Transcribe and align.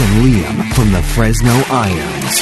and 0.00 0.24
Liam 0.24 0.72
from 0.72 0.92
the 0.92 1.02
Fresno 1.02 1.52
Irons. 1.68 2.40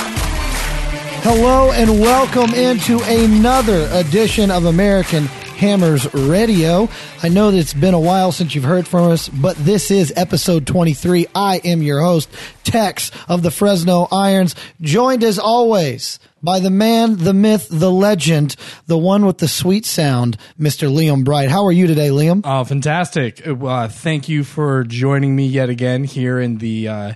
Hello 1.25 1.73
and 1.73 2.01
welcome 2.01 2.55
into 2.55 3.01
another 3.03 3.89
edition 3.91 4.53
of 4.53 4.65
American 4.65 5.25
Hammers 5.25 6.13
Radio. 6.15 6.89
I 7.21 7.29
know 7.31 7.51
that 7.51 7.59
it's 7.59 7.75
been 7.75 7.95
a 7.95 8.01
while 8.01 8.31
since 8.31 8.55
you've 8.55 8.63
heard 8.63 8.87
from 8.87 9.11
us, 9.11 9.29
but 9.29 9.57
this 9.57 9.91
is 9.91 10.13
episode 10.15 10.69
23. 10.69 11.27
I 11.35 11.57
am 11.65 11.83
your 11.83 12.01
host, 12.01 12.31
Tex 12.63 13.11
of 13.29 13.43
the 13.43 13.51
Fresno 13.51 14.07
Irons, 14.13 14.55
joined 14.81 15.25
as 15.25 15.41
always 15.41 16.21
by 16.41 16.61
the 16.61 16.71
man, 16.71 17.17
the 17.17 17.35
myth, 17.35 17.67
the 17.69 17.91
legend, 17.91 18.55
the 18.87 18.97
one 18.99 19.27
with 19.27 19.39
the 19.39 19.49
sweet 19.49 19.85
sound, 19.85 20.37
Mr. 20.61 20.89
Liam 20.89 21.25
Bright. 21.25 21.51
How 21.51 21.67
are 21.67 21.73
you 21.73 21.89
today, 21.89 22.11
Liam? 22.11 22.43
Oh, 22.45 22.63
fantastic! 22.63 23.45
Uh, 23.45 23.89
thank 23.89 24.29
you 24.29 24.45
for 24.45 24.85
joining 24.85 25.35
me 25.35 25.49
yet 25.49 25.71
again 25.71 26.05
here 26.05 26.39
in 26.39 26.59
the 26.59 26.87
uh, 26.87 27.15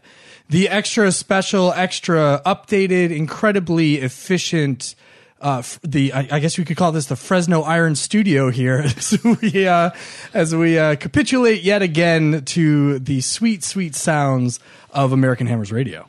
the 0.49 0.69
extra 0.69 1.11
special, 1.13 1.73
extra 1.73 2.43
updated, 2.45 3.15
incredibly 3.15 3.97
efficient. 3.97 4.95
Uh, 5.41 5.63
the 5.83 6.13
I, 6.13 6.29
I 6.31 6.39
guess 6.39 6.57
we 6.57 6.65
could 6.65 6.77
call 6.77 6.93
this 6.93 7.07
the 7.07 7.17
Fresno 7.17 7.63
Iron 7.63 7.97
Studio 7.97 8.51
here 8.51 8.79
as 8.85 9.19
we 9.25 9.67
uh, 9.67 9.91
as 10.33 10.55
we 10.55 10.79
uh, 10.79 10.97
capitulate 10.97 11.63
yet 11.63 11.83
again 11.83 12.45
to 12.47 12.99
the 13.01 13.21
sweet 13.21 13.65
sweet 13.65 13.95
sounds 13.95 14.61
of 14.91 15.13
American 15.13 15.47
Hammers 15.47 15.73
Radio. 15.73 16.07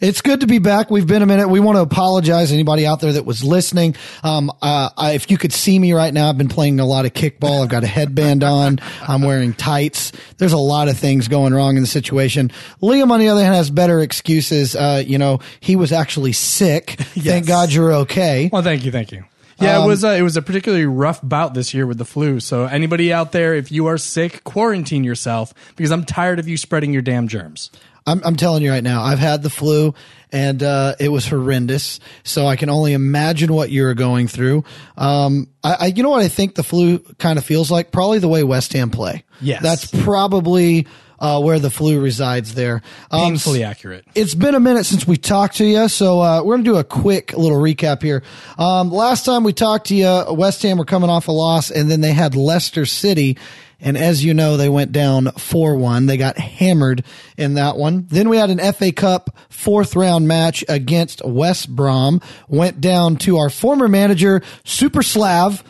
It's 0.00 0.20
good 0.20 0.40
to 0.40 0.46
be 0.46 0.58
back. 0.58 0.90
We've 0.90 1.06
been 1.06 1.22
a 1.22 1.26
minute. 1.26 1.48
We 1.48 1.58
want 1.58 1.76
to 1.76 1.82
apologize 1.82 2.48
to 2.48 2.54
anybody 2.54 2.86
out 2.86 3.00
there 3.00 3.12
that 3.14 3.24
was 3.24 3.42
listening. 3.42 3.96
Um, 4.22 4.50
uh, 4.62 4.90
I, 4.96 5.12
if 5.12 5.28
you 5.28 5.36
could 5.36 5.52
see 5.52 5.76
me 5.76 5.92
right 5.92 6.14
now, 6.14 6.28
I've 6.28 6.38
been 6.38 6.48
playing 6.48 6.78
a 6.78 6.86
lot 6.86 7.04
of 7.04 7.14
kickball. 7.14 7.64
I've 7.64 7.68
got 7.68 7.82
a 7.82 7.88
headband 7.88 8.44
on. 8.44 8.78
I'm 9.00 9.22
wearing 9.22 9.54
tights. 9.54 10.12
There's 10.36 10.52
a 10.52 10.58
lot 10.58 10.86
of 10.86 10.96
things 10.96 11.26
going 11.26 11.52
wrong 11.52 11.76
in 11.76 11.82
the 11.82 11.88
situation. 11.88 12.52
Liam, 12.80 13.10
on 13.10 13.18
the 13.18 13.28
other 13.28 13.42
hand, 13.42 13.56
has 13.56 13.70
better 13.70 14.00
excuses. 14.00 14.76
Uh, 14.76 15.02
you 15.04 15.18
know, 15.18 15.40
he 15.58 15.74
was 15.74 15.90
actually 15.90 16.32
sick. 16.32 16.90
Thank 17.18 17.48
God 17.48 17.72
you're 17.72 17.92
okay. 17.94 18.50
Well, 18.52 18.62
thank 18.62 18.84
you, 18.84 18.92
thank 18.92 19.10
you. 19.10 19.24
Yeah, 19.60 19.82
it 19.82 19.86
was 19.88 20.04
uh, 20.04 20.10
it 20.10 20.22
was 20.22 20.36
a 20.36 20.42
particularly 20.42 20.86
rough 20.86 21.20
bout 21.20 21.54
this 21.54 21.74
year 21.74 21.84
with 21.84 21.98
the 21.98 22.04
flu. 22.04 22.38
So 22.38 22.66
anybody 22.66 23.12
out 23.12 23.32
there, 23.32 23.54
if 23.54 23.72
you 23.72 23.86
are 23.86 23.98
sick, 23.98 24.44
quarantine 24.44 25.02
yourself 25.02 25.52
because 25.74 25.90
I'm 25.90 26.04
tired 26.04 26.38
of 26.38 26.46
you 26.46 26.56
spreading 26.56 26.92
your 26.92 27.02
damn 27.02 27.26
germs. 27.26 27.70
I'm, 28.08 28.22
I'm 28.24 28.36
telling 28.36 28.62
you 28.62 28.70
right 28.70 28.82
now, 28.82 29.02
I've 29.02 29.18
had 29.18 29.42
the 29.42 29.50
flu 29.50 29.94
and 30.32 30.62
uh, 30.62 30.94
it 30.98 31.08
was 31.08 31.26
horrendous. 31.26 32.00
So 32.24 32.46
I 32.46 32.56
can 32.56 32.70
only 32.70 32.92
imagine 32.92 33.52
what 33.52 33.70
you're 33.70 33.94
going 33.94 34.28
through. 34.28 34.64
Um, 34.96 35.48
I, 35.62 35.76
I, 35.80 35.86
you 35.86 36.02
know 36.02 36.10
what 36.10 36.22
I 36.22 36.28
think 36.28 36.54
the 36.54 36.62
flu 36.62 36.98
kind 37.18 37.38
of 37.38 37.44
feels 37.44 37.70
like? 37.70 37.92
Probably 37.92 38.18
the 38.18 38.28
way 38.28 38.42
West 38.42 38.72
Ham 38.72 38.90
play. 38.90 39.24
Yes. 39.40 39.62
that's 39.62 39.86
probably 40.02 40.86
uh, 41.20 41.40
where 41.40 41.58
the 41.58 41.70
flu 41.70 42.00
resides. 42.00 42.54
There, 42.54 42.82
um, 43.10 43.30
Painfully 43.30 43.64
accurate. 43.64 44.04
it's 44.14 44.34
been 44.34 44.54
a 44.54 44.60
minute 44.60 44.84
since 44.84 45.06
we 45.06 45.16
talked 45.16 45.56
to 45.56 45.64
you, 45.64 45.88
so 45.88 46.20
uh, 46.20 46.42
we're 46.42 46.54
going 46.54 46.64
to 46.64 46.70
do 46.72 46.76
a 46.76 46.84
quick 46.84 47.36
little 47.36 47.58
recap 47.58 48.02
here. 48.02 48.22
Um, 48.58 48.90
last 48.90 49.24
time 49.24 49.44
we 49.44 49.52
talked 49.52 49.88
to 49.88 49.94
you, 49.94 50.24
West 50.30 50.62
Ham 50.62 50.78
were 50.78 50.84
coming 50.84 51.10
off 51.10 51.28
a 51.28 51.32
loss, 51.32 51.70
and 51.70 51.90
then 51.90 52.00
they 52.00 52.12
had 52.12 52.36
Leicester 52.36 52.86
City. 52.86 53.36
And 53.80 53.96
as 53.96 54.24
you 54.24 54.34
know, 54.34 54.56
they 54.56 54.68
went 54.68 54.92
down 54.92 55.30
4 55.32 55.76
1. 55.76 56.06
They 56.06 56.16
got 56.16 56.36
hammered 56.36 57.04
in 57.36 57.54
that 57.54 57.76
one. 57.76 58.06
Then 58.10 58.28
we 58.28 58.36
had 58.36 58.50
an 58.50 58.72
FA 58.72 58.92
Cup 58.92 59.36
fourth 59.50 59.94
round 59.94 60.26
match 60.26 60.64
against 60.68 61.24
West 61.24 61.74
Brom. 61.74 62.20
Went 62.48 62.80
down 62.80 63.16
to 63.18 63.36
our 63.38 63.50
former 63.50 63.88
manager, 63.88 64.42
Super 64.64 65.02
Slav, 65.02 65.62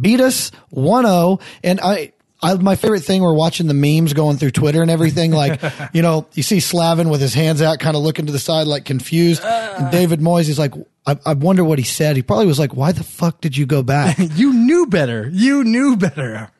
beat 0.00 0.20
us 0.20 0.52
1 0.70 1.04
0. 1.04 1.40
And 1.64 1.80
I, 1.80 2.12
I, 2.40 2.54
my 2.54 2.76
favorite 2.76 3.00
thing, 3.00 3.22
we're 3.22 3.34
watching 3.34 3.66
the 3.66 3.74
memes 3.74 4.12
going 4.12 4.36
through 4.36 4.52
Twitter 4.52 4.82
and 4.82 4.90
everything. 4.90 5.32
Like, 5.32 5.60
you 5.92 6.02
know, 6.02 6.26
you 6.34 6.44
see 6.44 6.58
Slaven 6.58 7.10
with 7.10 7.20
his 7.20 7.34
hands 7.34 7.62
out, 7.62 7.80
kind 7.80 7.96
of 7.96 8.02
looking 8.02 8.26
to 8.26 8.32
the 8.32 8.38
side, 8.38 8.68
like 8.68 8.84
confused. 8.84 9.42
And 9.42 9.86
ah. 9.86 9.90
David 9.90 10.20
Moyes, 10.20 10.46
he's 10.46 10.58
like, 10.58 10.74
I, 11.04 11.18
I 11.24 11.34
wonder 11.34 11.64
what 11.64 11.78
he 11.78 11.84
said. 11.84 12.14
He 12.14 12.22
probably 12.22 12.46
was 12.46 12.58
like, 12.58 12.74
why 12.74 12.92
the 12.92 13.04
fuck 13.04 13.40
did 13.40 13.56
you 13.56 13.66
go 13.66 13.82
back? 13.82 14.18
you 14.36 14.52
knew 14.52 14.86
better. 14.86 15.28
You 15.32 15.64
knew 15.64 15.96
better. 15.96 16.50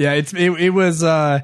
Yeah, 0.00 0.14
it's 0.14 0.32
it, 0.32 0.50
it 0.52 0.70
was. 0.70 1.04
Uh, 1.04 1.40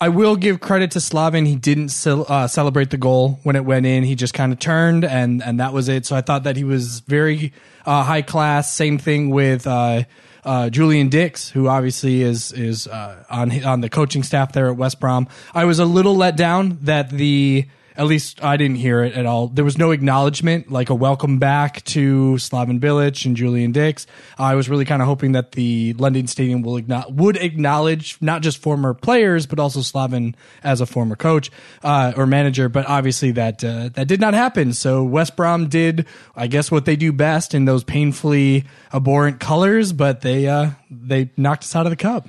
I 0.00 0.10
will 0.10 0.36
give 0.36 0.60
credit 0.60 0.92
to 0.92 1.00
Slaven. 1.00 1.44
He 1.44 1.56
didn't 1.56 1.88
cel- 1.88 2.24
uh, 2.28 2.46
celebrate 2.46 2.90
the 2.90 2.96
goal 2.96 3.40
when 3.42 3.56
it 3.56 3.64
went 3.64 3.84
in. 3.84 4.04
He 4.04 4.14
just 4.14 4.32
kind 4.32 4.52
of 4.52 4.60
turned 4.60 5.04
and 5.04 5.42
and 5.42 5.58
that 5.58 5.72
was 5.72 5.88
it. 5.88 6.06
So 6.06 6.14
I 6.14 6.20
thought 6.20 6.44
that 6.44 6.56
he 6.56 6.62
was 6.62 7.00
very 7.00 7.52
uh, 7.84 8.04
high 8.04 8.22
class. 8.22 8.72
Same 8.72 8.98
thing 8.98 9.30
with. 9.30 9.66
Uh, 9.66 10.04
uh, 10.44 10.70
Julian 10.70 11.08
Dicks, 11.08 11.48
who 11.48 11.66
obviously 11.66 12.22
is 12.22 12.52
is 12.52 12.86
uh, 12.86 13.24
on 13.28 13.64
on 13.64 13.80
the 13.80 13.88
coaching 13.88 14.22
staff 14.22 14.52
there 14.52 14.68
at 14.68 14.76
West 14.76 15.00
Brom, 15.00 15.26
I 15.52 15.64
was 15.64 15.80
a 15.80 15.84
little 15.84 16.14
let 16.14 16.36
down 16.36 16.78
that 16.82 17.10
the 17.10 17.66
at 17.96 18.06
least 18.06 18.42
I 18.44 18.56
didn't 18.56 18.76
hear 18.76 19.02
it 19.02 19.14
at 19.14 19.26
all. 19.26 19.48
There 19.48 19.64
was 19.64 19.78
no 19.78 19.90
acknowledgement, 19.90 20.70
like 20.70 20.90
a 20.90 20.94
welcome 20.94 21.38
back 21.38 21.82
to 21.84 22.34
Slaven 22.34 22.78
Bilic 22.78 23.24
and 23.24 23.36
Julian 23.36 23.72
Dicks. 23.72 24.06
I 24.38 24.54
was 24.54 24.68
really 24.68 24.84
kind 24.84 25.00
of 25.00 25.08
hoping 25.08 25.32
that 25.32 25.52
the 25.52 25.94
London 25.94 26.26
Stadium 26.26 26.62
will 26.62 26.80
acknow- 26.80 27.10
would 27.12 27.36
acknowledge 27.36 28.18
not 28.20 28.42
just 28.42 28.58
former 28.58 28.94
players, 28.94 29.46
but 29.46 29.58
also 29.58 29.80
Slaven 29.80 30.34
as 30.62 30.80
a 30.80 30.86
former 30.86 31.16
coach 31.16 31.50
uh, 31.82 32.12
or 32.16 32.26
manager. 32.26 32.68
But 32.68 32.86
obviously 32.86 33.32
that 33.32 33.64
uh, 33.64 33.90
that 33.94 34.08
did 34.08 34.20
not 34.20 34.34
happen. 34.34 34.72
So 34.72 35.02
West 35.02 35.36
Brom 35.36 35.68
did, 35.68 36.06
I 36.34 36.46
guess, 36.46 36.70
what 36.70 36.84
they 36.84 36.96
do 36.96 37.12
best 37.12 37.54
in 37.54 37.64
those 37.64 37.84
painfully 37.84 38.64
abhorrent 38.92 39.40
colors, 39.40 39.92
but 39.92 40.20
they 40.20 40.48
uh, 40.48 40.70
they 40.90 41.30
knocked 41.36 41.64
us 41.64 41.74
out 41.74 41.86
of 41.86 41.90
the 41.90 41.96
cup. 41.96 42.28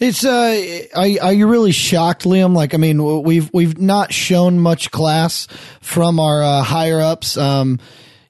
It's 0.00 0.24
uh, 0.24 0.86
are, 0.94 1.06
are 1.22 1.32
you 1.32 1.46
really 1.46 1.70
shocked, 1.70 2.24
Liam? 2.24 2.54
Like, 2.54 2.74
I 2.74 2.78
mean, 2.78 3.22
we've 3.22 3.48
we've 3.52 3.78
not 3.78 4.12
shown 4.12 4.58
much 4.58 4.90
class 4.90 5.46
from 5.80 6.18
our 6.18 6.42
uh, 6.42 6.62
higher 6.62 7.00
ups. 7.00 7.36
Um, 7.36 7.78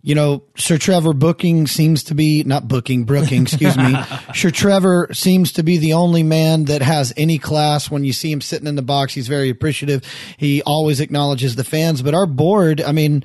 you 0.03 0.15
know, 0.15 0.43
Sir 0.59 0.77
Trevor 0.77 1.15
Booking 1.15 1.67
seems 1.67 2.05
to 2.05 2.15
be 2.15 2.45
not 2.45 2.69
Booking 2.69 3.05
Brooking, 3.05 3.45
excuse 3.45 3.75
me. 3.79 3.97
Sir 4.35 4.51
Trevor 4.51 5.09
seems 5.15 5.53
to 5.53 5.63
be 5.63 5.79
the 5.79 5.95
only 5.95 6.23
man 6.23 6.67
that 6.67 6.83
has 6.83 7.15
any 7.17 7.39
class. 7.39 7.91
When 7.91 8.05
you 8.05 8.13
see 8.13 8.31
him 8.31 8.43
sitting 8.43 8.69
in 8.69 8.75
the 8.75 8.83
box, 8.83 9.15
he's 9.15 9.29
very 9.29 9.49
appreciative. 9.49 10.05
He 10.37 10.61
always 10.61 11.01
acknowledges 11.01 11.57
the 11.57 11.65
fans. 11.65 12.03
But 12.03 12.15
our 12.15 12.27
board, 12.27 12.83
I 12.83 12.93
mean. 12.93 13.25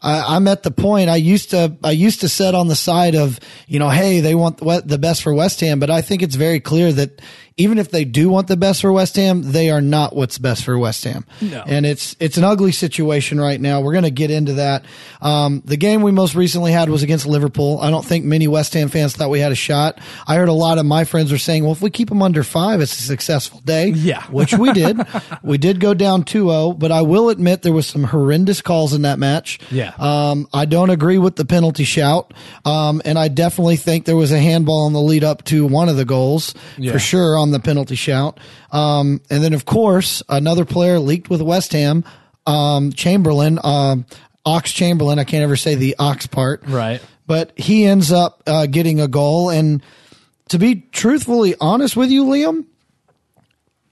I, 0.00 0.36
I'm 0.36 0.46
at 0.46 0.62
the 0.62 0.70
point 0.70 1.10
I 1.10 1.16
used 1.16 1.50
to 1.50 1.76
I 1.82 1.90
used 1.90 2.20
to 2.20 2.28
set 2.28 2.54
on 2.54 2.68
the 2.68 2.76
side 2.76 3.16
of 3.16 3.40
you 3.66 3.80
know 3.80 3.88
hey 3.88 4.20
they 4.20 4.36
want 4.36 4.58
the 4.58 4.80
the 4.86 4.96
best 4.96 5.24
for 5.24 5.34
West 5.34 5.58
Ham 5.58 5.80
but 5.80 5.90
I 5.90 6.02
think 6.02 6.22
it's 6.22 6.36
very 6.36 6.60
clear 6.60 6.92
that 6.92 7.20
even 7.58 7.78
if 7.78 7.90
they 7.90 8.04
do 8.04 8.28
want 8.30 8.46
the 8.48 8.56
best 8.56 8.80
for 8.80 8.90
West 8.92 9.16
Ham 9.16 9.42
they 9.52 9.68
are 9.70 9.80
not 9.80 10.16
what's 10.16 10.38
best 10.38 10.64
for 10.64 10.78
West 10.78 11.04
Ham 11.04 11.26
No. 11.42 11.62
and 11.66 11.84
it's 11.84 12.16
it's 12.20 12.36
an 12.38 12.44
ugly 12.44 12.72
situation 12.72 13.40
right 13.40 13.60
now 13.60 13.80
we're 13.82 13.92
going 13.92 14.04
to 14.04 14.10
get 14.10 14.30
into 14.30 14.54
that 14.54 14.84
um, 15.20 15.60
the 15.64 15.76
game 15.76 16.02
we 16.02 16.12
most 16.12 16.34
recently 16.34 16.72
had 16.72 16.88
was 16.88 17.02
against 17.02 17.26
Liverpool 17.26 17.80
I 17.82 17.90
don't 17.90 18.04
think 18.04 18.24
many 18.24 18.48
West 18.48 18.72
Ham 18.74 18.88
fans 18.88 19.14
thought 19.16 19.30
we 19.30 19.40
had 19.40 19.52
a 19.52 19.56
shot 19.56 19.98
I 20.26 20.36
heard 20.36 20.48
a 20.48 20.52
lot 20.52 20.78
of 20.78 20.86
my 20.86 21.04
friends 21.04 21.30
were 21.32 21.38
saying 21.38 21.62
well 21.64 21.72
if 21.72 21.82
we 21.82 21.90
keep 21.90 22.08
them 22.08 22.22
under 22.22 22.42
five 22.42 22.80
it's 22.80 22.98
a 22.98 23.02
successful 23.02 23.60
day 23.64 23.88
Yeah. 23.88 24.22
which 24.30 24.54
we 24.54 24.72
did 24.72 24.98
we 25.42 25.58
did 25.58 25.80
go 25.80 25.92
down 25.94 26.24
2-0 26.24 26.78
but 26.78 26.92
I 26.92 27.02
will 27.02 27.28
admit 27.28 27.62
there 27.62 27.72
was 27.72 27.86
some 27.86 28.04
horrendous 28.04 28.62
calls 28.62 28.94
in 28.94 29.02
that 29.02 29.18
match 29.18 29.58
Yeah. 29.70 29.92
um, 29.98 30.48
I 30.52 30.64
don't 30.64 30.90
agree 30.90 31.18
with 31.18 31.36
the 31.36 31.44
penalty 31.44 31.84
shout. 31.84 32.32
Um, 32.64 33.02
and 33.04 33.18
I 33.18 33.28
definitely 33.28 33.76
think 33.76 34.04
there 34.04 34.16
was 34.16 34.30
a 34.32 34.38
handball 34.38 34.86
on 34.86 34.92
the 34.92 35.00
lead 35.00 35.24
up 35.24 35.44
to 35.46 35.66
one 35.66 35.88
of 35.88 35.96
the 35.96 36.04
goals 36.04 36.54
Yeah. 36.76 36.92
for 36.92 36.98
sure 36.98 37.36
on 37.38 37.47
the 37.50 37.60
penalty 37.60 37.94
shout. 37.94 38.38
Um, 38.70 39.20
and 39.30 39.42
then 39.42 39.52
of 39.52 39.64
course 39.64 40.22
another 40.28 40.64
player 40.64 40.98
leaked 40.98 41.30
with 41.30 41.42
West 41.42 41.72
Ham, 41.72 42.04
um, 42.46 42.92
Chamberlain, 42.92 43.58
um, 43.62 44.06
Ox 44.44 44.72
Chamberlain. 44.72 45.18
I 45.18 45.24
can't 45.24 45.42
ever 45.42 45.56
say 45.56 45.74
the 45.74 45.96
Ox 45.98 46.26
part. 46.26 46.62
Right. 46.66 47.02
But 47.26 47.52
he 47.56 47.84
ends 47.84 48.10
up, 48.10 48.42
uh, 48.46 48.66
getting 48.66 49.00
a 49.00 49.08
goal. 49.08 49.50
And 49.50 49.82
to 50.48 50.58
be 50.58 50.86
truthfully 50.92 51.54
honest 51.60 51.94
with 51.94 52.10
you, 52.10 52.24
Liam, 52.24 52.64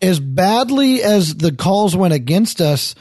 as 0.00 0.20
badly 0.20 1.02
as 1.02 1.36
the 1.36 1.52
calls 1.52 1.96
went 1.96 2.14
against 2.14 2.60
us, 2.60 2.94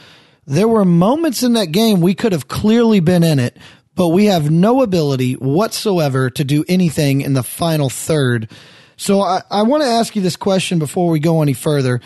there 0.45 0.67
were 0.67 0.85
moments 0.85 1.43
in 1.43 1.53
that 1.53 1.71
game 1.71 2.01
we 2.01 2.13
could 2.13 2.31
have 2.31 2.47
clearly 2.47 2.99
been 2.99 3.23
in 3.23 3.39
it, 3.39 3.57
but 3.95 4.09
we 4.09 4.25
have 4.25 4.51
no 4.51 4.81
ability 4.81 5.33
whatsoever 5.33 6.29
to 6.29 6.43
do 6.43 6.63
anything 6.67 7.21
in 7.21 7.33
the 7.33 7.43
final 7.43 7.89
third. 7.89 8.49
So 8.97 9.21
I, 9.21 9.41
I 9.49 9.63
want 9.63 9.83
to 9.83 9.89
ask 9.89 10.15
you 10.15 10.21
this 10.21 10.35
question 10.35 10.79
before 10.79 11.09
we 11.09 11.19
go 11.19 11.41
any 11.41 11.53
further. 11.53 12.01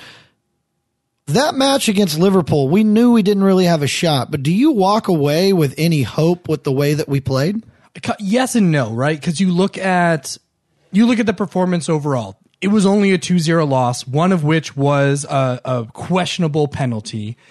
That 1.27 1.53
match 1.53 1.87
against 1.87 2.17
Liverpool, 2.17 2.69
we 2.69 2.83
knew 2.83 3.11
we 3.11 3.21
didn't 3.21 3.43
really 3.43 3.65
have 3.65 3.83
a 3.83 3.87
shot, 3.87 4.31
but 4.31 4.41
do 4.41 4.51
you 4.51 4.71
walk 4.71 5.07
away 5.07 5.53
with 5.53 5.75
any 5.77 6.01
hope 6.01 6.49
with 6.49 6.63
the 6.63 6.71
way 6.71 6.95
that 6.95 7.07
we 7.07 7.21
played? 7.21 7.63
yes 8.19 8.55
and 8.55 8.71
no, 8.71 8.91
right? 8.91 9.19
Because 9.19 9.39
you 9.39 9.51
look 9.51 9.77
at 9.77 10.37
you 10.91 11.05
look 11.05 11.19
at 11.19 11.25
the 11.25 11.33
performance 11.33 11.89
overall. 11.89 12.37
It 12.61 12.69
was 12.69 12.85
only 12.85 13.13
a 13.13 13.17
2-0 13.17 13.69
loss, 13.69 14.05
one 14.05 14.31
of 14.31 14.43
which 14.43 14.75
was 14.75 15.23
a, 15.23 15.61
a 15.63 15.85
questionable 15.93 16.67
penalty. 16.67 17.37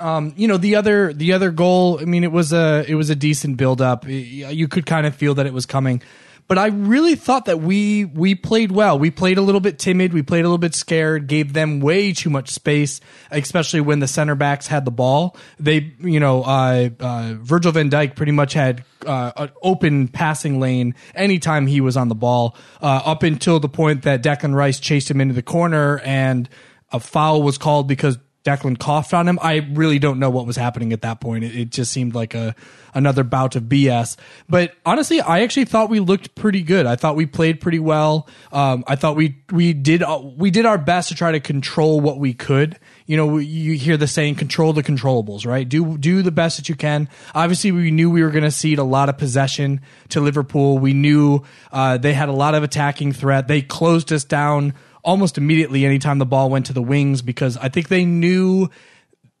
Um, 0.00 0.32
you 0.38 0.48
know 0.48 0.56
the 0.56 0.76
other 0.76 1.12
the 1.12 1.34
other 1.34 1.50
goal. 1.50 2.00
I 2.00 2.06
mean, 2.06 2.24
it 2.24 2.32
was 2.32 2.54
a 2.54 2.82
it 2.88 2.94
was 2.94 3.10
a 3.10 3.14
decent 3.14 3.58
build 3.58 3.82
up. 3.82 4.08
You 4.08 4.68
could 4.68 4.86
kind 4.86 5.06
of 5.06 5.14
feel 5.14 5.34
that 5.34 5.44
it 5.44 5.52
was 5.52 5.66
coming, 5.66 6.00
but 6.48 6.58
I 6.58 6.66
really 6.66 7.14
thought 7.16 7.46
that 7.46 7.60
we 7.60 8.04
we 8.04 8.34
played 8.34 8.70
well. 8.70 8.98
We 8.98 9.10
played 9.10 9.38
a 9.38 9.42
little 9.42 9.60
bit 9.60 9.78
timid. 9.78 10.12
We 10.12 10.22
played 10.22 10.40
a 10.40 10.48
little 10.48 10.58
bit 10.58 10.74
scared. 10.74 11.26
Gave 11.26 11.52
them 11.52 11.80
way 11.80 12.12
too 12.12 12.30
much 12.30 12.50
space, 12.50 13.00
especially 13.30 13.80
when 13.80 13.98
the 13.98 14.06
center 14.06 14.34
backs 14.34 14.66
had 14.66 14.84
the 14.84 14.90
ball. 14.90 15.36
They, 15.58 15.94
you 16.00 16.20
know, 16.20 16.42
uh, 16.42 16.90
uh, 17.00 17.34
Virgil 17.38 17.72
Van 17.72 17.90
Dijk 17.90 18.14
pretty 18.14 18.32
much 18.32 18.52
had 18.52 18.84
uh, 19.04 19.32
an 19.36 19.50
open 19.62 20.08
passing 20.08 20.60
lane 20.60 20.94
anytime 21.14 21.66
he 21.66 21.80
was 21.80 21.96
on 21.96 22.08
the 22.08 22.14
ball, 22.14 22.56
uh, 22.80 23.02
up 23.04 23.22
until 23.22 23.60
the 23.60 23.68
point 23.68 24.02
that 24.02 24.22
Declan 24.22 24.54
Rice 24.54 24.80
chased 24.80 25.10
him 25.10 25.20
into 25.20 25.34
the 25.34 25.42
corner 25.42 25.98
and 26.00 26.48
a 26.92 27.00
foul 27.00 27.42
was 27.42 27.58
called 27.58 27.88
because 27.88 28.18
Declan 28.46 28.78
coughed 28.78 29.12
on 29.12 29.26
him. 29.26 29.38
I 29.42 29.56
really 29.72 29.98
don't 29.98 30.20
know 30.20 30.30
what 30.30 30.46
was 30.46 30.56
happening 30.56 30.92
at 30.92 31.02
that 31.02 31.20
point. 31.20 31.42
It, 31.42 31.56
it, 31.56 31.70
just 31.70 31.92
seemed 31.92 32.14
like 32.14 32.32
a 32.32 32.54
another 32.94 33.24
bout 33.24 33.56
of 33.56 33.64
BS. 33.64 34.16
But 34.48 34.74
honestly, 34.86 35.20
I 35.20 35.40
actually 35.40 35.64
thought 35.64 35.90
we 35.90 35.98
looked 35.98 36.36
pretty 36.36 36.62
good. 36.62 36.86
I 36.86 36.94
thought 36.94 37.16
we 37.16 37.26
played 37.26 37.60
pretty 37.60 37.80
well. 37.80 38.28
Um, 38.52 38.84
I 38.86 38.94
thought 38.94 39.16
we 39.16 39.36
we 39.50 39.72
did 39.72 40.02
uh, 40.02 40.22
we 40.36 40.52
did 40.52 40.64
our 40.64 40.78
best 40.78 41.08
to 41.08 41.16
try 41.16 41.32
to 41.32 41.40
control 41.40 42.00
what 42.00 42.18
we 42.18 42.32
could. 42.34 42.78
You 43.06 43.16
know, 43.16 43.38
you 43.38 43.74
hear 43.74 43.96
the 43.96 44.06
saying, 44.06 44.36
"Control 44.36 44.72
the 44.72 44.84
controllables." 44.84 45.44
Right? 45.44 45.68
Do 45.68 45.98
do 45.98 46.22
the 46.22 46.32
best 46.32 46.56
that 46.58 46.68
you 46.68 46.76
can. 46.76 47.08
Obviously, 47.34 47.72
we 47.72 47.90
knew 47.90 48.08
we 48.10 48.22
were 48.22 48.30
going 48.30 48.44
to 48.44 48.50
cede 48.52 48.78
a 48.78 48.84
lot 48.84 49.08
of 49.08 49.18
possession 49.18 49.80
to 50.10 50.20
Liverpool. 50.20 50.78
We 50.78 50.92
knew 50.92 51.42
uh, 51.72 51.98
they 51.98 52.14
had 52.14 52.28
a 52.28 52.32
lot 52.32 52.54
of 52.54 52.62
attacking 52.62 53.12
threat. 53.12 53.48
They 53.48 53.60
closed 53.60 54.12
us 54.12 54.22
down 54.22 54.74
almost 55.06 55.38
immediately 55.38 55.86
anytime 55.86 56.18
the 56.18 56.26
ball 56.26 56.50
went 56.50 56.66
to 56.66 56.72
the 56.72 56.82
wings 56.82 57.22
because 57.22 57.56
I 57.56 57.68
think 57.70 57.88
they 57.88 58.04
knew 58.04 58.68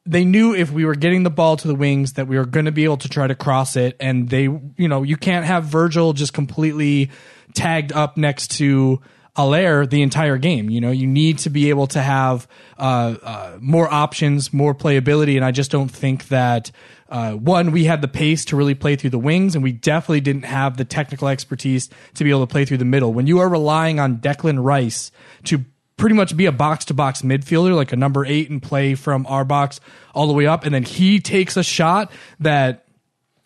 they 0.06 0.24
knew 0.24 0.54
if 0.54 0.70
we 0.70 0.84
were 0.84 0.94
getting 0.94 1.24
the 1.24 1.30
ball 1.30 1.56
to 1.56 1.66
the 1.66 1.74
wings 1.74 2.12
that 2.12 2.28
we 2.28 2.38
were 2.38 2.46
going 2.46 2.66
to 2.66 2.72
be 2.72 2.84
able 2.84 2.98
to 2.98 3.08
try 3.08 3.26
to 3.26 3.34
cross 3.34 3.74
it. 3.74 3.96
And 3.98 4.30
they 4.30 4.42
you 4.42 4.88
know 4.88 5.02
you 5.02 5.16
can't 5.16 5.44
have 5.44 5.64
Virgil 5.64 6.12
just 6.12 6.32
completely 6.32 7.10
tagged 7.54 7.92
up 7.92 8.16
next 8.16 8.52
to 8.58 9.00
Haller 9.36 9.84
the 9.84 10.00
entire 10.00 10.38
game. 10.38 10.70
You 10.70 10.80
know, 10.80 10.90
you 10.90 11.06
need 11.06 11.38
to 11.40 11.50
be 11.50 11.68
able 11.68 11.86
to 11.88 12.00
have 12.00 12.48
uh, 12.78 13.16
uh, 13.22 13.58
more 13.60 13.92
options, 13.92 14.52
more 14.52 14.74
playability, 14.74 15.36
and 15.36 15.44
I 15.44 15.50
just 15.50 15.70
don't 15.70 15.90
think 15.90 16.28
that 16.28 16.70
uh, 17.08 17.32
one, 17.32 17.70
we 17.70 17.84
had 17.84 18.00
the 18.00 18.08
pace 18.08 18.46
to 18.46 18.56
really 18.56 18.74
play 18.74 18.96
through 18.96 19.10
the 19.10 19.18
wings, 19.18 19.54
and 19.54 19.62
we 19.62 19.72
definitely 19.72 20.22
didn't 20.22 20.46
have 20.46 20.78
the 20.78 20.84
technical 20.86 21.28
expertise 21.28 21.90
to 22.14 22.24
be 22.24 22.30
able 22.30 22.46
to 22.46 22.50
play 22.50 22.64
through 22.64 22.78
the 22.78 22.86
middle. 22.86 23.12
When 23.12 23.26
you 23.26 23.38
are 23.40 23.48
relying 23.48 24.00
on 24.00 24.18
Declan 24.18 24.64
Rice 24.64 25.12
to 25.44 25.64
pretty 25.98 26.16
much 26.16 26.34
be 26.36 26.46
a 26.46 26.52
box 26.52 26.86
to 26.86 26.94
box 26.94 27.22
midfielder, 27.22 27.76
like 27.76 27.92
a 27.92 27.96
number 27.96 28.24
eight, 28.24 28.48
and 28.48 28.62
play 28.62 28.94
from 28.94 29.26
our 29.26 29.44
box 29.44 29.80
all 30.14 30.26
the 30.26 30.32
way 30.32 30.46
up, 30.46 30.64
and 30.64 30.74
then 30.74 30.82
he 30.82 31.20
takes 31.20 31.58
a 31.58 31.62
shot 31.62 32.10
that 32.40 32.85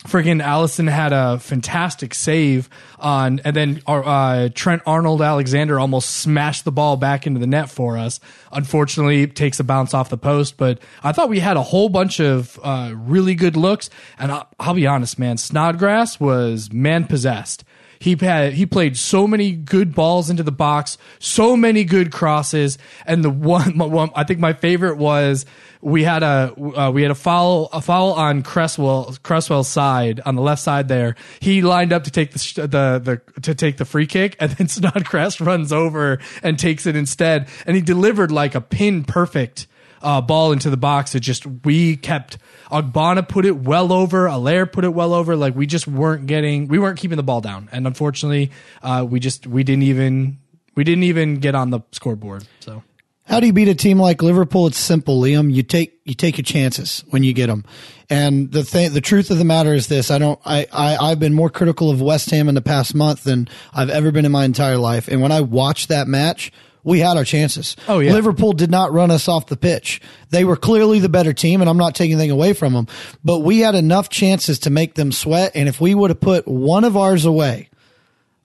friggin' 0.07 0.43
Alisson 0.43 0.89
had 0.89 1.13
a 1.13 1.39
fantastic 1.39 2.15
save 2.15 2.71
on, 2.99 3.41
and 3.45 3.55
then 3.55 3.83
uh, 3.87 4.49
Trent 4.55 4.83
Arnold 4.87 5.21
Alexander 5.21 5.79
almost 5.79 6.11
smashed 6.11 6.65
the 6.65 6.73
ball 6.73 6.97
back 6.97 7.27
into 7.27 7.39
the 7.39 7.47
net 7.47 7.71
for 7.71 7.99
us. 7.99 8.19
Unfortunately, 8.51 9.27
takes 9.27 9.61
a 9.61 9.65
bounce 9.65 9.93
off 9.93 10.09
the 10.09 10.19
post, 10.19 10.57
but 10.57 10.79
I 11.03 11.13
thought 11.13 11.29
we 11.29 11.41
had 11.41 11.57
a 11.57 11.63
whole 11.63 11.91
bunch 11.91 12.19
of 12.19 12.59
uh, 12.63 12.93
really 12.95 13.35
good 13.35 13.57
looks. 13.57 13.91
And 14.19 14.33
I'll, 14.33 14.49
I'll 14.59 14.75
be 14.75 14.87
honest, 14.87 15.19
man, 15.19 15.37
Snodgrass 15.37 16.19
was 16.19 16.73
man 16.73 17.07
possessed. 17.07 17.65
He 17.99 18.17
had 18.19 18.55
he 18.55 18.65
played 18.65 18.97
so 18.97 19.27
many 19.27 19.53
good 19.53 19.95
balls 19.95 20.31
into 20.31 20.43
the 20.43 20.51
box, 20.51 20.97
so 21.19 21.55
many 21.55 21.85
good 21.85 22.11
crosses, 22.11 22.79
and 23.05 23.23
the 23.23 23.31
one, 23.31 23.77
one 23.77 24.11
I 24.17 24.25
think 24.25 24.41
my 24.41 24.55
favorite 24.55 24.97
was 24.97 25.45
we 25.83 26.05
had 26.05 26.23
a 26.23 26.53
uh, 26.59 26.91
we 26.91 27.03
had 27.03 27.11
a 27.11 27.15
foul 27.17 27.69
a 27.73 27.81
foul 27.81 28.13
on 28.13 28.43
Cresswell 28.43 29.17
Cresswell's 29.23 29.69
side 29.69 30.21
on 30.27 30.37
the 30.37 30.43
left 30.43 30.63
side 30.63 30.89
there. 30.89 31.17
He 31.41 31.63
lined 31.63 31.93
up 31.93 32.05
to 32.05 32.11
take 32.11 32.33
the 32.33 32.39
the, 32.67 33.21
the 33.35 33.41
to 33.43 33.55
take 33.55 33.79
the 33.79 33.85
free 33.85 34.07
kick, 34.07 34.37
and 34.39 34.51
then 34.53 34.69
Snodgrass 34.69 35.41
runs 35.41 35.73
over 35.73 36.19
and 36.43 36.59
takes 36.59 36.87
it 36.87 36.97
instead, 36.97 37.49
and 37.67 37.77
he 37.77 37.83
delivered 37.83 38.31
like 38.31 38.55
a 38.55 38.61
pin 38.61 39.05
perfect 39.05 39.67
uh, 40.03 40.21
ball 40.21 40.53
into 40.53 40.71
the 40.71 40.77
box. 40.77 41.15
It 41.15 41.21
just 41.21 41.47
we 41.47 41.97
kept 41.97 42.39
Ogbonna 42.71 43.27
put 43.27 43.47
it 43.47 43.57
well 43.57 43.93
over, 43.93 44.29
Haller 44.29 44.67
put 44.67 44.85
it 44.85 44.93
well 44.93 45.15
over. 45.15 45.35
Like 45.37 45.55
we 45.55 45.67
just 45.67 45.87
weren't 45.89 46.27
getting, 46.27 46.69
we 46.69 46.79
weren't 46.79 46.99
keeping 46.99 47.17
the 47.17 47.23
ball 47.23 47.41
down, 47.41 47.69
and 47.73 47.87
unfortunately, 47.87 48.51
uh, 48.83 49.07
we 49.09 49.19
just 49.19 49.47
we 49.47 49.65
didn't 49.65 49.85
even 49.85 50.39
we 50.75 50.85
didn't 50.85 51.05
even 51.05 51.37
get 51.37 51.55
on 51.55 51.71
the 51.71 51.81
scoreboard. 51.93 52.47
So. 52.61 52.83
How 53.31 53.39
do 53.39 53.47
you 53.47 53.53
beat 53.53 53.69
a 53.69 53.77
team 53.77 54.01
like 54.01 54.23
Liverpool? 54.23 54.67
It's 54.67 54.77
simple, 54.77 55.21
Liam. 55.21 55.55
You 55.55 55.63
take 55.63 56.01
you 56.05 56.15
take 56.15 56.37
your 56.37 56.45
chances 56.45 57.05
when 57.11 57.23
you 57.23 57.33
get 57.33 57.47
them. 57.47 57.65
And 58.11 58.51
the 58.51 58.65
thing, 58.65 58.93
the 58.93 59.01
truth 59.01 59.31
of 59.31 59.39
the 59.39 59.45
matter 59.45 59.73
is 59.73 59.87
this: 59.87 60.11
I 60.11 60.19
don't. 60.19 60.41
I, 60.45 60.67
I 60.73 60.97
I've 60.97 61.21
been 61.21 61.33
more 61.33 61.49
critical 61.49 61.93
of 61.93 62.03
West 62.03 62.29
Ham 62.31 62.49
in 62.49 62.57
the 62.57 62.61
past 62.61 62.93
month 62.93 63.23
than 63.23 63.49
I've 63.73 63.89
ever 63.89 64.11
been 64.11 64.25
in 64.25 64.33
my 64.33 64.45
entire 64.45 64.79
life. 64.79 65.07
And 65.07 65.23
when 65.23 65.31
I 65.31 65.43
watched 65.43 65.91
that 65.91 66.09
match, 66.09 66.51
we 66.83 66.99
had 66.99 67.17
our 67.17 67.25
chances. 67.25 67.77
Oh 67.87 68.01
yeah. 68.01 68.13
Liverpool 68.13 68.53
did 68.53 68.71
not 68.71 68.93
run 68.93 69.13
us 69.13 69.29
off 69.29 69.47
the 69.47 69.57
pitch. 69.57 70.01
They 70.31 70.45
were 70.45 70.57
clearly 70.57 70.99
the 70.99 71.09
better 71.09 71.33
team 71.33 71.61
and 71.61 71.71
I'm 71.71 71.77
not 71.77 71.95
taking 71.95 72.15
anything 72.15 72.33
away 72.33 72.53
from 72.53 72.73
them, 72.73 72.89
but 73.23 73.41
we 73.41 73.61
had 73.61 73.77
enough 73.77 74.09
chances 74.09 74.59
to 74.61 74.71
make 74.71 74.95
them 74.95 75.13
sweat. 75.13 75.53
And 75.55 75.69
if 75.69 75.81
we 75.81 75.95
would 75.95 76.11
have 76.11 76.21
put 76.21 76.49
one 76.49 76.85
of 76.85 76.97
ours 76.97 77.25
away, 77.25 77.70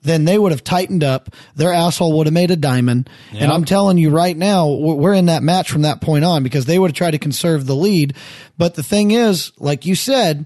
then 0.05 0.25
they 0.25 0.37
would 0.37 0.51
have 0.51 0.63
tightened 0.63 1.03
up. 1.03 1.29
Their 1.55 1.73
asshole 1.73 2.17
would 2.17 2.27
have 2.27 2.33
made 2.33 2.51
a 2.51 2.55
diamond. 2.55 3.09
Yep. 3.33 3.41
And 3.41 3.51
I'm 3.51 3.65
telling 3.65 3.97
you 3.97 4.09
right 4.09 4.37
now, 4.37 4.69
we're 4.69 5.13
in 5.13 5.25
that 5.25 5.43
match 5.43 5.69
from 5.69 5.81
that 5.81 6.01
point 6.01 6.23
on 6.23 6.43
because 6.43 6.65
they 6.65 6.79
would 6.79 6.91
have 6.91 6.95
tried 6.95 7.11
to 7.11 7.19
conserve 7.19 7.65
the 7.65 7.75
lead. 7.75 8.15
But 8.57 8.75
the 8.75 8.83
thing 8.83 9.11
is, 9.11 9.51
like 9.57 9.85
you 9.85 9.95
said, 9.95 10.45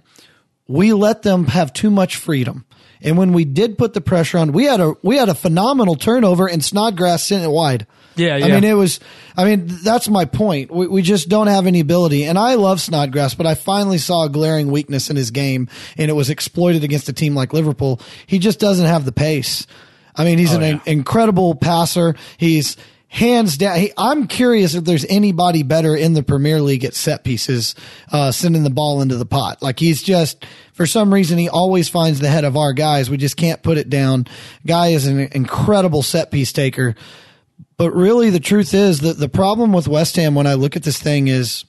we 0.68 0.94
let 0.94 1.22
them 1.24 1.48
have 1.48 1.74
too 1.74 1.92
much 1.92 2.16
freedom. 2.16 2.66
And 3.02 3.18
when 3.18 3.34
we 3.34 3.46
did 3.46 3.78
put 3.78 3.94
the 3.94 4.02
pressure 4.02 4.38
on, 4.38 4.52
we 4.52 4.66
had 4.66 4.80
a 4.80 4.94
we 5.02 5.18
had 5.18 5.30
a 5.30 5.36
phenomenal 5.36 5.96
turnover 5.96 6.48
and 6.50 6.64
Snodgrass 6.64 7.26
sent 7.26 7.44
it 7.44 7.50
wide. 7.50 7.88
Yeah, 8.16 8.38
yeah. 8.38 8.46
I 8.46 8.50
mean, 8.50 8.64
it 8.64 8.74
was. 8.74 9.00
I 9.38 9.46
mean, 9.46 9.68
that's 9.84 10.10
my 10.10 10.26
point. 10.26 10.72
We, 10.72 10.88
we 10.88 11.02
just 11.02 11.30
don't 11.30 11.48
have 11.48 11.68
any 11.68 11.80
ability. 11.80 12.26
And 12.26 12.38
I 12.38 12.56
love 12.56 12.82
Snodgrass, 12.82 13.36
but 13.36 13.46
I 13.46 13.56
finally 13.56 13.98
saw 13.98 14.26
a 14.26 14.30
glaring 14.30 14.72
weakness 14.72 15.10
in 15.10 15.16
his 15.16 15.32
game, 15.32 15.70
and 15.98 16.10
it 16.10 16.14
was 16.14 16.30
exploited 16.30 16.84
against 16.84 17.08
a 17.08 17.14
team 17.14 17.36
like 17.36 17.54
Liverpool. 17.54 18.02
He 18.26 18.40
just 18.40 18.60
doesn't 18.60 18.86
have 18.86 19.06
the 19.06 19.12
pace. 19.12 19.66
I 20.16 20.26
mean, 20.26 20.38
he's 20.38 20.54
oh, 20.54 20.60
an 20.60 20.62
yeah. 20.62 20.80
incredible 20.86 21.56
passer. 21.56 22.16
He's 22.38 22.76
hands 23.10 23.58
down. 23.58 23.80
He, 23.80 23.92
I'm 23.98 24.28
curious 24.28 24.76
if 24.76 24.86
there's 24.86 25.06
anybody 25.06 25.64
better 25.64 25.96
in 25.96 26.14
the 26.14 26.24
Premier 26.24 26.62
League 26.62 26.86
at 26.86 26.94
set 26.94 27.24
pieces, 27.24 27.76
uh, 28.12 28.32
sending 28.32 28.64
the 28.64 28.70
ball 28.70 29.02
into 29.02 29.16
the 29.16 29.26
pot. 29.26 29.62
Like 29.62 29.80
he's 29.80 30.02
just, 30.04 30.46
for 30.74 30.86
some 30.86 31.14
reason, 31.14 31.38
he 31.38 31.50
always 31.50 31.90
finds 31.90 32.20
the 32.20 32.30
head 32.30 32.46
of 32.46 32.56
our 32.56 32.74
guys. 32.74 33.10
We 33.10 33.18
just 33.18 33.38
can't 33.38 33.64
put 33.64 33.78
it 33.78 33.90
down. 33.90 34.28
Guy 34.66 34.90
is 34.90 35.08
an 35.08 35.20
incredible 35.20 36.04
set 36.04 36.32
piece 36.32 36.54
taker. 36.54 36.96
But 37.80 37.96
really, 37.96 38.30
the 38.30 38.42
truth 38.42 38.74
is 38.74 39.00
that 39.00 39.20
the 39.20 39.30
problem 39.30 39.72
with 39.72 39.88
West 39.88 40.18
Ham 40.18 40.36
when 40.36 40.46
I 40.46 40.56
look 40.56 40.76
at 40.76 40.84
this 40.84 41.00
thing 41.00 41.30
is 41.30 41.64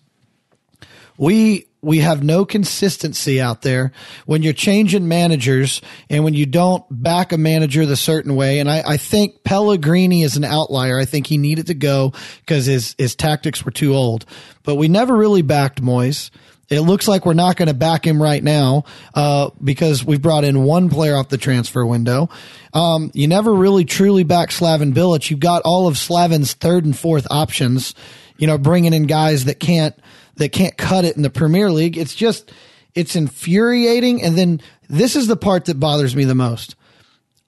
we 1.17 1.69
we 1.83 1.99
have 1.99 2.25
no 2.25 2.45
consistency 2.45 3.41
out 3.41 3.63
there 3.63 3.93
when 4.27 4.43
you're 4.43 4.53
changing 4.53 5.07
managers 5.07 5.81
and 6.11 6.25
when 6.25 6.35
you 6.35 6.47
don't 6.47 6.85
back 6.91 7.31
a 7.31 7.39
manager 7.39 7.87
the 7.87 7.95
certain 7.95 8.35
way. 8.35 8.59
And 8.59 8.69
I, 8.69 8.83
I 8.85 8.97
think 8.97 9.45
Pellegrini 9.45 10.25
is 10.25 10.37
an 10.37 10.43
outlier. 10.43 10.99
I 10.99 11.05
think 11.05 11.29
he 11.29 11.39
needed 11.39 11.69
to 11.69 11.75
go 11.75 12.13
because 12.41 12.67
his, 12.67 12.97
his 12.99 13.15
tactics 13.15 13.65
were 13.65 13.71
too 13.71 13.95
old, 13.95 14.27
but 14.65 14.75
we 14.75 14.89
never 14.89 15.17
really 15.17 15.43
backed 15.43 15.81
Moyes. 15.81 16.31
It 16.71 16.81
looks 16.83 17.09
like 17.09 17.27
we're 17.27 17.35
not 17.35 17.57
going 17.57 17.67
to 17.67 17.75
back 17.75 18.07
him 18.07 18.23
right 18.23 18.43
now 18.43 18.85
uh, 19.13 19.51
because 19.63 20.05
we've 20.05 20.23
brought 20.23 20.45
in 20.45 20.63
one 20.63 20.89
player 20.89 21.17
off 21.17 21.29
the 21.29 21.37
transfer 21.37 21.85
window. 21.85 22.31
Um, 22.73 23.11
you 23.13 23.27
never 23.27 23.53
really 23.53 23.85
truly 23.85 24.23
back 24.23 24.51
Slaven 24.51 24.95
Bilic. 24.95 25.31
You've 25.31 25.41
got 25.41 25.63
all 25.63 25.89
of 25.89 25.95
Slaven's 25.95 26.55
third 26.55 26.85
and 26.85 26.97
fourth 26.97 27.27
options. 27.29 27.95
You 28.39 28.47
know, 28.47 28.57
bringing 28.57 28.95
in 28.95 29.07
guys 29.07 29.47
that 29.47 29.59
can't 29.59 29.99
that 30.37 30.53
can't 30.53 30.77
cut 30.77 31.05
it 31.05 31.17
in 31.17 31.23
the 31.23 31.31
Premier 31.31 31.71
League. 31.71 31.99
It's 31.99 32.15
just, 32.15 32.53
it's 32.95 33.17
infuriating. 33.17 34.23
And 34.23 34.39
then 34.39 34.61
this 34.89 35.17
is 35.17 35.27
the 35.27 35.37
part 35.37 35.67
that 35.67 35.79
bothers 35.79 36.17
me 36.17 36.25
the 36.25 36.35
most. 36.35 36.77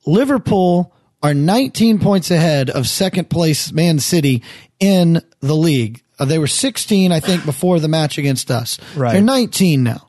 Liverpool 0.05 0.95
are 1.23 1.33
19 1.33 2.01
points 2.01 2.31
ahead 2.31 2.71
of 2.71 2.87
second 2.87 3.31
place 3.31 3.73
Man 3.73 3.99
City 3.99 4.43
in 4.81 5.23
the 5.41 5.55
league. 5.55 6.03
Uh, 6.23 6.25
they 6.25 6.39
were 6.39 6.47
16, 6.47 7.11
I 7.11 7.19
think, 7.19 7.45
before 7.45 7.81
the 7.81 7.89
match 7.89 8.17
against 8.17 8.49
us. 8.49 8.79
Right. 8.95 9.15
They're 9.15 9.23
19 9.23 9.83
now. 9.83 10.09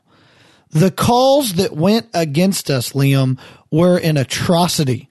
The 0.70 0.92
calls 0.92 1.54
that 1.54 1.72
went 1.72 2.06
against 2.14 2.70
us, 2.70 2.92
Liam, 2.92 3.36
were 3.72 3.98
an 3.98 4.16
atrocity. 4.16 5.08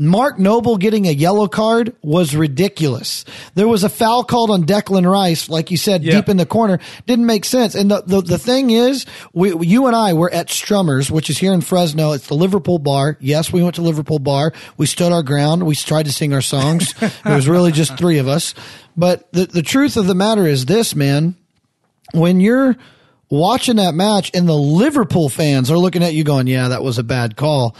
Mark 0.00 0.38
Noble 0.38 0.76
getting 0.76 1.08
a 1.08 1.10
yellow 1.10 1.48
card 1.48 1.94
was 2.02 2.34
ridiculous. 2.34 3.24
There 3.54 3.66
was 3.66 3.82
a 3.82 3.88
foul 3.88 4.22
called 4.22 4.48
on 4.50 4.62
Declan 4.62 5.10
Rice, 5.10 5.48
like 5.48 5.72
you 5.72 5.76
said, 5.76 6.04
yeah. 6.04 6.12
deep 6.12 6.28
in 6.28 6.36
the 6.36 6.46
corner. 6.46 6.78
Didn't 7.06 7.26
make 7.26 7.44
sense. 7.44 7.74
And 7.74 7.90
the, 7.90 8.02
the, 8.02 8.20
the 8.22 8.38
thing 8.38 8.70
is, 8.70 9.06
we, 9.32 9.66
you 9.66 9.88
and 9.88 9.96
I 9.96 10.12
were 10.12 10.32
at 10.32 10.46
Strummers, 10.46 11.10
which 11.10 11.28
is 11.30 11.38
here 11.38 11.52
in 11.52 11.62
Fresno. 11.62 12.12
It's 12.12 12.28
the 12.28 12.34
Liverpool 12.34 12.78
bar. 12.78 13.16
Yes, 13.18 13.52
we 13.52 13.60
went 13.60 13.74
to 13.74 13.82
Liverpool 13.82 14.20
bar. 14.20 14.52
We 14.76 14.86
stood 14.86 15.10
our 15.10 15.24
ground. 15.24 15.66
We 15.66 15.74
tried 15.74 16.06
to 16.06 16.12
sing 16.12 16.32
our 16.32 16.42
songs. 16.42 16.94
it 17.02 17.24
was 17.24 17.48
really 17.48 17.72
just 17.72 17.98
three 17.98 18.18
of 18.18 18.28
us. 18.28 18.54
But 18.96 19.30
the, 19.32 19.46
the 19.46 19.62
truth 19.62 19.96
of 19.96 20.06
the 20.06 20.14
matter 20.14 20.46
is 20.46 20.64
this, 20.66 20.94
man. 20.94 21.34
When 22.14 22.40
you're 22.40 22.76
watching 23.30 23.76
that 23.76 23.94
match 23.94 24.30
and 24.32 24.48
the 24.48 24.56
Liverpool 24.56 25.28
fans 25.28 25.72
are 25.72 25.78
looking 25.78 26.04
at 26.04 26.14
you 26.14 26.22
going, 26.22 26.46
yeah, 26.46 26.68
that 26.68 26.84
was 26.84 26.98
a 26.98 27.02
bad 27.02 27.36
call 27.36 27.74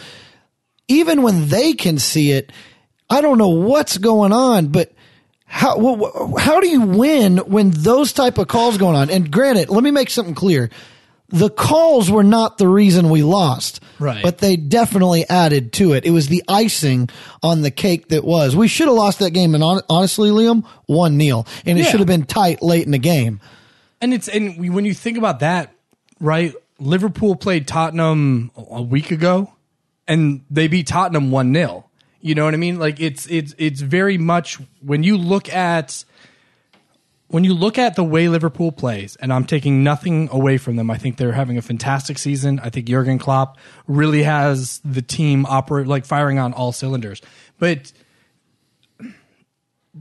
even 0.89 1.23
when 1.23 1.49
they 1.49 1.73
can 1.75 1.99
see 1.99 2.33
it, 2.33 2.51
I 3.11 3.21
don't 3.21 3.39
know 3.39 3.49
what's 3.51 3.99
going 3.99 4.33
on, 4.33 4.69
but 4.69 4.93
how 5.47 6.35
how 6.39 6.61
do 6.61 6.69
you 6.69 6.83
win 6.83 7.39
when 7.39 7.71
those 7.71 8.13
type 8.13 8.39
of 8.39 8.49
calls 8.49 8.77
going 8.79 8.97
on? 8.97 9.09
And 9.11 9.31
granted, 9.31 9.71
let 9.71 9.83
me 9.83 9.91
make 9.91 10.11
something 10.11 10.35
clear. 10.35 10.69
The 11.31 11.51
calls 11.51 12.11
were 12.11 12.23
not 12.25 12.57
the 12.57 12.69
reason 12.69 13.11
we 13.11 13.23
lost. 13.23 13.81
Right. 13.99 14.23
But 14.23 14.39
they 14.39 14.57
definitely 14.57 15.29
added 15.29 15.73
to 15.75 15.93
it. 15.93 16.07
It 16.07 16.11
was 16.11 16.29
the 16.29 16.43
icing 16.49 17.11
on 17.43 17.61
the 17.61 17.71
cake 17.71 18.09
that 18.09 18.25
was. 18.25 18.57
We 18.57 18.67
should 18.69 18.87
have 18.89 18.97
lost 18.97 19.19
that 19.19 19.33
game 19.33 19.55
and 19.55 19.63
hon- 19.63 19.83
honestly, 19.91 20.31
Liam, 20.31 20.65
1 20.87 21.17
nil. 21.19 21.47
And 21.67 21.79
it 21.79 21.85
Yeah. 21.85 21.91
should 21.91 22.01
have 22.01 22.07
been 22.07 22.25
tight 22.25 22.63
late 22.63 22.87
in 22.87 22.93
the 22.93 22.99
game. 22.99 23.41
And 24.01 24.15
it's 24.15 24.29
and 24.29 24.73
when 24.75 24.85
you 24.87 24.95
think 24.95 25.19
about 25.19 25.41
that, 25.41 25.73
right? 26.21 26.55
Liverpool 26.79 27.35
played 27.37 27.67
Tottenham 27.67 28.51
a 28.57 28.81
week 28.81 29.11
ago, 29.11 29.53
and 30.09 30.41
they 30.51 30.67
beat 30.67 30.87
Tottenham 30.87 31.31
one 31.31 31.55
0 31.55 31.85
You 32.21 32.35
know 32.35 32.47
what 32.47 32.55
I 32.55 32.57
mean? 32.57 32.79
Like 32.79 32.99
it's 32.99 33.27
it's 33.27 33.55
it's 33.59 33.81
very 33.81 34.19
much 34.19 34.59
when 34.81 35.05
you 35.05 35.17
look 35.17 35.53
at 35.53 36.05
when 37.29 37.45
you 37.45 37.53
look 37.53 37.77
at 37.77 37.95
the 37.95 38.03
way 38.03 38.27
Liverpool 38.29 38.73
plays, 38.73 39.15
and 39.17 39.33
I'm 39.33 39.45
taking 39.45 39.85
nothing 39.85 40.31
away 40.33 40.57
from 40.57 40.77
them. 40.77 40.91
I 40.91 40.97
think 40.97 41.19
they're 41.19 41.33
having 41.33 41.59
a 41.59 41.63
fantastic 41.63 42.17
season. 42.17 42.59
I 42.61 42.71
think 42.71 42.87
Jurgen 42.87 43.19
Klopp 43.19 43.59
really 43.87 44.23
has 44.23 44.81
the 44.83 45.03
team 45.03 45.45
operate 45.47 45.87
like 45.87 46.07
firing 46.07 46.39
on 46.39 46.55
all 46.55 46.73
cylinders. 46.73 47.21
But 47.59 47.93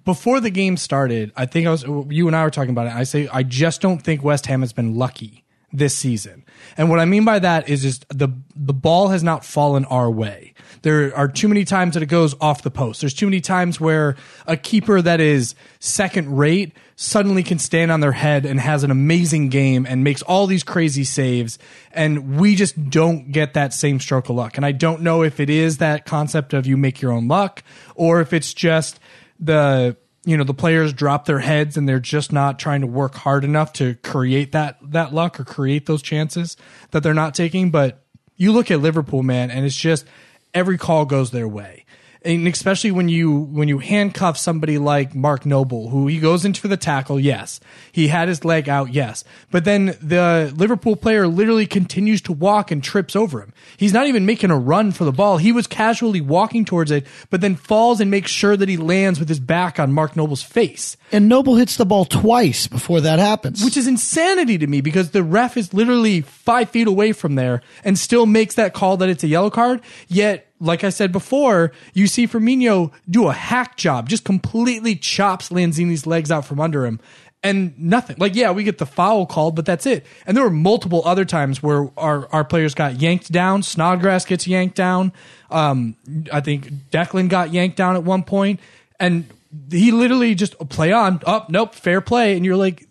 before 0.06 0.40
the 0.40 0.50
game 0.50 0.78
started, 0.78 1.34
I 1.36 1.46
think 1.46 1.68
I 1.68 1.72
was 1.72 1.84
you 1.84 2.28
and 2.28 2.36
I 2.36 2.44
were 2.44 2.50
talking 2.50 2.72
about 2.72 2.88
it. 2.88 2.94
I 2.94 3.04
say 3.04 3.28
I 3.28 3.44
just 3.44 3.82
don't 3.82 4.02
think 4.02 4.24
West 4.24 4.46
Ham 4.46 4.62
has 4.62 4.72
been 4.72 4.96
lucky 4.96 5.44
this 5.72 5.96
season. 5.96 6.46
And 6.78 6.90
what 6.90 7.00
I 7.00 7.06
mean 7.06 7.26
by 7.26 7.40
that 7.40 7.70
is 7.70 7.82
just 7.82 8.06
the 8.10 8.30
the 8.56 8.74
ball 8.74 9.10
has 9.10 9.22
not 9.22 9.44
fallen 9.44 9.86
our 9.86 10.10
way. 10.10 10.54
There 10.82 11.16
are 11.16 11.28
too 11.28 11.48
many 11.48 11.66
times 11.66 11.96
that 11.96 12.04
it 12.04 12.08
goes 12.08 12.36
off 12.40 12.62
the 12.62 12.72
post. 12.72 13.02
There's 13.02 13.14
too 13.14 13.26
many 13.26 13.42
times 13.42 13.80
where 13.80 14.16
a 14.46 14.56
keeper 14.56 15.02
that 15.02 15.20
is 15.20 15.56
second 15.80 16.38
rate 16.38 16.76
suddenly 16.96 17.44
can 17.44 17.60
stand 17.60 17.92
on 17.92 18.00
their 18.00 18.14
head 18.14 18.46
and 18.46 18.60
has 18.60 18.84
an 18.84 18.92
amazing 18.92 19.50
game 19.50 19.86
and 19.86 20.04
makes 20.04 20.22
all 20.24 20.48
these 20.48 20.64
crazy 20.64 21.04
saves 21.04 21.60
and 21.92 22.40
we 22.40 22.56
just 22.56 22.90
don't 22.90 23.32
get 23.32 23.54
that 23.54 23.74
same 23.74 24.00
stroke 24.00 24.30
of 24.30 24.36
luck. 24.36 24.58
And 24.58 24.66
I 24.66 24.72
don't 24.72 25.02
know 25.02 25.22
if 25.22 25.40
it 25.40 25.50
is 25.50 25.78
that 25.78 26.06
concept 26.06 26.54
of 26.54 26.66
you 26.66 26.78
make 26.78 27.02
your 27.02 27.12
own 27.12 27.28
luck 27.28 27.64
or 27.96 28.22
if 28.22 28.34
it's 28.34 28.54
just 28.54 29.00
the 29.40 29.98
you 30.28 30.36
know 30.36 30.44
the 30.44 30.54
players 30.54 30.92
drop 30.92 31.24
their 31.24 31.40
heads 31.40 31.78
and 31.78 31.88
they're 31.88 32.02
just 32.02 32.34
not 32.34 32.60
trying 32.60 32.82
to 32.82 32.88
work 32.88 33.16
hard 33.16 33.46
enough 33.46 33.72
to 33.72 33.96
create 33.96 34.52
that 34.52 34.78
that 34.82 35.14
luck 35.14 35.40
or 35.40 35.46
create 35.46 35.86
those 35.86 36.02
chances 36.02 36.58
that 36.92 37.02
they're 37.02 37.14
not 37.14 37.34
taking. 37.34 37.72
But 37.72 38.04
you 38.36 38.52
look 38.52 38.70
at 38.70 38.82
Liverpool 38.82 39.24
man 39.24 39.50
and 39.50 39.66
it's 39.66 39.74
just 39.74 40.06
every 40.54 40.78
call 40.78 41.06
goes 41.06 41.32
their 41.32 41.48
way 41.48 41.86
and 42.28 42.48
especially 42.48 42.92
when 42.92 43.08
you 43.08 43.32
when 43.32 43.68
you 43.68 43.80
handcuff 43.80 44.38
somebody 44.38 44.78
like 44.78 45.16
Mark 45.16 45.46
Noble, 45.46 45.90
who 45.90 46.08
he 46.08 46.20
goes 46.20 46.44
into 46.44 46.68
the 46.68 46.78
tackle, 46.78 47.20
yes, 47.20 47.60
he 47.92 48.10
had 48.10 48.28
his 48.28 48.44
leg 48.44 48.68
out, 48.68 48.94
yes, 48.94 49.24
but 49.50 49.64
then 49.64 49.98
the 50.02 50.54
Liverpool 50.56 50.96
player 50.96 51.28
literally 51.28 51.66
continues 51.66 52.22
to 52.24 52.34
walk 52.34 52.70
and 52.70 52.84
trips 52.84 53.16
over 53.16 53.42
him. 53.42 53.54
He's 53.78 53.94
not 53.94 54.08
even 54.08 54.26
making 54.26 54.52
a 54.52 54.58
run 54.58 54.92
for 54.92 55.06
the 55.06 55.12
ball; 55.12 55.38
he 55.38 55.52
was 55.52 55.68
casually 55.68 56.22
walking 56.22 56.66
towards 56.66 56.92
it, 56.92 57.08
but 57.30 57.42
then 57.42 57.56
falls 57.56 58.02
and 58.02 58.12
makes 58.12 58.30
sure 58.30 58.58
that 58.58 58.70
he 58.70 58.78
lands 58.78 59.20
with 59.20 59.30
his 59.30 59.40
back 59.40 59.80
on 59.80 59.94
Mark 59.94 60.16
Noble's 60.16 60.44
face 60.44 60.98
And 61.12 61.30
Noble 61.30 61.56
hits 61.56 61.78
the 61.78 61.86
ball 61.86 62.06
twice 62.06 62.68
before 62.68 63.02
that 63.02 63.20
happens. 63.20 63.64
which 63.64 63.78
is 63.78 63.88
insanity 63.88 64.58
to 64.58 64.68
me 64.68 64.82
because 64.82 65.12
the 65.12 65.24
ref 65.24 65.56
is 65.56 65.74
literally 65.74 66.22
five 66.22 66.70
feet 66.70 66.88
away 66.88 67.14
from 67.14 67.36
there 67.36 67.62
and 67.84 67.98
still 67.98 68.26
makes 68.26 68.56
that 68.56 68.74
call 68.74 68.98
that 68.98 69.10
it's 69.10 69.24
a 69.24 69.28
yellow 69.28 69.50
card. 69.50 69.82
Yet, 70.08 70.52
like 70.60 70.84
I 70.84 70.90
said 70.90 71.12
before, 71.12 71.72
you 71.94 72.08
see 72.08 72.28
Firmino 72.28 72.92
do 73.10 73.28
a 73.28 73.34
hack 73.34 73.78
job, 73.78 74.10
just 74.10 74.26
completely 74.26 74.96
chops 74.96 75.50
Lanzini's 75.50 76.06
legs 76.06 76.32
out 76.32 76.46
from 76.46 76.60
under 76.60 76.86
him. 76.86 77.00
And 77.44 77.78
nothing. 77.80 78.18
Like, 78.20 78.36
yeah, 78.36 78.52
we 78.52 78.64
get 78.64 78.80
the 78.80 78.86
foul 78.86 79.26
called, 79.28 79.56
but 79.56 79.66
that's 79.66 79.86
it. 79.86 80.06
And 80.26 80.36
there 80.36 80.44
were 80.44 80.50
multiple 80.50 81.04
other 81.06 81.24
times 81.24 81.62
where 81.62 81.90
our, 81.96 82.28
our 82.34 82.44
players 82.44 82.74
got 82.74 83.00
yanked 83.00 83.32
down. 83.32 83.62
Snodgrass 83.64 84.26
gets 84.26 84.48
yanked 84.48 84.76
down. 84.76 85.14
Um, 85.52 85.96
I 86.34 86.42
think 86.42 86.68
Declan 86.92 87.30
got 87.30 87.54
yanked 87.54 87.78
down 87.78 87.96
at 87.96 88.04
one 88.04 88.24
point. 88.24 88.60
And 89.00 89.30
he 89.72 89.92
literally 89.92 90.36
just 90.36 90.58
play 90.70 90.92
on. 90.92 91.22
Oh, 91.26 91.46
nope, 91.50 91.76
fair 91.76 92.02
play. 92.02 92.36
And 92.36 92.46
you're 92.46 92.58
like, 92.58 92.88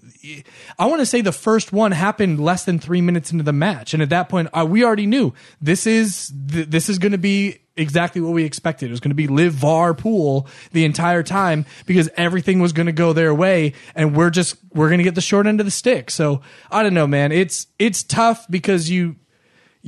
I 0.78 0.86
want 0.86 1.00
to 1.00 1.06
say 1.06 1.20
the 1.20 1.32
first 1.32 1.72
one 1.72 1.92
happened 1.92 2.40
less 2.40 2.64
than 2.64 2.78
three 2.78 3.00
minutes 3.00 3.30
into 3.30 3.44
the 3.44 3.52
match, 3.52 3.94
and 3.94 4.02
at 4.02 4.10
that 4.10 4.28
point, 4.28 4.48
uh, 4.52 4.66
we 4.68 4.84
already 4.84 5.06
knew 5.06 5.34
this 5.60 5.86
is 5.86 6.32
th- 6.50 6.68
this 6.68 6.88
is 6.88 6.98
going 6.98 7.12
to 7.12 7.18
be 7.18 7.58
exactly 7.76 8.20
what 8.20 8.32
we 8.32 8.44
expected. 8.44 8.86
It 8.86 8.90
was 8.90 9.00
going 9.00 9.10
to 9.10 9.16
be 9.16 9.28
live 9.28 9.52
var 9.52 9.94
pool 9.94 10.48
the 10.72 10.84
entire 10.84 11.22
time 11.22 11.66
because 11.86 12.08
everything 12.16 12.60
was 12.60 12.72
going 12.72 12.86
to 12.86 12.92
go 12.92 13.12
their 13.12 13.34
way, 13.34 13.74
and 13.94 14.16
we're 14.16 14.30
just 14.30 14.56
we're 14.74 14.88
going 14.88 14.98
to 14.98 15.04
get 15.04 15.14
the 15.14 15.20
short 15.20 15.46
end 15.46 15.60
of 15.60 15.66
the 15.66 15.70
stick. 15.70 16.10
So 16.10 16.40
I 16.70 16.82
don't 16.82 16.94
know, 16.94 17.06
man. 17.06 17.32
It's 17.32 17.66
it's 17.78 18.02
tough 18.02 18.46
because 18.50 18.90
you 18.90 19.16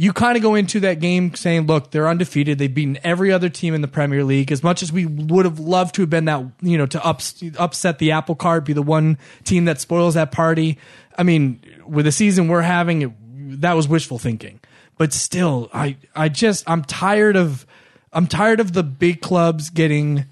you 0.00 0.12
kind 0.12 0.36
of 0.36 0.44
go 0.44 0.54
into 0.54 0.78
that 0.78 1.00
game 1.00 1.34
saying, 1.34 1.66
look, 1.66 1.90
they're 1.90 2.06
undefeated. 2.06 2.56
They've 2.56 2.72
beaten 2.72 3.00
every 3.02 3.32
other 3.32 3.48
team 3.48 3.74
in 3.74 3.80
the 3.80 3.88
Premier 3.88 4.22
League. 4.22 4.52
As 4.52 4.62
much 4.62 4.80
as 4.80 4.92
we 4.92 5.04
would 5.04 5.44
have 5.44 5.58
loved 5.58 5.96
to 5.96 6.02
have 6.02 6.08
been 6.08 6.26
that, 6.26 6.46
you 6.62 6.78
know, 6.78 6.86
to 6.86 7.04
ups, 7.04 7.42
upset 7.58 7.98
the 7.98 8.12
apple 8.12 8.36
cart, 8.36 8.64
be 8.64 8.72
the 8.72 8.80
one 8.80 9.18
team 9.42 9.64
that 9.64 9.80
spoils 9.80 10.14
that 10.14 10.30
party. 10.30 10.78
I 11.18 11.24
mean, 11.24 11.60
with 11.84 12.04
the 12.04 12.12
season 12.12 12.46
we're 12.46 12.62
having, 12.62 13.02
it, 13.02 13.60
that 13.60 13.72
was 13.72 13.88
wishful 13.88 14.20
thinking. 14.20 14.60
But 14.98 15.12
still, 15.12 15.68
I, 15.74 15.96
I 16.14 16.28
just, 16.28 16.70
I'm 16.70 16.84
tired 16.84 17.34
of, 17.34 17.66
I'm 18.12 18.28
tired 18.28 18.60
of 18.60 18.74
the 18.74 18.84
big 18.84 19.20
clubs 19.20 19.68
getting 19.68 20.26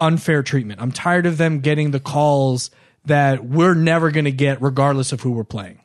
unfair 0.00 0.42
treatment. 0.42 0.80
I'm 0.80 0.90
tired 0.90 1.26
of 1.26 1.36
them 1.36 1.60
getting 1.60 1.90
the 1.90 2.00
calls 2.00 2.70
that 3.04 3.44
we're 3.44 3.74
never 3.74 4.10
going 4.10 4.24
to 4.24 4.32
get 4.32 4.62
regardless 4.62 5.12
of 5.12 5.20
who 5.20 5.32
we're 5.32 5.44
playing. 5.44 5.81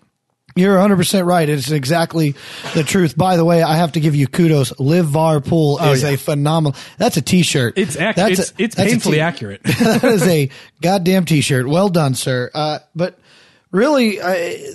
You're 0.58 0.78
100% 0.78 1.26
right. 1.26 1.48
It's 1.48 1.72
exactly 1.72 2.36
the 2.74 2.84
truth. 2.84 3.18
By 3.18 3.38
the 3.38 3.46
way, 3.46 3.62
I 3.62 3.76
have 3.78 3.94
to 3.94 4.00
give 4.00 4.16
you 4.16 4.28
kudos. 4.28 4.80
Live 4.80 5.06
Var 5.06 5.40
Pool 5.42 5.80
is 5.80 6.04
yeah. 6.04 6.10
a 6.10 6.18
phenomenal. 6.18 6.76
That's 6.98 7.18
a 7.18 7.22
t-shirt. 7.22 7.78
It's 7.78 7.96
ac- 7.96 8.14
That's 8.16 8.40
it's, 8.40 8.52
a- 8.52 8.64
it's 8.64 8.76
that's 8.76 8.90
painfully 8.92 9.18
t- 9.18 9.22
accurate. 9.22 9.64
that 9.64 10.04
is 10.04 10.28
a 10.28 10.50
goddamn 10.82 11.26
t-shirt. 11.26 11.68
Well 11.68 11.90
done, 11.90 12.16
sir. 12.16 12.50
Uh, 12.54 12.80
but 12.96 13.20
really, 13.72 14.22
I, 14.22 14.66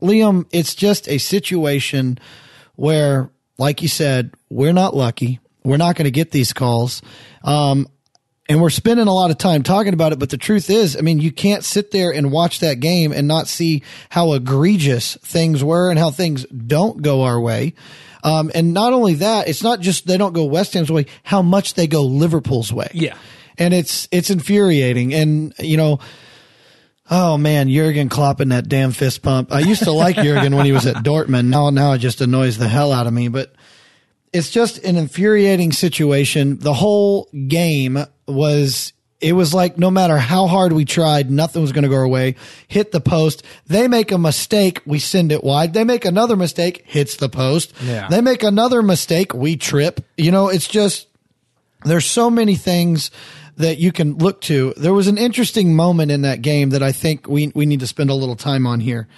Liam, 0.00 0.46
it's 0.52 0.74
just 0.74 1.08
a 1.08 1.18
situation 1.18 2.18
where, 2.76 3.30
like 3.58 3.82
you 3.82 3.88
said, 3.88 4.32
we're 4.48 4.72
not 4.72 4.94
lucky. 4.94 5.40
We're 5.64 5.76
not 5.76 5.96
going 5.96 6.04
to 6.04 6.10
get 6.10 6.30
these 6.30 6.52
calls. 6.52 7.02
Um, 7.42 7.88
and 8.48 8.62
we're 8.62 8.70
spending 8.70 9.06
a 9.06 9.12
lot 9.12 9.30
of 9.30 9.36
time 9.36 9.62
talking 9.62 9.92
about 9.92 10.12
it, 10.12 10.18
but 10.18 10.30
the 10.30 10.38
truth 10.38 10.70
is, 10.70 10.96
I 10.96 11.00
mean, 11.00 11.20
you 11.20 11.30
can't 11.30 11.62
sit 11.62 11.90
there 11.90 12.10
and 12.10 12.32
watch 12.32 12.60
that 12.60 12.80
game 12.80 13.12
and 13.12 13.28
not 13.28 13.46
see 13.46 13.82
how 14.08 14.32
egregious 14.32 15.16
things 15.16 15.62
were 15.62 15.90
and 15.90 15.98
how 15.98 16.10
things 16.10 16.46
don't 16.46 17.02
go 17.02 17.24
our 17.24 17.38
way. 17.38 17.74
Um, 18.24 18.50
and 18.54 18.72
not 18.72 18.92
only 18.94 19.14
that, 19.14 19.48
it's 19.48 19.62
not 19.62 19.80
just 19.80 20.06
they 20.06 20.16
don't 20.16 20.32
go 20.32 20.44
West 20.44 20.72
Ham's 20.74 20.90
way, 20.90 21.06
how 21.22 21.42
much 21.42 21.74
they 21.74 21.86
go 21.86 22.04
Liverpool's 22.04 22.72
way. 22.72 22.90
Yeah. 22.94 23.16
And 23.58 23.74
it's, 23.74 24.08
it's 24.10 24.30
infuriating. 24.30 25.12
And, 25.12 25.52
you 25.58 25.76
know, 25.76 25.98
oh 27.10 27.36
man, 27.36 27.68
Jurgen 27.68 28.08
Klopp 28.08 28.40
and 28.40 28.52
that 28.52 28.68
damn 28.68 28.92
fist 28.92 29.22
pump. 29.22 29.52
I 29.52 29.60
used 29.60 29.82
to 29.84 29.92
like 29.92 30.16
Jurgen 30.16 30.56
when 30.56 30.64
he 30.64 30.72
was 30.72 30.86
at 30.86 30.96
Dortmund. 30.96 31.46
Now, 31.46 31.70
now 31.70 31.92
it 31.92 31.98
just 31.98 32.20
annoys 32.20 32.56
the 32.56 32.68
hell 32.68 32.92
out 32.92 33.06
of 33.06 33.12
me, 33.12 33.28
but 33.28 33.52
it's 34.32 34.50
just 34.50 34.78
an 34.84 34.96
infuriating 34.96 35.72
situation. 35.72 36.58
The 36.58 36.74
whole 36.74 37.28
game 37.48 37.98
was, 38.26 38.92
it 39.20 39.32
was 39.32 39.54
like 39.54 39.78
no 39.78 39.90
matter 39.90 40.18
how 40.18 40.46
hard 40.46 40.72
we 40.72 40.84
tried, 40.84 41.30
nothing 41.30 41.62
was 41.62 41.72
going 41.72 41.82
to 41.82 41.88
go 41.88 41.96
our 41.96 42.08
way. 42.08 42.36
Hit 42.68 42.92
the 42.92 43.00
post. 43.00 43.42
They 43.66 43.88
make 43.88 44.12
a 44.12 44.18
mistake. 44.18 44.80
We 44.86 44.98
send 44.98 45.32
it 45.32 45.42
wide. 45.42 45.72
They 45.74 45.84
make 45.84 46.04
another 46.04 46.36
mistake, 46.36 46.84
hits 46.86 47.16
the 47.16 47.28
post. 47.28 47.72
Yeah. 47.82 48.08
They 48.08 48.20
make 48.20 48.42
another 48.42 48.82
mistake. 48.82 49.34
We 49.34 49.56
trip. 49.56 50.04
You 50.16 50.30
know, 50.30 50.48
it's 50.48 50.68
just, 50.68 51.08
there's 51.84 52.06
so 52.06 52.30
many 52.30 52.56
things 52.56 53.10
that 53.56 53.78
you 53.78 53.90
can 53.90 54.18
look 54.18 54.40
to. 54.42 54.72
There 54.76 54.94
was 54.94 55.08
an 55.08 55.18
interesting 55.18 55.74
moment 55.74 56.10
in 56.12 56.22
that 56.22 56.42
game 56.42 56.70
that 56.70 56.82
I 56.82 56.92
think 56.92 57.28
we, 57.28 57.50
we 57.54 57.66
need 57.66 57.80
to 57.80 57.86
spend 57.86 58.10
a 58.10 58.14
little 58.14 58.36
time 58.36 58.66
on 58.66 58.80
here. 58.80 59.08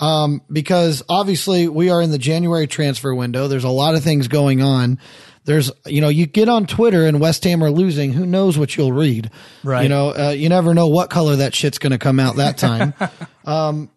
Um, 0.00 0.40
because 0.50 1.02
obviously 1.08 1.68
we 1.68 1.90
are 1.90 2.00
in 2.00 2.10
the 2.10 2.18
January 2.18 2.66
transfer 2.66 3.14
window. 3.14 3.48
There's 3.48 3.64
a 3.64 3.68
lot 3.68 3.94
of 3.94 4.02
things 4.02 4.28
going 4.28 4.62
on. 4.62 4.98
There's, 5.44 5.70
you 5.86 6.00
know, 6.00 6.08
you 6.08 6.26
get 6.26 6.48
on 6.48 6.66
Twitter 6.66 7.06
and 7.06 7.20
West 7.20 7.44
Ham 7.44 7.62
are 7.62 7.70
losing. 7.70 8.12
Who 8.12 8.24
knows 8.24 8.58
what 8.58 8.76
you'll 8.76 8.92
read? 8.92 9.30
Right. 9.62 9.82
You 9.82 9.88
know, 9.90 10.14
uh, 10.14 10.30
you 10.30 10.48
never 10.48 10.74
know 10.74 10.88
what 10.88 11.10
color 11.10 11.36
that 11.36 11.54
shit's 11.54 11.78
going 11.78 11.92
to 11.92 11.98
come 11.98 12.18
out 12.18 12.36
that 12.36 12.56
time. 12.56 12.94
um, 13.44 13.90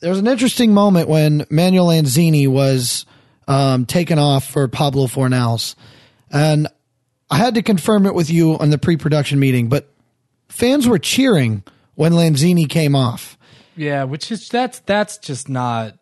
there 0.00 0.10
was 0.10 0.20
an 0.20 0.28
interesting 0.28 0.72
moment 0.72 1.08
when 1.08 1.46
Manuel 1.50 1.88
Lanzini 1.88 2.46
was, 2.48 3.06
um, 3.48 3.86
taken 3.86 4.18
off 4.18 4.48
for 4.48 4.68
Pablo 4.68 5.06
Fornals. 5.06 5.74
And 6.30 6.68
I 7.30 7.36
had 7.36 7.54
to 7.54 7.62
confirm 7.62 8.06
it 8.06 8.14
with 8.14 8.30
you 8.30 8.56
on 8.58 8.70
the 8.70 8.78
pre-production 8.78 9.40
meeting, 9.40 9.68
but 9.68 9.92
fans 10.48 10.86
were 10.86 10.98
cheering 10.98 11.64
when 11.94 12.12
Lanzini 12.12 12.68
came 12.68 12.94
off. 12.94 13.36
Yeah, 13.76 14.04
which 14.04 14.30
is 14.30 14.48
that's 14.48 14.80
that's 14.80 15.18
just 15.18 15.48
not. 15.48 15.94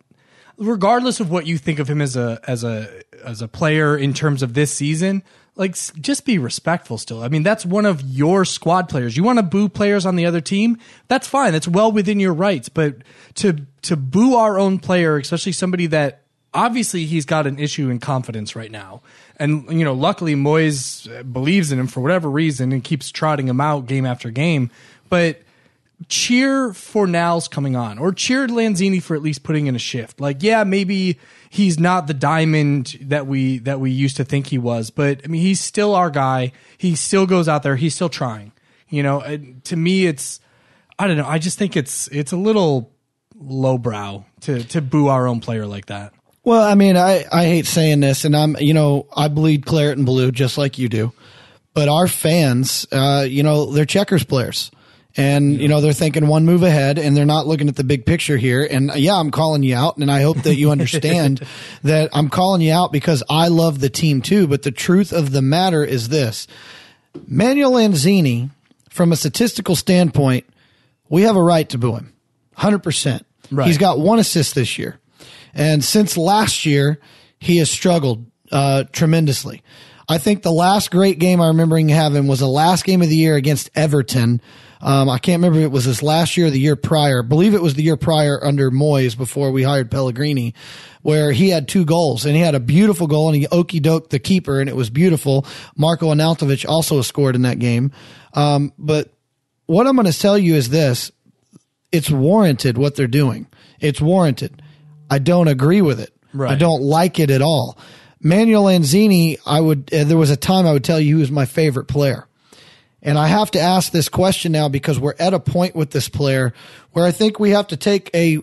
regardless 0.59 1.21
of 1.21 1.31
what 1.31 1.47
you 1.47 1.57
think 1.57 1.79
of 1.79 1.89
him 1.89 2.01
as 2.03 2.17
a 2.17 2.41
as 2.47 2.65
a 2.65 2.89
as 3.25 3.43
a 3.43 3.49
player 3.49 3.97
in 3.97 4.13
terms 4.15 4.43
of 4.43 4.55
this 4.55 4.73
season, 4.73 5.23
like 5.57 5.75
just 6.01 6.25
be 6.25 6.39
respectful 6.39 6.99
still. 6.99 7.23
I 7.23 7.29
mean, 7.29 7.43
that's 7.43 7.65
one 7.65 7.87
of 7.87 8.03
your 8.03 8.45
squad 8.45 8.89
players. 8.89 9.17
You 9.17 9.25
want 9.25 9.39
to 9.39 9.43
boo 9.43 9.69
players 9.69 10.07
on 10.07 10.17
the 10.17 10.27
other 10.27 10.41
team? 10.41 10.79
That's 11.09 11.27
fine. 11.27 11.53
That's 11.53 11.69
well 11.69 11.93
within 11.93 12.21
your 12.21 12.35
rights. 12.35 12.69
But 12.69 12.97
to 13.37 13.67
to 13.83 13.97
boo 13.97 14.35
our 14.37 14.59
own 14.59 14.79
player, 14.79 15.17
especially 15.17 15.53
somebody 15.53 15.87
that 15.89 16.23
obviously 16.55 17.05
he's 17.07 17.25
got 17.25 17.47
an 17.47 17.59
issue 17.59 17.91
in 17.91 17.99
confidence 17.99 18.57
right 18.57 18.71
now. 18.71 19.03
And 19.37 19.71
you 19.71 19.85
know, 19.85 19.93
luckily 19.95 20.35
Moyes 20.35 21.09
uh, 21.13 21.23
believes 21.23 21.71
in 21.71 21.79
him 21.79 21.87
for 21.87 22.01
whatever 22.01 22.29
reason 22.29 22.73
and 22.73 22.83
keeps 22.83 23.11
trotting 23.11 23.47
him 23.47 23.61
out 23.61 23.87
game 23.87 24.07
after 24.07 24.31
game. 24.31 24.71
But 25.09 25.43
cheer 26.07 26.71
Fornals 26.71 27.51
coming 27.51 27.75
on 27.75 27.99
or 27.99 28.13
cheer 28.13 28.47
Lanzini 28.47 29.03
for 29.03 29.17
at 29.17 29.23
least 29.23 29.43
putting 29.43 29.67
in 29.67 29.75
a 29.75 29.81
shift. 29.81 30.21
Like, 30.21 30.43
yeah, 30.43 30.63
maybe 30.65 31.19
he's 31.51 31.79
not 31.79 32.07
the 32.07 32.15
diamond 32.15 32.97
that 33.03 33.27
we 33.27 33.59
that 33.59 33.81
we 33.81 33.91
used 33.91 34.17
to 34.19 34.25
think 34.25 34.47
he 34.47 34.59
was, 34.59 34.91
but 34.91 35.21
I 35.25 35.29
mean, 35.29 35.43
he's 35.43 35.61
still 35.61 35.95
our 35.95 36.11
guy. 36.11 36.53
He 36.77 36.95
still 36.95 37.27
goes 37.27 37.49
out 37.49 37.63
there. 37.63 37.77
He's 37.77 37.95
still 37.95 38.09
trying. 38.09 38.53
You 38.89 39.03
know, 39.03 39.39
to 39.65 39.77
me, 39.77 40.07
it's 40.07 40.41
I 40.99 41.07
don't 41.07 41.17
know. 41.17 41.27
I 41.27 41.39
just 41.39 41.59
think 41.59 41.77
it's 41.77 42.09
it's 42.09 42.33
a 42.33 42.37
little 42.37 42.93
lowbrow 43.35 44.25
to 44.43 44.63
to 44.65 44.81
boo 44.81 45.09
our 45.09 45.27
own 45.27 45.41
player 45.41 45.67
like 45.67 45.87
that. 45.87 46.13
Well, 46.45 46.63
I 46.63 46.77
mean, 46.77 46.97
I, 46.97 47.27
I 47.31 47.45
hate 47.45 47.67
saying 47.67 48.01
this, 48.01 48.25
and 48.25 48.35
I'm, 48.35 48.57
you 48.59 48.73
know, 48.73 49.07
I 49.15 49.29
bleed 49.29 49.67
claret 49.67 49.99
and 49.99 50.07
blue 50.07 50.33
just 50.33 50.57
like 50.57 50.79
you 50.79 50.89
do. 50.89 51.13
But 51.75 51.89
our 51.91 52.09
fans, 52.09 52.87
uh, 52.91 53.27
you 53.29 53.43
know, 53.43 53.71
they're 53.71 53.85
checkers 53.85 54.25
players. 54.25 54.71
And, 55.19 55.61
you 55.61 55.67
know, 55.67 55.81
they're 55.81 55.93
thinking 55.93 56.29
one 56.29 56.45
move 56.45 56.63
ahead 56.63 56.97
and 56.97 57.17
they're 57.17 57.27
not 57.27 57.49
looking 57.49 57.69
at 57.69 57.75
the 57.75 57.83
big 57.83 58.07
picture 58.07 58.37
here. 58.37 58.65
And 58.71 58.93
yeah, 58.95 59.17
I'm 59.17 59.33
calling 59.33 59.65
you 59.65 59.75
out. 59.75 59.97
And 59.97 60.09
I 60.11 60.23
hope 60.23 60.43
that 60.45 60.55
you 60.55 60.71
understand 60.73 61.45
that 61.83 62.11
I'm 62.13 62.29
calling 62.29 62.61
you 62.63 62.73
out 62.73 62.93
because 62.93 63.25
I 63.29 63.49
love 63.49 63.81
the 63.81 63.91
team 63.91 64.23
too. 64.23 64.47
But 64.47 64.63
the 64.63 64.71
truth 64.71 65.13
of 65.13 65.33
the 65.33 65.43
matter 65.43 65.85
is 65.85 66.09
this 66.09 66.47
Manuel 67.27 67.73
Lanzini, 67.73 68.51
from 68.89 69.11
a 69.11 69.17
statistical 69.17 69.75
standpoint, 69.75 70.47
we 71.09 71.23
have 71.23 71.35
a 71.35 71.43
right 71.43 71.69
to 71.71 71.79
boo 71.79 71.97
him. 71.97 72.15
100%. 72.57 73.23
Right. 73.51 73.67
He's 73.67 73.79
got 73.79 73.99
one 73.99 74.21
assist 74.21 74.55
this 74.55 74.79
year. 74.79 75.01
And 75.53 75.83
since 75.83 76.17
last 76.17 76.65
year, 76.65 77.01
he 77.41 77.57
has 77.57 77.69
struggled 77.69 78.25
uh, 78.53 78.85
tremendously. 78.93 79.65
I 80.09 80.19
think 80.19 80.43
the 80.43 80.53
last 80.53 80.93
great 80.93 81.19
game 81.19 81.41
I 81.41 81.49
remember 81.49 81.77
him 81.77 81.89
having 81.89 82.29
was 82.29 82.39
the 82.39 82.47
last 82.47 82.85
game 82.85 83.03
of 83.03 83.09
the 83.09 83.17
year 83.17 83.35
against 83.35 83.71
Everton. 83.75 84.41
Um, 84.81 85.09
I 85.09 85.19
can't 85.19 85.41
remember 85.43 85.59
if 85.59 85.65
it 85.65 85.73
was 85.73 85.85
this 85.85 86.03
last 86.03 86.37
year 86.37 86.47
or 86.47 86.51
the 86.51 86.61
year 86.61 86.77
prior. 86.77 87.23
I 87.23 87.27
believe 87.27 87.55
it 87.55 87.63
was 87.63 87.75
the 87.75 87.83
year 87.83 87.97
prior 87.97 88.43
under 88.43 88.71
Moyes 88.71 89.17
before 89.17 89.51
we 89.51 89.63
hired 89.63 89.91
Pellegrini, 89.91 90.55
where 91.03 91.33
he 91.33 91.49
had 91.49 91.69
two 91.69 91.85
goals 91.85 92.25
and 92.25 92.37
he 92.37 92.43
had 92.43 92.55
a 92.55 92.61
beautiful 92.61 93.07
goal 93.07 93.29
and 93.29 93.37
he 93.37 93.47
okey 93.51 93.81
doked 93.81 94.11
the 94.11 94.19
keeper 94.19 94.61
and 94.61 94.69
it 94.69 94.77
was 94.77 94.91
beautiful. 94.91 95.45
Marko 95.77 96.13
Arnautovic 96.13 96.69
also 96.69 97.03
scored 97.03 97.35
in 97.35 97.43
that 97.43 97.59
game. 97.59 97.91
Um, 98.35 98.73
but 98.79 99.13
what 99.67 99.87
I'm 99.87 99.97
going 99.97 100.11
to 100.11 100.19
tell 100.19 100.39
you 100.39 100.55
is 100.55 100.69
this 100.69 101.11
it's 101.91 102.11
warranted 102.11 102.79
what 102.79 102.95
they're 102.95 103.07
doing. 103.07 103.47
It's 103.81 104.01
warranted. 104.01 104.63
I 105.11 105.19
don't 105.19 105.49
agree 105.49 105.83
with 105.83 106.01
it. 106.01 106.13
Right. 106.33 106.53
I 106.53 106.55
don't 106.55 106.83
like 106.83 107.19
it 107.19 107.31
at 107.31 107.43
all. 107.43 107.79
Manuel 108.21 108.65
Lanzini, 108.65 109.39
I 109.47 109.61
would, 109.61 109.93
uh, 109.93 110.05
there 110.05 110.19
was 110.19 110.31
a 110.31 110.37
time 110.37 110.67
I 110.67 110.73
would 110.73 110.85
tell 110.85 111.01
you 111.01 111.17
he 111.17 111.21
was 111.21 111.31
my 111.31 111.47
favorite 111.47 111.87
player. 111.87 112.28
And 113.03 113.17
I 113.17 113.29
have 113.29 113.51
to 113.53 113.61
ask 113.61 113.93
this 113.93 114.09
question 114.09 114.53
now 114.53 114.69
because 114.69 114.99
we're 114.99 115.15
at 115.21 115.33
a 115.35 115.39
point 115.41 115.77
with 115.77 115.91
this 115.91 116.09
player 116.09 116.53
where 116.93 117.05
I 117.07 117.13
think 117.13 117.39
we 117.39 117.51
have 117.51 117.69
to 117.69 117.77
take 117.77 118.11
a, 118.15 118.39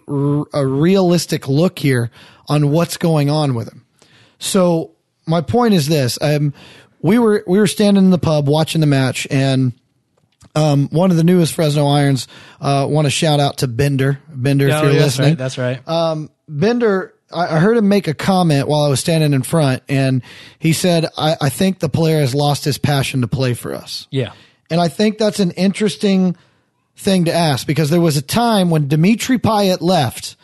a 0.54 0.66
realistic 0.66 1.48
look 1.48 1.78
here 1.80 2.10
on 2.48 2.72
what's 2.72 2.96
going 2.98 3.30
on 3.30 3.54
with 3.54 3.68
him. 3.72 3.86
So 4.40 4.92
my 5.26 5.42
point 5.42 5.74
is 5.74 5.88
this: 5.88 6.18
um, 6.22 6.54
we 7.02 7.20
were 7.20 7.44
we 7.48 7.58
were 7.60 7.68
standing 7.68 8.06
in 8.06 8.12
the 8.12 8.18
pub 8.18 8.48
watching 8.48 8.80
the 8.82 8.88
match, 8.88 9.28
and 9.30 9.74
um, 10.56 10.88
one 10.90 11.12
of 11.12 11.18
the 11.18 11.24
newest 11.24 11.54
Fresno 11.54 11.88
Irons 11.88 12.28
uh, 12.62 12.86
want 12.90 13.06
to 13.08 13.12
shout 13.12 13.40
out 13.40 13.58
to 13.58 13.68
Bender. 13.68 14.20
Bender, 14.30 14.68
if 14.70 14.74
Oh, 14.74 14.84
you're 14.84 14.94
that's 14.94 15.04
listening, 15.18 15.30
right. 15.30 15.38
That's 15.38 15.58
right. 15.58 15.88
um, 15.88 16.30
Bender, 16.48 17.15
I 17.32 17.56
I 17.56 17.60
heard 17.60 17.78
him 17.78 17.88
make 17.88 18.08
a 18.08 18.14
comment 18.14 18.68
while 18.68 18.84
I 18.84 18.90
was 18.90 19.00
standing 19.00 19.34
in 19.34 19.44
front, 19.44 19.84
and 19.90 20.22
he 20.60 20.74
said, 20.74 21.08
I, 21.18 21.36
I 21.42 21.50
think 21.50 21.80
the 21.80 21.90
player 21.90 22.20
has 22.20 22.34
lost 22.36 22.66
his 22.66 22.78
passion 22.78 23.22
to 23.22 23.28
play 23.28 23.54
for 23.54 23.74
us. 23.74 24.08
yeah. 24.12 24.34
And 24.70 24.82
I 24.82 24.88
think 24.88 25.20
that's 25.20 25.40
an 25.40 25.52
interesting 25.52 26.36
thing 26.98 27.26
to 27.26 27.32
ask 27.34 27.68
because 27.68 27.92
there 27.92 28.02
was 28.02 28.18
a 28.18 28.22
time 28.22 28.72
when 28.72 28.88
Dimitri 28.88 29.38
Payet 29.38 29.80
left. 29.82 30.36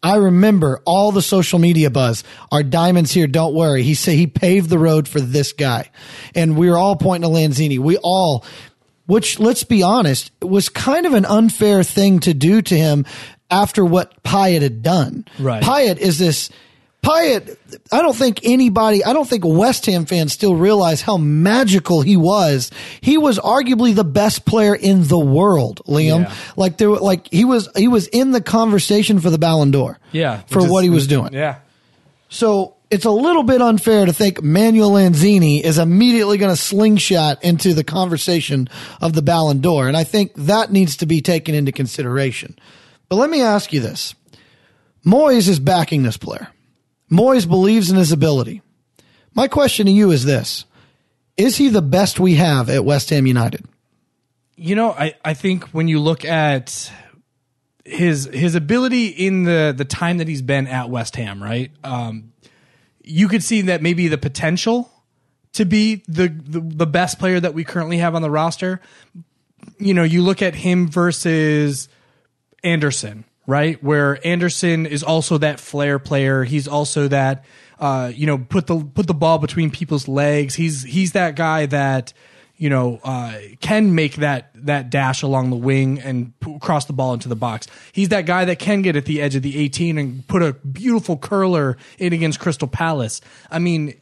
I 0.00 0.16
remember 0.16 0.80
all 0.84 1.10
the 1.10 1.22
social 1.22 1.58
media 1.58 1.90
buzz. 1.90 2.22
Our 2.52 2.62
diamonds 2.62 3.10
here, 3.10 3.26
don't 3.26 3.54
worry. 3.54 3.82
He 3.82 3.94
said 3.94 4.14
he 4.14 4.28
paved 4.28 4.70
the 4.70 4.78
road 4.78 5.08
for 5.08 5.18
this 5.18 5.52
guy. 5.52 5.90
And 6.36 6.56
we 6.56 6.70
were 6.70 6.76
all 6.76 6.94
pointing 6.94 7.28
to 7.28 7.34
Lanzini. 7.34 7.78
We 7.78 7.96
all, 7.96 8.44
which 9.06 9.40
let's 9.40 9.64
be 9.64 9.82
honest, 9.82 10.30
was 10.40 10.68
kind 10.68 11.04
of 11.06 11.14
an 11.14 11.24
unfair 11.24 11.82
thing 11.82 12.20
to 12.20 12.34
do 12.34 12.62
to 12.62 12.76
him 12.76 13.06
after 13.50 13.84
what 13.84 14.22
Payet 14.22 14.62
had 14.62 14.82
done. 14.82 15.26
Right. 15.38 15.62
Payet 15.62 15.98
is 15.98 16.18
this 16.18 16.50
Payet, 17.04 17.56
I 17.92 18.00
don't 18.00 18.16
think 18.16 18.40
anybody, 18.44 19.04
I 19.04 19.12
don't 19.12 19.28
think 19.28 19.44
West 19.44 19.84
Ham 19.86 20.06
fans 20.06 20.32
still 20.32 20.56
realize 20.56 21.02
how 21.02 21.18
magical 21.18 22.00
he 22.00 22.16
was. 22.16 22.70
He 23.02 23.18
was 23.18 23.38
arguably 23.38 23.94
the 23.94 24.04
best 24.04 24.46
player 24.46 24.74
in 24.74 25.06
the 25.06 25.18
world, 25.18 25.82
Liam. 25.86 26.22
Yeah. 26.22 26.34
Like 26.56 26.78
there, 26.78 26.88
like 26.88 27.28
he 27.30 27.44
was, 27.44 27.68
he 27.76 27.88
was 27.88 28.06
in 28.08 28.30
the 28.30 28.40
conversation 28.40 29.20
for 29.20 29.28
the 29.28 29.38
Ballon 29.38 29.70
d'Or. 29.70 29.98
Yeah. 30.12 30.40
For 30.46 30.66
what 30.66 30.82
he 30.82 30.90
was 30.90 31.06
doing. 31.06 31.34
Yeah. 31.34 31.56
So 32.30 32.74
it's 32.90 33.04
a 33.04 33.10
little 33.10 33.42
bit 33.42 33.60
unfair 33.60 34.06
to 34.06 34.12
think 34.12 34.42
Manuel 34.42 34.92
Lanzini 34.92 35.60
is 35.60 35.78
immediately 35.78 36.38
going 36.38 36.52
to 36.52 36.60
slingshot 36.60 37.44
into 37.44 37.74
the 37.74 37.84
conversation 37.84 38.68
of 39.02 39.12
the 39.12 39.22
Ballon 39.22 39.60
d'Or. 39.60 39.88
And 39.88 39.96
I 39.96 40.04
think 40.04 40.32
that 40.36 40.72
needs 40.72 40.96
to 40.98 41.06
be 41.06 41.20
taken 41.20 41.54
into 41.54 41.70
consideration. 41.70 42.58
But 43.08 43.16
let 43.16 43.30
me 43.30 43.42
ask 43.42 43.72
you 43.72 43.80
this. 43.80 44.14
Moyes 45.04 45.48
is 45.48 45.58
backing 45.58 46.02
this 46.02 46.16
player. 46.16 46.48
Moyes 47.10 47.46
believes 47.46 47.90
in 47.90 47.96
his 47.96 48.12
ability. 48.12 48.62
My 49.34 49.48
question 49.48 49.86
to 49.86 49.92
you 49.92 50.10
is 50.10 50.24
this. 50.24 50.64
Is 51.36 51.56
he 51.56 51.68
the 51.68 51.82
best 51.82 52.20
we 52.20 52.36
have 52.36 52.70
at 52.70 52.84
West 52.84 53.10
Ham 53.10 53.26
United? 53.26 53.66
You 54.56 54.76
know, 54.76 54.92
I, 54.92 55.14
I 55.24 55.34
think 55.34 55.64
when 55.68 55.88
you 55.88 55.98
look 55.98 56.24
at 56.24 56.90
his 57.84 58.24
his 58.32 58.54
ability 58.54 59.08
in 59.08 59.42
the 59.42 59.74
the 59.76 59.84
time 59.84 60.18
that 60.18 60.28
he's 60.28 60.42
been 60.42 60.66
at 60.66 60.88
West 60.88 61.16
Ham, 61.16 61.42
right? 61.42 61.70
Um, 61.82 62.32
you 63.02 63.28
could 63.28 63.42
see 63.42 63.62
that 63.62 63.82
maybe 63.82 64.08
the 64.08 64.16
potential 64.16 64.90
to 65.52 65.64
be 65.64 66.02
the, 66.08 66.28
the 66.28 66.60
the 66.60 66.86
best 66.86 67.18
player 67.18 67.40
that 67.40 67.52
we 67.52 67.64
currently 67.64 67.98
have 67.98 68.14
on 68.14 68.22
the 68.22 68.30
roster. 68.30 68.80
You 69.78 69.92
know, 69.92 70.04
you 70.04 70.22
look 70.22 70.40
at 70.40 70.54
him 70.54 70.88
versus 70.88 71.88
Anderson, 72.64 73.24
right? 73.46 73.82
Where 73.82 74.24
Anderson 74.26 74.86
is 74.86 75.02
also 75.02 75.38
that 75.38 75.60
flair 75.60 75.98
player. 75.98 76.44
He's 76.44 76.66
also 76.66 77.08
that 77.08 77.44
uh, 77.78 78.12
you 78.14 78.26
know, 78.26 78.38
put 78.38 78.66
the 78.66 78.78
put 78.82 79.06
the 79.06 79.14
ball 79.14 79.38
between 79.38 79.70
people's 79.70 80.08
legs. 80.08 80.54
He's 80.54 80.82
he's 80.82 81.12
that 81.12 81.36
guy 81.36 81.66
that 81.66 82.12
you 82.56 82.70
know 82.70 83.00
uh, 83.02 83.36
can 83.60 83.94
make 83.94 84.16
that 84.16 84.50
that 84.54 84.90
dash 84.90 85.22
along 85.22 85.50
the 85.50 85.56
wing 85.56 86.00
and 86.00 86.38
p- 86.40 86.58
cross 86.60 86.84
the 86.84 86.92
ball 86.92 87.14
into 87.14 87.28
the 87.28 87.36
box. 87.36 87.66
He's 87.92 88.08
that 88.10 88.26
guy 88.26 88.44
that 88.44 88.58
can 88.58 88.82
get 88.82 88.96
at 88.96 89.06
the 89.06 89.20
edge 89.20 89.34
of 89.34 89.42
the 89.42 89.58
18 89.58 89.98
and 89.98 90.26
put 90.26 90.42
a 90.42 90.52
beautiful 90.52 91.16
curler 91.16 91.76
in 91.98 92.12
against 92.12 92.40
Crystal 92.40 92.68
Palace. 92.68 93.20
I 93.50 93.58
mean, 93.58 93.94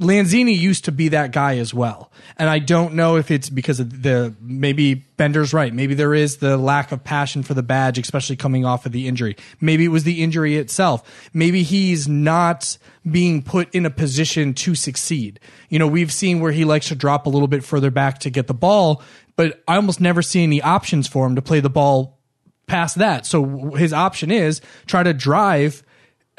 Lanzini 0.00 0.58
used 0.58 0.86
to 0.86 0.92
be 0.92 1.08
that 1.08 1.30
guy 1.30 1.58
as 1.58 1.74
well. 1.74 2.10
And 2.38 2.48
I 2.48 2.58
don't 2.58 2.94
know 2.94 3.16
if 3.16 3.30
it's 3.30 3.50
because 3.50 3.80
of 3.80 4.02
the 4.02 4.34
maybe 4.40 4.94
Bender's 4.94 5.52
right. 5.52 5.74
Maybe 5.74 5.92
there 5.92 6.14
is 6.14 6.38
the 6.38 6.56
lack 6.56 6.90
of 6.90 7.04
passion 7.04 7.42
for 7.42 7.52
the 7.52 7.62
badge, 7.62 7.98
especially 7.98 8.36
coming 8.36 8.64
off 8.64 8.86
of 8.86 8.92
the 8.92 9.06
injury. 9.06 9.36
Maybe 9.60 9.84
it 9.84 9.88
was 9.88 10.04
the 10.04 10.22
injury 10.22 10.56
itself. 10.56 11.30
Maybe 11.34 11.62
he's 11.62 12.08
not 12.08 12.78
being 13.10 13.42
put 13.42 13.74
in 13.74 13.84
a 13.84 13.90
position 13.90 14.54
to 14.54 14.74
succeed. 14.74 15.38
You 15.68 15.78
know, 15.78 15.86
we've 15.86 16.12
seen 16.12 16.40
where 16.40 16.52
he 16.52 16.64
likes 16.64 16.88
to 16.88 16.94
drop 16.94 17.26
a 17.26 17.30
little 17.30 17.48
bit 17.48 17.62
further 17.62 17.90
back 17.90 18.20
to 18.20 18.30
get 18.30 18.46
the 18.46 18.54
ball, 18.54 19.02
but 19.36 19.62
I 19.68 19.76
almost 19.76 20.00
never 20.00 20.22
see 20.22 20.42
any 20.42 20.62
options 20.62 21.08
for 21.08 21.26
him 21.26 21.34
to 21.36 21.42
play 21.42 21.60
the 21.60 21.68
ball 21.68 22.18
past 22.66 22.96
that. 22.96 23.26
So 23.26 23.72
his 23.72 23.92
option 23.92 24.30
is 24.30 24.62
try 24.86 25.02
to 25.02 25.12
drive 25.12 25.82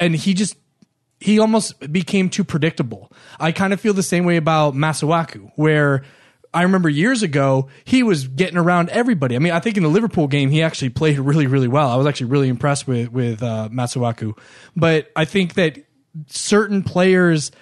and 0.00 0.16
he 0.16 0.34
just 0.34 0.56
he 1.22 1.38
almost 1.38 1.78
became 1.92 2.28
too 2.28 2.44
predictable. 2.44 3.10
I 3.38 3.52
kind 3.52 3.72
of 3.72 3.80
feel 3.80 3.94
the 3.94 4.02
same 4.02 4.24
way 4.24 4.36
about 4.36 4.74
Masuaku, 4.74 5.52
where 5.54 6.02
I 6.52 6.62
remember 6.62 6.88
years 6.88 7.22
ago 7.22 7.68
he 7.84 8.02
was 8.02 8.26
getting 8.26 8.58
around 8.58 8.90
everybody. 8.90 9.36
I 9.36 9.38
mean, 9.38 9.52
I 9.52 9.60
think 9.60 9.76
in 9.76 9.82
the 9.82 9.88
Liverpool 9.88 10.26
game 10.26 10.50
he 10.50 10.62
actually 10.62 10.90
played 10.90 11.18
really, 11.18 11.46
really 11.46 11.68
well. 11.68 11.88
I 11.88 11.96
was 11.96 12.06
actually 12.06 12.26
really 12.26 12.48
impressed 12.48 12.86
with 12.86 13.10
with 13.12 13.42
uh, 13.42 13.68
Masuaku, 13.72 14.36
but 14.76 15.10
I 15.14 15.24
think 15.24 15.54
that 15.54 15.78
certain 16.26 16.82
players, 16.82 17.52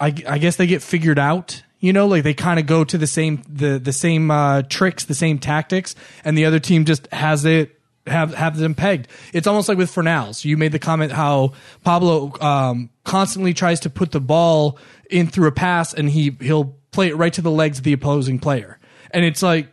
I, 0.00 0.14
I 0.28 0.38
guess 0.38 0.56
they 0.56 0.66
get 0.66 0.82
figured 0.82 1.18
out. 1.18 1.62
You 1.80 1.92
know, 1.92 2.06
like 2.06 2.22
they 2.22 2.34
kind 2.34 2.60
of 2.60 2.66
go 2.66 2.84
to 2.84 2.98
the 2.98 3.08
same 3.08 3.42
the 3.48 3.78
the 3.78 3.92
same 3.92 4.30
uh, 4.30 4.62
tricks, 4.62 5.04
the 5.04 5.14
same 5.14 5.38
tactics, 5.38 5.96
and 6.24 6.38
the 6.38 6.44
other 6.44 6.60
team 6.60 6.84
just 6.84 7.08
has 7.12 7.44
it 7.44 7.81
have 8.06 8.34
have 8.34 8.56
them 8.56 8.74
pegged. 8.74 9.08
It's 9.32 9.46
almost 9.46 9.68
like 9.68 9.78
with 9.78 9.92
Fornals. 9.94 10.44
You 10.44 10.56
made 10.56 10.72
the 10.72 10.78
comment 10.78 11.12
how 11.12 11.52
Pablo 11.84 12.32
um, 12.40 12.90
constantly 13.04 13.54
tries 13.54 13.80
to 13.80 13.90
put 13.90 14.12
the 14.12 14.20
ball 14.20 14.78
in 15.10 15.26
through 15.28 15.48
a 15.48 15.52
pass, 15.52 15.94
and 15.94 16.08
he 16.08 16.36
he'll 16.40 16.76
play 16.90 17.08
it 17.08 17.16
right 17.16 17.32
to 17.32 17.42
the 17.42 17.50
legs 17.50 17.78
of 17.78 17.84
the 17.84 17.92
opposing 17.92 18.38
player, 18.38 18.78
and 19.10 19.24
it's 19.24 19.42
like 19.42 19.68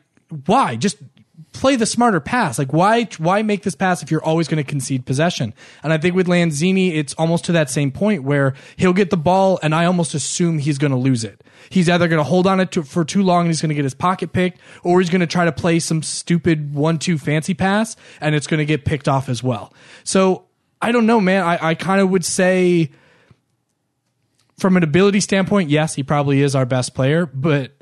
why 0.45 0.75
just 0.75 0.97
play 1.51 1.75
the 1.75 1.85
smarter 1.85 2.19
pass. 2.19 2.59
Like 2.59 2.71
why 2.73 3.05
why 3.17 3.41
make 3.41 3.63
this 3.63 3.75
pass 3.75 4.03
if 4.03 4.11
you're 4.11 4.23
always 4.23 4.47
going 4.47 4.63
to 4.63 4.69
concede 4.69 5.05
possession? 5.05 5.53
And 5.83 5.91
I 5.91 5.97
think 5.97 6.15
with 6.15 6.27
Lanzini, 6.27 6.95
it's 6.95 7.13
almost 7.15 7.45
to 7.45 7.51
that 7.53 7.69
same 7.69 7.91
point 7.91 8.23
where 8.23 8.53
he'll 8.77 8.93
get 8.93 9.09
the 9.09 9.17
ball, 9.17 9.59
and 9.63 9.73
I 9.73 9.85
almost 9.85 10.13
assume 10.13 10.59
he's 10.59 10.77
going 10.77 10.91
to 10.91 10.97
lose 10.97 11.23
it. 11.23 11.43
He's 11.69 11.89
either 11.89 12.07
going 12.07 12.19
to 12.19 12.23
hold 12.23 12.47
on 12.47 12.59
it 12.59 12.71
to, 12.71 12.83
for 12.83 13.03
too 13.03 13.21
long 13.21 13.41
and 13.41 13.49
he's 13.49 13.61
going 13.61 13.69
to 13.69 13.75
get 13.75 13.83
his 13.83 13.93
pocket 13.93 14.33
picked, 14.33 14.59
or 14.83 14.99
he's 14.99 15.09
going 15.09 15.21
to 15.21 15.27
try 15.27 15.45
to 15.45 15.51
play 15.51 15.79
some 15.79 16.01
stupid 16.01 16.73
one-two 16.73 17.17
fancy 17.17 17.53
pass 17.53 17.95
and 18.21 18.33
it's 18.33 18.47
going 18.47 18.59
to 18.59 18.65
get 18.65 18.85
picked 18.85 19.07
off 19.07 19.29
as 19.29 19.43
well. 19.43 19.73
So 20.03 20.45
I 20.81 20.91
don't 20.91 21.05
know, 21.05 21.19
man. 21.19 21.43
I, 21.43 21.69
I 21.69 21.75
kind 21.75 22.01
of 22.01 22.09
would 22.09 22.25
say, 22.25 22.91
from 24.57 24.77
an 24.77 24.83
ability 24.83 25.19
standpoint, 25.19 25.69
yes, 25.69 25.95
he 25.95 26.03
probably 26.03 26.41
is 26.41 26.55
our 26.55 26.65
best 26.65 26.95
player, 26.95 27.25
but 27.25 27.75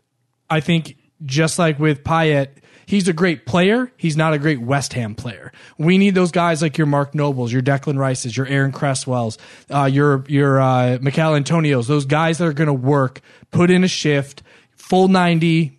I 0.49 0.59
think 0.59 0.97
just 1.25 1.59
like 1.59 1.79
with 1.79 2.03
Payet, 2.03 2.49
he's 2.87 3.07
a 3.07 3.13
great 3.13 3.45
player. 3.45 3.91
He's 3.97 4.17
not 4.17 4.33
a 4.33 4.39
great 4.39 4.59
West 4.59 4.93
Ham 4.93 5.13
player. 5.13 5.51
We 5.77 5.99
need 5.99 6.15
those 6.15 6.31
guys 6.31 6.63
like 6.63 6.79
your 6.79 6.87
Mark 6.87 7.13
Nobles, 7.13 7.53
your 7.53 7.61
Declan 7.61 7.99
Rices, 7.99 8.35
your 8.35 8.47
Aaron 8.47 8.71
Cresswells, 8.71 9.37
uh, 9.69 9.85
your 9.85 10.25
your 10.27 10.59
uh, 10.59 10.97
Michail 10.99 11.33
Antonios. 11.33 11.85
Those 11.87 12.05
guys 12.05 12.39
that 12.39 12.47
are 12.47 12.53
going 12.53 12.67
to 12.67 12.73
work, 12.73 13.21
put 13.51 13.69
in 13.69 13.83
a 13.83 13.87
shift, 13.87 14.41
full 14.71 15.07
ninety, 15.07 15.77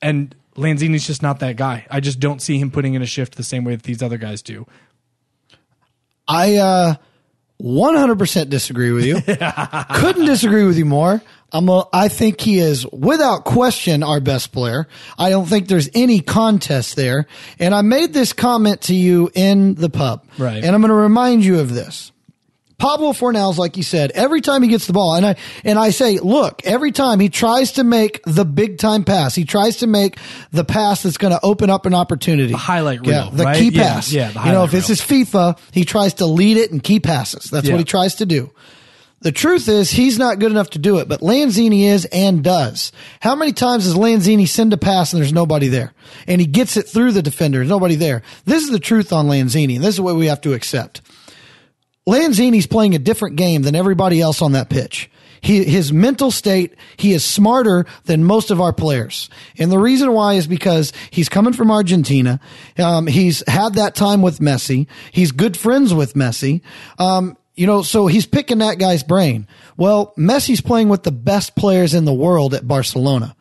and 0.00 0.36
Lanzini's 0.54 1.06
just 1.06 1.22
not 1.22 1.40
that 1.40 1.56
guy. 1.56 1.86
I 1.90 1.98
just 1.98 2.20
don't 2.20 2.40
see 2.40 2.58
him 2.58 2.70
putting 2.70 2.94
in 2.94 3.02
a 3.02 3.06
shift 3.06 3.36
the 3.36 3.42
same 3.42 3.64
way 3.64 3.74
that 3.74 3.84
these 3.84 4.02
other 4.02 4.18
guys 4.18 4.42
do. 4.42 4.66
I 6.28 6.56
uh, 6.56 6.94
100% 7.62 8.48
disagree 8.48 8.92
with 8.92 9.04
you. 9.04 9.20
Couldn't 9.94 10.26
disagree 10.26 10.64
with 10.64 10.78
you 10.78 10.84
more. 10.84 11.22
I'm 11.50 11.68
a, 11.68 11.88
I 11.92 12.08
think 12.08 12.40
he 12.40 12.58
is 12.58 12.86
without 12.92 13.44
question 13.44 14.02
our 14.02 14.20
best 14.20 14.52
player. 14.52 14.86
I 15.18 15.30
don't 15.30 15.46
think 15.46 15.68
there's 15.68 15.88
any 15.94 16.20
contest 16.20 16.94
there. 16.94 17.26
And 17.58 17.74
I 17.74 17.82
made 17.82 18.12
this 18.12 18.32
comment 18.32 18.82
to 18.82 18.94
you 18.94 19.30
in 19.34 19.74
the 19.74 19.88
pub. 19.88 20.24
Right. 20.36 20.62
And 20.62 20.74
I'm 20.74 20.80
going 20.82 20.90
to 20.90 20.94
remind 20.94 21.44
you 21.44 21.58
of 21.60 21.72
this. 21.72 22.12
Pablo 22.78 23.10
Fornals, 23.10 23.56
like 23.58 23.76
you 23.76 23.82
said, 23.82 24.12
every 24.12 24.40
time 24.40 24.62
he 24.62 24.68
gets 24.68 24.86
the 24.86 24.92
ball, 24.92 25.16
and 25.16 25.26
I 25.26 25.34
and 25.64 25.78
I 25.78 25.90
say, 25.90 26.18
look, 26.18 26.62
every 26.64 26.92
time 26.92 27.18
he 27.18 27.28
tries 27.28 27.72
to 27.72 27.82
make 27.84 28.20
the 28.24 28.44
big 28.44 28.78
time 28.78 29.02
pass, 29.02 29.34
he 29.34 29.44
tries 29.44 29.78
to 29.78 29.88
make 29.88 30.16
the 30.52 30.64
pass 30.64 31.02
that's 31.02 31.16
going 31.18 31.32
to 31.32 31.40
open 31.42 31.70
up 31.70 31.86
an 31.86 31.94
opportunity. 31.94 32.52
The 32.52 32.56
highlight 32.58 33.00
reel, 33.00 33.10
yeah, 33.10 33.30
the 33.32 33.44
right? 33.44 33.56
key 33.58 33.72
pass. 33.72 34.12
yeah, 34.12 34.30
the 34.30 34.40
you 34.44 34.52
know, 34.52 34.62
if 34.62 34.74
it's 34.74 34.88
reel. 34.88 35.18
his 35.18 35.28
FIFA, 35.28 35.58
he 35.72 35.84
tries 35.84 36.14
to 36.14 36.26
lead 36.26 36.56
it 36.56 36.70
and 36.70 36.80
key 36.82 37.00
passes. 37.00 37.50
That's 37.50 37.66
Yeah. 37.66 37.72
what 37.74 37.78
he 37.80 37.84
tries 37.84 38.14
to 38.16 38.26
do. 38.26 38.52
The 39.22 39.32
truth 39.32 39.68
is, 39.68 39.90
he's 39.90 40.16
not 40.16 40.38
good 40.38 40.52
enough 40.52 40.70
to 40.70 40.78
do 40.78 40.98
it, 40.98 41.08
but 41.08 41.20
Lanzini 41.20 41.82
is 41.88 42.04
and 42.04 42.44
does. 42.44 42.92
How 43.18 43.34
many 43.34 43.50
times 43.52 43.86
does 43.86 43.96
Lanzini 43.96 44.46
send 44.46 44.72
a 44.72 44.76
pass 44.76 45.12
and 45.12 45.20
there's 45.20 45.32
nobody 45.32 45.66
there? 45.66 45.92
And 46.28 46.40
he 46.40 46.46
gets 46.46 46.76
it 46.76 46.82
through 46.84 47.10
the 47.10 47.22
defender, 47.22 47.58
there's 47.58 47.68
nobody 47.68 47.96
there. 47.96 48.22
This 48.44 48.62
is 48.62 48.70
the 48.70 48.78
truth 48.78 49.12
on 49.12 49.26
Lanzini, 49.26 49.74
and 49.74 49.84
this 49.84 49.96
is 49.96 50.00
what 50.00 50.14
we 50.14 50.26
have 50.26 50.40
to 50.42 50.52
accept. 50.54 51.00
Lanzini's 52.08 52.66
playing 52.66 52.94
a 52.94 52.98
different 52.98 53.36
game 53.36 53.62
than 53.62 53.74
everybody 53.74 54.20
else 54.20 54.40
on 54.40 54.52
that 54.52 54.70
pitch. 54.70 55.10
He, 55.40 55.62
his 55.62 55.92
mental 55.92 56.30
state, 56.30 56.74
he 56.96 57.12
is 57.12 57.22
smarter 57.22 57.86
than 58.04 58.24
most 58.24 58.50
of 58.50 58.60
our 58.60 58.72
players. 58.72 59.28
And 59.58 59.70
the 59.70 59.78
reason 59.78 60.12
why 60.12 60.34
is 60.34 60.46
because 60.46 60.92
he's 61.10 61.28
coming 61.28 61.52
from 61.52 61.70
Argentina. 61.70 62.40
Um, 62.78 63.06
he's 63.06 63.44
had 63.46 63.74
that 63.74 63.94
time 63.94 64.22
with 64.22 64.40
Messi. 64.40 64.88
He's 65.12 65.30
good 65.32 65.56
friends 65.56 65.92
with 65.94 66.14
Messi. 66.14 66.62
Um, 66.98 67.36
you 67.54 67.66
know, 67.66 67.82
so 67.82 68.06
he's 68.06 68.26
picking 68.26 68.58
that 68.58 68.78
guy's 68.78 69.02
brain. 69.02 69.46
Well, 69.76 70.14
Messi's 70.16 70.60
playing 70.60 70.88
with 70.88 71.02
the 71.02 71.12
best 71.12 71.56
players 71.56 71.94
in 71.94 72.04
the 72.04 72.14
world 72.14 72.54
at 72.54 72.66
Barcelona. 72.66 73.36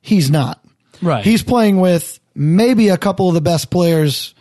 He's 0.00 0.30
not. 0.30 0.64
Right. 1.02 1.24
He's 1.24 1.42
playing 1.42 1.78
with 1.78 2.18
maybe 2.34 2.88
a 2.88 2.96
couple 2.96 3.28
of 3.28 3.34
the 3.34 3.40
best 3.40 3.70
players 3.70 4.34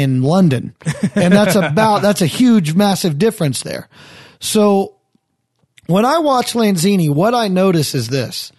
in 0.00 0.22
London. 0.22 0.74
And 1.14 1.32
that's 1.32 1.54
about, 1.56 2.02
that's 2.02 2.22
a 2.22 2.26
huge, 2.26 2.74
massive 2.74 3.18
difference 3.18 3.62
there. 3.62 3.88
So 4.40 4.96
when 5.86 6.04
I 6.04 6.18
watch 6.18 6.54
Lanzini, 6.54 7.10
what 7.10 7.34
I 7.34 7.48
notice 7.48 7.94
is 7.94 8.08
this. 8.08 8.52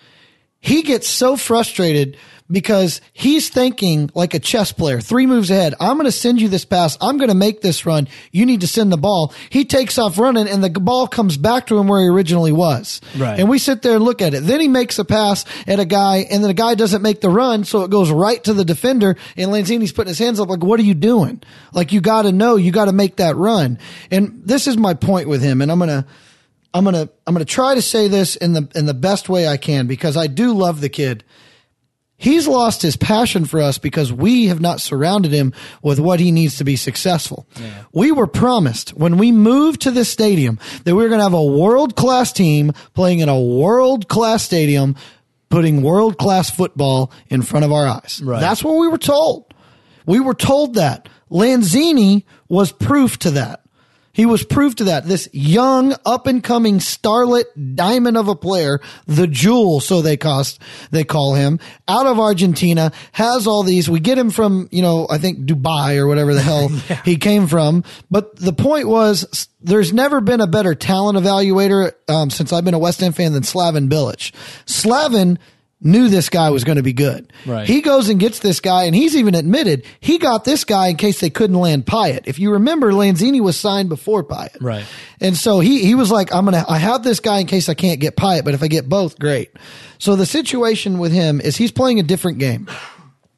He 0.60 0.84
gets 0.84 1.08
so 1.08 1.36
frustrated 1.36 2.18
because 2.52 3.02
he's 3.14 3.50
thinking 3.50 4.10
like 4.14 4.34
a 4.34 4.40
chess 4.40 4.72
player, 4.72 5.00
three 5.00 5.26
moves 5.26 5.50
ahead. 5.50 5.74
I'm 5.80 5.96
going 5.96 6.06
to 6.06 6.12
send 6.12 6.42
you 6.42 6.50
this 6.50 6.66
pass. 6.66 6.98
I'm 7.00 7.18
going 7.18 7.30
to 7.30 7.36
make 7.36 7.62
this 7.62 7.86
run. 7.86 8.08
You 8.32 8.46
need 8.46 8.62
to 8.62 8.68
send 8.68 8.92
the 8.92 8.98
ball. 8.98 9.34
He 9.50 9.66
takes 9.66 9.98
off 9.98 10.18
running 10.18 10.48
and 10.48 10.64
the 10.64 10.70
ball 10.70 11.08
comes 11.08 11.38
back 11.38 11.68
to 11.68 11.78
him 11.78 11.88
where 11.88 12.02
he 12.02 12.08
originally 12.08 12.52
was. 12.52 13.02
Right. 13.18 13.40
And 13.40 13.50
we 13.50 13.60
sit 13.60 13.82
there 13.82 13.96
and 13.96 14.04
look 14.04 14.22
at 14.22 14.34
it. 14.34 14.44
Then 14.44 14.60
he 14.60 14.68
makes 14.68 15.00
a 15.00 15.06
pass 15.06 15.46
at 15.68 15.80
a 15.80 15.86
guy 15.86 16.18
and 16.30 16.44
then 16.44 16.50
the 16.50 16.54
guy 16.54 16.76
doesn't 16.76 17.02
make 17.02 17.22
the 17.22 17.30
run. 17.30 17.64
So 17.64 17.84
it 17.84 17.92
goes 17.92 18.12
right 18.12 18.44
to 18.44 18.54
the 18.54 18.66
defender 18.66 19.16
and 19.38 19.52
Lanzini's 19.52 19.92
putting 19.92 20.10
his 20.10 20.20
hands 20.20 20.40
up 20.40 20.50
like, 20.50 20.64
what 20.64 20.80
are 20.80 20.84
you 20.84 20.94
doing? 20.94 21.42
Like 21.74 21.92
you 21.92 22.02
got 22.02 22.24
to 22.24 22.32
know, 22.32 22.56
you 22.56 22.72
got 22.72 22.86
to 22.86 22.94
make 22.94 23.18
that 23.18 23.36
run. 23.36 23.80
And 24.10 24.42
this 24.46 24.68
is 24.68 24.78
my 24.78 24.94
point 24.94 25.30
with 25.30 25.42
him. 25.42 25.62
And 25.62 25.72
I'm 25.72 25.80
going 25.80 25.90
to, 25.90 26.06
I'm 26.74 26.84
going 26.84 26.96
to, 26.96 27.12
I'm 27.28 27.34
going 27.34 27.46
to 27.46 27.52
try 27.52 27.76
to 27.76 27.82
say 27.82 28.08
this 28.08 28.36
in 28.36 28.54
the, 28.54 28.68
in 28.76 28.86
the 28.86 28.94
best 28.94 29.30
way 29.30 29.48
I 29.48 29.58
can 29.58 29.88
because 29.88 30.16
I 30.16 30.28
do 30.28 30.54
love 30.54 30.82
the 30.82 30.90
kid. 30.90 31.24
He's 32.22 32.48
lost 32.48 32.84
his 32.84 32.96
passion 32.96 33.46
for 33.46 33.60
us 33.60 33.80
because 33.80 34.14
we 34.14 34.46
have 34.46 34.62
not 34.62 34.80
surrounded 34.80 35.32
him 35.32 35.54
with 35.82 36.00
what 36.00 36.20
he 36.20 36.32
needs 36.32 36.58
to 36.58 36.64
be 36.64 36.76
successful. 36.76 37.48
We 37.92 38.12
were 38.12 38.28
promised 38.28 38.92
when 38.92 39.18
we 39.18 39.32
moved 39.32 39.82
to 39.82 39.92
this 39.92 40.08
stadium 40.08 40.60
that 40.84 40.96
we 40.96 41.02
were 41.02 41.10
going 41.10 41.20
to 41.20 41.24
have 41.24 41.34
a 41.34 41.44
world 41.44 41.96
class 41.96 42.32
team 42.32 42.74
playing 42.94 43.20
in 43.20 43.30
a 43.30 43.42
world 43.42 44.08
class 44.08 44.44
stadium, 44.44 44.96
putting 45.50 45.82
world 45.82 46.20
class 46.20 46.52
football 46.52 47.12
in 47.30 47.42
front 47.42 47.66
of 47.66 47.72
our 47.72 47.88
eyes. 47.88 48.22
Right. 48.24 48.40
That's 48.40 48.64
what 48.64 48.78
we 48.78 48.88
were 48.88 49.00
told. 49.00 49.52
We 50.06 50.20
were 50.20 50.36
told 50.36 50.76
that. 50.76 51.10
Lanzini 51.32 52.24
was 52.48 52.72
proof 52.72 53.18
to 53.20 53.32
that. 53.32 53.61
He 54.14 54.26
was 54.26 54.44
proof 54.44 54.76
to 54.76 54.86
that. 54.86 55.06
This 55.06 55.30
young, 55.32 55.96
up 56.06 56.28
and 56.28 56.44
coming 56.44 56.80
starlet 56.80 57.46
diamond 57.76 58.18
of 58.18 58.28
a 58.28 58.36
player, 58.36 58.80
the 59.06 59.28
jewel, 59.28 59.80
so 59.80 60.02
they 60.02 60.18
cost, 60.18 60.62
they 60.92 61.04
call 61.04 61.36
him, 61.36 61.60
out 61.88 62.06
of 62.06 62.20
Argentina, 62.20 62.92
has 63.14 63.48
all 63.48 63.64
these. 63.64 63.90
We 63.90 64.00
get 64.00 64.18
him 64.18 64.30
from, 64.30 64.68
you 64.72 64.82
know, 64.82 65.08
I 65.10 65.18
think 65.18 65.46
Dubai 65.46 65.98
or 65.98 66.08
whatever 66.08 66.34
the 66.34 66.42
hell 66.42 66.68
he 67.06 67.18
came 67.18 67.48
from. 67.48 67.84
But 68.10 68.36
the 68.36 68.54
point 68.54 68.88
was, 68.88 69.48
there's 69.62 69.94
never 69.94 70.22
been 70.22 70.42
a 70.42 70.48
better 70.48 70.76
talent 70.76 71.18
evaluator, 71.18 71.94
um, 72.08 72.30
since 72.30 72.52
I've 72.52 72.66
been 72.66 72.74
a 72.74 72.80
West 72.80 73.00
Ham 73.00 73.14
fan 73.14 73.34
than 73.34 73.44
Slaven 73.44 73.90
Bilic. 73.90 74.32
Slaven 74.66 75.38
knew 75.82 76.08
this 76.08 76.30
guy 76.30 76.50
was 76.52 76.64
going 76.64 76.78
to 76.78 76.84
be 76.84 76.94
good. 76.94 77.34
Right. 77.46 77.68
He 77.68 77.82
goes 77.82 78.08
and 78.10 78.20
gets 78.20 78.40
this 78.40 78.60
guy, 78.60 78.84
and 78.84 78.96
he's 78.96 79.16
even 79.16 79.36
admitted 79.36 79.84
he 80.00 80.20
got 80.20 80.46
this 80.46 80.64
guy 80.64 80.88
in 80.88 80.96
case 80.96 81.20
they 81.20 81.30
couldn't 81.30 81.58
land 81.58 81.86
Payet. 81.86 82.22
If 82.26 82.40
you 82.40 82.52
remember, 82.52 82.92
Lanzini 82.92 83.42
was 83.42 83.60
signed 83.60 83.90
before 83.90 84.24
Payet. 84.24 84.58
Right. 84.62 84.86
And 85.20 85.36
so 85.36 85.60
he, 85.60 85.84
he 85.84 85.96
was 85.96 86.12
like, 86.12 86.34
I'm 86.34 86.46
going 86.46 86.64
to, 86.64 86.72
I 86.72 86.78
have 86.78 87.04
this 87.04 87.20
guy 87.20 87.40
in 87.40 87.48
case 87.48 87.68
I 87.68 87.74
can't 87.74 88.00
get 88.00 88.16
Payet, 88.16 88.46
but 88.46 88.54
if 88.54 88.62
I 88.62 88.68
get 88.68 88.88
both, 88.88 89.18
great. 89.18 89.52
So 89.98 90.16
the 90.16 90.26
situation 90.26 91.00
with 91.00 91.12
him 91.12 91.42
is 91.42 91.58
he's 91.58 91.72
playing 91.72 92.00
a 92.00 92.04
different 92.04 92.38
game. 92.38 92.70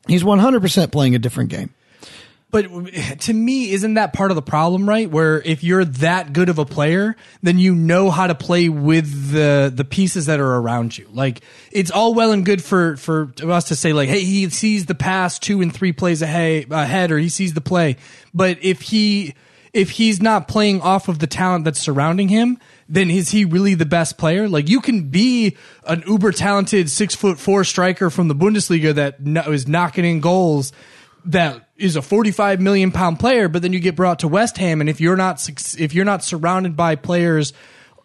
He's 0.08 0.23
100% 0.23 0.91
playing 0.91 1.15
a 1.15 1.19
different 1.19 1.49
game. 1.49 1.73
But 2.54 2.68
to 3.22 3.34
me, 3.34 3.72
isn't 3.72 3.96
that 3.96 4.13
part 4.13 4.30
of 4.30 4.36
the 4.36 4.44
problem, 4.44 4.88
right? 4.88 5.10
Where 5.10 5.42
if 5.42 5.63
you're 5.63 5.86
that 5.86 6.34
good 6.34 6.50
of 6.50 6.60
a 6.60 6.66
player, 6.66 7.16
then 7.42 7.58
you 7.58 7.74
know 7.74 8.12
how 8.12 8.28
to 8.28 8.36
play 8.36 8.70
with 8.70 9.32
the 9.32 9.74
the 9.74 9.84
pieces 9.84 10.28
that 10.28 10.39
are 10.39 10.56
around 10.58 10.96
you. 10.96 11.10
Like 11.12 11.42
it's 11.72 11.89
all 11.89 12.13
well 12.13 12.32
and 12.32 12.46
good 12.46 12.63
for 12.63 12.96
for 12.98 13.34
us 13.44 13.70
to 13.70 13.76
say 13.76 13.92
like, 13.92 14.08
hey, 14.08 14.24
he 14.24 14.48
sees 14.52 14.86
the 14.86 14.94
pass 14.94 15.39
two 15.39 15.63
and 15.63 15.74
three 15.74 15.94
plays 15.94 16.22
ahead, 16.22 16.72
ahead 16.72 17.12
or 17.12 17.18
he 17.18 17.28
sees 17.28 17.56
the 17.56 17.62
play. 17.62 17.98
But 18.36 18.60
if 18.62 18.82
he 18.82 19.34
if 19.74 19.89
he's 19.89 20.22
not 20.22 20.48
playing 20.48 20.82
off 20.82 21.08
of 21.08 21.18
the 21.18 21.26
talent 21.26 21.66
that's 21.66 21.80
surrounding 21.80 22.28
him, 22.28 22.60
then 22.88 23.10
is 23.10 23.32
he 23.32 23.46
really 23.46 23.74
the 23.74 23.88
best 23.88 24.20
player? 24.20 24.48
Like 24.48 24.70
you 24.70 24.80
can 24.80 25.10
be 25.10 25.58
an 25.88 26.04
uber 26.06 26.32
talented 26.32 26.92
six 26.92 27.16
foot 27.16 27.39
four 27.39 27.63
striker 27.63 28.12
from 28.12 28.28
the 28.28 28.36
Bundesliga 28.36 28.94
that 28.94 29.22
no, 29.22 29.44
knocking 29.66 30.06
in 30.06 30.20
goals 30.20 30.72
that 31.26 31.70
is 31.78 31.96
a 31.96 32.02
45 32.02 32.62
million 32.62 32.92
pound 32.92 33.20
player, 33.20 33.48
but 33.48 33.62
then 33.62 33.74
you 33.74 33.80
get 33.80 33.96
brought 33.96 34.20
to 34.20 34.28
West 34.28 34.58
Ham, 34.58 34.82
and 34.82 34.90
if 34.90 35.00
you're 35.02 35.16
not 35.16 35.48
if 35.78 35.94
you're 35.94 36.06
not 36.06 36.24
surrounded 36.24 36.76
by 36.76 36.96
players 36.96 37.54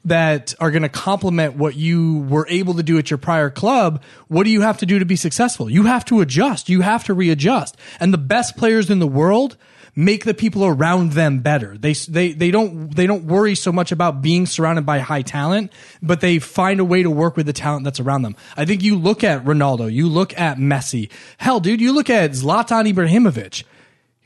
that 0.05 0.55
are 0.61 0.71
going 0.71 0.83
to 0.83 0.89
complement 0.89 1.55
what 1.55 1.75
you 1.75 2.21
were 2.29 2.47
able 2.49 2.75
to 2.75 2.83
do 2.83 2.99
at 2.99 3.11
your 3.11 3.19
prior 3.19 3.51
club, 3.51 4.03
what 4.29 4.45
do 4.45 4.51
you 4.51 4.61
have 4.63 4.79
to 4.79 4.87
do 4.87 4.99
to 4.99 5.05
be 5.05 5.17
successful? 5.17 5.69
You 5.69 5.85
have 5.85 6.05
to 6.07 6.21
adjust. 6.21 6.69
You 6.69 6.81
have 6.81 7.05
to 7.05 7.15
readjust. 7.15 7.77
And 8.01 8.13
the 8.13 8.19
best 8.19 8.57
players 8.57 8.91
in 8.91 9.01
the 9.01 9.07
world 9.07 9.57
make 9.99 10.25
the 10.25 10.33
people 10.33 10.65
around 10.65 11.11
them 11.13 11.41
better. 11.41 11.77
They 11.77 11.93
they 11.93 12.31
they 12.31 12.53
don't 12.53 12.95
they 12.95 13.09
don't 13.09 13.25
worry 13.25 13.57
so 13.57 13.73
much 13.73 13.91
about 13.91 14.23
being 14.23 14.47
surrounded 14.47 14.87
by 14.87 15.01
high 15.01 15.23
talent, 15.23 15.73
but 16.01 16.21
they 16.21 16.39
find 16.39 16.79
a 16.79 16.85
way 16.85 17.03
to 17.03 17.11
work 17.11 17.37
with 17.37 17.47
the 17.47 17.53
talent 17.53 17.83
that's 17.83 17.99
around 17.99 18.23
them. 18.23 18.37
I 18.57 18.65
think 18.65 18.85
you 18.85 18.97
look 18.97 19.25
at 19.25 19.45
Ronaldo, 19.45 19.93
you 19.93 20.09
look 20.09 20.39
at 20.39 20.57
Messi. 20.57 21.11
Hell, 21.39 21.59
dude, 21.59 21.81
you 21.81 21.93
look 21.93 22.11
at 22.11 22.31
Zlatan 22.31 22.91
Ibrahimovic 22.91 23.65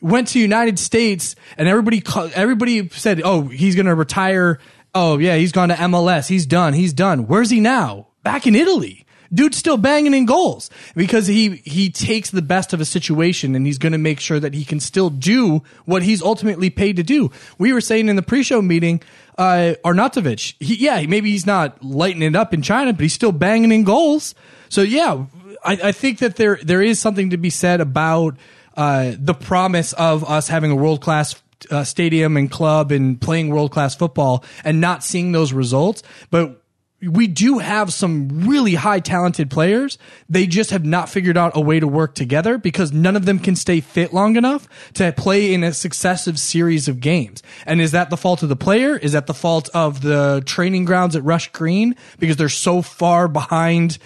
went 0.02 0.28
to 0.28 0.38
United 0.38 0.78
States 0.78 1.36
and 1.56 1.68
everybody 1.68 2.02
everybody 2.34 2.90
said, 2.90 3.22
"Oh, 3.24 3.48
he's 3.48 3.74
going 3.74 3.86
to 3.86 3.94
retire. 3.94 4.58
Oh, 4.94 5.16
yeah, 5.16 5.36
he's 5.36 5.52
gone 5.52 5.70
to 5.70 5.74
MLS. 5.74 6.28
He's 6.28 6.44
done. 6.44 6.74
He's 6.74 6.92
done." 6.92 7.26
Where's 7.26 7.48
he 7.48 7.60
now? 7.60 8.08
Back 8.22 8.46
in 8.46 8.54
Italy. 8.54 9.06
Dude's 9.32 9.56
still 9.56 9.76
banging 9.76 10.14
in 10.14 10.26
goals 10.26 10.70
because 10.94 11.26
he 11.26 11.62
he 11.64 11.90
takes 11.90 12.30
the 12.30 12.42
best 12.42 12.72
of 12.72 12.80
a 12.80 12.84
situation 12.84 13.54
and 13.54 13.66
he's 13.66 13.78
going 13.78 13.92
to 13.92 13.98
make 13.98 14.20
sure 14.20 14.38
that 14.38 14.54
he 14.54 14.64
can 14.64 14.80
still 14.80 15.10
do 15.10 15.62
what 15.84 16.02
he's 16.02 16.22
ultimately 16.22 16.70
paid 16.70 16.96
to 16.96 17.02
do. 17.02 17.30
We 17.58 17.72
were 17.72 17.80
saying 17.80 18.08
in 18.08 18.16
the 18.16 18.22
pre-show 18.22 18.60
meeting, 18.60 19.02
uh, 19.38 19.74
Arnautovic, 19.84 20.54
he, 20.60 20.76
yeah, 20.76 21.04
maybe 21.06 21.30
he's 21.30 21.46
not 21.46 21.82
lighting 21.82 22.22
it 22.22 22.36
up 22.36 22.52
in 22.52 22.62
China, 22.62 22.92
but 22.92 23.02
he's 23.02 23.14
still 23.14 23.32
banging 23.32 23.72
in 23.72 23.84
goals. 23.84 24.34
So 24.68 24.82
yeah, 24.82 25.24
I, 25.64 25.78
I 25.84 25.92
think 25.92 26.18
that 26.18 26.36
there 26.36 26.58
there 26.62 26.82
is 26.82 27.00
something 27.00 27.30
to 27.30 27.36
be 27.36 27.50
said 27.50 27.80
about 27.80 28.36
uh, 28.76 29.12
the 29.18 29.34
promise 29.34 29.92
of 29.94 30.28
us 30.28 30.48
having 30.48 30.70
a 30.70 30.76
world 30.76 31.00
class 31.00 31.40
uh, 31.70 31.84
stadium 31.84 32.36
and 32.36 32.50
club 32.50 32.92
and 32.92 33.20
playing 33.20 33.50
world 33.50 33.70
class 33.70 33.94
football 33.94 34.44
and 34.64 34.80
not 34.80 35.04
seeing 35.04 35.32
those 35.32 35.52
results, 35.52 36.02
but 36.30 36.61
we 37.02 37.26
do 37.26 37.58
have 37.58 37.92
some 37.92 38.46
really 38.46 38.74
high 38.74 39.00
talented 39.00 39.50
players. 39.50 39.98
They 40.28 40.46
just 40.46 40.70
have 40.70 40.84
not 40.84 41.08
figured 41.08 41.36
out 41.36 41.52
a 41.56 41.60
way 41.60 41.80
to 41.80 41.88
work 41.88 42.14
together 42.14 42.58
because 42.58 42.92
none 42.92 43.16
of 43.16 43.24
them 43.24 43.40
can 43.40 43.56
stay 43.56 43.80
fit 43.80 44.14
long 44.14 44.36
enough 44.36 44.68
to 44.94 45.12
play 45.12 45.52
in 45.52 45.64
a 45.64 45.72
successive 45.72 46.38
series 46.38 46.86
of 46.86 47.00
games. 47.00 47.42
And 47.66 47.80
is 47.80 47.90
that 47.90 48.10
the 48.10 48.16
fault 48.16 48.42
of 48.44 48.48
the 48.48 48.56
player? 48.56 48.96
Is 48.96 49.12
that 49.12 49.26
the 49.26 49.34
fault 49.34 49.68
of 49.74 50.02
the 50.02 50.42
training 50.46 50.84
grounds 50.84 51.16
at 51.16 51.24
Rush 51.24 51.50
Green 51.50 51.96
because 52.18 52.36
they're 52.36 52.48
so 52.48 52.82
far 52.82 53.26
behind 53.26 53.98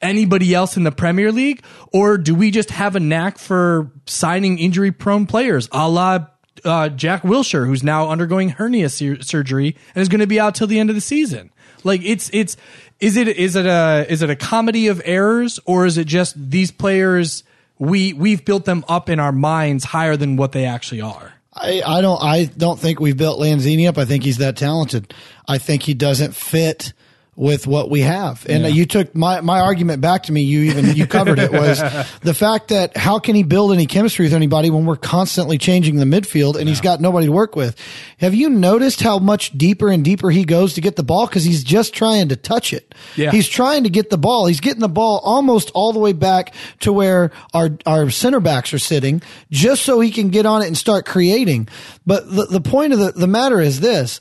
anybody 0.00 0.54
else 0.54 0.76
in 0.76 0.84
the 0.84 0.92
Premier 0.92 1.32
League? 1.32 1.64
Or 1.92 2.16
do 2.16 2.36
we 2.36 2.52
just 2.52 2.70
have 2.70 2.94
a 2.94 3.00
knack 3.00 3.38
for 3.38 3.90
signing 4.06 4.58
injury 4.60 4.92
prone 4.92 5.26
players 5.26 5.68
a 5.72 5.88
la 5.88 6.26
uh, 6.64 6.88
Jack 6.88 7.22
Wilshere, 7.22 7.66
who's 7.66 7.82
now 7.82 8.08
undergoing 8.10 8.50
hernia 8.50 8.88
sur- 8.88 9.20
surgery 9.20 9.76
and 9.94 10.02
is 10.02 10.08
going 10.08 10.20
to 10.20 10.26
be 10.26 10.38
out 10.38 10.54
till 10.54 10.66
the 10.66 10.78
end 10.78 10.88
of 10.88 10.94
the 10.94 11.00
season? 11.00 11.50
Like 11.84 12.02
it's 12.04 12.30
it's 12.32 12.56
is 13.00 13.16
it 13.16 13.28
is 13.28 13.56
it 13.56 13.66
a 13.66 14.06
is 14.08 14.22
it 14.22 14.30
a 14.30 14.36
comedy 14.36 14.88
of 14.88 15.00
errors 15.04 15.60
or 15.64 15.86
is 15.86 15.98
it 15.98 16.06
just 16.06 16.34
these 16.50 16.70
players 16.70 17.44
we 17.78 18.12
we've 18.12 18.44
built 18.44 18.64
them 18.64 18.84
up 18.88 19.08
in 19.08 19.20
our 19.20 19.32
minds 19.32 19.84
higher 19.84 20.16
than 20.16 20.36
what 20.36 20.52
they 20.52 20.64
actually 20.64 21.00
are? 21.00 21.32
I, 21.52 21.82
I 21.86 22.00
don't 22.00 22.22
I 22.22 22.44
don't 22.46 22.78
think 22.78 23.00
we've 23.00 23.16
built 23.16 23.40
Lanzini 23.40 23.88
up. 23.88 23.98
I 23.98 24.04
think 24.04 24.24
he's 24.24 24.38
that 24.38 24.56
talented. 24.56 25.14
I 25.46 25.58
think 25.58 25.82
he 25.82 25.94
doesn't 25.94 26.34
fit 26.34 26.92
with 27.36 27.66
what 27.66 27.90
we 27.90 28.00
have. 28.00 28.46
And 28.48 28.62
Yeah. 28.62 28.68
you 28.68 28.86
took 28.86 29.14
my, 29.14 29.40
my 29.40 29.60
argument 29.60 30.00
back 30.00 30.24
to 30.24 30.32
me. 30.32 30.42
You 30.42 30.62
even, 30.70 30.94
you 30.94 31.06
covered 31.06 31.38
it 31.38 31.50
was 31.50 31.78
the 32.20 32.34
fact 32.34 32.68
that 32.68 32.96
how 32.96 33.18
can 33.18 33.34
he 33.34 33.42
build 33.42 33.72
any 33.72 33.86
chemistry 33.86 34.26
with 34.26 34.34
anybody 34.34 34.70
when 34.70 34.86
we're 34.86 34.96
constantly 34.96 35.58
changing 35.58 35.96
the 35.96 36.04
midfield 36.04 36.54
and 36.56 36.68
he's 36.68 36.80
got 36.80 37.00
nobody 37.00 37.26
to 37.26 37.32
work 37.32 37.56
with? 37.56 37.76
Have 38.18 38.34
you 38.34 38.48
noticed 38.48 39.00
how 39.02 39.18
much 39.18 39.50
deeper 39.58 39.88
and 39.88 40.04
deeper 40.04 40.30
he 40.30 40.44
goes 40.44 40.74
to 40.74 40.80
get 40.80 40.96
the 40.96 41.02
ball? 41.02 41.26
Cause 41.26 41.44
he's 41.44 41.64
just 41.64 41.92
trying 41.92 42.28
to 42.28 42.36
touch 42.36 42.72
it. 42.72 42.94
Yeah. 43.16 43.30
He's 43.32 43.48
trying 43.48 43.82
to 43.84 43.90
get 43.90 44.10
the 44.10 44.18
ball. 44.18 44.46
He's 44.46 44.60
getting 44.60 44.80
the 44.80 44.88
ball 44.88 45.20
almost 45.24 45.70
all 45.74 45.92
the 45.92 45.98
way 45.98 46.12
back 46.12 46.54
to 46.80 46.92
where 46.92 47.32
our, 47.52 47.70
our 47.84 48.10
center 48.10 48.40
backs 48.40 48.72
are 48.72 48.78
sitting 48.78 49.22
just 49.50 49.82
so 49.82 49.98
he 50.00 50.10
can 50.12 50.28
get 50.28 50.46
on 50.46 50.62
it 50.62 50.66
and 50.68 50.76
start 50.76 51.04
creating. 51.04 51.68
But 52.06 52.30
the, 52.30 52.44
the 52.46 52.60
point 52.60 52.92
of 52.92 52.98
the, 53.00 53.10
the 53.12 53.26
matter 53.26 53.60
is 53.60 53.80
this. 53.80 54.20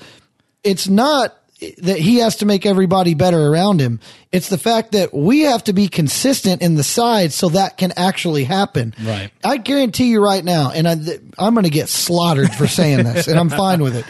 It's 0.63 0.87
not 0.87 1.35
that 1.79 1.97
he 1.97 2.17
has 2.17 2.37
to 2.37 2.45
make 2.45 2.65
everybody 2.65 3.13
better 3.13 3.39
around 3.39 3.79
him. 3.79 3.99
It's 4.31 4.49
the 4.49 4.57
fact 4.57 4.93
that 4.93 5.13
we 5.13 5.41
have 5.41 5.63
to 5.65 5.73
be 5.73 5.87
consistent 5.87 6.61
in 6.61 6.75
the 6.75 6.83
side 6.83 7.33
so 7.33 7.49
that 7.49 7.77
can 7.77 7.93
actually 7.97 8.43
happen. 8.43 8.93
Right. 9.03 9.31
I 9.43 9.57
guarantee 9.57 10.09
you 10.09 10.23
right 10.23 10.43
now, 10.43 10.71
and 10.71 10.87
I, 10.87 10.95
I'm 11.37 11.53
going 11.53 11.65
to 11.65 11.69
get 11.69 11.89
slaughtered 11.89 12.51
for 12.51 12.67
saying 12.67 13.03
this, 13.03 13.27
and 13.27 13.39
I'm 13.39 13.49
fine 13.49 13.81
with 13.81 13.95
it. 13.95 14.05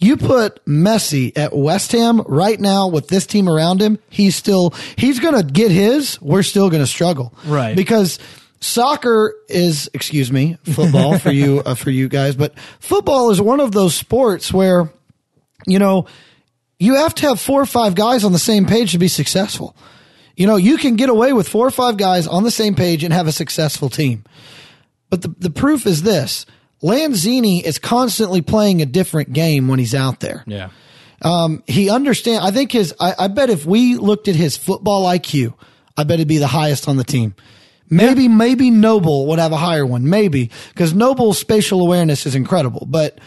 You 0.00 0.16
put 0.16 0.64
Messi 0.64 1.36
at 1.36 1.56
West 1.56 1.90
Ham 1.92 2.20
right 2.22 2.58
now 2.58 2.86
with 2.88 3.08
this 3.08 3.26
team 3.26 3.48
around 3.48 3.80
him, 3.80 3.98
he's 4.10 4.36
still, 4.36 4.70
he's 4.96 5.18
going 5.18 5.34
to 5.34 5.42
get 5.42 5.72
his. 5.72 6.20
We're 6.22 6.44
still 6.44 6.70
going 6.70 6.82
to 6.82 6.86
struggle. 6.86 7.34
Right. 7.44 7.74
Because 7.74 8.20
soccer 8.60 9.34
is, 9.48 9.90
excuse 9.92 10.30
me, 10.30 10.56
football 10.64 11.18
for 11.18 11.32
you, 11.32 11.62
uh, 11.66 11.74
for 11.74 11.90
you 11.90 12.08
guys, 12.08 12.36
but 12.36 12.56
football 12.78 13.30
is 13.30 13.40
one 13.40 13.58
of 13.58 13.72
those 13.72 13.94
sports 13.94 14.52
where, 14.52 14.88
you 15.66 15.80
know, 15.80 16.06
you 16.78 16.94
have 16.96 17.14
to 17.16 17.28
have 17.28 17.40
four 17.40 17.60
or 17.60 17.66
five 17.66 17.94
guys 17.94 18.24
on 18.24 18.32
the 18.32 18.38
same 18.38 18.66
page 18.66 18.92
to 18.92 18.98
be 18.98 19.08
successful. 19.08 19.76
You 20.36 20.46
know, 20.46 20.56
you 20.56 20.76
can 20.76 20.96
get 20.96 21.08
away 21.08 21.32
with 21.32 21.48
four 21.48 21.66
or 21.66 21.70
five 21.70 21.96
guys 21.96 22.26
on 22.26 22.44
the 22.44 22.50
same 22.50 22.74
page 22.74 23.02
and 23.02 23.12
have 23.12 23.26
a 23.26 23.32
successful 23.32 23.90
team. 23.90 24.24
But 25.10 25.22
the, 25.22 25.34
the 25.38 25.50
proof 25.50 25.86
is 25.86 26.02
this. 26.02 26.46
Lanzini 26.82 27.62
is 27.62 27.78
constantly 27.78 28.40
playing 28.40 28.80
a 28.80 28.86
different 28.86 29.32
game 29.32 29.66
when 29.66 29.80
he's 29.80 29.94
out 29.94 30.20
there. 30.20 30.44
Yeah. 30.46 30.70
Um, 31.22 31.64
he 31.66 31.90
understand. 31.90 32.44
I 32.44 32.52
think 32.52 32.70
his. 32.70 32.94
I, 33.00 33.14
I 33.18 33.28
bet 33.28 33.50
if 33.50 33.66
we 33.66 33.96
looked 33.96 34.28
at 34.28 34.36
his 34.36 34.56
football 34.56 35.04
IQ, 35.06 35.54
I 35.96 36.04
bet 36.04 36.14
it'd 36.14 36.28
be 36.28 36.38
the 36.38 36.46
highest 36.46 36.86
on 36.86 36.96
the 36.96 37.04
team. 37.04 37.34
Maybe 37.90 38.28
maybe 38.28 38.70
Noble 38.70 39.26
would 39.26 39.40
have 39.40 39.50
a 39.50 39.56
higher 39.56 39.84
one. 39.84 40.08
Maybe 40.08 40.50
because 40.68 40.94
Noble's 40.94 41.38
spatial 41.38 41.80
awareness 41.80 42.26
is 42.26 42.36
incredible. 42.36 42.86
But 42.86 43.18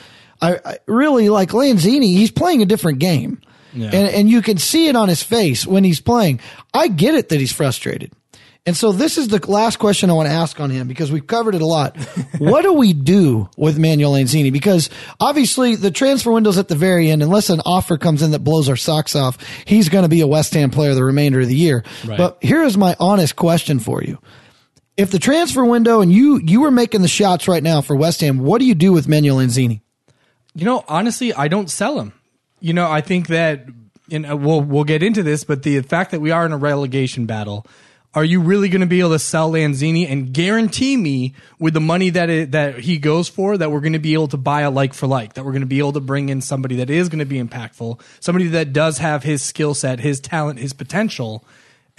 I, 0.41 0.59
I 0.65 0.77
really 0.87 1.29
like 1.29 1.49
Lanzini. 1.49 2.05
He's 2.15 2.31
playing 2.31 2.61
a 2.61 2.65
different 2.65 2.99
game, 2.99 3.39
Yeah. 3.73 3.87
and 3.93 4.09
and 4.09 4.29
you 4.29 4.41
can 4.41 4.57
see 4.57 4.87
it 4.87 4.95
on 4.95 5.07
his 5.09 5.21
face 5.23 5.65
when 5.67 5.83
he's 5.83 6.01
playing. 6.01 6.39
I 6.73 6.87
get 6.87 7.15
it 7.15 7.29
that 7.29 7.39
he's 7.39 7.53
frustrated. 7.53 8.11
And 8.63 8.77
so 8.77 8.91
this 8.91 9.17
is 9.17 9.27
the 9.29 9.43
last 9.51 9.79
question 9.79 10.11
I 10.11 10.13
want 10.13 10.29
to 10.29 10.33
ask 10.35 10.59
on 10.59 10.69
him 10.69 10.87
because 10.87 11.11
we've 11.11 11.25
covered 11.25 11.55
it 11.55 11.63
a 11.63 11.65
lot. 11.65 11.97
what 12.37 12.61
do 12.61 12.73
we 12.73 12.93
do 12.93 13.49
with 13.57 13.79
Manuel 13.79 14.11
Lanzini? 14.13 14.53
Because 14.53 14.91
obviously 15.19 15.75
the 15.75 15.89
transfer 15.89 16.31
window's 16.31 16.59
at 16.59 16.67
the 16.67 16.75
very 16.75 17.09
end. 17.09 17.23
Unless 17.23 17.49
an 17.49 17.61
offer 17.65 17.97
comes 17.97 18.21
in 18.21 18.31
that 18.31 18.43
blows 18.43 18.69
our 18.69 18.75
socks 18.75 19.15
off, 19.15 19.39
he's 19.65 19.89
going 19.89 20.03
to 20.03 20.09
be 20.09 20.21
a 20.21 20.27
West 20.27 20.53
Ham 20.53 20.69
player 20.69 20.93
the 20.93 21.03
remainder 21.03 21.39
of 21.41 21.47
the 21.47 21.55
year. 21.55 21.83
Right. 22.05 22.19
But 22.19 22.37
here 22.43 22.61
is 22.61 22.77
my 22.77 22.95
honest 22.99 23.35
question 23.35 23.79
for 23.79 24.03
you. 24.03 24.19
If 24.95 25.09
the 25.09 25.17
transfer 25.17 25.65
window 25.65 26.01
and 26.01 26.13
you, 26.13 26.39
you 26.45 26.61
were 26.61 26.69
making 26.69 27.01
the 27.01 27.07
shots 27.07 27.47
right 27.47 27.63
now 27.63 27.81
for 27.81 27.95
West 27.95 28.21
Ham, 28.21 28.37
what 28.37 28.59
do 28.59 28.65
you 28.65 28.75
do 28.75 28.93
with 28.93 29.07
Manuel 29.07 29.37
Lanzini? 29.37 29.81
You 30.53 30.65
know, 30.65 30.83
honestly, 30.87 31.33
I 31.33 31.47
don't 31.47 31.69
sell 31.69 31.99
him. 31.99 32.13
You 32.59 32.73
know, 32.73 32.89
I 32.89 33.01
think 33.01 33.27
that 33.27 33.65
and 34.11 34.29
uh, 34.29 34.35
we'll 34.35 34.61
we'll 34.61 34.83
get 34.83 35.03
into 35.03 35.23
this, 35.23 35.43
but 35.43 35.63
the 35.63 35.81
fact 35.81 36.11
that 36.11 36.19
we 36.19 36.31
are 36.31 36.45
in 36.45 36.51
a 36.51 36.57
relegation 36.57 37.25
battle, 37.25 37.65
are 38.13 38.25
you 38.25 38.41
really 38.41 38.67
going 38.67 38.81
to 38.81 38.87
be 38.87 38.99
able 38.99 39.11
to 39.11 39.19
sell 39.19 39.51
Lanzini 39.51 40.09
and 40.09 40.33
guarantee 40.33 40.97
me 40.97 41.33
with 41.59 41.73
the 41.73 41.79
money 41.79 42.09
that 42.09 42.29
it, 42.29 42.51
that 42.51 42.79
he 42.79 42.97
goes 42.97 43.29
for 43.29 43.57
that 43.57 43.71
we're 43.71 43.79
going 43.79 43.93
to 43.93 43.99
be 43.99 44.13
able 44.13 44.27
to 44.27 44.37
buy 44.37 44.61
a 44.61 44.69
like 44.69 44.93
for 44.93 45.07
like, 45.07 45.33
that 45.33 45.45
we're 45.45 45.53
going 45.53 45.61
to 45.61 45.67
be 45.67 45.79
able 45.79 45.93
to 45.93 46.01
bring 46.01 46.29
in 46.29 46.41
somebody 46.41 46.75
that 46.77 46.89
is 46.89 47.07
going 47.07 47.19
to 47.19 47.25
be 47.25 47.41
impactful, 47.41 48.01
somebody 48.19 48.47
that 48.49 48.73
does 48.73 48.97
have 48.97 49.23
his 49.23 49.41
skill 49.41 49.73
set, 49.73 50.01
his 50.01 50.19
talent, 50.19 50.59
his 50.59 50.73
potential, 50.73 51.45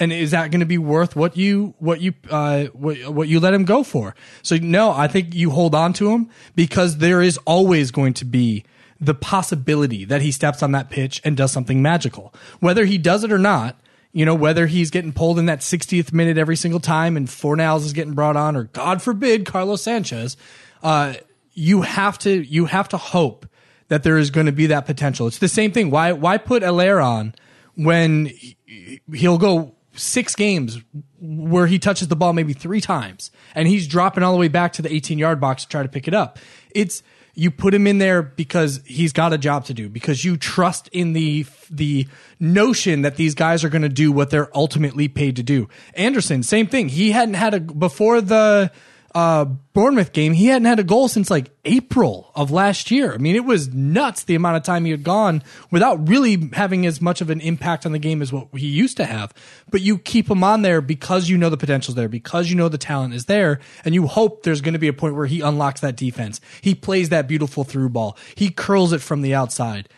and 0.02 0.12
is 0.12 0.32
that 0.32 0.50
going 0.50 0.58
to 0.60 0.66
be 0.66 0.78
worth 0.78 1.14
what 1.14 1.36
you 1.36 1.74
what 1.78 2.00
you 2.00 2.12
uh 2.28 2.64
what, 2.72 2.96
what 3.08 3.28
you 3.28 3.38
let 3.38 3.54
him 3.54 3.64
go 3.64 3.84
for? 3.84 4.16
So 4.42 4.56
no, 4.56 4.90
I 4.90 5.06
think 5.06 5.32
you 5.32 5.50
hold 5.50 5.76
on 5.76 5.92
to 5.94 6.10
him 6.10 6.28
because 6.56 6.98
there 6.98 7.22
is 7.22 7.38
always 7.46 7.92
going 7.92 8.14
to 8.14 8.24
be 8.24 8.64
the 9.00 9.14
possibility 9.14 10.04
that 10.04 10.20
he 10.20 10.32
steps 10.32 10.60
on 10.60 10.72
that 10.72 10.90
pitch 10.90 11.20
and 11.24 11.36
does 11.36 11.52
something 11.52 11.80
magical. 11.80 12.34
Whether 12.58 12.84
he 12.84 12.98
does 12.98 13.22
it 13.22 13.30
or 13.30 13.38
not, 13.38 13.80
you 14.12 14.24
know, 14.26 14.34
whether 14.34 14.66
he's 14.66 14.90
getting 14.90 15.12
pulled 15.12 15.38
in 15.38 15.46
that 15.46 15.60
60th 15.60 16.12
minute 16.12 16.36
every 16.36 16.56
single 16.56 16.80
time 16.80 17.16
and 17.16 17.28
Fornals 17.28 17.84
is 17.84 17.92
getting 17.92 18.14
brought 18.14 18.36
on 18.36 18.56
or 18.56 18.64
God 18.64 19.02
forbid 19.02 19.46
Carlos 19.46 19.82
Sanchez, 19.82 20.36
uh 20.82 21.14
you 21.52 21.82
have 21.82 22.18
to 22.20 22.42
you 22.42 22.64
have 22.64 22.88
to 22.88 22.96
hope 22.96 23.46
that 23.86 24.02
there 24.02 24.18
is 24.18 24.30
going 24.30 24.46
to 24.46 24.52
be 24.52 24.66
that 24.66 24.84
potential. 24.86 25.28
It's 25.28 25.38
the 25.38 25.46
same 25.46 25.70
thing. 25.70 25.90
Why 25.90 26.10
why 26.10 26.38
put 26.38 26.64
Haller 26.64 27.00
on 27.00 27.34
when 27.76 28.26
he- 28.26 29.00
he'll 29.14 29.38
go 29.38 29.74
six 29.94 30.34
games 30.34 30.80
where 31.20 31.66
he 31.66 31.78
touches 31.78 32.08
the 32.08 32.16
ball 32.16 32.32
maybe 32.32 32.52
three 32.52 32.80
times 32.80 33.30
and 33.54 33.68
he's 33.68 33.86
dropping 33.86 34.22
all 34.22 34.32
the 34.32 34.38
way 34.38 34.48
back 34.48 34.72
to 34.72 34.82
the 34.82 34.92
18 34.92 35.18
yard 35.18 35.40
box 35.40 35.64
to 35.64 35.68
try 35.68 35.82
to 35.82 35.88
pick 35.88 36.08
it 36.08 36.14
up. 36.14 36.38
It's 36.74 37.02
you 37.34 37.50
put 37.50 37.72
him 37.72 37.86
in 37.86 37.98
there 37.98 38.22
because 38.22 38.80
he's 38.84 39.12
got 39.12 39.32
a 39.32 39.38
job 39.38 39.64
to 39.66 39.74
do 39.74 39.88
because 39.88 40.24
you 40.24 40.36
trust 40.36 40.88
in 40.88 41.12
the 41.12 41.46
the 41.70 42.06
notion 42.38 43.02
that 43.02 43.16
these 43.16 43.34
guys 43.34 43.64
are 43.64 43.68
going 43.70 43.82
to 43.82 43.88
do 43.88 44.12
what 44.12 44.30
they're 44.30 44.54
ultimately 44.56 45.08
paid 45.08 45.36
to 45.36 45.42
do. 45.42 45.68
Anderson, 45.94 46.42
same 46.42 46.66
thing. 46.66 46.88
He 46.88 47.12
hadn't 47.12 47.34
had 47.34 47.54
a 47.54 47.60
before 47.60 48.20
the 48.20 48.70
uh, 49.14 49.44
Bournemouth 49.44 50.12
game, 50.12 50.32
he 50.32 50.46
hadn't 50.46 50.66
had 50.66 50.78
a 50.78 50.84
goal 50.84 51.08
since 51.08 51.30
like 51.30 51.50
April 51.64 52.30
of 52.34 52.50
last 52.50 52.90
year. 52.90 53.12
I 53.12 53.18
mean, 53.18 53.36
it 53.36 53.44
was 53.44 53.72
nuts 53.72 54.24
the 54.24 54.34
amount 54.34 54.56
of 54.56 54.62
time 54.62 54.84
he 54.84 54.90
had 54.90 55.02
gone 55.02 55.42
without 55.70 56.08
really 56.08 56.50
having 56.52 56.86
as 56.86 57.00
much 57.00 57.20
of 57.20 57.30
an 57.30 57.40
impact 57.40 57.84
on 57.84 57.92
the 57.92 57.98
game 57.98 58.22
as 58.22 58.32
what 58.32 58.48
he 58.54 58.66
used 58.66 58.96
to 58.96 59.04
have. 59.04 59.34
But 59.70 59.82
you 59.82 59.98
keep 59.98 60.30
him 60.30 60.42
on 60.42 60.62
there 60.62 60.80
because 60.80 61.28
you 61.28 61.36
know 61.36 61.50
the 61.50 61.56
potential's 61.56 61.94
there, 61.94 62.08
because 62.08 62.50
you 62.50 62.56
know 62.56 62.68
the 62.68 62.78
talent 62.78 63.14
is 63.14 63.26
there, 63.26 63.60
and 63.84 63.94
you 63.94 64.06
hope 64.06 64.42
there's 64.42 64.60
going 64.60 64.74
to 64.74 64.78
be 64.78 64.88
a 64.88 64.92
point 64.92 65.14
where 65.14 65.26
he 65.26 65.40
unlocks 65.40 65.80
that 65.80 65.96
defense. 65.96 66.40
He 66.60 66.74
plays 66.74 67.10
that 67.10 67.28
beautiful 67.28 67.64
through 67.64 67.90
ball. 67.90 68.16
He 68.34 68.50
curls 68.50 68.92
it 68.92 69.02
from 69.02 69.22
the 69.22 69.34
outside. 69.34 69.88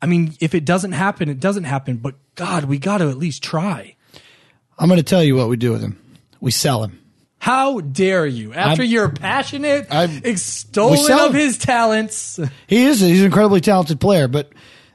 I 0.00 0.06
mean, 0.06 0.34
if 0.40 0.54
it 0.54 0.64
doesn't 0.64 0.92
happen, 0.92 1.28
it 1.28 1.40
doesn't 1.40 1.64
happen. 1.64 1.96
But 1.96 2.14
God, 2.34 2.64
we 2.64 2.78
got 2.78 2.98
to 2.98 3.08
at 3.08 3.18
least 3.18 3.42
try. 3.42 3.96
I'm 4.78 4.88
going 4.88 4.98
to 4.98 5.04
tell 5.04 5.22
you 5.22 5.36
what 5.36 5.48
we 5.48 5.56
do 5.56 5.72
with 5.72 5.82
him. 5.82 6.00
We 6.40 6.50
sell 6.50 6.82
him. 6.82 7.03
How 7.44 7.80
dare 7.80 8.26
you? 8.26 8.54
After 8.54 8.80
I'm- 8.84 8.90
you're 8.90 9.10
passionate, 9.10 9.86
I'm- 9.90 10.22
extolling 10.24 11.04
sell- 11.04 11.26
of 11.26 11.34
his 11.34 11.58
talents. 11.58 12.40
He 12.66 12.84
is. 12.84 13.00
He's 13.00 13.20
an 13.20 13.26
incredibly 13.26 13.60
talented 13.60 14.00
player, 14.00 14.28
but 14.28 14.50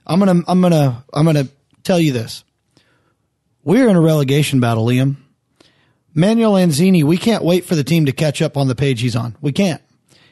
I'm 0.07 0.17
gonna, 0.17 0.41
I'm 0.47 0.59
gonna, 0.59 1.05
I'm 1.13 1.27
gonna 1.27 1.47
tell 1.83 1.99
you 1.99 2.11
this. 2.11 2.43
We're 3.63 3.87
in 3.87 3.95
a 3.95 4.01
relegation 4.01 4.59
battle, 4.59 4.87
Liam. 4.87 5.17
Manuel 6.15 6.53
Lanzini, 6.53 7.03
we 7.03 7.17
can't 7.17 7.43
wait 7.43 7.65
for 7.65 7.75
the 7.75 7.83
team 7.83 8.07
to 8.07 8.11
catch 8.11 8.41
up 8.41 8.57
on 8.57 8.67
the 8.67 8.73
page 8.73 8.99
he's 9.01 9.15
on. 9.15 9.35
We 9.41 9.51
can't. 9.51 9.83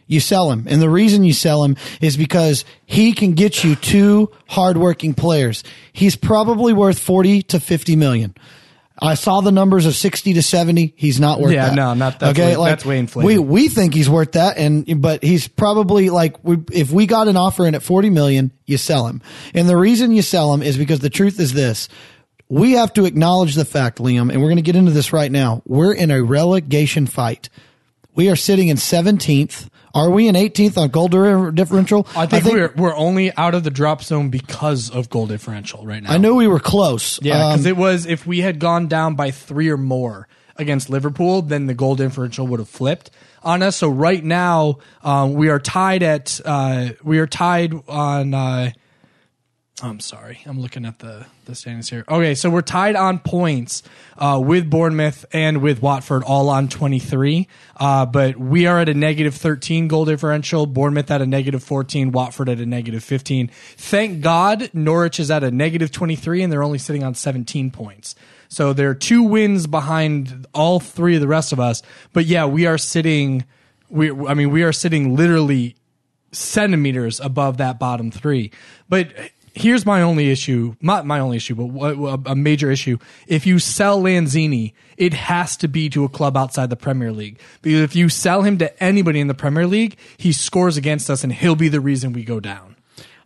You 0.08 0.20
sell 0.20 0.52
him. 0.52 0.66
And 0.68 0.82
the 0.82 0.90
reason 0.90 1.24
you 1.24 1.34
sell 1.34 1.64
him 1.64 1.78
is 2.02 2.18
because 2.18 2.66
he 2.88 3.14
can 3.14 3.34
get 3.34 3.64
you 3.64 3.76
two 3.76 4.32
hardworking 4.50 5.14
players. 5.14 5.64
He's 5.94 6.16
probably 6.16 6.74
worth 6.74 6.98
40 6.98 7.44
to 7.44 7.60
50 7.60 7.96
million. 7.96 8.34
I 9.00 9.14
saw 9.14 9.42
the 9.42 9.52
numbers 9.52 9.86
of 9.86 9.96
60 9.96 10.34
to 10.34 10.42
70. 10.42 10.94
He's 10.96 11.20
not 11.20 11.40
worth 11.40 11.50
that. 11.52 11.56
Yeah, 11.56 11.70
that. 11.70 11.76
no, 11.76 11.94
not- 11.94 12.20
that. 12.20 12.30
Okay. 12.32 12.58
way- 12.58 12.70
that's 12.70 12.86
way 12.86 13.00
inflated. 13.00 13.28
We, 13.28 13.38
we 13.38 13.68
think 13.70 13.94
he's 13.94 14.10
worth 14.10 14.32
that. 14.34 14.58
And, 14.58 15.02
but 15.02 15.24
he's 15.24 15.48
probably 15.48 16.10
like, 16.10 16.44
we, 16.44 16.58
if 16.72 16.92
we 16.92 17.06
got 17.06 17.28
an 17.28 17.38
offer 17.38 17.68
in 17.68 17.76
at 17.76 17.84
40 17.84 18.10
million, 18.10 18.52
you 18.66 18.78
sell 18.78 19.08
him. 19.08 19.22
And 19.54 19.70
the 19.70 19.78
reason 19.78 20.12
you 20.12 20.22
sell 20.22 20.54
him 20.54 20.62
is 20.64 20.78
because 20.78 21.00
the 21.00 21.10
truth 21.10 21.40
is 21.40 21.54
this. 21.54 21.90
We 22.50 22.74
have 22.74 22.94
to 22.94 23.06
acknowledge 23.06 23.56
the 23.56 23.66
fact, 23.66 24.00
Liam, 24.00 24.32
and 24.32 24.42
we're 24.42 24.48
going 24.48 24.56
to 24.56 24.62
get 24.62 24.76
into 24.78 24.92
this 24.92 25.12
right 25.12 25.32
now. 25.32 25.62
We're 25.66 25.94
in 25.94 26.12
a 26.12 26.24
relegation 26.24 27.06
fight. 27.06 27.50
We 28.16 28.30
are 28.30 28.36
sitting 28.38 28.70
in 28.70 28.78
17th. 28.78 29.68
Are 29.98 30.12
we 30.12 30.28
in 30.28 30.36
18th 30.36 30.78
on 30.78 30.90
goal 30.90 31.08
differential? 31.52 32.08
I 32.16 32.28
think, 32.28 32.46
we're 32.46 32.72
we're 32.76 32.96
only 32.96 33.36
out 33.36 33.56
of 33.56 33.64
the 33.64 33.72
drop 33.72 34.04
zone 34.04 34.30
because 34.30 34.92
of 34.92 35.10
goal 35.10 35.26
differential 35.26 35.84
right 35.86 36.04
now. 36.04 36.12
I 36.12 36.18
know 36.20 36.36
we 36.36 36.48
were 36.48 36.60
close. 36.60 37.20
Yeah, 37.24 37.50
because 37.50 37.66
Um, 37.66 37.72
it 37.72 37.78
was 37.78 38.06
if 38.06 38.28
we 38.28 38.42
had 38.42 38.60
gone 38.60 38.88
down 38.88 39.16
by 39.16 39.32
three 39.32 39.70
or 39.70 39.78
more 39.78 40.28
against 40.56 40.90
Liverpool, 40.92 41.42
then 41.42 41.66
the 41.66 41.74
goal 41.74 41.96
differential 41.96 42.46
would 42.46 42.60
have 42.60 42.70
flipped 42.70 43.10
on 43.42 43.64
us. 43.64 43.76
So 43.78 43.90
right 43.90 44.24
now, 44.24 44.78
um, 45.04 45.34
we 45.34 45.50
are 45.50 45.60
tied 45.60 46.04
at 46.04 46.40
uh, 46.46 46.90
we 47.04 47.18
are 47.18 47.28
tied 47.28 47.74
on. 47.88 48.34
Uh, 48.36 48.72
I'm 49.80 50.00
sorry, 50.00 50.40
I'm 50.48 50.60
looking 50.60 50.86
at 50.86 50.98
the 51.00 51.28
the 51.46 51.54
standings 51.54 51.88
here. 51.88 52.04
Okay, 52.10 52.34
so 52.34 52.50
we're 52.50 52.64
tied 52.64 52.96
on 52.96 53.20
points 53.20 53.84
uh, 54.18 54.42
with 54.44 54.72
Bournemouth 54.72 55.24
and 55.32 55.62
with 55.62 55.84
Watford, 55.84 56.24
all 56.24 56.50
on 56.50 56.68
23. 56.68 57.48
Uh, 57.76 58.08
but 58.08 58.38
we 58.38 58.66
are 58.66 58.80
at 58.80 58.90
a 58.90 58.96
negative 58.96 59.36
13 59.36 59.88
goal 59.88 60.06
differential. 60.06 60.66
Bournemouth 60.66 61.12
at 61.12 61.22
a 61.22 61.28
negative 61.28 61.64
14. 61.64 62.12
Watford 62.12 62.50
at 62.50 62.60
a 62.60 62.66
negative 62.66 63.04
15. 63.04 63.50
Thank 63.78 64.22
God 64.22 64.72
Norwich 64.74 65.20
is 65.20 65.30
at 65.30 65.44
a 65.44 65.52
negative 65.52 65.92
23, 65.92 66.42
and 66.42 66.52
they're 66.52 66.64
only 66.64 66.80
sitting 66.80 67.04
on 67.04 67.14
17 67.14 67.70
points. 67.70 68.16
So 68.50 68.74
they're 68.74 68.96
two 68.96 69.22
wins 69.22 69.68
behind 69.68 70.48
all 70.56 70.80
three 70.80 71.16
of 71.16 71.22
the 71.22 71.28
rest 71.28 71.54
of 71.54 71.60
us. 71.60 71.84
But 72.14 72.26
yeah, 72.26 72.46
we 72.46 72.66
are 72.66 72.80
sitting. 72.80 73.46
We, 73.90 74.10
I 74.10 74.34
mean, 74.34 74.50
we 74.50 74.64
are 74.64 74.74
sitting 74.74 75.16
literally 75.16 75.76
centimeters 76.32 77.20
above 77.20 77.58
that 77.58 77.80
bottom 77.80 78.12
three. 78.12 78.52
But 78.90 79.14
here's 79.58 79.86
my 79.86 80.02
only 80.02 80.30
issue, 80.30 80.76
not 80.82 81.06
my 81.06 81.20
only 81.20 81.38
issue, 81.38 81.56
but 81.56 82.20
a 82.26 82.36
major 82.36 82.72
issue. 82.72 82.98
If 83.28 83.46
you 83.46 83.60
sell 83.60 84.02
Lanzini, 84.02 84.74
it 84.98 85.14
has 85.14 85.58
to 85.58 85.68
be 85.68 85.90
to 85.90 86.04
a 86.04 86.10
club 86.10 86.38
outside 86.38 86.70
the 86.70 86.76
Premier 86.76 87.12
League. 87.12 87.40
Because 87.62 87.82
if 87.82 87.96
you 87.96 88.10
sell 88.10 88.44
him 88.44 88.58
to 88.60 88.84
anybody 88.84 89.20
in 89.20 89.28
the 89.28 89.34
Premier 89.34 89.68
League, 89.68 89.98
he 90.18 90.32
scores 90.32 90.78
against 90.78 91.10
us 91.10 91.24
and 91.24 91.34
he'll 91.34 91.56
be 91.56 91.70
the 91.70 91.82
reason 91.82 92.14
we 92.14 92.24
go 92.24 92.40
down. 92.40 92.76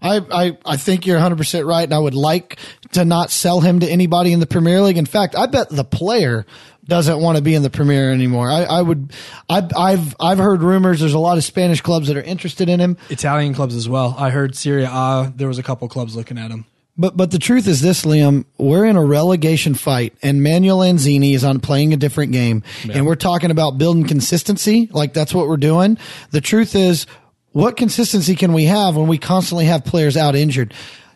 I, 0.02 0.22
I, 0.32 0.58
I 0.65 0.78
think 0.78 1.06
you're 1.06 1.20
100% 1.20 1.65
right. 1.65 1.84
And 1.84 1.94
I 1.94 2.00
would 2.00 2.15
like 2.15 2.58
to 2.94 3.06
not 3.06 3.30
sell 3.30 3.62
him 3.62 3.80
to 3.82 3.88
anybody 3.88 4.34
in 4.34 4.39
the 4.39 4.48
Premier 4.48 4.82
League. 4.82 4.98
In 4.98 5.06
fact, 5.06 5.36
I 5.36 5.46
bet 5.46 5.70
the 5.70 5.84
player 5.84 6.46
doesn't 6.86 7.20
want 7.20 7.38
to 7.38 7.44
be 7.44 7.56
in 7.56 7.63
the 7.63 7.70
Premier 7.70 8.12
anymore. 8.12 8.50
I, 8.50 8.63
I 8.63 8.82
would, 8.82 9.13
I, 9.50 9.67
I've, 9.78 10.15
I've 10.20 10.38
heard 10.38 10.62
rumors. 10.62 11.00
There's 11.00 11.13
a 11.13 11.20
lot 11.20 11.38
of 11.38 11.44
Spanish 11.44 11.82
clubs 11.82 12.08
that 12.08 12.17
are 12.17 12.22
interested 12.22 12.70
in 12.70 12.80
him. 12.80 12.98
Italian 13.10 13.54
clubs 13.54 13.76
as 13.76 13.88
well. 13.88 14.15
I 14.17 14.30
heard 14.30 14.56
Serie 14.56 14.84
A, 14.84 15.32
there 15.36 15.48
was 15.48 15.58
a 15.58 15.63
couple 15.63 15.88
clubs 15.88 16.15
looking 16.15 16.38
at 16.38 16.52
him. 16.52 16.65
But 16.98 17.15
but 17.15 17.32
the 17.32 17.39
truth 17.39 17.67
is 17.67 17.82
this, 17.82 18.04
Liam, 18.04 18.46
we're 18.58 18.86
in 18.86 18.98
a 18.98 19.04
relegation 19.04 19.76
fight, 19.76 20.13
and 20.22 20.44
Manuel 20.44 20.80
Lanzini 20.80 21.34
is 21.34 21.44
on 21.44 21.60
playing 21.62 21.94
a 21.94 21.98
different 21.98 22.34
game, 22.34 22.63
and 22.91 23.08
we're 23.08 23.15
talking 23.15 23.50
about 23.50 23.78
building 23.78 24.06
consistency. 24.06 24.89
Like 24.91 25.13
that's 25.13 25.34
what 25.34 25.48
we're 25.48 25.58
doing. 25.58 25.98
The 26.32 26.41
truth 26.41 26.76
is, 26.76 27.08
what 27.54 27.78
consistency 27.78 28.36
can 28.36 28.52
we 28.52 28.65
have 28.65 28.98
when 28.98 29.08
we 29.08 29.17
constantly 29.17 29.65
have 29.65 29.86
players 29.86 30.17
out 30.17 30.36
injured? 30.36 30.74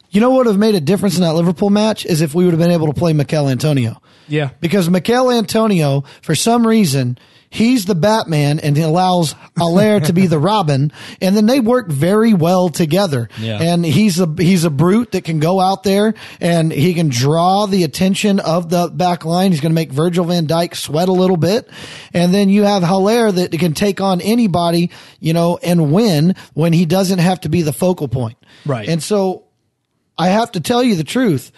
You 0.10 0.22
know 0.22 0.30
what 0.30 0.38
would 0.38 0.48
have 0.48 0.58
made 0.58 0.76
a 0.76 0.82
difference 0.82 1.18
in 1.18 1.24
that 1.24 1.34
Liverpool 1.34 1.70
match 1.70 2.06
is 2.06 2.22
if 2.22 2.34
we 2.34 2.46
would 2.46 2.54
have 2.54 2.60
been 2.60 2.72
able 2.72 2.88
to 2.88 2.94
play 2.94 3.12
Michail 3.12 3.50
Antonio. 3.50 4.02
Yeah. 4.28 4.50
Because 4.60 4.90
Michail 4.90 5.32
Antonio, 5.32 6.04
for 6.22 6.36
some 6.36 6.66
reason, 6.66 7.18
he's 7.50 7.86
the 7.86 7.96
Batman 7.96 8.60
and 8.60 8.76
he 8.76 8.84
allows 8.84 9.34
Haller 9.58 10.00
to 10.02 10.14
be 10.14 10.28
the 10.28 10.40
Robin, 10.46 10.92
and 11.22 11.36
then 11.36 11.46
they 11.46 11.60
work 11.60 11.88
very 11.88 12.34
well 12.34 12.70
together. 12.70 13.30
Yeah. 13.40 13.62
And 13.62 13.86
he's 13.86 14.20
a 14.20 14.34
he's 14.38 14.66
a 14.66 14.70
brute 14.70 15.14
that 15.14 15.24
can 15.24 15.40
go 15.40 15.60
out 15.60 15.84
there 15.84 16.14
and 16.42 16.72
he 16.72 16.94
can 16.94 17.10
draw 17.10 17.66
the 17.66 17.84
attention 17.84 18.40
of 18.40 18.70
the 18.70 18.90
back 18.90 19.26
line. 19.26 19.52
He's 19.52 19.62
going 19.62 19.72
to 19.72 19.76
make 19.76 19.92
Virgil 19.92 20.26
van 20.26 20.48
Dijk 20.48 20.76
sweat 20.76 21.08
a 21.10 21.14
little 21.14 21.38
bit, 21.38 21.70
and 22.14 22.34
then 22.34 22.50
you 22.50 22.64
have 22.64 22.84
Haller 22.84 23.32
that 23.32 23.52
can 23.52 23.74
take 23.74 24.02
on 24.02 24.22
anybody, 24.22 24.92
you 25.20 25.34
know, 25.34 25.58
and 25.58 25.92
win 25.94 26.36
when 26.54 26.74
he 26.74 26.86
doesn't 26.86 27.20
have 27.20 27.42
to 27.42 27.50
be 27.50 27.62
the 27.62 27.74
focal 27.74 28.08
point. 28.08 28.38
Right. 28.66 28.88
And 28.88 29.02
so 29.02 29.46
I 30.18 30.28
have 30.28 30.52
to 30.54 30.60
tell 30.60 30.84
you 30.84 30.96
the 30.96 31.04
truth. 31.04 31.52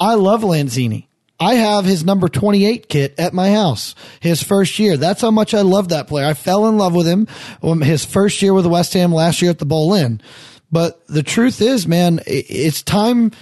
I 0.00 0.14
love 0.14 0.42
Lanzini. 0.42 1.06
I 1.40 1.54
have 1.54 1.84
his 1.84 2.04
number 2.04 2.28
28 2.28 2.88
kit 2.88 3.14
at 3.18 3.34
my 3.34 3.50
house. 3.50 3.94
His 4.20 4.42
first 4.42 4.78
year. 4.78 4.96
That's 4.96 5.20
how 5.20 5.30
much 5.30 5.52
I 5.52 5.62
love 5.62 5.88
that 5.88 6.06
player. 6.06 6.26
I 6.26 6.34
fell 6.34 6.68
in 6.68 6.78
love 6.78 6.94
with 6.94 7.06
him 7.06 7.26
um, 7.62 7.80
his 7.80 8.04
first 8.04 8.40
year 8.40 8.54
with 8.54 8.66
West 8.66 8.92
Ham 8.94 9.12
last 9.12 9.42
year 9.42 9.50
at 9.50 9.58
the 9.58 9.66
Boleyn. 9.66 10.20
But 10.70 11.06
the 11.06 11.22
truth 11.22 11.60
is, 11.60 11.86
man, 11.86 12.20
it's 12.26 12.82
time 12.82 13.32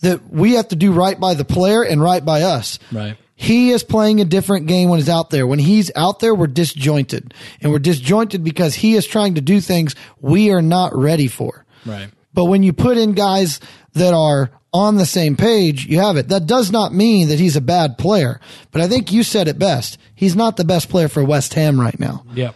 that 0.00 0.30
we 0.30 0.54
have 0.54 0.68
to 0.68 0.76
do 0.76 0.92
right 0.92 1.18
by 1.18 1.34
the 1.34 1.44
player 1.44 1.82
and 1.82 2.02
right 2.02 2.24
by 2.24 2.42
us. 2.42 2.78
Right. 2.90 3.16
He 3.34 3.70
is 3.70 3.82
playing 3.82 4.20
a 4.20 4.24
different 4.24 4.66
game 4.66 4.88
when 4.88 4.98
he's 4.98 5.08
out 5.08 5.30
there. 5.30 5.46
When 5.46 5.58
he's 5.58 5.90
out 5.96 6.20
there, 6.20 6.34
we're 6.34 6.46
disjointed. 6.46 7.34
And 7.60 7.72
we're 7.72 7.80
disjointed 7.80 8.44
because 8.44 8.74
he 8.74 8.94
is 8.94 9.06
trying 9.06 9.34
to 9.34 9.40
do 9.40 9.60
things 9.60 9.94
we 10.20 10.52
are 10.52 10.62
not 10.62 10.96
ready 10.96 11.28
for. 11.28 11.64
Right. 11.84 12.08
But 12.34 12.44
when 12.44 12.62
you 12.62 12.72
put 12.72 12.98
in 12.98 13.12
guys 13.12 13.58
that 13.94 14.14
are 14.14 14.50
on 14.72 14.96
the 14.96 15.06
same 15.06 15.36
page, 15.36 15.86
you 15.86 16.00
have 16.00 16.16
it. 16.16 16.28
That 16.28 16.46
does 16.46 16.70
not 16.70 16.94
mean 16.94 17.28
that 17.28 17.38
he's 17.38 17.56
a 17.56 17.60
bad 17.60 17.98
player. 17.98 18.40
But 18.70 18.80
I 18.80 18.88
think 18.88 19.12
you 19.12 19.22
said 19.22 19.48
it 19.48 19.58
best. 19.58 19.98
He's 20.14 20.34
not 20.34 20.56
the 20.56 20.64
best 20.64 20.88
player 20.88 21.08
for 21.08 21.22
West 21.22 21.54
Ham 21.54 21.80
right 21.80 21.98
now. 22.00 22.24
Yep. 22.34 22.54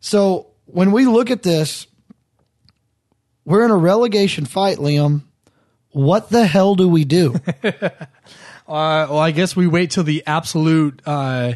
So 0.00 0.48
when 0.66 0.90
we 0.92 1.06
look 1.06 1.30
at 1.30 1.42
this, 1.42 1.86
we're 3.44 3.64
in 3.64 3.70
a 3.70 3.76
relegation 3.76 4.44
fight, 4.44 4.78
Liam. 4.78 5.22
What 5.90 6.30
the 6.30 6.46
hell 6.46 6.74
do 6.74 6.88
we 6.88 7.04
do? 7.04 7.36
Uh, 8.64 9.06
well, 9.10 9.18
I 9.18 9.32
guess 9.32 9.56
we 9.56 9.66
wait 9.66 9.90
till 9.90 10.04
the 10.04 10.22
absolute 10.26 11.02
uh, 11.04 11.54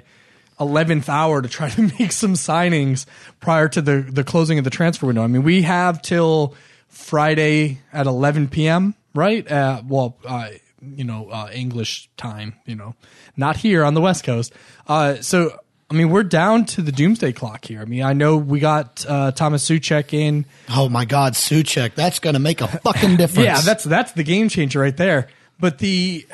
eleventh 0.59 1.09
hour 1.09 1.41
to 1.41 1.49
try 1.49 1.71
to 1.71 1.83
make 1.99 2.13
some 2.13 2.35
signings 2.35 3.07
prior 3.41 3.69
to 3.69 3.81
the 3.81 4.03
the 4.03 4.25
closing 4.25 4.59
of 4.59 4.65
the 4.65 4.71
transfer 4.71 5.07
window. 5.07 5.23
I 5.23 5.27
mean, 5.27 5.43
we 5.43 5.63
have 5.63 6.03
till 6.03 6.55
Friday 6.89 7.79
at 7.93 8.07
eleven 8.07 8.49
p.m. 8.49 8.95
Right? 9.17 9.51
Uh, 9.51 9.83
well, 9.87 10.17
uh, 10.25 10.51
you 10.81 11.05
know, 11.05 11.31
uh, 11.31 11.51
English 11.53 12.09
time. 12.17 12.55
You 12.67 12.77
know, 12.77 12.95
not 13.37 13.57
here 13.57 13.85
on 13.85 13.95
the 13.95 14.01
West 14.01 14.25
Coast. 14.25 14.53
Uh, 14.87 15.17
so. 15.17 15.59
I 15.89 15.95
mean, 15.95 16.11
we're 16.11 16.25
down 16.25 16.65
to 16.65 16.83
the 16.83 16.91
doomsday 16.91 17.31
clock 17.31 17.65
here. 17.65 17.81
I 17.81 17.85
mean, 17.85 18.03
I 18.03 18.13
know 18.13 18.37
we 18.39 18.59
got 18.59 19.07
uh, 19.09 19.31
Thomas 19.31 19.65
Soucek 19.65 20.13
in. 20.13 20.45
oh 20.69 20.89
my 20.89 21.05
God, 21.05 21.35
Soucek. 21.35 21.95
That's 21.95 22.19
going 22.19 22.35
to 22.35 22.41
make 22.41 22.61
a 22.61 22.67
fucking 22.67 23.15
difference. 23.19 23.47
Yeah, 23.47 23.61
that's 23.61 23.85
that's 23.85 24.11
the 24.11 24.25
game 24.25 24.49
changer 24.49 24.81
right 24.81 24.97
there. 24.97 25.29
But 25.61 25.79
the 25.79 26.27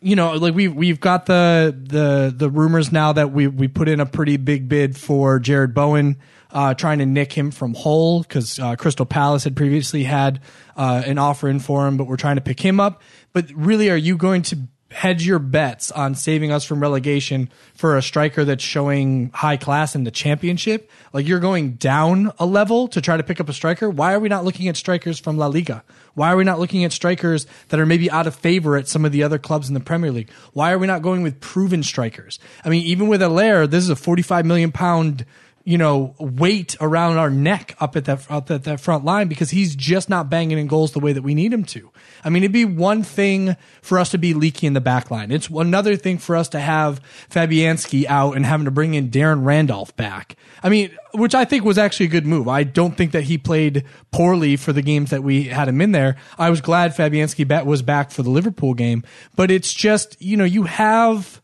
you 0.00 0.16
know, 0.16 0.34
like 0.34 0.54
we've 0.54 0.74
we've 0.74 1.00
got 1.00 1.26
the 1.26 1.76
the 1.76 2.32
the 2.34 2.50
rumors 2.50 2.92
now 2.92 3.12
that 3.12 3.32
we 3.32 3.46
we 3.46 3.68
put 3.68 3.88
in 3.88 4.00
a 4.00 4.06
pretty 4.06 4.36
big 4.36 4.68
bid 4.68 4.96
for 4.96 5.40
Jarrod 5.40 5.74
Bowen, 5.74 6.18
uh, 6.50 6.74
trying 6.74 6.98
to 6.98 7.06
nick 7.06 7.32
him 7.32 7.50
from 7.50 7.74
Hull 7.74 8.22
because 8.22 8.58
uh, 8.58 8.76
Crystal 8.76 9.06
Palace 9.06 9.44
had 9.44 9.56
previously 9.56 10.04
had 10.04 10.40
uh, 10.76 11.02
an 11.04 11.18
offer 11.18 11.48
in 11.48 11.60
for 11.60 11.86
him, 11.86 11.96
but 11.96 12.06
we're 12.06 12.16
trying 12.16 12.36
to 12.36 12.42
pick 12.42 12.60
him 12.60 12.78
up. 12.78 13.02
But 13.32 13.50
really, 13.54 13.90
are 13.90 13.96
you 13.96 14.16
going 14.16 14.42
to 14.42 14.58
hedge 14.96 15.26
your 15.26 15.38
bets 15.38 15.90
on 15.92 16.14
saving 16.14 16.50
us 16.50 16.64
from 16.64 16.80
relegation 16.80 17.50
for 17.74 17.98
a 17.98 18.02
striker 18.02 18.46
that's 18.46 18.64
showing 18.64 19.30
high 19.34 19.58
class 19.58 19.94
in 19.94 20.04
the 20.04 20.10
championship? 20.10 20.90
Like 21.12 21.28
you're 21.28 21.38
going 21.38 21.72
down 21.72 22.32
a 22.38 22.46
level 22.46 22.88
to 22.88 23.02
try 23.02 23.18
to 23.18 23.22
pick 23.22 23.38
up 23.38 23.50
a 23.50 23.52
striker. 23.52 23.90
Why 23.90 24.14
are 24.14 24.20
we 24.20 24.30
not 24.30 24.46
looking 24.46 24.68
at 24.68 24.76
strikers 24.78 25.18
from 25.18 25.36
La 25.36 25.48
Liga? 25.48 25.84
Why 26.14 26.32
are 26.32 26.36
we 26.38 26.44
not 26.44 26.58
looking 26.58 26.82
at 26.82 26.92
strikers 26.92 27.46
that 27.68 27.78
are 27.78 27.84
maybe 27.84 28.10
out 28.10 28.26
of 28.26 28.34
favor 28.34 28.74
at 28.74 28.88
some 28.88 29.04
of 29.04 29.12
the 29.12 29.22
other 29.22 29.38
clubs 29.38 29.68
in 29.68 29.74
the 29.74 29.80
Premier 29.80 30.10
League? 30.10 30.30
Why 30.54 30.72
are 30.72 30.78
we 30.78 30.86
not 30.86 31.02
going 31.02 31.22
with 31.22 31.40
proven 31.40 31.82
strikers? 31.82 32.38
I 32.64 32.70
mean, 32.70 32.82
even 32.86 33.06
with 33.06 33.20
Haller, 33.20 33.66
this 33.66 33.84
is 33.84 33.90
a 33.90 33.96
45 33.96 34.46
million 34.46 34.72
pound 34.72 35.26
you 35.66 35.76
know, 35.76 36.14
weight 36.20 36.76
around 36.80 37.18
our 37.18 37.28
neck 37.28 37.74
up 37.80 37.96
at 37.96 38.04
that 38.04 38.24
up 38.30 38.52
at 38.52 38.62
that 38.62 38.78
front 38.78 39.04
line 39.04 39.26
because 39.26 39.50
he's 39.50 39.74
just 39.74 40.08
not 40.08 40.30
banging 40.30 40.58
in 40.58 40.68
goals 40.68 40.92
the 40.92 41.00
way 41.00 41.12
that 41.12 41.22
we 41.22 41.34
need 41.34 41.52
him 41.52 41.64
to. 41.64 41.90
I 42.24 42.30
mean, 42.30 42.44
it'd 42.44 42.52
be 42.52 42.64
one 42.64 43.02
thing 43.02 43.56
for 43.82 43.98
us 43.98 44.10
to 44.10 44.18
be 44.18 44.32
leaky 44.32 44.68
in 44.68 44.74
the 44.74 44.80
back 44.80 45.10
line. 45.10 45.32
It's 45.32 45.48
another 45.48 45.96
thing 45.96 46.18
for 46.18 46.36
us 46.36 46.48
to 46.50 46.60
have 46.60 47.00
Fabianski 47.28 48.06
out 48.06 48.36
and 48.36 48.46
having 48.46 48.66
to 48.66 48.70
bring 48.70 48.94
in 48.94 49.10
Darren 49.10 49.44
Randolph 49.44 49.94
back. 49.96 50.36
I 50.62 50.68
mean, 50.68 50.96
which 51.14 51.34
I 51.34 51.44
think 51.44 51.64
was 51.64 51.78
actually 51.78 52.06
a 52.06 52.10
good 52.10 52.26
move. 52.26 52.46
I 52.46 52.62
don't 52.62 52.96
think 52.96 53.10
that 53.10 53.24
he 53.24 53.36
played 53.36 53.84
poorly 54.12 54.54
for 54.54 54.72
the 54.72 54.82
games 54.82 55.10
that 55.10 55.24
we 55.24 55.44
had 55.44 55.66
him 55.66 55.80
in 55.80 55.90
there. 55.90 56.14
I 56.38 56.48
was 56.48 56.60
glad 56.60 56.94
Fabianski 56.94 57.64
was 57.64 57.82
back 57.82 58.12
for 58.12 58.22
the 58.22 58.30
Liverpool 58.30 58.74
game, 58.74 59.02
but 59.34 59.50
it's 59.50 59.74
just, 59.74 60.16
you 60.22 60.36
know, 60.36 60.44
you 60.44 60.62
have 60.62 61.42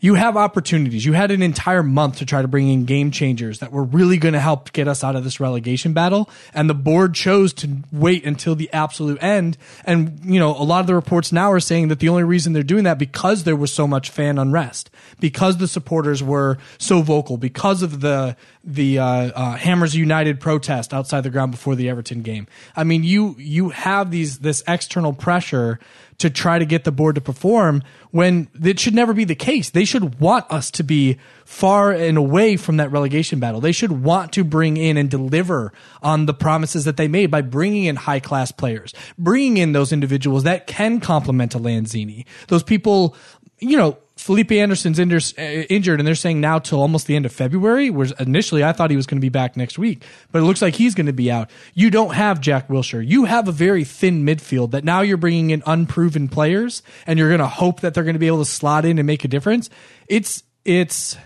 you 0.00 0.14
have 0.14 0.36
opportunities. 0.36 1.04
You 1.04 1.12
had 1.12 1.30
an 1.30 1.42
entire 1.42 1.82
month 1.82 2.18
to 2.18 2.26
try 2.26 2.40
to 2.40 2.48
bring 2.48 2.68
in 2.68 2.86
game 2.86 3.10
changers 3.10 3.58
that 3.58 3.70
were 3.70 3.84
really 3.84 4.16
going 4.16 4.32
to 4.32 4.40
help 4.40 4.72
get 4.72 4.88
us 4.88 5.04
out 5.04 5.14
of 5.14 5.24
this 5.24 5.40
relegation 5.40 5.92
battle. 5.92 6.30
And 6.54 6.70
the 6.70 6.74
board 6.74 7.14
chose 7.14 7.52
to 7.54 7.76
wait 7.92 8.24
until 8.24 8.54
the 8.54 8.70
absolute 8.72 9.22
end. 9.22 9.58
And, 9.84 10.20
you 10.24 10.40
know, 10.40 10.50
a 10.50 10.64
lot 10.64 10.80
of 10.80 10.86
the 10.86 10.94
reports 10.94 11.32
now 11.32 11.52
are 11.52 11.60
saying 11.60 11.88
that 11.88 12.00
the 12.00 12.08
only 12.08 12.24
reason 12.24 12.54
they're 12.54 12.62
doing 12.62 12.84
that 12.84 12.98
because 12.98 13.44
there 13.44 13.56
was 13.56 13.72
so 13.72 13.86
much 13.86 14.08
fan 14.08 14.38
unrest, 14.38 14.90
because 15.20 15.58
the 15.58 15.68
supporters 15.68 16.22
were 16.22 16.56
so 16.78 17.02
vocal, 17.02 17.36
because 17.36 17.82
of 17.82 18.00
the, 18.00 18.36
the, 18.64 18.98
uh, 18.98 19.04
uh, 19.04 19.56
Hammers 19.56 19.94
United 19.94 20.40
protest 20.40 20.94
outside 20.94 21.22
the 21.22 21.30
ground 21.30 21.50
before 21.50 21.76
the 21.76 21.90
Everton 21.90 22.22
game. 22.22 22.46
I 22.74 22.84
mean, 22.84 23.04
you, 23.04 23.36
you 23.38 23.68
have 23.68 24.10
these, 24.10 24.38
this 24.38 24.64
external 24.66 25.12
pressure 25.12 25.78
to 26.20 26.28
try 26.28 26.58
to 26.58 26.66
get 26.66 26.84
the 26.84 26.92
board 26.92 27.14
to 27.14 27.20
perform 27.20 27.82
when 28.10 28.48
it 28.62 28.78
should 28.78 28.94
never 28.94 29.14
be 29.14 29.24
the 29.24 29.34
case. 29.34 29.70
They 29.70 29.86
should 29.86 30.20
want 30.20 30.44
us 30.50 30.70
to 30.72 30.82
be 30.82 31.18
far 31.46 31.92
and 31.92 32.18
away 32.18 32.56
from 32.56 32.76
that 32.76 32.92
relegation 32.92 33.40
battle. 33.40 33.60
They 33.60 33.72
should 33.72 33.90
want 33.90 34.32
to 34.34 34.44
bring 34.44 34.76
in 34.76 34.98
and 34.98 35.10
deliver 35.10 35.72
on 36.02 36.26
the 36.26 36.34
promises 36.34 36.84
that 36.84 36.98
they 36.98 37.08
made 37.08 37.30
by 37.30 37.40
bringing 37.40 37.84
in 37.84 37.96
high 37.96 38.20
class 38.20 38.52
players, 38.52 38.92
bringing 39.18 39.56
in 39.56 39.72
those 39.72 39.92
individuals 39.92 40.44
that 40.44 40.66
can 40.66 41.00
complement 41.00 41.54
a 41.54 41.58
Lanzini. 41.58 42.26
Those 42.48 42.62
people, 42.62 43.16
you 43.58 43.78
know, 43.78 43.96
Felipe 44.20 44.52
Anderson's 44.52 44.98
injured, 44.98 45.98
and 45.98 46.06
they're 46.06 46.14
saying 46.14 46.42
now 46.42 46.58
till 46.58 46.78
almost 46.78 47.06
the 47.06 47.16
end 47.16 47.24
of 47.24 47.32
February. 47.32 47.88
Whereas 47.88 48.12
initially 48.20 48.62
I 48.62 48.72
thought 48.72 48.90
he 48.90 48.96
was 48.96 49.06
going 49.06 49.16
to 49.16 49.24
be 49.24 49.30
back 49.30 49.56
next 49.56 49.78
week, 49.78 50.04
but 50.30 50.40
it 50.40 50.44
looks 50.44 50.60
like 50.60 50.74
he's 50.74 50.94
going 50.94 51.06
to 51.06 51.12
be 51.14 51.30
out. 51.30 51.50
You 51.72 51.90
don't 51.90 52.14
have 52.14 52.38
Jack 52.38 52.68
Wilshere. 52.68 53.06
You 53.06 53.24
have 53.24 53.48
a 53.48 53.52
very 53.52 53.82
thin 53.82 54.26
midfield 54.26 54.72
that 54.72 54.84
now 54.84 55.00
you're 55.00 55.16
bringing 55.16 55.48
in 55.50 55.62
unproven 55.64 56.28
players, 56.28 56.82
and 57.06 57.18
you're 57.18 57.30
going 57.30 57.40
to 57.40 57.46
hope 57.46 57.80
that 57.80 57.94
they're 57.94 58.04
going 58.04 58.14
to 58.14 58.20
be 58.20 58.26
able 58.26 58.44
to 58.44 58.50
slot 58.50 58.84
in 58.84 58.98
and 58.98 59.06
make 59.06 59.24
a 59.24 59.28
difference. 59.28 59.70
It's 60.06 60.42
it's 60.66 61.16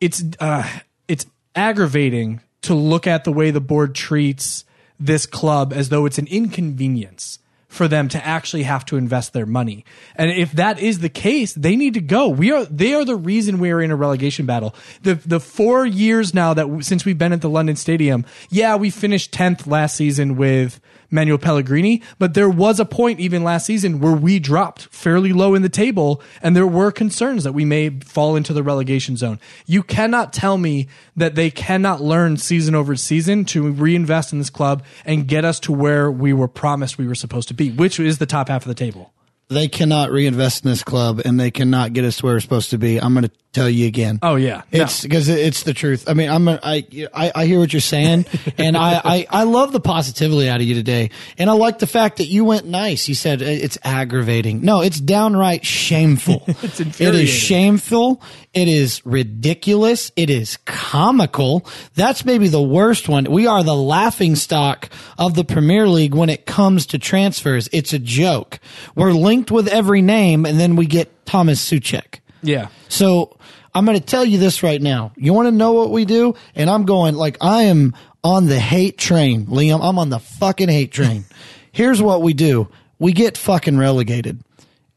it's 0.00 0.24
uh, 0.40 0.68
it's 1.06 1.24
aggravating 1.54 2.40
to 2.62 2.74
look 2.74 3.06
at 3.06 3.22
the 3.22 3.32
way 3.32 3.52
the 3.52 3.60
board 3.60 3.94
treats 3.94 4.64
this 4.98 5.24
club 5.24 5.72
as 5.72 5.88
though 5.88 6.04
it's 6.04 6.18
an 6.18 6.26
inconvenience 6.26 7.38
for 7.76 7.86
them 7.86 8.08
to 8.08 8.26
actually 8.26 8.64
have 8.64 8.84
to 8.86 8.96
invest 8.96 9.32
their 9.32 9.46
money. 9.46 9.84
And 10.16 10.30
if 10.30 10.52
that 10.52 10.80
is 10.80 10.98
the 10.98 11.08
case, 11.08 11.52
they 11.52 11.76
need 11.76 11.94
to 11.94 12.00
go. 12.00 12.28
We 12.28 12.50
are 12.50 12.64
they 12.64 12.94
are 12.94 13.04
the 13.04 13.16
reason 13.16 13.58
we 13.58 13.70
are 13.70 13.80
in 13.80 13.90
a 13.90 13.96
relegation 13.96 14.46
battle. 14.46 14.74
The 15.02 15.14
the 15.14 15.40
4 15.40 15.86
years 15.86 16.34
now 16.34 16.54
that 16.54 16.84
since 16.84 17.04
we've 17.04 17.18
been 17.18 17.32
at 17.32 17.42
the 17.42 17.50
London 17.50 17.76
Stadium, 17.76 18.24
yeah, 18.50 18.76
we 18.76 18.90
finished 18.90 19.32
10th 19.32 19.66
last 19.66 19.96
season 19.96 20.36
with 20.36 20.80
Manuel 21.10 21.38
Pellegrini, 21.38 22.02
but 22.18 22.34
there 22.34 22.48
was 22.48 22.80
a 22.80 22.84
point 22.84 23.20
even 23.20 23.44
last 23.44 23.66
season 23.66 24.00
where 24.00 24.12
we 24.12 24.38
dropped 24.38 24.86
fairly 24.86 25.32
low 25.32 25.54
in 25.54 25.62
the 25.62 25.68
table 25.68 26.20
and 26.42 26.54
there 26.54 26.66
were 26.66 26.90
concerns 26.90 27.44
that 27.44 27.52
we 27.52 27.64
may 27.64 27.90
fall 28.00 28.36
into 28.36 28.52
the 28.52 28.62
relegation 28.62 29.16
zone. 29.16 29.38
You 29.66 29.82
cannot 29.82 30.32
tell 30.32 30.58
me 30.58 30.88
that 31.16 31.34
they 31.34 31.50
cannot 31.50 32.00
learn 32.00 32.36
season 32.36 32.74
over 32.74 32.96
season 32.96 33.44
to 33.46 33.70
reinvest 33.70 34.32
in 34.32 34.38
this 34.38 34.50
club 34.50 34.84
and 35.04 35.26
get 35.26 35.44
us 35.44 35.60
to 35.60 35.72
where 35.72 36.10
we 36.10 36.32
were 36.32 36.48
promised 36.48 36.98
we 36.98 37.06
were 37.06 37.14
supposed 37.14 37.48
to 37.48 37.54
be, 37.54 37.70
which 37.70 38.00
is 38.00 38.18
the 38.18 38.26
top 38.26 38.48
half 38.48 38.62
of 38.62 38.68
the 38.68 38.74
table 38.74 39.12
they 39.48 39.68
cannot 39.68 40.10
reinvest 40.10 40.64
in 40.64 40.70
this 40.70 40.82
club 40.82 41.20
and 41.24 41.38
they 41.38 41.50
cannot 41.50 41.92
get 41.92 42.04
us 42.04 42.22
where 42.22 42.34
we're 42.34 42.40
supposed 42.40 42.70
to 42.70 42.78
be. 42.78 42.98
I'm 43.00 43.14
going 43.14 43.24
to 43.24 43.30
tell 43.56 43.70
you 43.70 43.86
again. 43.86 44.18
Oh 44.22 44.36
yeah, 44.36 44.62
it's 44.70 45.02
because 45.02 45.28
no. 45.28 45.34
it's 45.34 45.62
the 45.62 45.72
truth. 45.72 46.08
I 46.08 46.14
mean, 46.14 46.28
I'm 46.28 46.46
a, 46.46 46.60
I, 46.62 46.86
I 47.14 47.32
I 47.34 47.46
hear 47.46 47.58
what 47.58 47.72
you're 47.72 47.80
saying, 47.80 48.26
and 48.58 48.76
I, 48.76 49.00
I 49.02 49.26
I 49.30 49.42
love 49.44 49.72
the 49.72 49.80
positivity 49.80 50.48
out 50.48 50.60
of 50.60 50.66
you 50.66 50.74
today, 50.74 51.10
and 51.38 51.48
I 51.48 51.54
like 51.54 51.78
the 51.78 51.86
fact 51.86 52.18
that 52.18 52.26
you 52.26 52.44
went 52.44 52.66
nice. 52.66 53.08
You 53.08 53.14
said 53.14 53.42
uh, 53.42 53.46
it's 53.46 53.78
aggravating. 53.82 54.60
No, 54.60 54.82
it's 54.82 55.00
downright 55.00 55.64
shameful. 55.64 56.44
it's 56.46 56.80
It 56.80 57.14
is 57.14 57.30
shameful. 57.30 58.22
It 58.52 58.68
is 58.68 59.04
ridiculous. 59.04 60.12
It 60.16 60.30
is 60.30 60.58
comical. 60.66 61.66
That's 61.94 62.24
maybe 62.24 62.48
the 62.48 62.62
worst 62.62 63.08
one. 63.08 63.24
We 63.24 63.46
are 63.46 63.62
the 63.62 63.74
laughing 63.74 64.36
stock 64.36 64.90
of 65.18 65.34
the 65.34 65.44
Premier 65.44 65.88
League 65.88 66.14
when 66.14 66.28
it 66.28 66.46
comes 66.46 66.86
to 66.86 66.98
transfers. 66.98 67.68
It's 67.72 67.92
a 67.92 67.98
joke. 67.98 68.60
We're 68.94 69.12
linked 69.12 69.50
with 69.50 69.68
every 69.68 70.02
name, 70.02 70.44
and 70.44 70.60
then 70.60 70.76
we 70.76 70.86
get 70.86 71.26
Thomas 71.26 71.60
Soucek. 71.70 72.20
Yeah. 72.46 72.68
So 72.88 73.36
I'm 73.74 73.84
going 73.84 73.98
to 73.98 74.04
tell 74.04 74.24
you 74.24 74.38
this 74.38 74.62
right 74.62 74.80
now. 74.80 75.12
You 75.16 75.32
want 75.32 75.48
to 75.48 75.52
know 75.52 75.72
what 75.72 75.90
we 75.90 76.04
do? 76.04 76.34
And 76.54 76.70
I'm 76.70 76.84
going 76.84 77.14
like 77.14 77.36
I 77.40 77.64
am 77.64 77.94
on 78.24 78.46
the 78.46 78.58
hate 78.58 78.98
train, 78.98 79.46
Liam. 79.46 79.80
I'm 79.82 79.98
on 79.98 80.10
the 80.10 80.18
fucking 80.18 80.68
hate 80.68 80.92
train. 80.92 81.24
Here's 81.72 82.00
what 82.00 82.22
we 82.22 82.32
do. 82.32 82.68
We 82.98 83.12
get 83.12 83.36
fucking 83.36 83.76
relegated 83.76 84.42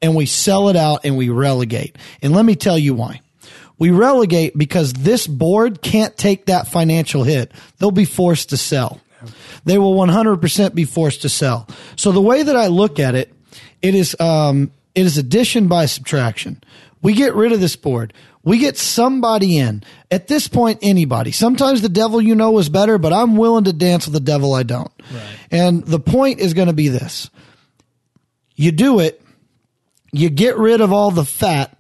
and 0.02 0.16
we 0.16 0.26
sell 0.26 0.70
it 0.70 0.76
out 0.76 1.02
and 1.04 1.18
we 1.18 1.30
relegate. 1.30 1.98
And 2.22 2.34
let 2.34 2.46
me 2.46 2.56
tell 2.56 2.78
you 2.78 2.94
why. 2.94 3.22
We 3.78 3.92
relegate 3.92 4.58
because 4.58 4.94
this 4.94 5.28
board 5.28 5.82
can't 5.82 6.16
take 6.18 6.46
that 6.46 6.68
financial 6.68 7.24
hit. 7.24 7.52
They'll 7.78 7.92
be 7.92 8.06
forced 8.06 8.50
to 8.50 8.58
sell. 8.58 9.02
They 9.66 9.78
will 9.78 9.96
100% 9.96 10.76
be 10.76 10.86
forced 10.86 11.24
to 11.24 11.30
sell. 11.30 11.68
So 11.96 12.12
the 12.12 12.22
way 12.22 12.44
that 12.44 12.56
I 12.56 12.68
look 12.68 13.00
at 13.00 13.16
it, 13.16 13.34
it 13.82 13.96
is, 13.96 14.16
um, 14.20 14.72
it 14.96 15.06
is 15.06 15.18
addition 15.18 15.68
by 15.68 15.86
subtraction. 15.86 16.62
We 17.02 17.14
get 17.14 17.36
rid 17.36 17.52
of 17.52 17.60
this 17.60 17.76
board. 17.76 18.14
We 18.44 18.58
get 18.58 18.78
somebody 18.78 19.58
in. 19.58 19.84
At 20.12 20.28
this 20.28 20.48
point, 20.48 20.80
anybody. 20.82 21.32
Sometimes 21.32 21.82
the 21.82 21.90
devil 21.90 22.22
you 22.22 22.36
know 22.36 22.58
is 22.60 22.70
better, 22.70 22.98
but 22.98 23.14
I'm 23.14 23.38
willing 23.38 23.66
to 23.66 23.74
dance 23.74 24.06
with 24.06 24.14
the 24.14 24.20
devil 24.20 24.54
I 24.54 24.64
don't. 24.64 24.92
Right. 25.12 25.40
And 25.52 25.86
the 25.86 26.00
point 26.00 26.40
is 26.40 26.54
going 26.54 26.68
to 26.68 26.74
be 26.74 26.88
this. 26.88 27.30
You 28.56 28.72
do 28.72 29.00
it. 29.00 29.22
You 30.12 30.30
get 30.30 30.58
rid 30.58 30.82
of 30.82 30.92
all 30.92 31.12
the 31.12 31.26
fat. 31.26 31.76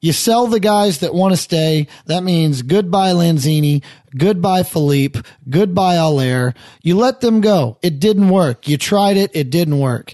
You 0.00 0.12
sell 0.12 0.48
the 0.48 0.60
guys 0.60 0.98
that 0.98 1.14
want 1.14 1.32
to 1.32 1.36
stay. 1.36 1.86
That 2.06 2.22
means 2.22 2.60
goodbye 2.60 3.12
Lanzini, 3.12 3.82
goodbye 4.16 4.62
Felipe, 4.62 5.16
goodbye 5.48 5.96
Haller. 5.96 6.52
You 6.82 6.98
let 6.98 7.22
them 7.22 7.40
go. 7.40 7.78
It 7.80 8.00
didn't 8.00 8.28
work. 8.28 8.68
You 8.68 8.76
tried 8.76 9.16
it. 9.16 9.30
It 9.32 9.48
didn't 9.48 9.78
work. 9.78 10.12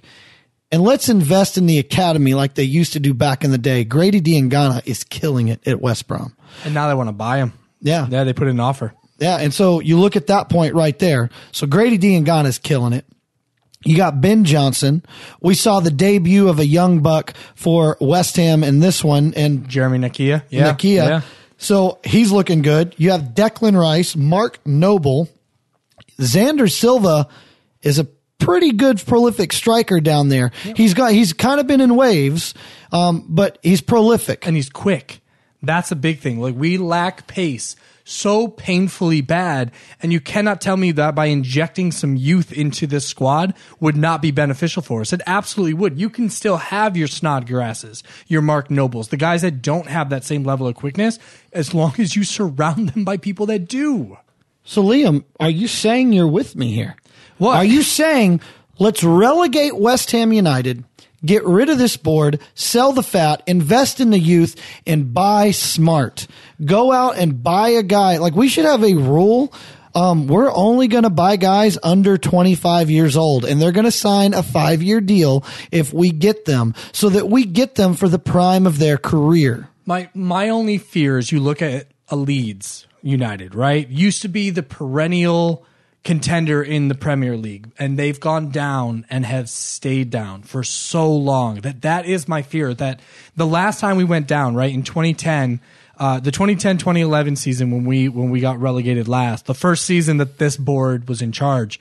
And 0.73 0.83
let's 0.83 1.09
invest 1.09 1.59
in 1.59 1.67
the 1.67 1.79
academy 1.79 2.35
like 2.35 2.55
they 2.55 2.63
used 2.63 2.93
to 2.93 3.01
do 3.01 3.13
back 3.13 3.43
in 3.45 3.51
the 3.51 3.59
day. 3.59 3.85
Grady 3.85 4.21
Diangana 4.21 4.87
is 4.87 5.03
killing 5.03 5.49
it 5.49 5.67
at 5.67 5.81
West 5.81 6.07
Brom. 6.07 6.37
And 6.65 6.75
now 6.75 6.89
they 6.89 6.95
want 6.95 7.09
to 7.09 7.13
buy 7.13 7.39
him. 7.39 7.53
Yeah. 7.81 8.07
Yeah, 8.09 8.25
they 8.25 8.33
put 8.33 8.47
in 8.47 8.57
an 8.57 8.61
offer. 8.61 8.95
Yeah. 9.19 9.39
And 9.39 9.53
so 9.53 9.81
you 9.81 9.99
look 9.99 10.15
at 10.15 10.29
that 10.29 10.49
point 10.49 10.75
right 10.75 10.97
there. 10.99 11.31
So 11.51 11.67
Grady 11.67 11.99
Diangana 11.99 12.47
is 12.47 12.59
killing 12.59 12.93
it. 12.93 13.05
You 13.85 13.97
got 13.97 14.21
Ben 14.21 14.45
Johnson. 14.45 15.03
We 15.41 15.55
saw 15.55 15.81
the 15.81 15.91
debut 15.91 16.49
of 16.49 16.59
a 16.59 16.67
young 16.67 17.01
buck 17.01 17.35
for 17.55 17.97
West 18.01 18.37
Ham 18.37 18.63
in 18.63 18.79
this 18.79 19.03
one 19.03 19.33
and 19.35 19.69
Jeremy 19.69 19.99
Ngakia. 19.99 20.45
Yeah. 20.51 20.73
Ngakia. 20.73 21.09
Yeah. 21.09 21.21
So 21.57 21.99
he's 22.05 22.31
looking 22.31 22.63
good. 22.63 22.95
You 22.97 23.11
have 23.11 23.35
Declan 23.35 23.79
Rice, 23.79 24.15
Mark 24.15 24.61
Noble, 24.67 25.29
Xande 26.19 26.71
Silva 26.71 27.29
is 27.83 27.99
a 27.99 28.07
pretty 28.41 28.73
good 28.73 29.05
prolific 29.07 29.53
striker 29.53 30.01
down 30.01 30.29
there. 30.29 30.51
He's 30.75 30.95
got 30.95 31.13
he's 31.13 31.33
kind 31.33 31.61
of 31.61 31.67
been 31.67 31.81
in 31.81 31.95
waves, 31.95 32.55
um, 32.91 33.25
but 33.29 33.59
he's 33.63 33.81
prolific 33.81 34.47
and 34.47 34.57
he's 34.57 34.71
quick. 34.71 35.21
That's 35.63 35.93
a 35.93 35.97
big 35.97 36.21
thing. 36.21 36.41
Like 36.41 36.57
we 36.57 36.79
lack 36.79 37.27
pace 37.27 37.77
so 38.11 38.49
painfully 38.49 39.21
bad, 39.21 39.71
and 40.03 40.13
you 40.13 40.21
cannot 40.21 40.61
tell 40.61 40.77
me 40.77 40.93
that 40.93 41.15
by 41.15 41.27
injecting 41.27 41.93
some 41.93 42.17
youth 42.17 42.53
into 42.53 42.87
this 42.87 43.07
squad 43.07 43.55
would 43.79 43.97
not 43.97 44.21
be 44.21 44.31
beneficial 44.31 44.83
for 44.83 45.01
us. 45.01 45.13
It 45.13 45.21
absolutely 45.27 45.75
would. 45.75 45.99
You 45.99 46.11
can 46.11 46.29
still 46.29 46.57
have 46.57 46.97
your 46.97 47.09
Snodgrasses, 47.09 48.03
your 48.27 48.43
Mark 48.43 48.71
Nobles, 48.71 49.09
the 49.09 49.17
guys 49.17 49.43
that 49.43 49.63
don't 49.63 49.87
have 49.87 50.11
that 50.11 50.25
same 50.25 50.45
level 50.45 50.67
of 50.67 50.75
quickness, 50.75 51.19
as 51.53 51.73
long 51.73 51.95
as 51.99 52.17
you 52.17 52.25
surround 52.25 52.91
them 52.91 53.05
by 53.05 53.17
people 53.17 53.47
that 53.47 53.69
do. 53.69 54.19
So, 54.65 54.83
Liam, 54.83 55.25
are 55.39 55.51
you 55.51 55.69
saying 55.69 56.13
you're 56.13 56.27
with 56.29 56.57
me 56.57 56.73
here? 56.73 56.97
What? 57.41 57.57
Are 57.57 57.65
you 57.65 57.83
saying 57.83 58.43
let's 58.79 59.03
relegate 59.03 59.75
West 59.75 60.11
Ham 60.11 60.31
United, 60.31 60.85
get 61.25 61.43
rid 61.43 61.71
of 61.71 61.79
this 61.79 61.97
board, 61.97 62.39
sell 62.55 62.93
the 62.93 63.03
fat, 63.03 63.43
invest 63.47 63.99
in 63.99 64.11
the 64.11 64.19
youth, 64.19 64.61
and 64.87 65.15
buy 65.15 65.51
smart? 65.51 66.27
Go 66.63 66.93
out 66.93 67.17
and 67.17 67.43
buy 67.43 67.71
a 67.71 67.83
guy. 67.83 68.19
Like 68.19 68.35
we 68.35 68.49
should 68.49 68.67
have 68.67 68.85
a 68.85 68.93
rule. 68.93 69.55
Um, 69.95 70.27
we're 70.27 70.55
only 70.55 70.87
going 70.87 71.05
to 71.05 71.11
buy 71.11 71.37
guys 71.37 71.79
under 71.83 72.19
25 72.19 72.91
years 72.91 73.17
old 73.17 73.47
and 73.47 73.61
they're 73.61 73.73
going 73.73 73.87
to 73.87 73.91
sign 73.91 74.35
a 74.35 74.43
five 74.43 74.83
year 74.83 75.01
deal 75.01 75.43
if 75.73 75.95
we 75.95 76.11
get 76.11 76.45
them 76.45 76.75
so 76.93 77.09
that 77.09 77.31
we 77.31 77.47
get 77.47 77.77
them 77.77 77.95
for 77.95 78.07
the 78.07 78.19
prime 78.19 78.67
of 78.67 78.79
their 78.79 78.99
career. 78.99 79.71
My, 79.87 80.11
my 80.13 80.51
only 80.51 80.77
fear 80.77 81.17
is 81.17 81.33
you 81.33 81.41
look 81.41 81.63
at 81.63 81.87
a 82.09 82.17
Leeds 82.17 82.87
United, 83.01 83.55
right? 83.55 83.89
Used 83.89 84.21
to 84.23 84.29
be 84.29 84.51
the 84.51 84.63
perennial 84.63 85.65
contender 86.03 86.63
in 86.63 86.89
the 86.89 86.95
Premier 86.95 87.37
League 87.37 87.71
and 87.79 87.99
they've 87.99 88.19
gone 88.19 88.51
down 88.51 89.05
and 89.11 89.27
have 89.27 89.51
stayed 89.51 90.11
down 90.11 90.43
for 90.43 90.65
so 90.65 91.13
long 91.13 91.57
that 91.61 91.83
that 91.83 92.07
is 92.07 92.27
my 92.27 92.41
fear 92.41 92.73
that 92.75 93.01
the 93.37 93.47
last 93.47 93.81
time 93.81 93.97
we 93.97 94.05
went 94.05 94.27
down, 94.27 94.55
right, 94.55 94.73
in 94.73 94.83
2010, 94.83 95.61
uh, 95.99 96.19
the 96.19 96.31
2010-2011 96.31 97.37
season 97.37 97.71
when 97.71 97.85
we 97.85 98.09
when 98.09 98.31
we 98.31 98.41
got 98.41 98.59
relegated 98.59 99.07
last, 99.09 99.45
the 99.45 99.55
first 99.55 99.85
season 99.85 100.17
that 100.17 100.39
this 100.39 100.57
board 100.57 101.07
was 101.07 101.21
in 101.21 101.33
charge, 101.33 101.79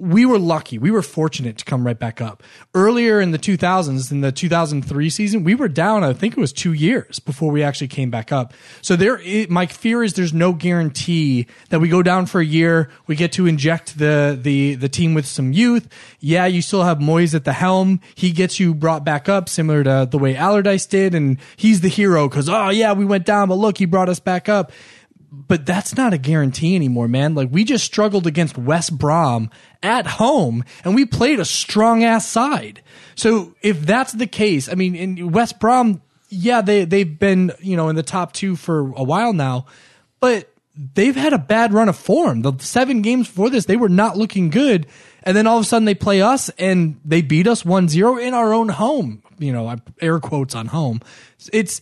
we 0.00 0.24
were 0.24 0.38
lucky. 0.38 0.78
We 0.78 0.90
were 0.90 1.02
fortunate 1.02 1.58
to 1.58 1.64
come 1.64 1.86
right 1.86 1.98
back 1.98 2.20
up. 2.20 2.42
Earlier 2.74 3.20
in 3.20 3.32
the 3.32 3.38
2000s, 3.38 4.10
in 4.10 4.22
the 4.22 4.32
2003 4.32 5.10
season, 5.10 5.44
we 5.44 5.54
were 5.54 5.68
down, 5.68 6.02
I 6.02 6.14
think 6.14 6.36
it 6.36 6.40
was 6.40 6.52
two 6.52 6.72
years 6.72 7.18
before 7.18 7.52
we 7.52 7.62
actually 7.62 7.88
came 7.88 8.10
back 8.10 8.32
up. 8.32 8.54
So 8.80 8.96
there, 8.96 9.18
it, 9.18 9.50
my 9.50 9.66
fear 9.66 10.02
is 10.02 10.14
there's 10.14 10.32
no 10.32 10.52
guarantee 10.52 11.46
that 11.68 11.80
we 11.80 11.88
go 11.88 12.02
down 12.02 12.26
for 12.26 12.40
a 12.40 12.44
year. 12.44 12.90
We 13.06 13.14
get 13.14 13.32
to 13.32 13.46
inject 13.46 13.98
the, 13.98 14.38
the, 14.40 14.74
the 14.74 14.88
team 14.88 15.12
with 15.12 15.26
some 15.26 15.52
youth. 15.52 15.88
Yeah, 16.18 16.46
you 16.46 16.62
still 16.62 16.84
have 16.84 16.98
Moyes 16.98 17.34
at 17.34 17.44
the 17.44 17.52
helm. 17.52 18.00
He 18.14 18.32
gets 18.32 18.58
you 18.58 18.74
brought 18.74 19.04
back 19.04 19.28
up 19.28 19.48
similar 19.48 19.84
to 19.84 20.08
the 20.10 20.18
way 20.18 20.34
Allardyce 20.34 20.86
did. 20.86 21.14
And 21.14 21.38
he's 21.56 21.82
the 21.82 21.88
hero 21.88 22.28
because, 22.28 22.48
oh 22.48 22.70
yeah, 22.70 22.94
we 22.94 23.04
went 23.04 23.26
down, 23.26 23.48
but 23.48 23.56
look, 23.56 23.76
he 23.76 23.84
brought 23.84 24.08
us 24.08 24.20
back 24.20 24.48
up 24.48 24.72
but 25.32 25.64
that's 25.64 25.96
not 25.96 26.12
a 26.12 26.18
guarantee 26.18 26.74
anymore, 26.74 27.06
man. 27.06 27.34
Like 27.34 27.50
we 27.50 27.64
just 27.64 27.84
struggled 27.84 28.26
against 28.26 28.58
West 28.58 28.96
Brom 28.98 29.50
at 29.82 30.06
home 30.06 30.64
and 30.84 30.94
we 30.94 31.06
played 31.06 31.38
a 31.38 31.44
strong 31.44 32.02
ass 32.02 32.26
side. 32.26 32.82
So 33.14 33.54
if 33.62 33.82
that's 33.82 34.12
the 34.12 34.26
case, 34.26 34.68
I 34.68 34.74
mean, 34.74 34.96
in 34.96 35.30
West 35.30 35.60
Brom, 35.60 36.02
yeah, 36.28 36.62
they, 36.62 36.84
they've 36.84 37.18
been, 37.18 37.52
you 37.60 37.76
know, 37.76 37.88
in 37.88 37.96
the 37.96 38.02
top 38.02 38.32
two 38.32 38.56
for 38.56 38.92
a 38.96 39.04
while 39.04 39.32
now, 39.32 39.66
but 40.18 40.52
they've 40.94 41.16
had 41.16 41.32
a 41.32 41.38
bad 41.38 41.72
run 41.72 41.88
of 41.88 41.96
form. 41.96 42.42
The 42.42 42.54
seven 42.58 43.02
games 43.02 43.28
before 43.28 43.50
this, 43.50 43.66
they 43.66 43.76
were 43.76 43.88
not 43.88 44.16
looking 44.16 44.50
good. 44.50 44.86
And 45.22 45.36
then 45.36 45.46
all 45.46 45.58
of 45.58 45.64
a 45.64 45.66
sudden 45.66 45.84
they 45.84 45.94
play 45.94 46.22
us 46.22 46.48
and 46.58 46.98
they 47.04 47.22
beat 47.22 47.46
us 47.46 47.62
1-0 47.62 48.22
in 48.22 48.34
our 48.34 48.52
own 48.52 48.68
home. 48.68 49.22
You 49.38 49.52
know, 49.52 49.76
air 50.00 50.18
quotes 50.18 50.54
on 50.54 50.66
home. 50.66 51.00
It's, 51.52 51.80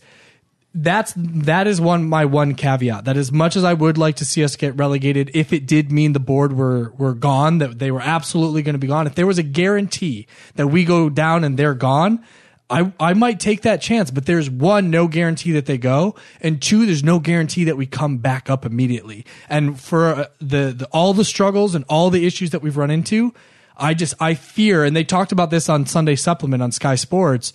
that's 0.81 1.13
that 1.17 1.67
is 1.67 1.81
one 1.81 2.07
my 2.07 2.23
one 2.23 2.55
caveat 2.55 3.05
that 3.05 3.17
as 3.17 3.31
much 3.31 3.57
as 3.57 3.63
I 3.65 3.73
would 3.73 3.97
like 3.97 4.15
to 4.17 4.25
see 4.25 4.43
us 4.43 4.55
get 4.55 4.77
relegated, 4.77 5.31
if 5.33 5.51
it 5.51 5.65
did 5.65 5.91
mean 5.91 6.13
the 6.13 6.19
board 6.19 6.53
were 6.53 6.91
were 6.97 7.13
gone, 7.13 7.57
that 7.57 7.79
they 7.79 7.91
were 7.91 8.01
absolutely 8.01 8.61
going 8.61 8.73
to 8.73 8.79
be 8.79 8.87
gone, 8.87 9.05
if 9.05 9.15
there 9.15 9.27
was 9.27 9.37
a 9.37 9.43
guarantee 9.43 10.25
that 10.55 10.67
we 10.67 10.85
go 10.85 11.09
down 11.09 11.43
and 11.43 11.57
they're 11.57 11.73
gone, 11.73 12.23
I 12.69 12.93
I 12.97 13.13
might 13.13 13.41
take 13.41 13.63
that 13.63 13.81
chance. 13.81 14.09
But 14.09 14.25
there's 14.25 14.49
one, 14.49 14.89
no 14.89 15.09
guarantee 15.09 15.51
that 15.53 15.65
they 15.65 15.77
go, 15.77 16.15
and 16.39 16.61
two, 16.61 16.85
there's 16.85 17.03
no 17.03 17.19
guarantee 17.19 17.65
that 17.65 17.75
we 17.75 17.85
come 17.85 18.17
back 18.17 18.49
up 18.49 18.65
immediately. 18.65 19.25
And 19.49 19.79
for 19.79 20.07
uh, 20.07 20.25
the, 20.39 20.73
the 20.77 20.87
all 20.91 21.13
the 21.13 21.25
struggles 21.25 21.75
and 21.75 21.83
all 21.89 22.09
the 22.09 22.25
issues 22.25 22.51
that 22.51 22.61
we've 22.61 22.77
run 22.77 22.89
into, 22.89 23.33
I 23.75 23.93
just 23.93 24.13
I 24.21 24.33
fear, 24.33 24.85
and 24.85 24.95
they 24.95 25.03
talked 25.03 25.33
about 25.33 25.49
this 25.49 25.67
on 25.67 25.85
Sunday 25.85 26.15
Supplement 26.15 26.63
on 26.63 26.71
Sky 26.71 26.95
Sports. 26.95 27.51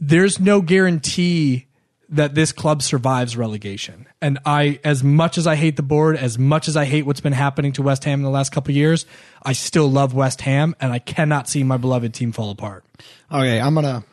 There's 0.00 0.40
no 0.40 0.62
guarantee 0.62 1.68
that 2.12 2.34
this 2.34 2.52
club 2.52 2.82
survives 2.82 3.36
relegation. 3.36 4.06
And 4.20 4.38
I, 4.44 4.78
as 4.84 5.02
much 5.02 5.38
as 5.38 5.46
I 5.46 5.56
hate 5.56 5.76
the 5.76 5.82
board, 5.82 6.16
as 6.16 6.38
much 6.38 6.68
as 6.68 6.76
I 6.76 6.84
hate 6.84 7.06
what's 7.06 7.20
been 7.20 7.32
happening 7.32 7.72
to 7.72 7.82
West 7.82 8.04
Ham 8.04 8.20
in 8.20 8.22
the 8.22 8.30
last 8.30 8.52
couple 8.52 8.74
years, 8.74 9.06
I 9.42 9.54
still 9.54 9.90
love 9.90 10.14
West 10.14 10.42
Ham, 10.42 10.76
and 10.80 10.92
I 10.92 10.98
cannot 10.98 11.48
see 11.48 11.64
my 11.64 11.78
beloved 11.78 12.14
team 12.14 12.30
fall 12.32 12.50
apart. 12.50 12.84
Okay, 13.30 13.58
I'm 13.58 13.74
gonna 13.74 14.04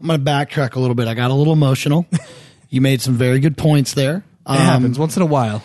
I'm 0.00 0.06
gonna 0.06 0.22
backtrack 0.22 0.74
a 0.74 0.80
little 0.80 0.96
bit. 0.96 1.06
I 1.06 1.14
got 1.14 1.30
a 1.30 1.34
little 1.34 1.52
emotional. 1.52 2.06
you 2.68 2.80
made 2.80 3.00
some 3.00 3.14
very 3.14 3.38
good 3.38 3.56
points 3.56 3.94
there. 3.94 4.16
It 4.16 4.50
um, 4.50 4.56
happens 4.56 4.98
once 4.98 5.16
in 5.16 5.22
a 5.22 5.26
while. 5.26 5.62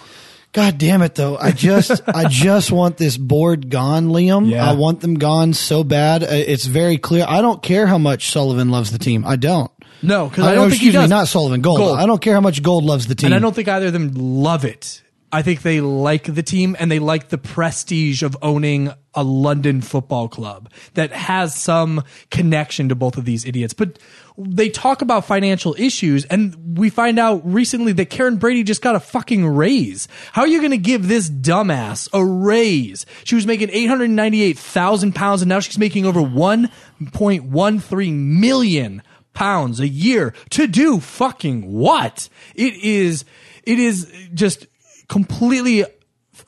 God 0.54 0.78
damn 0.78 1.02
it 1.02 1.16
though. 1.16 1.36
I 1.38 1.52
just 1.52 2.02
I 2.08 2.28
just 2.28 2.72
want 2.72 2.98
this 2.98 3.18
board 3.18 3.72
gone, 3.72 4.10
Liam. 4.10 4.50
Yeah. 4.50 4.70
I 4.70 4.74
want 4.74 5.02
them 5.02 5.16
gone 5.16 5.54
so 5.54 5.84
bad. 5.84 6.24
Uh, 6.24 6.28
it's 6.30 6.66
very 6.66 6.98
clear. 7.00 7.26
I 7.28 7.42
don't 7.42 7.62
care 7.62 7.88
how 7.88 7.98
much 7.98 8.30
Sullivan 8.30 8.70
loves 8.70 8.92
the 8.92 9.00
team. 9.00 9.26
I 9.26 9.36
don't. 9.36 9.72
No, 10.02 10.30
because 10.30 10.46
I, 10.46 10.52
I, 10.52 10.56
don't 10.56 10.70
think 10.70 10.74
excuse 10.74 10.94
he 10.94 11.00
does. 11.00 11.10
me, 11.10 11.16
not 11.16 11.28
Sullivan. 11.28 11.62
Gold. 11.62 11.80
Gold. 11.80 11.98
I 11.98 12.06
don't 12.06 12.22
care 12.22 12.34
how 12.34 12.42
much 12.42 12.62
Gold 12.62 12.84
loves 12.84 13.08
the 13.08 13.16
team. 13.16 13.28
And 13.28 13.36
I 13.36 13.40
don't 13.40 13.56
think 13.56 13.68
either 13.68 13.88
of 13.88 13.94
them 13.94 14.14
love 14.14 14.66
it. 14.66 15.02
I 15.30 15.42
think 15.42 15.62
they 15.62 15.82
like 15.82 16.34
the 16.34 16.44
team 16.44 16.78
and 16.80 16.90
they 16.90 17.00
like 17.00 17.28
the 17.28 17.38
prestige 17.38 18.24
of 18.24 18.38
owning 18.42 18.94
a 19.14 19.24
London 19.24 19.82
football 19.82 20.30
club 20.30 20.72
that 20.94 21.12
has 21.12 21.54
some 21.54 22.04
connection 22.32 22.88
to 22.90 22.96
both 22.96 23.18
of 23.18 23.26
these 23.26 23.44
idiots. 23.44 23.74
But 23.74 24.00
they 24.38 24.70
talk 24.70 25.02
about 25.02 25.26
financial 25.26 25.76
issues 25.78 26.24
and 26.26 26.78
we 26.78 26.90
find 26.90 27.20
out 27.20 27.42
recently 27.44 27.92
that 27.94 28.10
Karren 28.10 28.40
Brady 28.40 28.64
just 28.64 28.82
got 28.82 28.96
a 28.96 29.02
fucking 29.02 29.46
raise. 29.46 30.08
How 30.32 30.44
are 30.44 30.48
you 30.48 30.60
going 30.60 30.72
to 30.72 30.78
give 30.78 31.10
this 31.10 31.30
dumbass 31.30 32.08
a 32.14 32.24
raise? 32.24 33.06
She 33.26 33.36
was 33.36 33.46
making 33.46 33.70
898,000 33.72 35.14
pounds 35.14 35.42
and 35.42 35.50
now 35.50 35.60
she's 35.60 35.78
making 35.78 36.06
over 36.06 36.22
1.13 36.22 38.14
million 38.40 39.02
pounds 39.38 39.80
a 39.80 39.88
year 39.88 40.34
to 40.50 40.66
do 40.66 41.00
fucking 41.00 41.72
what? 41.72 42.28
It 42.56 42.74
is, 42.74 43.24
it 43.62 43.78
is 43.78 44.12
just 44.34 44.66
completely 45.08 45.86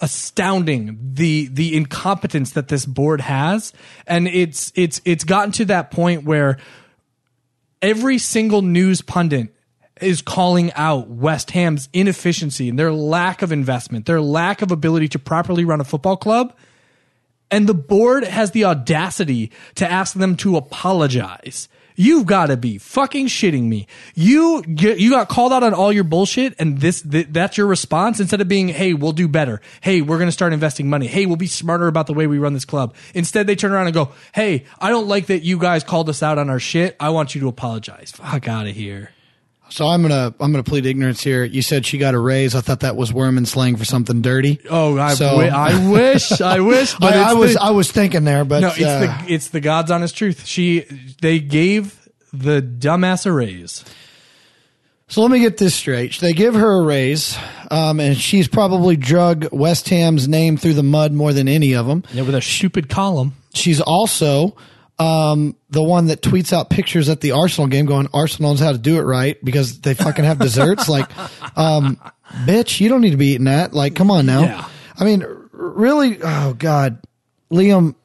astounding 0.02 0.98
the 1.14 1.48
the 1.52 1.76
incompetence 1.76 2.52
that 2.52 2.68
this 2.68 2.86
board 2.86 3.22
has 3.22 3.74
and 4.06 4.28
it's 4.28 4.72
it's 4.76 5.02
it's 5.04 5.24
gotten 5.24 5.52
to 5.52 5.66
that 5.66 5.90
point 5.92 6.24
where 6.24 6.58
every 7.82 8.18
single 8.18 8.62
news 8.62 9.02
pundit 9.02 9.54
is 10.00 10.22
calling 10.22 10.72
out 10.74 11.10
West 11.10 11.52
Ham's 11.52 11.90
inefficiency 11.92 12.70
and 12.70 12.80
their 12.80 12.94
lack 12.94 13.42
of 13.42 13.52
investment, 13.52 14.06
their 14.06 14.22
lack 14.22 14.62
of 14.62 14.72
ability 14.72 15.10
to 15.10 15.20
properly 15.20 15.66
run 15.66 15.82
a 15.82 15.84
football 15.84 16.18
club. 16.18 16.56
And 17.52 17.68
the 17.68 17.74
board 17.74 18.24
has 18.24 18.52
the 18.52 18.66
audacity 18.66 19.52
to 19.76 19.90
ask 19.90 20.14
them 20.14 20.36
to 20.38 20.56
apologize 20.56 21.68
You've 22.02 22.26
got 22.26 22.46
to 22.46 22.56
be 22.56 22.78
fucking 22.78 23.28
shitting 23.28 23.64
me. 23.64 23.86
You 24.16 24.62
get, 24.62 25.00
you 25.00 25.10
got 25.10 25.28
called 25.28 25.52
out 25.52 25.64
on 25.64 25.74
all 25.74 25.92
your 25.92 26.06
bullshit 26.06 26.56
and 26.58 26.80
this, 26.80 27.02
th- 27.02 27.28
that's 27.30 27.58
your 27.58 27.68
response 27.68 28.22
instead 28.22 28.40
of 28.40 28.48
being, 28.48 28.70
Hey, 28.70 28.94
we'll 28.94 29.12
do 29.12 29.28
better. 29.28 29.60
Hey, 29.82 30.00
we're 30.00 30.18
going 30.18 30.30
to 30.30 30.32
start 30.32 30.54
investing 30.54 30.90
money. 30.90 31.08
Hey, 31.08 31.26
we'll 31.26 31.36
be 31.36 31.46
smarter 31.46 31.88
about 31.88 32.08
the 32.08 32.14
way 32.14 32.26
we 32.26 32.38
run 32.38 32.54
this 32.54 32.64
club. 32.64 32.96
Instead, 33.14 33.48
they 33.48 33.56
turn 33.58 33.74
around 33.74 33.88
and 33.88 33.94
go, 33.94 34.14
Hey, 34.34 34.64
I 34.80 34.92
don't 34.92 35.10
like 35.10 35.26
that 35.26 35.44
you 35.44 35.60
guys 35.60 35.84
called 35.84 36.08
us 36.08 36.24
out 36.24 36.38
on 36.38 36.50
our 36.50 36.60
shit. 36.60 36.96
I 37.02 37.10
want 37.10 37.36
you 37.36 37.42
to 37.42 37.50
apologize. 37.50 38.12
Fuck 38.12 38.48
out 38.48 38.66
of 38.66 38.74
here. 38.78 39.12
So 39.70 39.88
I'm 39.88 40.02
gonna 40.02 40.34
I'm 40.40 40.52
gonna 40.52 40.64
plead 40.64 40.86
ignorance 40.86 41.22
here. 41.24 41.44
You 41.44 41.62
said 41.62 41.86
she 41.86 41.98
got 41.98 42.14
a 42.16 42.20
raise. 42.20 42.56
I 42.56 42.62
thought 42.62 42.82
that 42.82 42.96
was 42.96 43.12
Werman 43.12 43.46
slang 43.46 43.76
for 43.76 43.86
something 43.86 44.22
dirty. 44.22 44.60
Oh, 44.70 44.98
I, 44.98 45.14
so, 45.14 45.30
w- 45.30 45.50
I 45.50 45.90
wish, 45.92 46.32
I 46.42 46.60
wish. 46.60 46.96
But 46.96 47.14
I, 47.14 47.32
I 47.32 47.34
was 47.34 47.54
the, 47.54 47.62
I 47.62 47.70
was 47.72 47.92
thinking 47.92 48.24
there, 48.24 48.44
but 48.46 48.62
no, 48.62 48.70
it's 48.70 48.82
uh, 48.82 49.00
the 49.26 49.34
it's 49.34 49.48
the 49.50 49.60
God's 49.60 49.92
honest 49.92 50.18
truth. 50.18 50.46
She 50.46 50.86
they 51.22 51.40
gave 51.40 52.10
the 52.34 52.62
dumbass 52.62 53.26
a 53.26 53.32
raise. 53.32 53.86
So 55.08 55.22
let 55.24 55.32
me 55.32 55.40
get 55.40 55.58
this 55.58 55.74
straight. 55.74 56.20
They 56.20 56.34
give 56.34 56.54
her 56.54 56.82
a 56.82 56.86
raise, 56.86 57.36
um, 57.72 58.00
and 58.00 58.16
she's 58.16 58.48
probably 58.48 58.96
drug 58.96 59.48
West 59.52 59.90
Ham's 59.90 60.28
name 60.28 60.56
through 60.56 60.76
the 60.76 60.84
mud 60.84 61.14
more 61.14 61.34
than 61.34 61.48
any 61.48 61.74
of 61.74 61.88
them. 61.88 62.04
Yeah, 62.14 62.22
with 62.24 62.36
a 62.36 62.42
stupid 62.42 62.90
column. 62.90 63.34
She's 63.56 63.82
also 63.82 64.56
um, 65.00 65.56
the 65.70 65.82
one 65.82 66.08
that 66.08 66.22
tweets 66.22 66.52
out 66.52 66.70
pictures 66.70 67.08
at 67.08 67.22
the 67.22 67.32
Arsenal 67.32 67.68
game 67.68 67.86
going, 67.86 68.10
Arsenal 68.14 68.52
knows 68.52 68.60
how 68.60 68.74
to 68.74 68.78
do 68.78 68.98
it 69.00 69.04
right 69.04 69.44
because 69.44 69.80
they 69.80 69.94
fucking 69.94 70.26
have 70.26 70.40
desserts. 70.40 70.90
like, 70.90 71.10
um, 71.58 72.00
bitch, 72.44 72.82
you 72.82 72.90
don't 72.90 73.02
need 73.02 73.12
to 73.12 73.18
be 73.18 73.28
eating 73.28 73.46
that. 73.46 73.74
Like, 73.74 73.96
come 73.96 74.12
on 74.12 74.26
now. 74.26 74.42
Yeah. 74.42 74.70
I 74.98 75.06
mean, 75.06 75.26
really, 75.52 76.20
oh 76.22 76.54
God. 76.54 77.00
Liam, 77.50 77.96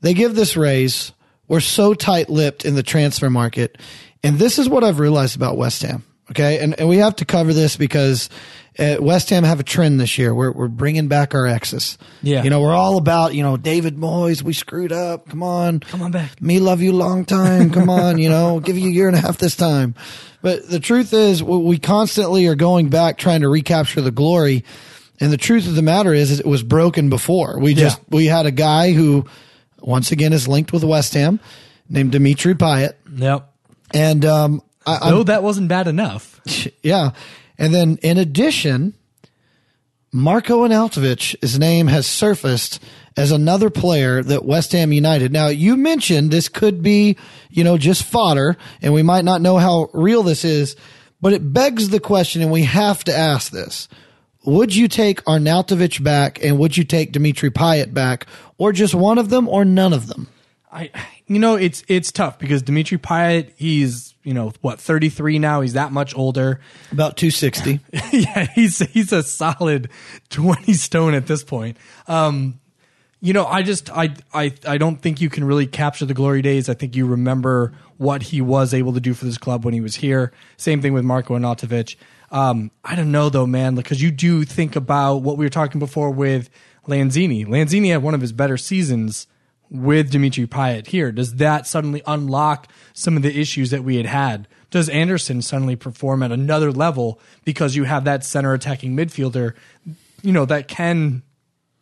they 0.00 0.14
give 0.14 0.34
this 0.34 0.56
raise. 0.56 1.12
We're 1.46 1.60
so 1.60 1.94
tight 1.94 2.28
lipped 2.28 2.64
in 2.64 2.74
the 2.74 2.82
transfer 2.82 3.30
market. 3.30 3.78
And 4.22 4.38
this 4.38 4.58
is 4.58 4.68
what 4.68 4.82
I've 4.82 4.98
realized 4.98 5.36
about 5.36 5.56
West 5.56 5.82
Ham. 5.82 6.04
Okay. 6.30 6.58
And, 6.58 6.78
and 6.78 6.88
we 6.88 6.98
have 6.98 7.16
to 7.16 7.24
cover 7.24 7.54
this 7.54 7.76
because 7.76 8.28
uh, 8.78 8.96
West 9.00 9.30
Ham 9.30 9.42
have 9.42 9.58
a 9.58 9.64
trend 9.64 10.00
this 10.00 10.18
year. 10.18 10.32
We're, 10.32 10.52
we're 10.52 10.68
bringing 10.68 11.08
back 11.08 11.34
our 11.34 11.46
exes. 11.46 11.98
Yeah. 12.22 12.44
You 12.44 12.50
know, 12.50 12.60
we're 12.60 12.74
all 12.74 12.96
about, 12.96 13.34
you 13.34 13.42
know, 13.42 13.56
David 13.56 13.96
Moyes, 13.96 14.42
we 14.42 14.52
screwed 14.52 14.92
up. 14.92 15.28
Come 15.28 15.42
on. 15.42 15.80
Come 15.80 16.02
on 16.02 16.12
back. 16.12 16.40
Me 16.40 16.60
love 16.60 16.80
you 16.80 16.92
long 16.92 17.24
time. 17.24 17.70
Come 17.70 17.90
on. 17.90 18.18
You 18.18 18.28
know, 18.28 18.60
give 18.64 18.78
you 18.78 18.88
a 18.88 18.92
year 18.92 19.08
and 19.08 19.16
a 19.16 19.20
half 19.20 19.38
this 19.38 19.56
time. 19.56 19.94
But 20.42 20.68
the 20.68 20.78
truth 20.78 21.12
is 21.12 21.42
we 21.42 21.78
constantly 21.78 22.46
are 22.46 22.54
going 22.54 22.88
back 22.88 23.18
trying 23.18 23.40
to 23.40 23.48
recapture 23.48 24.00
the 24.00 24.12
glory. 24.12 24.64
And 25.20 25.32
the 25.32 25.36
truth 25.36 25.66
of 25.66 25.74
the 25.74 25.82
matter 25.82 26.14
is, 26.14 26.30
is 26.30 26.38
it 26.38 26.46
was 26.46 26.62
broken 26.62 27.10
before. 27.10 27.58
We 27.58 27.74
just, 27.74 27.98
yeah. 27.98 28.04
we 28.10 28.26
had 28.26 28.46
a 28.46 28.52
guy 28.52 28.92
who 28.92 29.26
once 29.80 30.12
again 30.12 30.32
is 30.32 30.46
linked 30.46 30.72
with 30.72 30.84
West 30.84 31.14
Ham 31.14 31.40
named 31.88 32.12
Dimitri 32.12 32.54
Payet. 32.54 32.92
Yep. 33.16 33.52
And, 33.92 34.24
um, 34.24 34.62
I, 34.86 35.10
no, 35.10 35.24
that 35.24 35.42
wasn't 35.42 35.68
bad 35.68 35.88
enough. 35.88 36.40
Yeah. 36.82 37.10
And 37.58 37.74
then 37.74 37.98
in 38.02 38.18
addition, 38.18 38.94
Marko 40.12 40.66
Arnautovic's 40.66 41.58
name 41.58 41.88
has 41.88 42.06
surfaced 42.06 42.80
as 43.16 43.32
another 43.32 43.68
player 43.68 44.22
that 44.22 44.44
West 44.44 44.72
Ham 44.72 44.92
United. 44.92 45.32
Now, 45.32 45.48
you 45.48 45.76
mentioned 45.76 46.30
this 46.30 46.48
could 46.48 46.82
be, 46.82 47.16
you 47.50 47.64
know, 47.64 47.76
just 47.76 48.04
fodder, 48.04 48.56
and 48.80 48.94
we 48.94 49.02
might 49.02 49.24
not 49.24 49.40
know 49.40 49.58
how 49.58 49.90
real 49.92 50.22
this 50.22 50.44
is, 50.44 50.76
But 51.20 51.32
it 51.32 51.52
begs 51.52 51.88
the 51.88 52.00
question, 52.00 52.42
and 52.42 52.50
we 52.50 52.62
have 52.64 53.02
to 53.04 53.16
ask 53.16 53.50
this. 53.50 53.88
Would 54.44 54.74
you 54.74 54.88
take 54.88 55.22
Arnautovic 55.24 56.02
back 56.02 56.42
and 56.42 56.58
would 56.58 56.76
you 56.76 56.84
take 56.84 57.12
Dimitri 57.12 57.50
Payet 57.50 57.92
back 57.92 58.26
or 58.56 58.72
just 58.72 58.94
one 58.94 59.18
of 59.18 59.28
them 59.30 59.48
or 59.48 59.64
none 59.64 59.92
of 59.92 60.06
them? 60.06 60.28
I, 60.72 60.90
you 61.26 61.38
know, 61.38 61.56
it's 61.56 61.82
it's 61.88 62.12
tough 62.12 62.38
because 62.38 62.62
Dimitri 62.62 62.98
Payet, 62.98 63.50
he's 63.56 64.07
you 64.28 64.34
know 64.34 64.52
what, 64.60 64.78
thirty 64.78 65.08
three 65.08 65.38
now. 65.38 65.62
He's 65.62 65.72
that 65.72 65.90
much 65.90 66.14
older. 66.14 66.60
About 66.92 67.16
260. 67.16 67.80
yeah, 68.12 68.46
he's 68.54 68.78
he's 68.90 69.10
a 69.10 69.22
solid 69.22 69.88
twenty 70.28 70.74
stone 70.74 71.14
at 71.14 71.26
this 71.26 71.42
point. 71.42 71.78
Um, 72.08 72.60
you 73.22 73.32
know, 73.32 73.46
I 73.46 73.62
just 73.62 73.88
I 73.90 74.14
I 74.34 74.52
I 74.66 74.76
don't 74.76 75.00
think 75.00 75.22
you 75.22 75.30
can 75.30 75.44
really 75.44 75.66
capture 75.66 76.04
the 76.04 76.12
glory 76.12 76.42
days. 76.42 76.68
I 76.68 76.74
think 76.74 76.94
you 76.94 77.06
remember 77.06 77.72
what 77.96 78.24
he 78.24 78.42
was 78.42 78.74
able 78.74 78.92
to 78.92 79.00
do 79.00 79.14
for 79.14 79.24
this 79.24 79.38
club 79.38 79.64
when 79.64 79.72
he 79.72 79.80
was 79.80 79.94
here. 79.94 80.30
Same 80.58 80.82
thing 80.82 80.92
with 80.92 81.04
Marko 81.04 81.34
Arnautovic. 81.34 81.96
Um, 82.30 82.70
I 82.84 82.96
don't 82.96 83.10
know 83.10 83.30
though, 83.30 83.46
man, 83.46 83.76
because 83.76 84.02
you 84.02 84.10
do 84.10 84.44
think 84.44 84.76
about 84.76 85.22
what 85.22 85.38
we 85.38 85.46
were 85.46 85.50
talking 85.50 85.78
before 85.78 86.10
with 86.10 86.50
Lanzini. 86.86 87.46
Lanzini 87.46 87.92
had 87.92 88.02
one 88.02 88.14
of 88.14 88.20
his 88.20 88.32
better 88.32 88.58
seasons 88.58 89.26
with 89.70 90.10
Dimitri 90.10 90.46
Payet 90.46 90.86
here. 90.86 91.12
Does 91.12 91.36
that 91.36 91.66
suddenly 91.66 92.02
unlock 92.06 92.68
some 92.92 93.16
of 93.16 93.22
the 93.22 93.38
issues 93.38 93.70
that 93.70 93.84
we 93.84 93.96
had 93.96 94.06
had? 94.06 94.48
Does 94.70 94.88
Anderson 94.88 95.42
suddenly 95.42 95.76
perform 95.76 96.22
at 96.22 96.32
another 96.32 96.72
level 96.72 97.20
because 97.44 97.76
you 97.76 97.84
have 97.84 98.04
that 98.04 98.24
center 98.24 98.52
attacking 98.52 98.96
midfielder, 98.96 99.54
you 100.22 100.32
know, 100.32 100.44
that 100.44 100.68
can 100.68 101.22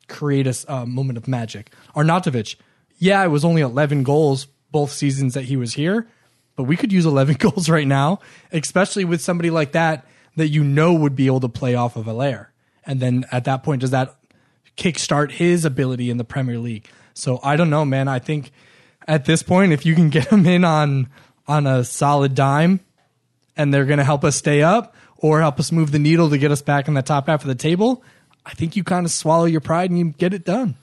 create 0.08 0.46
a 0.68 0.86
moment 0.86 1.16
of 1.16 1.26
magic? 1.26 1.72
Arnautovic, 1.94 2.56
yeah, 2.98 3.24
it 3.24 3.28
was 3.28 3.44
only 3.44 3.62
11 3.62 4.02
goals 4.02 4.46
both 4.70 4.90
seasons 4.92 5.34
that 5.34 5.44
he 5.44 5.56
was 5.56 5.74
here, 5.74 6.06
but 6.54 6.64
we 6.64 6.76
could 6.76 6.92
use 6.92 7.06
11 7.06 7.34
goals 7.38 7.68
right 7.68 7.86
now, 7.86 8.20
especially 8.52 9.04
with 9.04 9.20
somebody 9.20 9.50
like 9.50 9.72
that 9.72 10.06
that 10.36 10.48
you 10.48 10.62
know 10.62 10.92
would 10.92 11.16
be 11.16 11.26
able 11.26 11.40
to 11.40 11.48
play 11.48 11.74
off 11.74 11.96
of 11.96 12.04
Haller. 12.04 12.52
And 12.84 13.00
then 13.00 13.24
at 13.32 13.44
that 13.44 13.62
point, 13.62 13.80
does 13.80 13.90
that 13.90 14.14
kickstart 14.76 15.32
his 15.32 15.64
ability 15.64 16.10
in 16.10 16.18
the 16.18 16.24
Premier 16.24 16.58
League? 16.58 16.88
So 17.16 17.40
I 17.42 17.56
don't 17.56 17.70
know, 17.70 17.84
man. 17.84 18.08
I 18.08 18.18
think 18.18 18.52
at 19.08 19.24
this 19.24 19.42
point, 19.42 19.72
if 19.72 19.86
you 19.86 19.94
can 19.94 20.10
get 20.10 20.30
them 20.30 20.46
in 20.46 20.64
on 20.64 21.08
on 21.48 21.66
a 21.66 21.84
solid 21.84 22.34
dime, 22.34 22.80
and 23.56 23.72
they're 23.72 23.84
going 23.84 23.98
to 23.98 24.04
help 24.04 24.24
us 24.24 24.36
stay 24.36 24.62
up 24.62 24.94
or 25.16 25.40
help 25.40 25.58
us 25.58 25.72
move 25.72 25.92
the 25.92 25.98
needle 25.98 26.30
to 26.30 26.38
get 26.38 26.50
us 26.50 26.62
back 26.62 26.88
in 26.88 26.94
the 26.94 27.02
top 27.02 27.26
half 27.26 27.42
of 27.42 27.48
the 27.48 27.54
table, 27.54 28.02
I 28.44 28.52
think 28.52 28.76
you 28.76 28.84
kind 28.84 29.06
of 29.06 29.12
swallow 29.12 29.46
your 29.46 29.60
pride 29.60 29.90
and 29.90 29.98
you 29.98 30.14
get 30.18 30.34
it 30.34 30.44
done. 30.44 30.76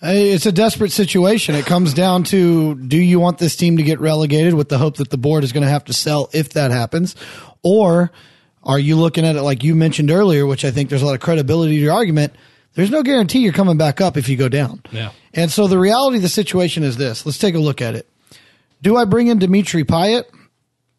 It's 0.00 0.46
a 0.46 0.52
desperate 0.52 0.92
situation. 0.92 1.56
It 1.56 1.66
comes 1.66 1.92
down 1.92 2.22
to 2.24 2.76
do 2.76 2.96
you 2.96 3.18
want 3.18 3.38
this 3.38 3.56
team 3.56 3.78
to 3.78 3.82
get 3.82 3.98
relegated 3.98 4.54
with 4.54 4.68
the 4.68 4.78
hope 4.78 4.98
that 4.98 5.10
the 5.10 5.16
board 5.16 5.42
is 5.42 5.52
going 5.52 5.64
to 5.64 5.70
have 5.70 5.86
to 5.86 5.92
sell 5.92 6.28
if 6.32 6.50
that 6.50 6.70
happens? 6.70 7.16
Or 7.64 8.12
are 8.62 8.78
you 8.78 8.96
looking 8.96 9.26
at 9.26 9.34
it 9.34 9.42
like 9.42 9.64
you 9.64 9.74
mentioned 9.74 10.10
earlier, 10.10 10.46
which 10.46 10.64
I 10.64 10.70
think 10.70 10.88
there's 10.88 11.02
a 11.02 11.06
lot 11.06 11.14
of 11.14 11.20
credibility 11.20 11.76
to 11.76 11.82
your 11.82 11.94
argument? 11.94 12.34
There's 12.74 12.90
no 12.90 13.02
guarantee 13.02 13.40
you're 13.40 13.52
coming 13.52 13.76
back 13.76 14.00
up 14.00 14.16
if 14.16 14.28
you 14.28 14.36
go 14.36 14.48
down. 14.48 14.82
Yeah. 14.92 15.10
And 15.34 15.50
so 15.50 15.66
the 15.66 15.78
reality 15.78 16.16
of 16.18 16.22
the 16.22 16.28
situation 16.28 16.82
is 16.82 16.96
this. 16.96 17.26
Let's 17.26 17.38
take 17.38 17.54
a 17.54 17.58
look 17.58 17.82
at 17.82 17.94
it. 17.94 18.08
Do 18.82 18.96
I 18.96 19.04
bring 19.04 19.26
in 19.26 19.38
Dimitri 19.38 19.84
Payet? 19.84 20.24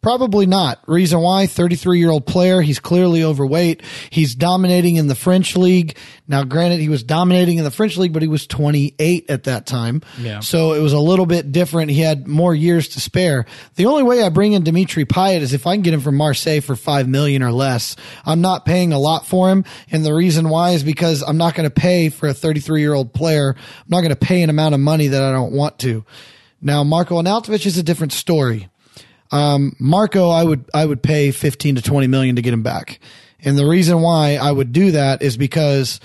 Probably 0.01 0.45
not. 0.45 0.79
Reason 0.87 1.19
why? 1.19 1.45
33 1.45 1.99
year 1.99 2.09
old 2.09 2.25
player. 2.25 2.61
He's 2.61 2.79
clearly 2.79 3.23
overweight. 3.23 3.81
He's 4.09 4.33
dominating 4.33 4.95
in 4.95 5.07
the 5.07 5.15
French 5.15 5.57
league. 5.57 5.97
Now, 6.25 6.45
granted, 6.45 6.79
he 6.79 6.87
was 6.87 7.03
dominating 7.03 7.57
in 7.57 7.65
the 7.65 7.71
French 7.71 7.97
league, 7.97 8.13
but 8.13 8.21
he 8.21 8.27
was 8.29 8.47
28 8.47 9.29
at 9.29 9.43
that 9.43 9.65
time. 9.65 10.01
Yeah. 10.17 10.39
So 10.39 10.71
it 10.71 10.79
was 10.79 10.93
a 10.93 10.99
little 10.99 11.25
bit 11.25 11.51
different. 11.51 11.91
He 11.91 11.99
had 11.99 12.27
more 12.27 12.55
years 12.55 12.87
to 12.89 13.01
spare. 13.01 13.45
The 13.75 13.87
only 13.87 14.03
way 14.03 14.23
I 14.23 14.29
bring 14.29 14.53
in 14.53 14.63
Dimitri 14.63 15.03
Payet 15.03 15.41
is 15.41 15.53
if 15.53 15.67
I 15.67 15.75
can 15.75 15.81
get 15.81 15.93
him 15.93 16.01
from 16.01 16.15
Marseille 16.15 16.61
for 16.61 16.77
5 16.77 17.09
million 17.09 17.43
or 17.43 17.51
less. 17.51 17.97
I'm 18.25 18.39
not 18.39 18.65
paying 18.65 18.93
a 18.93 18.99
lot 18.99 19.27
for 19.27 19.49
him. 19.49 19.65
And 19.91 20.05
the 20.05 20.13
reason 20.13 20.47
why 20.47 20.71
is 20.71 20.83
because 20.83 21.23
I'm 21.23 21.37
not 21.37 21.55
going 21.55 21.69
to 21.69 21.73
pay 21.73 22.07
for 22.07 22.29
a 22.29 22.33
33 22.33 22.79
year 22.79 22.93
old 22.93 23.13
player. 23.13 23.53
I'm 23.57 23.89
not 23.89 23.99
going 23.99 24.11
to 24.11 24.15
pay 24.15 24.43
an 24.43 24.49
amount 24.49 24.75
of 24.75 24.79
money 24.79 25.07
that 25.07 25.21
I 25.21 25.33
don't 25.33 25.51
want 25.51 25.77
to. 25.79 26.05
Now, 26.61 26.83
Marko 26.85 27.21
Arnautovic 27.21 27.65
is 27.65 27.77
a 27.77 27.83
different 27.83 28.13
story. 28.13 28.69
Um, 29.31 29.75
Marko, 29.79 30.29
I 30.29 30.43
would 30.43 30.65
I 30.73 30.85
would 30.85 31.03
pay 31.03 31.31
fifteen 31.31 31.75
to 31.75 31.81
twenty 31.81 32.07
million 32.07 32.35
to 32.35 32.41
get 32.41 32.53
him 32.53 32.63
back, 32.63 32.99
and 33.41 33.57
the 33.57 33.65
reason 33.65 34.01
why 34.01 34.35
I 34.35 34.51
would 34.51 34.71
do 34.71 34.91
that 34.91 35.21
is 35.21 35.37
because 35.37 35.99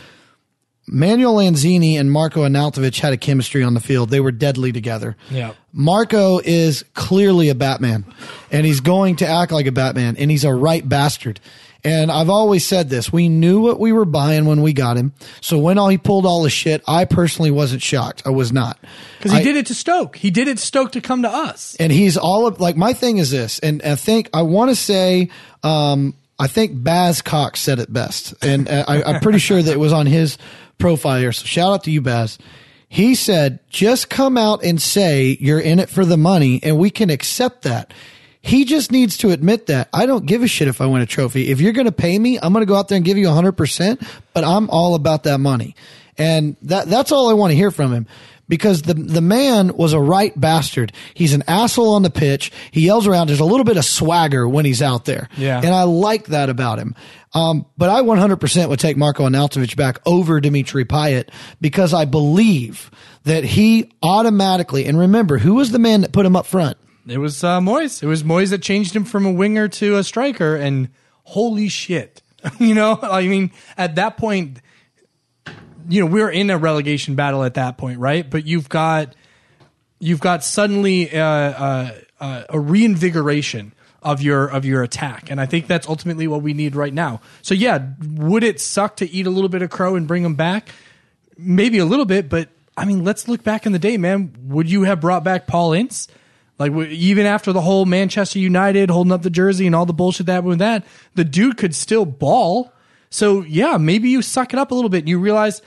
Manuel 0.86 1.36
Lanzini 1.36 1.94
and 1.94 2.12
Marko 2.12 2.42
Arnautovic 2.46 3.00
had 3.00 3.12
a 3.12 3.16
chemistry 3.16 3.62
on 3.62 3.74
the 3.74 3.80
field. 3.80 4.10
They 4.10 4.20
were 4.20 4.32
deadly 4.32 4.72
together. 4.72 5.16
Yeah. 5.30 5.54
Marko 5.72 6.40
is 6.44 6.84
clearly 6.94 7.48
a 7.48 7.54
Batman, 7.54 8.04
and 8.50 8.66
he's 8.66 8.80
going 8.80 9.16
to 9.16 9.26
act 9.26 9.50
like 9.50 9.66
a 9.66 9.72
Batman, 9.72 10.16
and 10.18 10.30
he's 10.30 10.44
a 10.44 10.52
right 10.52 10.86
bastard. 10.86 11.40
And 11.84 12.10
I've 12.10 12.30
always 12.30 12.64
said 12.66 12.88
this. 12.88 13.12
We 13.12 13.28
knew 13.28 13.60
what 13.60 13.78
we 13.78 13.92
were 13.92 14.06
buying 14.06 14.46
when 14.46 14.62
we 14.62 14.72
got 14.72 14.96
him. 14.96 15.12
So 15.42 15.58
when 15.58 15.76
all 15.76 15.88
he 15.88 15.98
pulled 15.98 16.24
all 16.24 16.42
the 16.42 16.48
shit, 16.48 16.82
I 16.88 17.04
personally 17.04 17.50
wasn't 17.50 17.82
shocked. 17.82 18.22
I 18.24 18.30
was 18.30 18.52
not. 18.52 18.78
Because 19.18 19.32
he 19.32 19.38
I- 19.38 19.42
did 19.42 19.56
it 19.56 19.66
to 19.66 19.74
Stoke. 19.74 20.16
He 20.16 20.30
did 20.30 20.48
it 20.48 20.56
to 20.56 20.62
Stoke 20.64 20.92
to 20.92 21.02
come 21.02 21.22
to 21.22 21.28
us. 21.28 21.76
and 21.78 21.92
he's 21.92 22.16
all 22.16 22.46
of 22.46 22.58
like 22.58 22.76
my 22.76 22.94
thing 22.94 23.18
is 23.18 23.30
this, 23.30 23.58
and 23.58 23.82
I 23.82 23.96
think 23.96 24.30
I 24.32 24.42
want 24.42 24.70
to 24.70 24.76
say, 24.76 25.28
um, 25.62 26.14
I 26.38 26.46
think 26.46 26.72
Baz 26.82 27.20
Cox 27.22 27.60
said 27.60 27.78
it 27.78 27.92
best, 27.92 28.34
and 28.42 28.68
uh, 28.68 28.84
I, 28.88 29.02
I'm 29.02 29.20
pretty 29.20 29.38
sure 29.38 29.60
that 29.62 29.70
it 29.70 29.78
was 29.78 29.92
on 29.92 30.06
his 30.06 30.38
profile 30.78 31.20
here. 31.20 31.32
So 31.32 31.44
shout 31.44 31.72
out 31.72 31.84
to 31.84 31.90
you, 31.90 32.00
Baz. 32.00 32.38
He 32.88 33.14
said, 33.14 33.58
just 33.70 34.08
come 34.08 34.36
out 34.38 34.64
and 34.64 34.80
say 34.80 35.36
you're 35.40 35.60
in 35.60 35.80
it 35.80 35.88
for 35.90 36.04
the 36.04 36.16
money, 36.16 36.60
and 36.62 36.78
we 36.78 36.90
can 36.90 37.10
accept 37.10 37.62
that. 37.62 37.92
He 38.44 38.66
just 38.66 38.92
needs 38.92 39.16
to 39.18 39.30
admit 39.30 39.66
that. 39.66 39.88
I 39.92 40.04
don't 40.04 40.26
give 40.26 40.42
a 40.42 40.46
shit 40.46 40.68
if 40.68 40.82
I 40.82 40.86
win 40.86 41.00
a 41.00 41.06
trophy. 41.06 41.50
If 41.50 41.62
you're 41.62 41.72
going 41.72 41.86
to 41.86 41.92
pay 41.92 42.18
me, 42.18 42.38
I'm 42.38 42.52
going 42.52 42.60
to 42.60 42.66
go 42.66 42.76
out 42.76 42.88
there 42.88 42.96
and 42.96 43.04
give 43.04 43.16
you 43.16 43.26
100%, 43.26 44.06
but 44.34 44.44
I'm 44.44 44.68
all 44.68 44.94
about 44.94 45.22
that 45.22 45.38
money. 45.38 45.74
And 46.18 46.56
that, 46.62 46.86
that's 46.86 47.10
all 47.10 47.30
I 47.30 47.32
want 47.32 47.52
to 47.52 47.56
hear 47.56 47.70
from 47.70 47.92
him 47.92 48.06
because 48.48 48.82
the 48.82 48.94
the 48.94 49.22
man 49.22 49.74
was 49.74 49.94
a 49.94 50.00
right 50.00 50.38
bastard. 50.38 50.92
He's 51.14 51.32
an 51.32 51.44
asshole 51.48 51.94
on 51.94 52.02
the 52.02 52.10
pitch. 52.10 52.52
He 52.70 52.82
yells 52.82 53.06
around. 53.06 53.28
There's 53.28 53.40
a 53.40 53.44
little 53.44 53.64
bit 53.64 53.76
of 53.76 53.84
swagger 53.84 54.46
when 54.46 54.64
he's 54.64 54.82
out 54.82 55.06
there. 55.06 55.28
Yeah. 55.36 55.58
And 55.58 55.74
I 55.74 55.84
like 55.84 56.26
that 56.26 56.50
about 56.50 56.78
him. 56.78 56.94
Um, 57.32 57.66
but 57.76 57.90
I 57.90 58.02
100% 58.02 58.68
would 58.68 58.78
take 58.78 58.96
Marko 58.96 59.26
Arnautovic 59.26 59.74
back 59.74 59.98
over 60.06 60.40
Dimitri 60.40 60.84
Payet 60.84 61.30
because 61.60 61.92
I 61.92 62.04
believe 62.04 62.90
that 63.24 63.42
he 63.42 63.90
automatically, 64.02 64.84
and 64.84 64.98
remember, 64.98 65.38
who 65.38 65.54
was 65.54 65.72
the 65.72 65.78
man 65.80 66.02
that 66.02 66.12
put 66.12 66.26
him 66.26 66.36
up 66.36 66.46
front? 66.46 66.76
It 67.06 67.18
was 67.18 67.44
uh, 67.44 67.60
Moyes. 67.60 68.02
It 68.02 68.06
was 68.06 68.22
Moyes 68.22 68.50
that 68.50 68.62
changed 68.62 68.96
him 68.96 69.04
from 69.04 69.26
a 69.26 69.32
winger 69.32 69.68
to 69.68 69.96
a 69.96 70.04
striker, 70.04 70.56
and 70.56 70.88
holy 71.24 71.68
shit, 71.68 72.22
you 72.58 72.74
know, 72.74 72.98
I 73.02 73.26
mean, 73.26 73.50
at 73.76 73.96
that 73.96 74.16
point, 74.16 74.60
you 75.88 76.00
know, 76.00 76.06
we 76.06 76.22
were 76.22 76.30
in 76.30 76.50
a 76.50 76.58
relegation 76.58 77.14
battle 77.14 77.44
at 77.44 77.54
that 77.54 77.76
point, 77.76 77.98
right? 77.98 78.28
But 78.28 78.46
you've 78.46 78.68
got, 78.68 79.14
you've 79.98 80.20
got 80.20 80.42
suddenly 80.42 81.14
uh, 81.14 81.24
uh, 81.24 81.94
uh, 82.20 82.44
a 82.48 82.58
reinvigoration 82.58 83.74
of 84.02 84.20
your 84.20 84.46
of 84.46 84.64
your 84.64 84.82
attack, 84.82 85.30
and 85.30 85.40
I 85.40 85.46
think 85.46 85.66
that's 85.66 85.88
ultimately 85.88 86.26
what 86.26 86.42
we 86.42 86.52
need 86.52 86.76
right 86.76 86.92
now. 86.92 87.20
So 87.42 87.54
yeah, 87.54 87.86
would 88.02 88.44
it 88.44 88.60
suck 88.60 88.96
to 88.96 89.10
eat 89.10 89.26
a 89.26 89.30
little 89.30 89.48
bit 89.48 89.62
of 89.62 89.70
crow 89.70 89.96
and 89.96 90.06
bring 90.06 90.24
him 90.24 90.34
back? 90.34 90.68
Maybe 91.36 91.78
a 91.78 91.84
little 91.84 92.04
bit, 92.04 92.28
but 92.28 92.48
I 92.76 92.84
mean, 92.84 93.04
let's 93.04 93.28
look 93.28 93.42
back 93.42 93.66
in 93.66 93.72
the 93.72 93.78
day, 93.78 93.96
man. 93.96 94.34
Would 94.44 94.70
you 94.70 94.82
have 94.82 95.00
brought 95.00 95.24
back 95.24 95.46
Paul 95.46 95.72
Ince? 95.72 96.08
Like 96.58 96.72
even 96.72 97.26
after 97.26 97.52
the 97.52 97.60
whole 97.60 97.84
Manchester 97.84 98.38
United 98.38 98.90
holding 98.90 99.12
up 99.12 99.22
the 99.22 99.30
jersey 99.30 99.66
and 99.66 99.74
all 99.74 99.86
the 99.86 99.92
bullshit 99.92 100.26
that 100.26 100.44
with 100.44 100.58
that, 100.58 100.84
the 101.14 101.24
dude 101.24 101.56
could 101.56 101.74
still 101.74 102.04
ball. 102.04 102.72
So 103.10 103.42
yeah, 103.42 103.76
maybe 103.76 104.08
you 104.08 104.22
suck 104.22 104.52
it 104.52 104.58
up 104.58 104.70
a 104.70 104.74
little 104.74 104.90
bit 104.90 105.00
and 105.00 105.08
you 105.08 105.18
realize, 105.18 105.62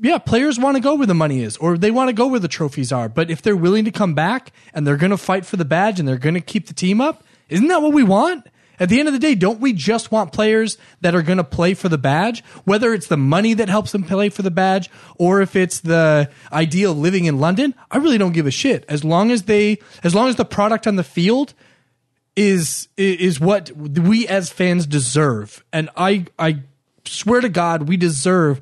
yeah, 0.00 0.18
players 0.18 0.58
want 0.58 0.76
to 0.76 0.82
go 0.82 0.94
where 0.94 1.06
the 1.06 1.14
money 1.14 1.42
is 1.42 1.56
or 1.56 1.78
they 1.78 1.90
want 1.90 2.08
to 2.08 2.12
go 2.12 2.26
where 2.26 2.40
the 2.40 2.48
trophies 2.48 2.92
are. 2.92 3.08
But 3.08 3.30
if 3.30 3.40
they're 3.40 3.56
willing 3.56 3.86
to 3.86 3.90
come 3.90 4.14
back 4.14 4.52
and 4.74 4.86
they're 4.86 4.96
going 4.96 5.10
to 5.10 5.16
fight 5.16 5.46
for 5.46 5.56
the 5.56 5.64
badge 5.64 5.98
and 5.98 6.06
they're 6.06 6.18
going 6.18 6.34
to 6.34 6.40
keep 6.40 6.66
the 6.66 6.74
team 6.74 7.00
up, 7.00 7.24
isn't 7.48 7.68
that 7.68 7.82
what 7.82 7.92
we 7.92 8.02
want? 8.02 8.46
At 8.80 8.88
the 8.88 8.98
end 8.98 9.08
of 9.08 9.14
the 9.14 9.20
day, 9.20 9.34
don't 9.34 9.60
we 9.60 9.72
just 9.72 10.10
want 10.10 10.32
players 10.32 10.78
that 11.00 11.14
are 11.14 11.22
going 11.22 11.38
to 11.38 11.44
play 11.44 11.74
for 11.74 11.88
the 11.88 11.98
badge? 11.98 12.42
Whether 12.64 12.92
it's 12.92 13.06
the 13.06 13.16
money 13.16 13.54
that 13.54 13.68
helps 13.68 13.92
them 13.92 14.04
play 14.04 14.28
for 14.28 14.42
the 14.42 14.50
badge 14.50 14.90
or 15.16 15.40
if 15.40 15.56
it's 15.56 15.80
the 15.80 16.30
ideal 16.52 16.94
living 16.94 17.26
in 17.26 17.38
London, 17.38 17.74
I 17.90 17.98
really 17.98 18.18
don't 18.18 18.32
give 18.32 18.46
a 18.46 18.50
shit. 18.50 18.84
As 18.88 19.04
long 19.04 19.30
as 19.30 19.44
they, 19.44 19.78
as 20.02 20.14
long 20.14 20.28
as 20.28 20.36
the 20.36 20.44
product 20.44 20.86
on 20.86 20.96
the 20.96 21.04
field 21.04 21.54
is 22.36 22.88
is 22.96 23.38
what 23.38 23.70
we 23.70 24.26
as 24.26 24.50
fans 24.50 24.86
deserve. 24.86 25.64
And 25.72 25.88
I 25.96 26.26
I 26.38 26.62
swear 27.04 27.40
to 27.40 27.48
God, 27.48 27.88
we 27.88 27.96
deserve 27.96 28.60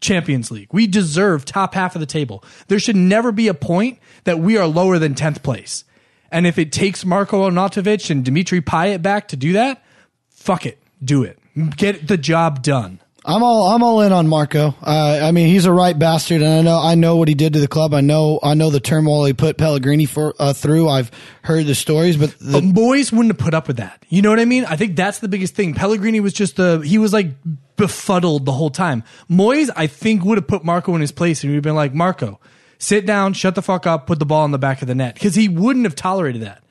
Champions 0.00 0.50
League. 0.50 0.68
We 0.72 0.86
deserve 0.86 1.44
top 1.44 1.74
half 1.74 1.94
of 1.94 2.00
the 2.00 2.06
table. 2.06 2.44
There 2.68 2.78
should 2.78 2.96
never 2.96 3.32
be 3.32 3.48
a 3.48 3.54
point 3.54 3.98
that 4.24 4.38
we 4.38 4.56
are 4.56 4.66
lower 4.66 4.98
than 4.98 5.14
10th 5.14 5.42
place. 5.42 5.84
And 6.32 6.46
if 6.46 6.58
it 6.58 6.72
takes 6.72 7.04
Marko 7.04 7.48
Arnautovic 7.48 8.10
and 8.10 8.24
Dimitri 8.24 8.60
Payet 8.60 9.02
back 9.02 9.28
to 9.28 9.36
do 9.36 9.52
that, 9.52 9.84
fuck 10.30 10.66
it. 10.66 10.82
Do 11.04 11.22
it. 11.22 11.38
Get 11.76 12.08
the 12.08 12.16
job 12.16 12.62
done. 12.62 13.00
I'm 13.24 13.42
all 13.44 13.68
I'm 13.68 13.84
all 13.84 14.00
in 14.00 14.10
on 14.10 14.26
Marko. 14.26 14.74
Uh, 14.82 15.20
I 15.22 15.30
mean, 15.30 15.46
he's 15.46 15.64
a 15.64 15.72
right 15.72 15.96
bastard, 15.96 16.42
and 16.42 16.52
I 16.52 16.62
know 16.62 16.80
I 16.80 16.94
know 16.96 17.16
what 17.16 17.28
he 17.28 17.34
did 17.34 17.52
to 17.52 17.60
the 17.60 17.68
club. 17.68 17.94
I 17.94 18.00
know 18.00 18.40
I 18.42 18.54
know 18.54 18.70
the 18.70 18.80
turmoil 18.80 19.24
he 19.26 19.32
put 19.32 19.58
Pellegrini 19.58 20.06
for 20.06 20.34
uh, 20.40 20.52
through. 20.52 20.88
I've 20.88 21.12
heard 21.42 21.66
the 21.66 21.76
stories, 21.76 22.16
but 22.16 22.36
the, 22.40 22.60
But 22.60 22.64
Moyes 22.64 23.12
wouldn't 23.12 23.28
have 23.28 23.38
put 23.38 23.54
up 23.54 23.68
with 23.68 23.76
that. 23.76 24.04
You 24.08 24.22
know 24.22 24.30
what 24.30 24.40
I 24.40 24.44
mean? 24.44 24.64
I 24.64 24.74
think 24.74 24.96
that's 24.96 25.20
the 25.20 25.28
biggest 25.28 25.54
thing. 25.54 25.74
Pellegrini 25.74 26.18
was 26.18 26.32
just 26.32 26.56
the 26.56 26.80
he 26.80 26.98
was 26.98 27.12
like 27.12 27.28
befuddled 27.76 28.44
the 28.44 28.52
whole 28.52 28.70
time. 28.70 29.04
Moyes, 29.30 29.70
I 29.76 29.86
think, 29.86 30.24
would 30.24 30.38
have 30.38 30.48
put 30.48 30.64
Marko 30.64 30.94
in 30.96 31.00
his 31.00 31.12
place 31.12 31.44
and 31.44 31.50
he'd 31.50 31.56
have 31.56 31.62
been 31.64 31.76
like, 31.76 31.94
Marko, 31.94 32.40
sit 32.82 33.06
down, 33.06 33.32
shut 33.32 33.54
the 33.54 33.62
fuck 33.62 33.86
up, 33.86 34.06
put 34.06 34.18
the 34.18 34.26
ball 34.26 34.44
in 34.44 34.50
the 34.50 34.58
back 34.58 34.82
of 34.82 34.88
the 34.88 34.94
net. 34.94 35.14
Because 35.14 35.34
he 35.34 35.48
wouldn't 35.48 35.84
have 35.84 35.94
tolerated 35.94 36.42
that. 36.42 36.62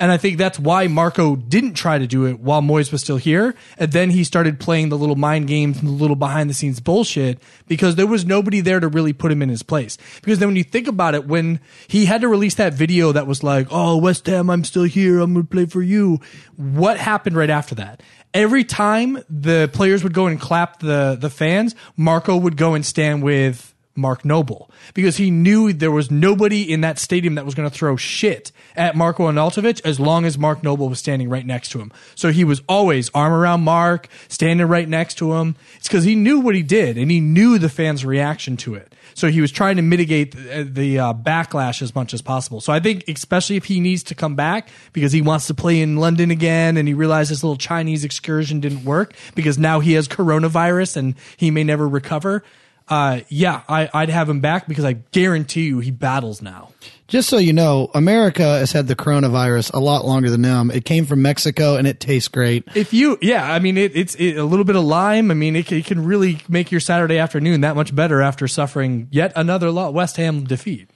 And 0.00 0.10
I 0.10 0.16
think 0.16 0.38
that's 0.38 0.58
why 0.58 0.86
Marko 0.86 1.36
didn't 1.36 1.74
try 1.74 1.98
to 1.98 2.06
do 2.06 2.24
it 2.24 2.40
while 2.40 2.62
Moyes 2.62 2.90
was 2.90 3.02
still 3.02 3.18
here. 3.18 3.54
And 3.76 3.92
then 3.92 4.08
he 4.08 4.24
started 4.24 4.58
playing 4.58 4.88
the 4.88 4.96
little 4.96 5.14
mind 5.14 5.46
games 5.46 5.78
and 5.78 5.88
the 5.88 5.92
little 5.92 6.16
behind 6.16 6.48
the 6.48 6.54
scenes 6.54 6.80
bullshit 6.80 7.38
because 7.68 7.96
there 7.96 8.06
was 8.06 8.24
nobody 8.24 8.62
there 8.62 8.80
to 8.80 8.88
really 8.88 9.12
put 9.12 9.30
him 9.30 9.42
in 9.42 9.50
his 9.50 9.62
place. 9.62 9.98
Because 10.22 10.38
then 10.38 10.48
when 10.48 10.56
you 10.56 10.64
think 10.64 10.88
about 10.88 11.14
it, 11.14 11.26
when 11.26 11.60
he 11.86 12.06
had 12.06 12.22
to 12.22 12.28
release 12.28 12.54
that 12.54 12.72
video 12.72 13.12
that 13.12 13.26
was 13.26 13.42
like, 13.42 13.66
Oh, 13.70 13.98
West 13.98 14.24
Ham, 14.26 14.48
I'm 14.48 14.64
still 14.64 14.84
here. 14.84 15.20
I'm 15.20 15.34
going 15.34 15.44
to 15.44 15.50
play 15.50 15.66
for 15.66 15.82
you. 15.82 16.18
What 16.56 16.96
happened 16.96 17.36
right 17.36 17.50
after 17.50 17.74
that? 17.74 18.02
Every 18.32 18.64
time 18.64 19.22
the 19.28 19.68
players 19.70 20.02
would 20.02 20.14
go 20.14 20.28
and 20.28 20.40
clap 20.40 20.78
the, 20.78 21.18
the 21.20 21.28
fans, 21.28 21.74
Marko 21.98 22.38
would 22.38 22.56
go 22.56 22.72
and 22.72 22.86
stand 22.86 23.22
with 23.22 23.69
Mark 24.00 24.24
Noble 24.24 24.70
because 24.94 25.16
he 25.16 25.30
knew 25.30 25.72
there 25.72 25.90
was 25.90 26.10
nobody 26.10 26.70
in 26.70 26.80
that 26.80 26.98
stadium 26.98 27.34
that 27.36 27.44
was 27.44 27.54
going 27.54 27.68
to 27.68 27.74
throw 27.74 27.96
shit 27.96 28.52
at 28.76 28.96
Marko 28.96 29.30
Arnautovic 29.30 29.80
as 29.84 30.00
long 30.00 30.24
as 30.24 30.38
Mark 30.38 30.62
Noble 30.62 30.88
was 30.88 30.98
standing 30.98 31.28
right 31.28 31.46
next 31.46 31.70
to 31.70 31.78
him. 31.78 31.92
So 32.14 32.30
he 32.30 32.44
was 32.44 32.62
always 32.68 33.10
arm 33.14 33.32
around 33.32 33.62
Mark, 33.62 34.08
standing 34.28 34.66
right 34.66 34.88
next 34.88 35.14
to 35.18 35.34
him. 35.34 35.56
It's 35.76 35.88
because 35.88 36.04
he 36.04 36.14
knew 36.14 36.40
what 36.40 36.54
he 36.54 36.62
did 36.62 36.98
and 36.98 37.10
he 37.10 37.20
knew 37.20 37.58
the 37.58 37.68
fans' 37.68 38.04
reaction 38.04 38.56
to 38.58 38.74
it. 38.74 38.94
So 39.14 39.28
he 39.28 39.40
was 39.40 39.50
trying 39.50 39.76
to 39.76 39.82
mitigate 39.82 40.34
the, 40.34 40.62
the 40.62 40.98
uh, 40.98 41.14
backlash 41.14 41.82
as 41.82 41.94
much 41.94 42.14
as 42.14 42.22
possible. 42.22 42.60
So 42.60 42.72
I 42.72 42.80
think, 42.80 43.04
especially 43.08 43.56
if 43.56 43.64
he 43.64 43.80
needs 43.80 44.02
to 44.04 44.14
come 44.14 44.36
back 44.36 44.68
because 44.92 45.12
he 45.12 45.22
wants 45.22 45.46
to 45.48 45.54
play 45.54 45.80
in 45.80 45.96
London 45.96 46.30
again 46.30 46.76
and 46.76 46.86
he 46.86 46.94
realized 46.94 47.30
this 47.30 47.42
little 47.42 47.56
Chinese 47.56 48.04
excursion 48.04 48.60
didn't 48.60 48.84
work 48.84 49.14
because 49.34 49.58
now 49.58 49.80
he 49.80 49.92
has 49.94 50.08
coronavirus 50.08 50.96
and 50.96 51.14
he 51.36 51.50
may 51.50 51.64
never 51.64 51.88
recover 51.88 52.42
uh, 52.90 53.20
yeah, 53.28 53.62
I, 53.68 53.88
I'd 53.94 54.10
have 54.10 54.28
him 54.28 54.40
back 54.40 54.66
because 54.66 54.84
I 54.84 54.94
guarantee 54.94 55.66
you 55.66 55.78
he 55.78 55.92
battles 55.92 56.42
now. 56.42 56.70
just 57.06 57.28
so 57.28 57.38
you 57.38 57.52
know, 57.52 57.90
America 57.94 58.42
has 58.42 58.72
had 58.72 58.86
the 58.86 58.96
coronavirus 58.96 59.72
a 59.74 59.78
lot 59.78 60.04
longer 60.04 60.30
than 60.30 60.42
them. 60.42 60.70
It 60.70 60.84
came 60.84 61.06
from 61.06 61.22
Mexico, 61.22 61.76
and 61.76 61.86
it 61.86 62.00
tastes 62.00 62.28
great. 62.28 62.64
If 62.74 62.92
you, 62.92 63.18
yeah, 63.20 63.52
I 63.52 63.58
mean, 63.58 63.76
it, 63.76 63.96
it's 63.96 64.14
it, 64.14 64.36
a 64.36 64.44
little 64.44 64.64
bit 64.64 64.76
of 64.76 64.84
lime. 64.84 65.30
I 65.30 65.34
mean, 65.34 65.56
it, 65.56 65.70
it 65.70 65.84
can 65.86 66.04
really 66.04 66.40
make 66.48 66.70
your 66.70 66.80
Saturday 66.80 67.18
afternoon 67.18 67.60
that 67.62 67.76
much 67.76 67.94
better 67.94 68.22
after 68.22 68.48
suffering 68.48 69.08
yet 69.10 69.32
another 69.36 69.72
West 69.72 70.16
Ham 70.16 70.44
defeat. 70.44 70.88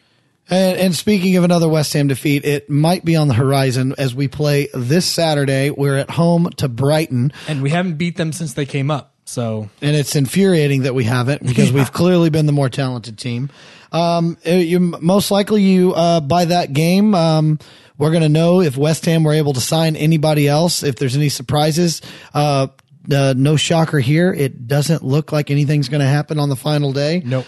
And, 0.51 0.76
and 0.78 0.95
speaking 0.95 1.36
of 1.36 1.45
another 1.45 1.68
West 1.68 1.92
Ham 1.95 2.09
defeat, 2.09 2.45
it 2.45 2.68
might 2.68 3.05
be 3.05 3.16
on 3.16 3.28
the 3.28 3.34
horizon 3.34 3.95
as 3.97 4.14
we 4.14 4.28
play 4.28 4.68
this 4.74 5.07
Saturday. 5.07 5.70
We're 5.70 5.97
at 5.97 6.11
home 6.11 6.51
to 6.59 6.68
Brighton. 6.68 7.32
And 7.49 7.62
we 7.62 7.70
haven't 7.70 7.99
beat 7.99 8.16
them 8.16 8.32
since 8.32 8.53
they 8.53 8.66
came 8.66 8.90
up. 8.90 9.14
So 9.35 9.68
and 9.82 9.97
it's 9.97 10.14
infuriating 10.14 10.82
that 10.82 10.95
we 10.95 11.03
haven't 11.03 11.45
because 11.45 11.72
we've 11.78 11.93
clearly 11.93 12.30
been 12.30 12.47
the 12.47 12.53
more 12.53 12.68
talented 12.68 13.18
team. 13.18 13.51
Um, 13.91 14.39
uh, 14.47 14.51
you 14.53 14.78
most 14.78 15.30
likely 15.32 15.62
you 15.62 15.93
uh, 15.93 16.20
by 16.20 16.45
that 16.47 16.72
game, 16.72 17.14
um, 17.14 17.59
we're 17.99 18.11
going 18.11 18.22
to 18.22 18.28
know 18.28 18.61
if 18.61 18.76
West 18.76 19.05
Ham 19.07 19.24
were 19.24 19.32
able 19.32 19.53
to 19.53 19.61
sign 19.61 19.97
anybody 19.97 20.47
else. 20.47 20.85
If 20.85 20.97
there's 20.97 21.16
any 21.16 21.28
surprises, 21.28 22.01
uh, 22.32 22.68
uh, 23.12 23.35
no 23.37 23.57
shocker 23.57 23.99
here. 23.99 24.32
It 24.32 24.68
doesn't 24.68 25.03
look 25.03 25.32
like 25.32 25.51
anything's 25.51 25.89
going 25.89 26.01
to 26.01 26.07
happen 26.07 26.39
on 26.39 26.49
the 26.49 26.57
final 26.57 26.93
day. 26.93 27.20
nope. 27.24 27.47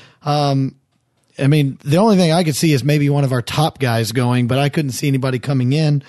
I 1.39 1.47
mean, 1.47 1.79
the 1.85 1.99
only 1.99 2.17
thing 2.17 2.33
I 2.33 2.45
could 2.45 2.57
see 2.57 2.73
is 2.73 2.83
maybe 2.83 3.11
one 3.11 3.23
of 3.23 3.33
our 3.33 3.43
top 3.43 3.79
guys 3.79 4.13
going, 4.13 4.47
but 4.47 4.59
I 4.59 4.71
couldn't 4.71 4.93
see 4.93 5.07
anybody 5.07 5.39
coming 5.39 5.73
in. 5.73 6.03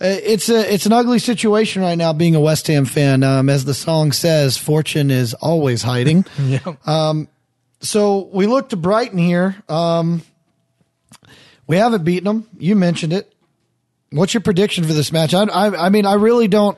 Uh, 0.00 0.16
It's 0.22 0.48
a 0.48 0.72
it's 0.72 0.86
an 0.86 0.92
ugly 0.92 1.18
situation 1.18 1.82
right 1.82 1.96
now. 1.98 2.12
Being 2.12 2.34
a 2.34 2.40
West 2.40 2.66
Ham 2.68 2.84
fan, 2.86 3.22
um, 3.22 3.48
as 3.48 3.64
the 3.64 3.74
song 3.74 4.12
says, 4.12 4.56
fortune 4.56 5.10
is 5.10 5.34
always 5.34 5.82
hiding. 5.82 6.24
yeah. 6.42 6.60
Um, 6.86 7.28
so 7.80 8.28
we 8.32 8.46
look 8.46 8.70
to 8.70 8.76
Brighton 8.76 9.18
here. 9.18 9.56
Um, 9.68 10.22
we 11.66 11.76
haven't 11.76 12.04
beaten 12.04 12.24
them. 12.24 12.48
You 12.58 12.76
mentioned 12.76 13.12
it. 13.12 13.32
What's 14.10 14.34
your 14.34 14.40
prediction 14.40 14.84
for 14.84 14.92
this 14.92 15.12
match? 15.12 15.34
I, 15.34 15.44
I, 15.44 15.86
I 15.86 15.88
mean, 15.88 16.04
I 16.04 16.14
really 16.14 16.48
don't 16.48 16.76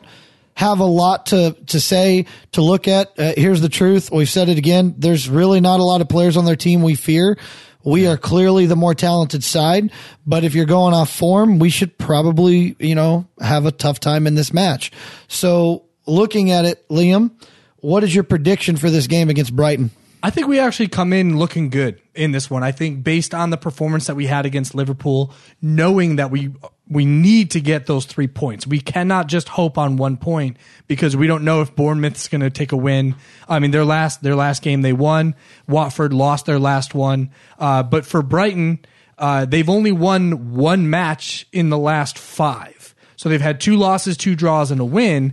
have 0.54 0.80
a 0.80 0.84
lot 0.84 1.26
to, 1.26 1.56
to 1.68 1.80
say, 1.80 2.26
to 2.52 2.60
look 2.60 2.86
at. 2.86 3.18
Uh, 3.18 3.32
here's 3.36 3.62
the 3.62 3.70
truth. 3.70 4.10
We've 4.12 4.28
said 4.28 4.50
it 4.50 4.58
again. 4.58 4.94
There's 4.98 5.30
really 5.30 5.60
not 5.62 5.80
a 5.80 5.82
lot 5.82 6.02
of 6.02 6.10
players 6.10 6.36
on 6.36 6.44
their 6.44 6.56
team 6.56 6.82
we 6.82 6.94
fear. 6.94 7.38
We 7.84 8.06
are 8.06 8.16
clearly 8.16 8.66
the 8.66 8.76
more 8.76 8.94
talented 8.94 9.42
side, 9.44 9.90
but 10.26 10.44
if 10.44 10.54
you're 10.54 10.66
going 10.66 10.94
off 10.94 11.10
form, 11.10 11.58
we 11.58 11.70
should 11.70 11.98
probably, 11.98 12.76
you 12.78 12.94
know, 12.94 13.26
have 13.40 13.66
a 13.66 13.72
tough 13.72 14.00
time 14.00 14.26
in 14.26 14.34
this 14.34 14.52
match. 14.52 14.92
So 15.28 15.84
looking 16.06 16.50
at 16.50 16.64
it, 16.64 16.88
Liam, 16.88 17.32
what 17.76 18.04
is 18.04 18.14
your 18.14 18.24
prediction 18.24 18.76
for 18.76 18.90
this 18.90 19.06
game 19.06 19.28
against 19.28 19.54
Brighton? 19.54 19.90
I 20.22 20.30
think 20.30 20.46
we 20.46 20.60
actually 20.60 20.86
come 20.86 21.12
in 21.12 21.36
looking 21.36 21.68
good 21.68 22.00
in 22.14 22.30
this 22.30 22.48
one. 22.48 22.62
I 22.62 22.70
think 22.70 23.02
based 23.02 23.34
on 23.34 23.50
the 23.50 23.56
performance 23.56 24.06
that 24.06 24.14
we 24.14 24.26
had 24.26 24.46
against 24.46 24.72
Liverpool, 24.72 25.34
knowing 25.60 26.16
that 26.16 26.30
we 26.30 26.50
we 26.92 27.06
need 27.06 27.52
to 27.52 27.60
get 27.60 27.86
those 27.86 28.04
three 28.04 28.26
points. 28.26 28.66
We 28.66 28.80
cannot 28.80 29.26
just 29.26 29.48
hope 29.48 29.78
on 29.78 29.96
one 29.96 30.18
point 30.18 30.58
because 30.86 31.16
we 31.16 31.26
don't 31.26 31.42
know 31.42 31.62
if 31.62 31.74
Bournemouth's 31.74 32.28
going 32.28 32.42
to 32.42 32.50
take 32.50 32.72
a 32.72 32.76
win. 32.76 33.16
I 33.48 33.58
mean, 33.58 33.70
their 33.70 33.84
last 33.84 34.22
their 34.22 34.36
last 34.36 34.62
game 34.62 34.82
they 34.82 34.92
won. 34.92 35.34
Watford 35.66 36.12
lost 36.12 36.46
their 36.46 36.58
last 36.58 36.94
one. 36.94 37.30
Uh, 37.58 37.82
but 37.82 38.04
for 38.04 38.22
Brighton, 38.22 38.80
uh, 39.18 39.46
they've 39.46 39.68
only 39.70 39.92
won 39.92 40.54
one 40.54 40.90
match 40.90 41.46
in 41.52 41.70
the 41.70 41.78
last 41.78 42.18
five. 42.18 42.94
So 43.16 43.28
they've 43.28 43.40
had 43.40 43.60
two 43.60 43.76
losses, 43.76 44.16
two 44.16 44.34
draws, 44.34 44.70
and 44.70 44.80
a 44.80 44.84
win. 44.84 45.32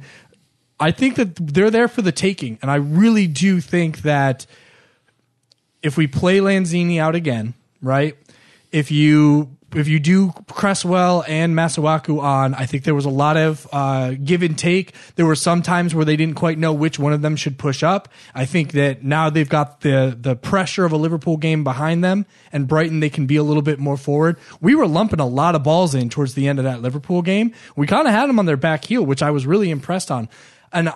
I 0.80 0.92
think 0.92 1.16
that 1.16 1.36
they're 1.36 1.72
there 1.72 1.90
for 1.90 2.02
the 2.02 2.14
taking, 2.14 2.58
and 2.62 2.72
I 2.72 2.76
really 2.76 3.28
do 3.28 3.60
think 3.60 4.04
that 4.04 4.46
if 5.84 5.98
we 5.98 6.08
play 6.08 6.40
Lanzini 6.40 7.00
out 7.00 7.16
again, 7.16 7.54
right? 7.82 8.16
If 8.72 8.92
you 8.92 9.58
if 9.76 9.88
you 9.88 10.00
do 10.00 10.34
Cresswell 10.48 11.24
and 11.28 11.56
Masuaku 11.56 12.22
on, 12.22 12.54
I 12.54 12.66
think 12.66 12.84
there 12.84 12.96
was 12.96 13.06
a 13.06 13.10
lot 13.10 13.38
of 13.38 13.68
uh, 13.72 14.12
give 14.12 14.42
and 14.42 14.58
take. 14.58 14.94
There 15.16 15.26
were 15.26 15.36
some 15.36 15.62
times 15.62 15.94
where 15.94 16.06
they 16.06 16.16
didn't 16.16 16.36
quite 16.36 16.58
know 16.58 16.74
which 16.74 17.00
one 17.00 17.14
of 17.14 17.22
them 17.22 17.36
should 17.36 17.58
push 17.58 17.84
up. 17.84 18.10
I 18.34 18.46
think 18.46 18.72
that 18.74 19.04
now 19.04 19.30
they've 19.30 19.50
got 19.50 19.82
the 19.82 20.18
the 20.20 20.36
pressure 20.36 20.86
of 20.86 20.92
a 20.92 20.98
Liverpool 20.98 21.38
game 21.38 21.64
behind 21.64 22.04
them, 22.04 22.26
and 22.52 22.68
Brighton 22.68 23.00
they 23.00 23.10
can 23.10 23.28
be 23.28 23.36
a 23.36 23.44
little 23.44 23.64
bit 23.64 23.80
more 23.80 23.98
forward. 23.98 24.38
We 24.62 24.76
were 24.76 24.88
lumping 24.88 25.20
a 25.20 25.28
lot 25.28 25.56
of 25.56 25.64
balls 25.64 25.96
in 25.96 26.10
towards 26.10 26.34
the 26.34 26.48
end 26.48 26.60
of 26.60 26.66
that 26.66 26.82
Liverpool 26.82 27.22
game. 27.22 27.54
We 27.76 27.88
kind 27.88 28.08
of 28.08 28.14
had 28.14 28.28
them 28.28 28.40
on 28.40 28.46
their 28.46 28.58
back 28.58 28.86
heel, 28.86 29.06
which 29.06 29.22
I 29.22 29.32
was 29.32 29.46
really 29.46 29.70
impressed 29.70 30.12
on, 30.12 30.30
and. 30.72 30.92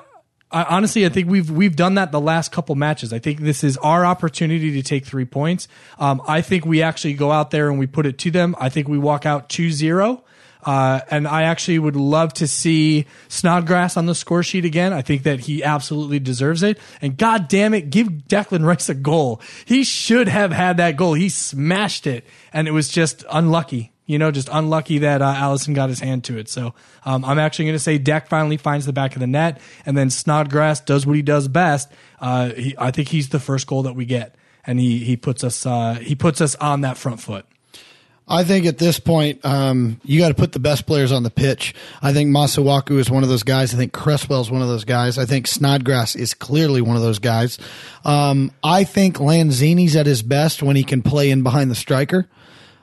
I, 0.53 0.63
honestly, 0.63 1.05
I 1.05 1.09
think 1.09 1.29
we've 1.29 1.49
we've 1.49 1.75
done 1.75 1.95
that 1.95 2.11
the 2.11 2.21
last 2.21 2.51
couple 2.51 2.75
matches. 2.75 3.11
I 3.11 3.19
think 3.19 3.39
this 3.39 3.63
is 3.63 3.75
our 3.77 4.05
opportunity 4.05 4.71
to 4.73 4.83
take 4.83 5.05
three 5.05 5.25
points. 5.25 5.67
Um, 5.97 6.21
I 6.27 6.41
think 6.41 6.65
we 6.65 6.83
actually 6.83 7.15
go 7.15 7.31
out 7.31 7.51
there 7.51 7.69
and 7.69 7.79
we 7.79 7.87
put 7.87 8.05
it 8.05 8.19
to 8.19 8.31
them. 8.31 8.55
I 8.59 8.69
think 8.69 8.87
we 8.87 8.97
walk 8.97 9.25
out 9.25 9.49
2-0. 9.49 10.21
Uh, 10.65 11.01
and 11.11 11.27
I 11.27 11.43
actually 11.43 11.79
would 11.79 11.95
love 11.95 12.33
to 12.35 12.47
see 12.47 13.05
Snodgrass 13.27 13.97
on 13.97 14.05
the 14.05 14.15
score 14.15 14.43
sheet 14.43 14.63
again. 14.63 14.93
I 14.93 15.01
think 15.01 15.23
that 15.23 15.41
he 15.41 15.63
absolutely 15.63 16.19
deserves 16.19 16.63
it. 16.63 16.79
And 17.01 17.17
god 17.17 17.49
damn 17.49 17.73
it, 17.73 17.89
give 17.89 18.07
Declan 18.07 18.65
Rice 18.65 18.87
a 18.87 18.93
goal. 18.93 19.41
He 19.65 19.83
should 19.83 20.29
have 20.29 20.51
had 20.51 20.77
that 20.77 20.95
goal. 20.95 21.15
He 21.15 21.27
smashed 21.27 22.07
it, 22.07 22.25
and 22.53 22.67
it 22.67 22.71
was 22.71 22.87
just 22.87 23.25
unlucky. 23.29 23.92
You 24.05 24.19
know, 24.19 24.31
just 24.31 24.49
unlucky 24.51 24.97
that 24.99 25.21
uh, 25.21 25.33
Alisson 25.33 25.73
got 25.73 25.87
his 25.87 26.01
hand 26.01 26.25
to 26.25 26.37
it. 26.37 26.49
So 26.49 26.73
um, 27.05 27.23
I'm 27.23 27.39
actually 27.39 27.65
going 27.65 27.75
to 27.75 27.79
say 27.79 27.97
Deck 27.97 28.27
finally 28.27 28.57
finds 28.57 28.85
the 28.85 28.91
back 28.93 29.15
of 29.15 29.21
the 29.21 29.27
net, 29.27 29.61
and 29.85 29.97
then 29.97 30.09
Snodgrass 30.09 30.81
does 30.81 31.05
what 31.05 31.15
he 31.15 31.21
does 31.21 31.47
best. 31.47 31.89
Uh, 32.19 32.49
he, 32.49 32.75
I 32.77 32.91
think 32.91 33.07
he's 33.07 33.29
the 33.29 33.39
first 33.39 33.65
goal 33.65 33.83
that 33.83 33.93
we 33.93 34.05
get, 34.05 34.35
and 34.65 34.79
he 34.79 34.99
he 34.99 35.15
puts 35.15 35.43
us 35.43 35.65
uh, 35.65 35.95
he 35.95 36.15
puts 36.15 36.41
us 36.41 36.55
on 36.55 36.81
that 36.81 36.97
front 36.97 37.21
foot. 37.21 37.45
I 38.27 38.43
think 38.43 38.65
at 38.65 38.77
this 38.77 38.99
point, 38.99 39.43
um, 39.43 39.99
you 40.03 40.19
got 40.19 40.29
to 40.29 40.33
put 40.33 40.53
the 40.53 40.59
best 40.59 40.85
players 40.85 41.11
on 41.11 41.23
the 41.23 41.29
pitch. 41.29 41.75
I 42.01 42.13
think 42.13 42.33
Masuaku 42.33 42.97
is 42.97 43.11
one 43.11 43.23
of 43.23 43.29
those 43.29 43.43
guys. 43.43 43.73
I 43.73 43.77
think 43.77 43.91
Cresswell 43.91 44.39
is 44.39 44.49
one 44.49 44.61
of 44.61 44.69
those 44.69 44.85
guys. 44.85 45.17
I 45.17 45.25
think 45.25 45.45
Snodgrass 45.45 46.15
is 46.15 46.33
clearly 46.33 46.81
one 46.81 46.95
of 46.95 47.01
those 47.01 47.19
guys. 47.19 47.59
Um, 48.05 48.51
I 48.63 48.85
think 48.85 49.17
Lanzini's 49.17 49.95
at 49.97 50.05
his 50.05 50.21
best 50.21 50.63
when 50.63 50.77
he 50.77 50.83
can 50.85 51.01
play 51.01 51.31
in 51.31 51.43
behind 51.43 51.69
the 51.69 51.75
striker. 51.75 52.27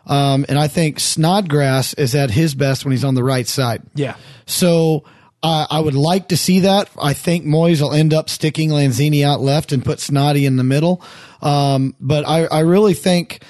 Um, 0.06 0.44
and 0.48 0.58
I 0.58 0.68
think 0.68 0.98
Snodgrass 0.98 1.94
is 1.94 2.14
at 2.14 2.30
his 2.30 2.54
best 2.54 2.84
when 2.84 2.92
he's 2.92 3.04
on 3.04 3.14
the 3.14 3.24
right 3.24 3.46
side. 3.46 3.82
Yeah. 3.94 4.16
So 4.46 5.04
uh, 5.42 5.66
I 5.70 5.80
would 5.80 5.94
like 5.94 6.28
to 6.28 6.36
see 6.36 6.60
that. 6.60 6.90
I 7.00 7.14
think 7.14 7.44
Moyes 7.44 7.80
will 7.80 7.92
end 7.92 8.12
up 8.12 8.28
sticking 8.28 8.70
Lanzini 8.70 9.24
out 9.24 9.40
left 9.40 9.72
and 9.72 9.84
put 9.84 9.98
Snoddy 9.98 10.46
in 10.46 10.56
the 10.56 10.64
middle. 10.64 11.02
Um, 11.40 11.94
but 12.00 12.26
I, 12.26 12.44
I 12.46 12.60
really 12.60 12.94
think 12.94 13.42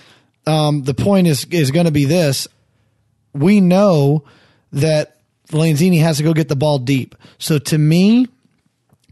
um, 0.47 0.83
the 0.83 0.95
point 0.95 1.27
is 1.27 1.45
is 1.47 1.71
going 1.71 1.87
to 1.87 1.93
be 1.93 2.05
this: 2.05 2.47
we 3.33 3.61
know 3.61 4.25
that 4.73 5.17
Lanzini 5.49 6.01
has 6.01 6.19
to 6.19 6.23
go 6.23 6.33
get 6.33 6.49
the 6.49 6.57
ball 6.57 6.79
deep. 6.79 7.17
So 7.39 7.59
to 7.59 7.79
me, 7.79 8.29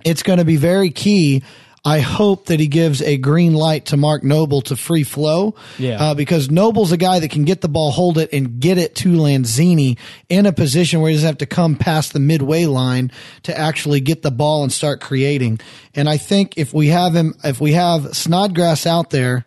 it's 0.04 0.22
going 0.22 0.38
to 0.38 0.44
be 0.44 0.56
very 0.56 0.90
key 0.90 1.42
I 1.84 2.00
hope 2.00 2.46
that 2.46 2.58
he 2.60 2.66
gives 2.66 3.00
a 3.00 3.16
green 3.16 3.54
light 3.54 3.86
to 3.86 3.96
Mark 3.96 4.24
Noble 4.24 4.60
to 4.62 4.76
free 4.76 5.04
flow. 5.04 5.54
Yeah. 5.78 6.02
Uh, 6.02 6.14
because 6.14 6.50
Noble's 6.50 6.92
a 6.92 6.96
guy 6.96 7.20
that 7.20 7.30
can 7.30 7.44
get 7.44 7.60
the 7.60 7.68
ball, 7.68 7.92
hold 7.92 8.18
it, 8.18 8.30
and 8.32 8.60
get 8.60 8.78
it 8.78 8.94
to 8.96 9.10
Lanzini 9.10 9.96
in 10.28 10.44
a 10.44 10.52
position 10.52 11.00
where 11.00 11.10
he 11.10 11.16
doesn't 11.16 11.26
have 11.26 11.38
to 11.38 11.46
come 11.46 11.76
past 11.76 12.12
the 12.12 12.20
midway 12.20 12.66
line 12.66 13.12
to 13.44 13.56
actually 13.56 14.00
get 14.00 14.22
the 14.22 14.30
ball 14.30 14.62
and 14.64 14.72
start 14.72 15.00
creating. 15.00 15.60
And 15.94 16.08
I 16.08 16.16
think 16.16 16.58
if 16.58 16.74
we 16.74 16.88
have 16.88 17.14
him, 17.14 17.34
if 17.44 17.60
we 17.60 17.72
have 17.72 18.16
Snodgrass 18.16 18.84
out 18.86 19.10
there, 19.10 19.46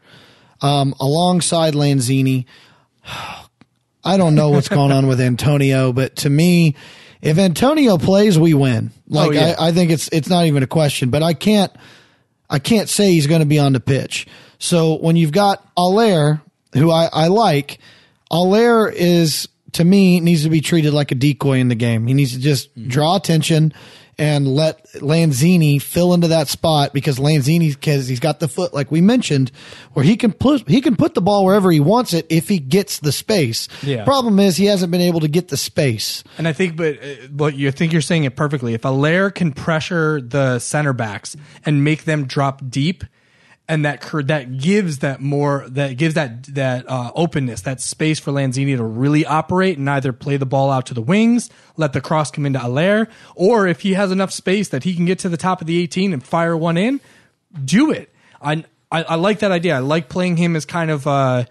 um, 0.61 0.95
alongside 0.99 1.73
Lanzini, 1.73 2.45
I 4.03 4.17
don't 4.17 4.35
know 4.35 4.49
what's 4.49 4.69
going 4.69 4.91
on 4.91 5.07
with 5.07 5.19
Antonio, 5.21 5.91
but 5.93 6.15
to 6.17 6.29
me, 6.29 6.75
if 7.21 7.37
Antonio 7.37 7.97
plays, 7.97 8.39
we 8.39 8.53
win. 8.53 8.91
Like 9.07 9.29
Oh, 9.29 9.31
yeah. 9.31 9.55
I, 9.59 9.67
I 9.67 9.71
think 9.71 9.91
it's 9.91 10.07
it's 10.09 10.29
not 10.29 10.45
even 10.45 10.63
a 10.63 10.67
question. 10.67 11.09
But 11.09 11.21
I 11.23 11.33
can't 11.33 11.71
I 12.51 12.59
can't 12.59 12.89
say 12.89 13.11
he's 13.11 13.27
going 13.27 13.39
to 13.39 13.47
be 13.47 13.57
on 13.57 13.73
the 13.73 13.79
pitch. 13.79 14.27
So 14.59 14.97
when 14.97 15.15
you've 15.15 15.31
got 15.31 15.65
Haller, 15.75 16.41
who 16.73 16.91
I, 16.91 17.09
I 17.11 17.27
like, 17.27 17.79
Haller 18.29 18.89
is 18.89 19.47
to 19.73 19.85
me 19.85 20.19
needs 20.19 20.43
to 20.43 20.49
be 20.49 20.61
treated 20.61 20.93
like 20.93 21.11
a 21.11 21.15
decoy 21.15 21.59
in 21.59 21.69
the 21.69 21.75
game. 21.75 22.05
He 22.05 22.13
needs 22.13 22.33
to 22.33 22.39
just 22.39 22.69
draw 22.87 23.15
attention 23.15 23.73
and 24.17 24.47
let 24.47 24.85
Lanzini 24.93 25.81
fill 25.81 26.13
into 26.13 26.29
that 26.29 26.47
spot 26.47 26.93
because 26.93 27.17
Lanzini 27.17 27.73
because 27.73 28.07
he's 28.07 28.19
got 28.19 28.39
the 28.39 28.47
foot 28.47 28.73
like 28.73 28.91
we 28.91 29.01
mentioned 29.01 29.51
where 29.93 30.05
he 30.05 30.15
can 30.15 30.31
put 30.31 30.67
he 30.67 30.81
can 30.81 30.95
put 30.95 31.13
the 31.13 31.21
ball 31.21 31.45
wherever 31.45 31.71
he 31.71 31.79
wants 31.79 32.13
it 32.13 32.25
if 32.29 32.47
he 32.47 32.59
gets 32.59 32.99
the 32.99 33.11
space. 33.11 33.67
Yeah. 33.81 34.03
Problem 34.03 34.39
is 34.39 34.57
he 34.57 34.65
hasn't 34.65 34.91
been 34.91 35.01
able 35.01 35.21
to 35.21 35.27
get 35.27 35.47
the 35.47 35.57
space. 35.57 36.23
And 36.37 36.47
I 36.47 36.53
think, 36.53 36.75
but 36.75 36.97
uh, 36.97 37.27
but 37.29 37.55
you 37.55 37.71
think 37.71 37.93
you're 37.93 38.01
saying 38.01 38.23
it 38.25 38.35
perfectly. 38.35 38.73
If 38.73 38.83
Haller 38.83 39.31
can 39.31 39.51
pressure 39.51 40.21
the 40.21 40.59
center 40.59 40.93
backs 40.93 41.35
and 41.65 41.83
make 41.83 42.05
them 42.05 42.25
drop 42.25 42.61
deep, 42.69 43.03
and 43.71 43.85
that 43.85 44.05
that 44.25 44.57
gives 44.57 44.97
that 44.97 45.21
more 45.21 45.63
that 45.69 45.95
gives 45.95 46.15
that 46.15 46.43
that 46.55 46.89
uh, 46.89 47.09
openness, 47.15 47.61
that 47.61 47.79
space 47.79 48.19
for 48.19 48.33
Lanzini 48.33 48.75
to 48.75 48.83
really 48.83 49.25
operate 49.25 49.77
and 49.77 49.89
either 49.89 50.11
play 50.11 50.35
the 50.35 50.45
ball 50.45 50.69
out 50.69 50.87
to 50.87 50.93
the 50.93 51.01
wings, 51.01 51.49
let 51.77 51.93
the 51.93 52.01
cross 52.01 52.31
come 52.31 52.45
into 52.45 52.59
Haller, 52.59 53.07
or 53.33 53.67
if 53.67 53.79
he 53.79 53.93
has 53.93 54.11
enough 54.11 54.33
space 54.33 54.67
that 54.69 54.83
he 54.83 54.93
can 54.93 55.05
get 55.05 55.19
to 55.19 55.29
the 55.29 55.37
top 55.37 55.61
of 55.61 55.67
the 55.67 55.81
18 55.83 56.11
and 56.11 56.21
fire 56.21 56.57
one 56.57 56.75
in, 56.75 56.99
do 57.63 57.91
it. 57.91 58.13
I 58.41 58.65
I, 58.91 59.03
I 59.03 59.15
like 59.15 59.39
that 59.39 59.53
idea. 59.53 59.77
I 59.77 59.79
like 59.79 60.09
playing 60.09 60.35
him 60.35 60.57
as 60.57 60.65
kind 60.65 60.91
of. 60.91 61.07
Uh, 61.07 61.45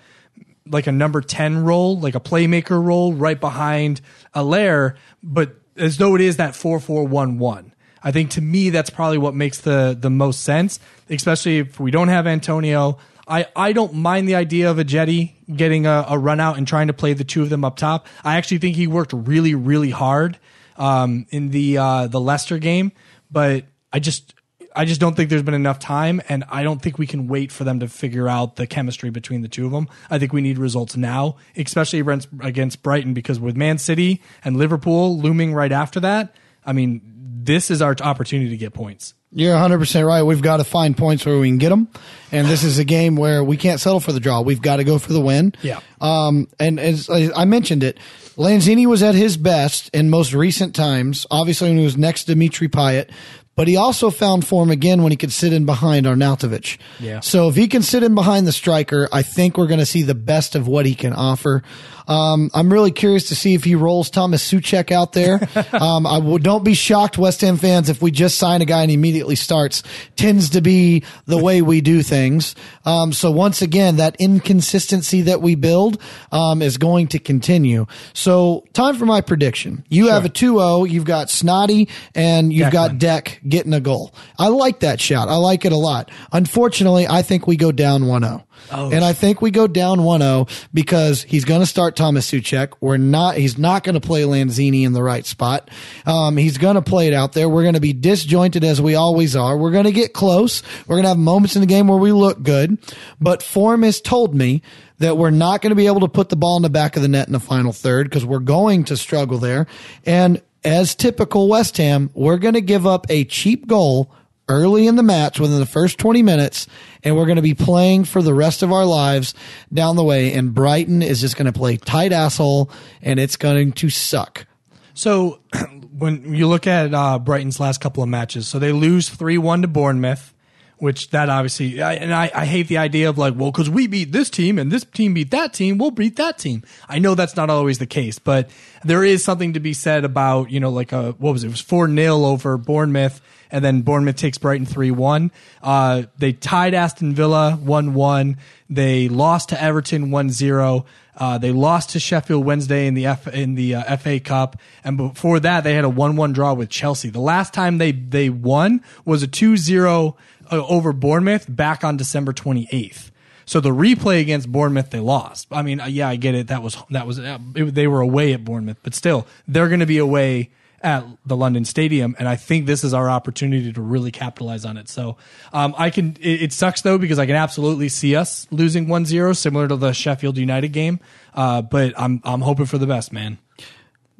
like 0.66 0.86
a 0.86 0.92
number 0.92 1.20
10 1.20 1.64
role, 1.64 1.98
like 1.98 2.14
a 2.14 2.20
playmaker 2.20 2.80
role 2.80 3.12
right 3.12 3.40
behind 3.40 4.00
Haller, 4.32 4.94
but 5.20 5.56
as 5.76 5.96
though 5.96 6.14
it 6.14 6.20
is 6.20 6.36
that 6.36 6.52
4-4-1-1. 6.52 7.72
I 8.03 8.12
think 8.12 8.30
to 8.32 8.40
me 8.40 8.70
that's 8.70 8.90
probably 8.90 9.18
what 9.18 9.34
makes 9.34 9.59
the 9.59 9.96
the 9.98 10.11
most 10.11 10.42
sense, 10.42 10.80
especially 11.09 11.59
if 11.59 11.80
we 11.80 11.90
don't 11.90 12.09
have 12.09 12.26
Antonio. 12.26 12.98
I, 13.28 13.46
I 13.55 13.72
don't 13.72 13.94
mind 13.94 14.28
the 14.28 14.34
idea 14.34 14.68
of 14.72 14.78
Ajeti 14.78 15.34
getting 15.55 15.86
a, 15.86 16.05
a 16.09 16.18
run 16.18 16.40
out 16.40 16.59
and 16.59 16.66
trying 16.66 16.88
to 16.88 16.92
play 16.92 17.12
the 17.12 17.22
two 17.22 17.42
of 17.42 17.48
them 17.48 17.64
up 17.64 17.76
top. 17.76 18.09
I 18.24 18.36
actually 18.36 18.59
think 18.59 18.74
he 18.74 18.88
worked 18.88 19.12
really, 19.12 19.55
really 19.55 19.90
hard 19.90 20.36
um, 20.76 21.26
in 21.30 21.51
the 21.51 21.78
uh, 21.78 22.07
the 22.09 22.20
Leicester 22.20 22.59
game, 22.59 22.90
but 23.30 23.66
I 23.92 24.01
just 24.01 24.34
I 24.74 24.84
just 24.84 25.01
don't 25.01 25.16
think 25.16 25.30
there's 25.30 25.42
been 25.42 25.55
enough 25.55 25.78
time, 25.78 26.22
and 26.28 26.44
I 26.51 26.62
don't 26.62 26.80
think 26.80 26.98
we 26.98 27.07
can 27.07 27.28
wait 27.28 27.53
for 27.53 27.64
them 27.64 27.80
to 27.80 27.88
figure 27.88 28.28
out 28.28 28.57
the 28.57 28.66
chemistry 28.66 29.11
between 29.11 29.42
the 29.42 29.48
two 29.48 29.66
of 29.66 29.72
them. 29.72 29.88
I 30.09 30.18
think 30.18 30.32
we 30.32 30.40
need 30.40 30.59
results 30.59 30.96
now, 30.96 31.36
especially 31.57 32.01
against, 32.01 32.28
against 32.40 32.82
Brighton, 32.82 33.12
because 33.14 33.40
with 33.40 33.57
Man 33.57 33.78
City 33.78 34.22
and 34.44 34.57
Liverpool 34.57 35.18
looming 35.18 35.55
right 35.55 35.72
after 35.72 36.01
that, 36.01 36.34
I 36.64 36.72
mean, 36.72 37.01
this 37.45 37.70
is 37.70 37.82
our 37.82 37.95
opportunity 38.01 38.51
to 38.51 38.57
get 38.57 38.72
points. 38.72 39.14
You're 39.32 39.55
100% 39.55 40.07
right. 40.07 40.22
We've 40.22 40.43
got 40.43 40.57
to 40.57 40.64
find 40.64 40.97
points 40.97 41.24
where 41.24 41.38
we 41.38 41.49
can 41.49 41.59
get 41.59 41.68
them. 41.68 41.88
And 42.32 42.49
this 42.49 42.64
is 42.64 42.78
a 42.78 42.84
game 42.84 43.14
where 43.14 43.45
we 43.45 43.57
can't 43.57 43.78
settle 43.78 44.01
for 44.01 44.12
the 44.12 44.18
draw. 44.18 44.41
We've 44.41 44.61
got 44.61 44.76
to 44.76 44.84
go 44.84 44.99
for 44.99 45.12
the 45.12 45.20
win. 45.20 45.55
Yeah. 45.62 45.80
Um, 46.01 46.49
and 46.59 46.80
as 46.80 47.09
I 47.09 47.45
mentioned 47.45 47.84
it, 47.84 47.99
Lanzini 48.36 48.86
was 48.86 49.05
at 49.05 49.14
his 49.14 49.36
best 49.36 49.88
in 49.91 50.11
most 50.11 50.32
recent 50.32 50.74
times, 50.74 51.26
obviously 51.30 51.68
when 51.68 51.78
he 51.78 51.84
was 51.84 51.97
next 51.97 52.24
to 52.24 52.32
Dimitri 52.32 52.68
Payet, 52.68 53.11
but 53.55 53.68
he 53.68 53.76
also 53.76 54.11
found 54.11 54.47
form 54.47 54.70
again 54.70 55.03
when 55.03 55.12
he 55.12 55.16
could 55.16 55.32
sit 55.32 55.53
in 55.53 55.66
behind 55.66 56.07
Arnautovic. 56.07 56.78
Yeah. 56.99 57.20
So 57.20 57.49
if 57.49 57.57
he 57.57 57.68
can 57.68 57.82
sit 57.82 58.03
in 58.03 58.14
behind 58.14 58.47
the 58.47 58.53
striker, 58.53 59.09
I 59.12 59.22
think 59.22 59.59
we're 59.59 59.66
going 59.66 59.80
to 59.80 59.86
see 59.86 60.03
the 60.03 60.14
best 60.14 60.55
of 60.55 60.66
what 60.66 60.86
he 60.86 60.95
can 60.95 61.12
offer. 61.12 61.62
Um, 62.11 62.50
I'm 62.54 62.72
really 62.72 62.90
curious 62.90 63.28
to 63.28 63.36
see 63.36 63.54
if 63.54 63.62
he 63.62 63.76
rolls 63.76 64.11
Thomas 64.11 64.46
Soucek 64.46 64.90
out 64.90 65.12
there. 65.12 65.40
um, 65.72 66.08
I 66.08 66.18
would 66.18 66.42
don't 66.42 66.64
be 66.64 66.74
shocked, 66.74 67.16
West 67.16 67.40
Ham 67.42 67.56
fans, 67.56 67.88
if 67.88 68.02
we 68.02 68.11
just 68.11 68.36
sign 68.36 68.62
a 68.62 68.64
guy 68.64 68.82
and 68.82 68.90
he 68.90 68.94
immediately 68.94 69.36
starts. 69.36 69.84
Tends 70.16 70.50
to 70.50 70.61
be 70.61 71.04
the 71.26 71.38
way 71.38 71.62
we 71.62 71.80
do 71.80 72.02
things. 72.02 72.56
Um, 72.84 73.12
so 73.12 73.30
once 73.30 73.62
again, 73.62 73.96
that 73.96 74.16
inconsistency 74.18 75.22
that 75.22 75.40
we 75.40 75.54
build 75.54 76.02
um, 76.32 76.62
is 76.62 76.78
going 76.78 77.06
to 77.08 77.20
continue. 77.20 77.86
So 78.12 78.64
time 78.72 78.96
for 78.96 79.06
my 79.06 79.20
prediction. 79.20 79.84
You 79.88 80.08
have 80.08 80.24
a 80.24 80.28
2-0. 80.28 80.90
You've 80.90 81.04
got 81.04 81.28
Snoddy 81.28 81.88
and 82.16 82.52
you've 82.52 82.72
got 82.72 82.98
Deck 82.98 83.40
getting 83.48 83.72
a 83.72 83.80
goal. 83.80 84.12
I 84.36 84.48
like 84.48 84.80
that 84.80 85.00
shot. 85.00 85.28
I 85.28 85.36
like 85.36 85.64
it 85.64 85.70
a 85.70 85.76
lot. 85.76 86.11
Unfortunately, 86.32 87.06
I 87.06 87.22
think 87.22 87.46
we 87.46 87.56
go 87.56 87.70
down 87.70 88.02
1-0. 88.02 88.42
And 88.70 89.04
I 89.04 89.12
think 89.12 89.42
we 89.42 89.50
go 89.50 89.66
down 89.66 89.98
1-0 89.98 90.66
because 90.72 91.22
he's 91.22 91.44
going 91.44 91.61
to 91.61 91.66
start 91.66 91.96
Thomas 91.96 92.30
Soucek. 92.30 92.74
We're 92.80 92.96
not, 92.96 93.36
he's 93.36 93.58
not 93.58 93.84
going 93.84 93.94
to 93.94 94.06
play 94.06 94.22
Lanzini 94.22 94.84
in 94.84 94.92
the 94.92 95.02
right 95.02 95.24
spot. 95.26 95.70
Um, 96.06 96.36
he's 96.36 96.58
going 96.58 96.76
to 96.76 96.82
play 96.82 97.08
it 97.08 97.14
out 97.14 97.32
there. 97.32 97.48
We're 97.48 97.62
going 97.62 97.74
to 97.74 97.80
be 97.80 97.92
disjointed 97.92 98.64
as 98.64 98.80
we 98.80 98.94
always 98.94 99.36
are. 99.36 99.56
We're 99.56 99.70
going 99.72 99.84
to 99.84 99.92
get 99.92 100.12
close. 100.12 100.62
We're 100.86 100.96
going 100.96 101.04
to 101.04 101.11
have 101.11 101.18
moments 101.18 101.56
in 101.56 101.61
the 101.61 101.66
game 101.66 101.88
where 101.88 101.98
we 101.98 102.12
look 102.12 102.42
good, 102.42 102.78
but 103.20 103.42
form 103.42 103.82
has 103.82 104.00
told 104.00 104.34
me 104.34 104.62
that 104.98 105.16
we're 105.16 105.30
not 105.30 105.62
going 105.62 105.70
to 105.70 105.76
be 105.76 105.86
able 105.86 106.00
to 106.00 106.08
put 106.08 106.28
the 106.28 106.36
ball 106.36 106.56
in 106.56 106.62
the 106.62 106.70
back 106.70 106.94
of 106.96 107.02
the 107.02 107.08
net 107.08 107.26
in 107.26 107.32
the 107.32 107.40
final 107.40 107.72
third 107.72 108.08
because 108.08 108.24
we're 108.24 108.38
going 108.38 108.84
to 108.84 108.96
struggle 108.96 109.38
there. 109.38 109.66
And 110.04 110.42
as 110.62 110.94
typical 110.94 111.48
West 111.48 111.76
Ham, 111.78 112.11
we're 112.14 112.36
going 112.36 112.54
to 112.54 112.61
give 112.61 112.86
up 112.86 113.06
a 113.08 113.24
cheap 113.24 113.66
goal 113.66 114.12
early 114.51 114.86
in 114.86 114.96
the 114.96 115.03
match 115.03 115.38
within 115.38 115.61
the 115.61 115.66
first 115.66 115.98
20 115.98 116.22
minutes 116.22 116.66
and 117.05 117.16
we're 117.16 117.24
going 117.24 117.36
to 117.36 117.42
be 117.42 117.55
playing 117.55 118.05
for 118.05 118.20
the 118.20 118.34
rest 118.34 118.62
of 118.62 118.72
our 118.72 118.84
lives 118.84 119.32
down 119.72 119.94
the 119.96 120.05
way 120.05 120.34
and 120.34 120.53
Brighton 120.53 121.03
is 121.03 121.20
just 121.20 121.36
going 121.36 121.51
to 121.51 121.59
play 121.59 121.76
tight 121.76 122.12
asshole 122.12 122.70
and 123.01 123.20
it's 123.20 123.36
going 123.36 123.72
to 123.72 123.88
suck. 123.88 124.46
So 124.92 125.40
when 125.96 126.34
you 126.34 126.48
look 126.48 126.66
at 126.66 126.92
uh, 126.92 127.18
Brighton's 127.18 127.61
last 127.61 127.80
couple 127.80 128.03
of 128.03 128.09
matches, 128.09 128.48
so 128.48 128.59
they 128.59 128.72
lose 128.72 129.09
three 129.09 129.38
one 129.38 129.62
to 129.62 129.68
Bournemouth, 129.68 130.34
which 130.78 131.11
that 131.11 131.28
obviously, 131.28 131.80
I, 131.80 131.94
and 131.94 132.12
I, 132.12 132.30
I 132.34 132.44
hate 132.44 132.68
the 132.68 132.78
idea 132.78 133.09
of 133.09 133.18
like, 133.18 133.34
well, 133.36 133.53
because 133.53 133.70
we 133.70 133.86
beat 133.86 134.12
this 134.12 134.30
team 134.30 134.59
and 134.59 134.72
this 134.72 134.84
team 134.84 135.14
beat 135.14 135.30
that 135.30 135.53
team, 135.53 135.78
we'll 135.78 135.90
beat 135.90 136.16
that 136.16 136.38
team. 136.38 136.64
I 136.88 136.98
know 136.98 137.14
that's 137.14 137.36
not 137.36 137.51
always 137.51 137.78
the 137.78 137.86
case, 137.86 138.18
but 138.18 138.51
there 138.84 139.05
is 139.05 139.22
something 139.22 139.53
to 139.53 139.61
be 139.61 139.72
said 139.72 140.05
about 140.05 140.51
you 140.51 140.61
know 140.61 140.70
like 140.70 140.92
a 140.92 141.12
what 141.12 141.32
was 141.32 141.44
it, 141.44 141.48
it 141.48 141.51
was 141.51 141.61
four 141.61 141.88
0 141.88 142.24
over 142.24 142.59
Bournemouth. 142.59 143.20
And 143.53 143.64
then 143.64 143.82
Bournemouth 143.82 144.16
takes 144.16 144.38
Brighton 144.38 144.66
3 144.66 144.90
1. 144.90 145.30
Uh, 145.62 146.03
they 146.18 146.32
tied 146.32 146.74
Aston 146.74 147.14
Villa 147.14 147.53
1 147.57 147.94
1. 147.94 148.36
They 148.68 149.09
lost 149.09 149.48
to 149.51 149.62
Everton 149.62 150.11
1 150.11 150.30
0. 150.30 150.86
Uh, 151.20 151.36
they 151.36 151.53
lost 151.53 151.90
to 151.90 152.01
Sheffield 152.01 152.46
Wednesday 152.46 152.86
in 152.86 152.94
the 152.94 153.07
F, 153.07 153.28
in 153.28 153.55
the 153.55 153.74
uh, 153.74 153.96
FA 153.98 154.18
Cup, 154.20 154.57
and 154.82 154.96
before 154.96 155.38
that 155.40 155.64
they 155.64 155.74
had 155.74 155.84
a 155.84 155.88
one-one 155.88 156.32
draw 156.32 156.55
with 156.55 156.70
Chelsea. 156.70 157.11
The 157.11 157.20
last 157.20 157.53
time 157.53 157.76
they 157.76 157.92
they 157.92 158.30
won 158.30 158.82
was 159.05 159.22
a 159.22 159.28
2-0 159.28 160.16
uh, 160.51 160.66
over 160.66 160.94
Bournemouth 160.94 161.44
back 161.48 161.84
on 161.84 161.98
December 161.98 162.32
28th. 162.32 163.11
So 163.44 163.61
the 163.61 163.70
replay 163.70 164.20
against 164.20 164.51
Bournemouth 164.51 164.90
they 164.90 165.01
lost. 165.01 165.48
I 165.51 165.62
mean, 165.62 165.80
uh, 165.80 165.86
yeah, 165.86 166.09
I 166.09 166.16
get 166.16 166.34
it. 166.34 166.46
That 166.46 166.62
was 166.62 166.78
that 166.90 167.07
was 167.07 167.18
uh, 167.18 167.38
it, 167.55 167.74
they 167.74 167.86
were 167.86 168.01
away 168.01 168.32
at 168.32 168.42
Bournemouth, 168.42 168.78
but 168.82 168.94
still 168.94 169.26
they're 169.46 169.68
going 169.68 169.80
to 169.80 169.86
be 169.86 169.98
away 169.98 170.51
at 170.82 171.04
the 171.26 171.36
London 171.36 171.64
Stadium, 171.64 172.16
and 172.18 172.28
I 172.28 172.36
think 172.36 172.66
this 172.66 172.84
is 172.84 172.94
our 172.94 173.10
opportunity 173.10 173.72
to 173.72 173.80
really 173.80 174.10
capitalize 174.10 174.64
on 174.64 174.76
it. 174.76 174.88
So 174.88 175.16
um, 175.52 175.74
I 175.76 175.90
can. 175.90 176.16
It, 176.20 176.42
it 176.42 176.52
sucks 176.52 176.82
though 176.82 176.98
because 176.98 177.18
I 177.18 177.26
can 177.26 177.36
absolutely 177.36 177.88
see 177.88 178.16
us 178.16 178.46
losing 178.50 178.86
1-0, 178.86 179.36
similar 179.36 179.68
to 179.68 179.76
the 179.76 179.92
Sheffield 179.92 180.38
United 180.38 180.68
game. 180.68 181.00
Uh, 181.34 181.62
but 181.62 181.92
I'm 181.98 182.20
I'm 182.24 182.40
hoping 182.40 182.66
for 182.66 182.78
the 182.78 182.86
best, 182.86 183.12
man. 183.12 183.38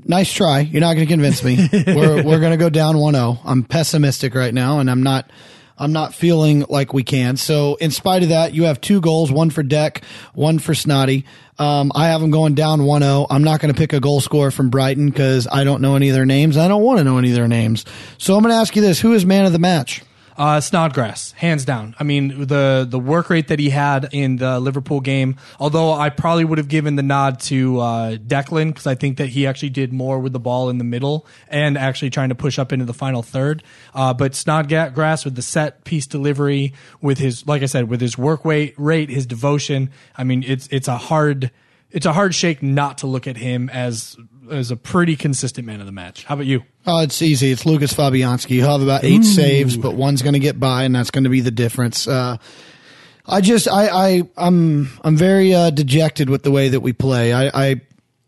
Nice 0.04 0.32
try. 0.32 0.61
You're 0.61 0.80
not 0.80 0.94
going 0.94 1.06
to 1.06 1.12
convince 1.12 1.44
me. 1.44 1.68
we're 1.86 2.22
we're 2.22 2.40
going 2.40 2.52
to 2.52 2.56
go 2.56 2.70
down 2.70 2.96
1-0. 2.96 3.38
I'm 3.44 3.64
pessimistic 3.64 4.34
right 4.34 4.54
now 4.54 4.78
and 4.78 4.90
I'm 4.90 5.02
not 5.02 5.30
I'm 5.81 5.93
not 5.93 6.14
feeling 6.14 6.66
like 6.68 6.93
we 6.93 7.03
can. 7.03 7.39
So 7.39 7.76
in 7.76 7.91
spite 7.91 8.22
of 8.22 8.28
that, 8.28 8.55
you 8.55 8.64
have 8.64 8.81
two 8.81 9.01
goals, 9.01 9.33
one 9.33 9.49
for 9.49 9.62
Deck, 9.62 10.05
one 10.35 10.59
for 10.59 10.74
Snoddy. 10.74 11.24
Um, 11.59 11.91
I 11.95 12.09
have 12.09 12.20
them 12.20 12.31
going 12.31 12.55
down 12.55 12.81
1-0. 12.81 13.26
I'm 13.31 13.43
not 13.43 13.61
going 13.61 13.72
to 13.72 13.78
pick 13.78 13.95
a 13.95 14.01
goal 14.01 14.20
scorer 14.20 14.51
from 14.51 14.68
Brighton 14.68 15.09
because 15.09 15.49
I 15.51 15.64
don't 15.64 15.81
know 15.81 15.97
any 15.97 16.11
of 16.11 16.14
their 16.14 16.26
names. 16.26 16.59
I 16.59 16.68
don't 16.68 16.83
want 16.83 16.99
to 16.99 17.05
know 17.05 17.16
any 17.18 17.31
of 17.31 17.35
their 17.35 17.49
names. 17.49 17.87
So 18.18 18.37
I'm 18.37 18.43
going 18.43 18.53
to 18.53 18.61
ask 18.61 18.76
you 18.76 18.83
this: 18.83 19.01
Who 19.01 19.14
is 19.14 19.24
man 19.24 19.47
of 19.47 19.53
the 19.53 19.59
match? 19.59 20.03
Uh, 20.41 20.59
Snodgrass, 20.59 21.32
hands 21.32 21.66
down. 21.66 21.95
I 22.01 22.05
mean, 22.05 22.47
the 22.47 22.86
the 22.88 22.99
work 22.99 23.28
rate 23.28 23.49
that 23.49 23.59
he 23.59 23.68
had 23.68 24.09
in 24.11 24.36
the 24.36 24.59
Liverpool 24.59 25.01
game. 25.01 25.36
Although 25.59 25.93
I 25.93 26.09
probably 26.09 26.47
would 26.47 26.57
have 26.57 26.68
given 26.68 26.97
the 26.97 27.03
nod 27.03 27.41
to 27.41 27.78
uh, 27.78 28.16
Declan 28.16 28.68
because 28.68 28.86
I 28.86 28.95
think 28.95 29.18
that 29.18 29.26
he 29.26 29.47
actually 29.47 29.68
did 29.68 29.93
more 29.93 30.18
with 30.18 30.32
the 30.32 30.41
ball 30.41 30.70
in 30.70 30.78
the 30.78 30.84
middle 30.84 31.26
and 31.49 31.76
actually 31.76 32.09
trying 32.09 32.30
to 32.30 32.34
push 32.34 32.59
up 32.59 32.72
into 32.72 32.86
the 32.86 32.95
final 32.95 33.22
third. 33.22 33.62
Uh, 33.93 34.14
but 34.14 34.34
Snodgrass 34.34 35.26
with 35.26 35.34
the 35.34 35.43
set 35.43 35.84
piece 35.84 36.07
delivery, 36.07 36.72
with 37.03 37.18
his 37.18 37.47
like 37.47 37.61
I 37.61 37.66
said, 37.66 37.91
with 37.91 38.01
his 38.01 38.16
work 38.16 38.43
weight 38.43 38.72
rate, 38.78 39.11
his 39.11 39.26
devotion. 39.26 39.91
I 40.16 40.24
mean, 40.24 40.43
it's 40.47 40.68
it's 40.68 40.88
a 40.88 40.97
hard 40.97 41.51
it's 41.91 42.07
a 42.07 42.14
hard 42.14 42.34
shake 42.34 42.62
not 42.62 42.97
to 42.99 43.07
look 43.07 43.26
at 43.26 43.36
him 43.36 43.68
as 43.68 44.16
as 44.51 44.70
a 44.70 44.76
pretty 44.76 45.16
consistent 45.16 45.66
man 45.66 45.80
of 45.80 45.86
the 45.86 45.92
match. 45.92 46.24
How 46.24 46.34
about 46.34 46.46
you? 46.46 46.62
Oh, 46.86 47.03
it's 47.03 47.22
easy. 47.22 47.51
It's 47.51 47.66
Lucas 47.66 47.92
Fabianski. 47.92 48.51
He'll 48.51 48.72
have 48.72 48.82
about 48.82 49.05
eight 49.05 49.24
saves, 49.24 49.76
but 49.76 49.94
one's 49.94 50.22
going 50.22 50.34
to 50.34 50.40
get 50.40 50.59
by, 50.59 50.84
and 50.84 50.94
that's 50.94 51.11
going 51.11 51.24
to 51.24 51.30
be 51.30 51.40
the 51.40 51.51
difference. 51.51 52.09
Uh, 52.09 52.36
I 53.26 53.40
just, 53.40 53.68
I, 53.68 53.88
I, 53.88 54.22
I'm, 54.36 54.88
I'm 55.05 55.16
very 55.16 55.55
uh, 55.55 55.70
dejected 55.70 56.30
with 56.30 56.42
the 56.42 56.51
way 56.51 56.70
that 56.70 56.80
we 56.80 56.92
play. 56.92 57.32
I, 57.32 57.68
I, 57.70 57.80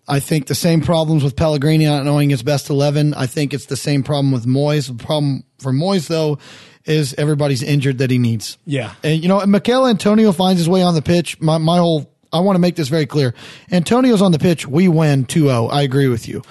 I 0.07 0.21
think 0.21 0.47
the 0.47 0.55
same 0.55 0.81
problems 0.81 1.25
with 1.25 1.37
Pellegrini 1.37 1.87
not 1.87 2.05
knowing 2.05 2.31
his 2.31 2.43
best 2.43 2.71
eleven. 2.71 3.15
I 3.15 3.27
think 3.27 3.55
it's 3.55 3.67
the 3.67 3.77
same 3.77 4.03
problem 4.03 4.33
with 4.33 4.47
Moyes. 4.47 4.89
The 4.89 5.03
problem 5.03 5.45
for 5.59 5.73
Moyes 5.73 6.09
though 6.09 6.39
is 6.85 7.15
everybody's 7.15 7.63
injured 7.63 7.99
that 7.99 8.11
he 8.11 8.19
needs. 8.19 8.59
Yeah. 8.65 8.95
And 9.05 9.23
you 9.23 9.29
know, 9.29 9.45
Michail 9.47 9.87
Antonio 9.87 10.33
finds 10.33 10.59
his 10.59 10.69
way 10.69 10.83
on 10.83 10.95
the 10.95 11.03
pitch. 11.03 11.41
My 11.41 11.59
my 11.59 11.79
whole 11.79 12.12
I 12.33 12.41
want 12.41 12.57
to 12.57 12.61
make 12.61 12.77
this 12.77 12.89
very 12.89 13.07
clear. 13.07 13.35
Antonio's 13.71 14.23
on 14.23 14.33
the 14.33 14.39
pitch. 14.39 14.67
We 14.67 14.89
win 14.89 15.27
2-0. 15.27 15.73
I 15.73 15.83
agree 15.83 16.09
with 16.09 16.29
you. 16.29 16.43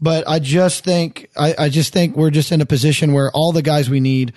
But 0.00 0.26
I 0.28 0.38
just 0.38 0.84
think, 0.84 1.28
I, 1.36 1.54
I 1.58 1.68
just 1.68 1.92
think 1.92 2.16
we're 2.16 2.30
just 2.30 2.52
in 2.52 2.60
a 2.60 2.66
position 2.66 3.12
where 3.12 3.30
all 3.32 3.52
the 3.52 3.62
guys 3.62 3.90
we 3.90 4.00
need 4.00 4.32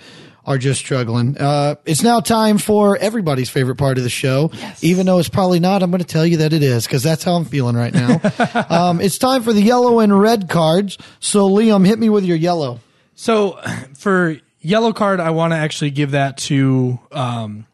are 0.46 0.58
just 0.58 0.78
struggling. 0.80 1.38
Uh, 1.38 1.76
it's 1.86 2.02
now 2.02 2.20
time 2.20 2.58
for 2.58 2.98
everybody's 2.98 3.48
favorite 3.48 3.76
part 3.76 3.96
of 3.96 4.04
the 4.04 4.10
show. 4.10 4.50
Even 4.82 5.06
though 5.06 5.18
it's 5.18 5.28
probably 5.28 5.60
not, 5.60 5.82
I'm 5.82 5.90
going 5.90 6.02
to 6.02 6.06
tell 6.06 6.26
you 6.26 6.38
that 6.38 6.52
it 6.52 6.62
is 6.62 6.86
because 6.86 7.02
that's 7.02 7.24
how 7.24 7.34
I'm 7.34 7.46
feeling 7.46 7.76
right 7.76 7.94
now. 7.94 8.20
um, 8.68 9.00
it's 9.00 9.16
time 9.16 9.42
for 9.42 9.52
the 9.52 9.62
yellow 9.62 10.00
and 10.00 10.18
red 10.18 10.50
cards. 10.50 10.98
So 11.20 11.48
Liam, 11.48 11.86
hit 11.86 11.98
me 11.98 12.10
with 12.10 12.24
your 12.24 12.36
yellow. 12.36 12.80
So 13.14 13.58
for 13.96 14.36
yellow 14.60 14.92
card, 14.92 15.20
I 15.20 15.30
want 15.30 15.52
to 15.52 15.56
actually 15.56 15.92
give 15.92 16.10
that 16.10 16.36
to 16.38 16.98
um, 17.10 17.66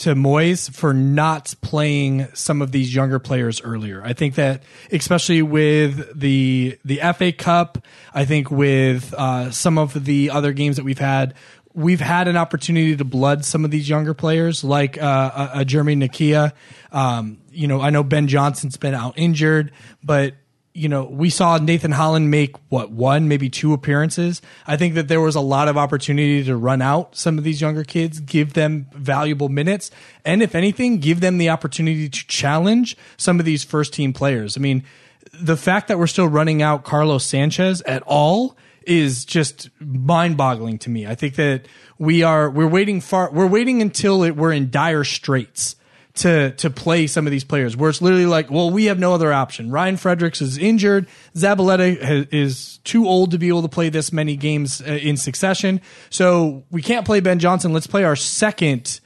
to 0.00 0.14
Moyes 0.14 0.74
for 0.74 0.94
not 0.94 1.54
playing 1.60 2.26
some 2.32 2.62
of 2.62 2.72
these 2.72 2.94
younger 2.94 3.18
players 3.18 3.60
earlier. 3.60 4.02
I 4.02 4.14
think 4.14 4.36
that 4.36 4.62
especially 4.90 5.42
with 5.42 6.18
the 6.18 6.78
the 6.86 7.00
FA 7.14 7.32
Cup, 7.32 7.84
I 8.14 8.24
think 8.24 8.50
with 8.50 9.12
uh, 9.12 9.50
some 9.50 9.76
of 9.76 10.06
the 10.06 10.30
other 10.30 10.54
games 10.54 10.76
that 10.76 10.84
we've 10.84 10.98
had, 10.98 11.34
we've 11.74 12.00
had 12.00 12.28
an 12.28 12.38
opportunity 12.38 12.96
to 12.96 13.04
blood 13.04 13.44
some 13.44 13.62
of 13.62 13.70
these 13.70 13.90
younger 13.90 14.14
players, 14.14 14.64
like 14.64 15.00
uh, 15.00 15.50
a, 15.54 15.60
a 15.60 15.64
Jeremy 15.66 15.96
Ngakia. 15.96 16.52
Um, 16.92 17.38
you 17.52 17.68
know, 17.68 17.82
I 17.82 17.90
know 17.90 18.02
Ben 18.02 18.26
Johnson's 18.26 18.78
been 18.78 18.94
out 18.94 19.14
injured, 19.18 19.70
but 20.02 20.34
you 20.72 20.88
know, 20.88 21.04
we 21.04 21.30
saw 21.30 21.58
Nathan 21.58 21.90
Holland 21.90 22.30
make 22.30 22.56
what 22.68 22.92
one, 22.92 23.26
maybe 23.28 23.50
two 23.50 23.72
appearances. 23.72 24.40
I 24.66 24.76
think 24.76 24.94
that 24.94 25.08
there 25.08 25.20
was 25.20 25.34
a 25.34 25.40
lot 25.40 25.68
of 25.68 25.76
opportunity 25.76 26.44
to 26.44 26.56
run 26.56 26.80
out 26.80 27.16
some 27.16 27.38
of 27.38 27.44
these 27.44 27.60
younger 27.60 27.82
kids, 27.82 28.20
give 28.20 28.52
them 28.52 28.86
valuable 28.94 29.48
minutes, 29.48 29.90
and 30.24 30.42
if 30.42 30.54
anything, 30.54 30.98
give 30.98 31.20
them 31.20 31.38
the 31.38 31.48
opportunity 31.48 32.08
to 32.08 32.26
challenge 32.26 32.96
some 33.16 33.40
of 33.40 33.44
these 33.44 33.64
first 33.64 33.92
team 33.92 34.12
players. 34.12 34.56
I 34.56 34.60
mean, 34.60 34.84
the 35.32 35.56
fact 35.56 35.88
that 35.88 35.98
we're 35.98 36.06
still 36.06 36.28
running 36.28 36.62
out 36.62 36.84
Carlos 36.84 37.24
Sanchez 37.24 37.82
at 37.82 38.02
all 38.06 38.56
is 38.86 39.24
just 39.24 39.70
mind 39.80 40.36
boggling 40.36 40.78
to 40.78 40.90
me. 40.90 41.06
I 41.06 41.14
think 41.14 41.34
that 41.34 41.66
we 41.98 42.22
are, 42.22 42.48
we're 42.48 42.66
waiting 42.66 43.00
far, 43.00 43.30
we're 43.32 43.46
waiting 43.46 43.82
until 43.82 44.22
it, 44.22 44.36
we're 44.36 44.52
in 44.52 44.70
dire 44.70 45.04
straits 45.04 45.76
to 46.14 46.50
to 46.52 46.70
play 46.70 47.06
some 47.06 47.26
of 47.26 47.30
these 47.30 47.44
players 47.44 47.76
where 47.76 47.90
it's 47.90 48.02
literally 48.02 48.26
like, 48.26 48.50
well, 48.50 48.70
we 48.70 48.86
have 48.86 48.98
no 48.98 49.14
other 49.14 49.32
option. 49.32 49.70
Ryan 49.70 49.96
Fredericks 49.96 50.40
is 50.40 50.58
injured. 50.58 51.06
Zabaleta 51.34 52.28
is 52.32 52.78
too 52.84 53.06
old 53.06 53.30
to 53.30 53.38
be 53.38 53.48
able 53.48 53.62
to 53.62 53.68
play 53.68 53.88
this 53.88 54.12
many 54.12 54.36
games 54.36 54.80
uh, 54.82 54.86
in 54.86 55.16
succession. 55.16 55.80
So 56.10 56.64
we 56.70 56.82
can't 56.82 57.06
play 57.06 57.20
Ben 57.20 57.38
Johnson. 57.38 57.72
Let's 57.72 57.86
play 57.86 58.04
our 58.04 58.16
second 58.16 59.00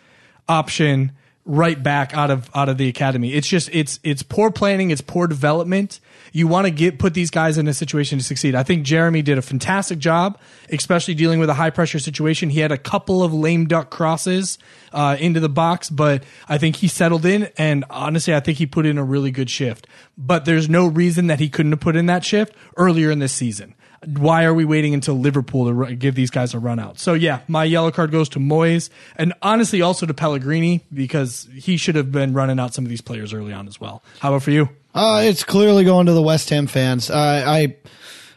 option 0.49 1.13
right 1.45 1.81
back 1.83 2.15
out 2.15 2.31
of 2.31 2.51
out 2.55 2.69
of 2.69 2.79
the 2.79 2.89
academy. 2.89 3.35
It's 3.35 3.49
just 3.49 3.69
it's 3.73 4.01
it's 4.03 4.23
poor 4.23 4.51
planning, 4.51 4.91
it's 4.91 5.03
poor 5.03 5.27
development. 5.27 6.01
You 6.37 6.49
want 6.49 6.67
to 6.67 6.73
get 6.73 6.99
put 6.99 7.15
these 7.15 7.31
guys 7.31 7.59
in 7.59 7.69
a 7.69 7.73
situation 7.73 8.19
to 8.19 8.25
succeed. 8.25 8.57
I 8.57 8.65
think 8.65 8.83
Jeremy 8.83 9.23
did 9.23 9.39
a 9.39 9.43
fantastic 9.43 10.01
job, 10.01 10.37
especially 10.69 11.15
dealing 11.15 11.39
with 11.39 11.49
a 11.49 11.55
high 11.55 11.71
pressure 11.71 12.01
situation. 12.01 12.51
He 12.51 12.59
had 12.59 12.73
a 12.73 12.77
couple 12.77 13.23
of 13.23 13.33
lame 13.33 13.67
duck 13.67 13.89
crosses 13.89 14.59
uh, 14.93 15.17
into 15.21 15.39
the 15.39 15.49
box, 15.49 15.89
but 15.91 16.25
I 16.49 16.59
think 16.59 16.75
he 16.75 16.89
settled 16.89 17.25
in. 17.25 17.51
And 17.57 17.85
honestly, 17.89 18.35
I 18.35 18.41
think 18.41 18.59
he 18.59 18.67
put 18.67 18.85
in 18.85 18.99
a 18.99 19.05
really 19.05 19.31
good 19.31 19.49
shift. 19.49 19.87
But 20.19 20.45
there's 20.45 20.69
no 20.69 20.89
reason 20.89 21.29
that 21.29 21.39
he 21.39 21.49
couldn't 21.49 21.71
have 21.71 21.81
put 21.81 21.95
in 21.95 22.07
that 22.07 22.25
shift 22.25 22.53
earlier 22.77 23.13
in 23.13 23.21
this 23.21 23.33
season 23.33 23.77
why 24.07 24.45
are 24.45 24.55
we 24.55 24.65
waiting 24.65 24.95
until 24.95 25.15
Liverpool 25.19 25.87
to 25.87 25.95
give 25.95 26.15
these 26.15 26.31
guys 26.31 26.55
a 26.55 26.59
run 26.59 26.79
out? 26.79 26.99
So 26.99 27.15
yeah, 27.15 27.41
my 27.49 27.65
yellow 27.65 27.91
card 27.91 28.11
goes 28.11 28.29
to 28.31 28.39
Moyes 28.39 28.91
and 29.17 29.33
honestly 29.43 29.83
also 29.83 30.07
to 30.07 30.15
Pellegrini 30.15 30.83
because 30.93 31.49
he 31.55 31.77
should 31.77 31.95
have 31.95 32.13
been 32.13 32.33
running 32.33 32.59
out 32.59 32.75
some 32.75 32.85
of 32.85 32.89
these 32.89 33.01
players 33.01 33.33
early 33.33 33.53
on 33.53 33.67
as 33.69 33.81
well. 33.81 34.03
How 34.21 34.31
about 34.31 34.43
for 34.43 34.51
you? 34.51 34.69
Uh, 34.95 35.23
it's 35.25 35.43
clearly 35.43 35.85
going 35.85 36.07
to 36.07 36.13
the 36.13 36.23
West 36.23 36.51
Ham 36.51 36.67
fans. 36.67 37.11
I, 37.11 37.63
I, 37.63 37.77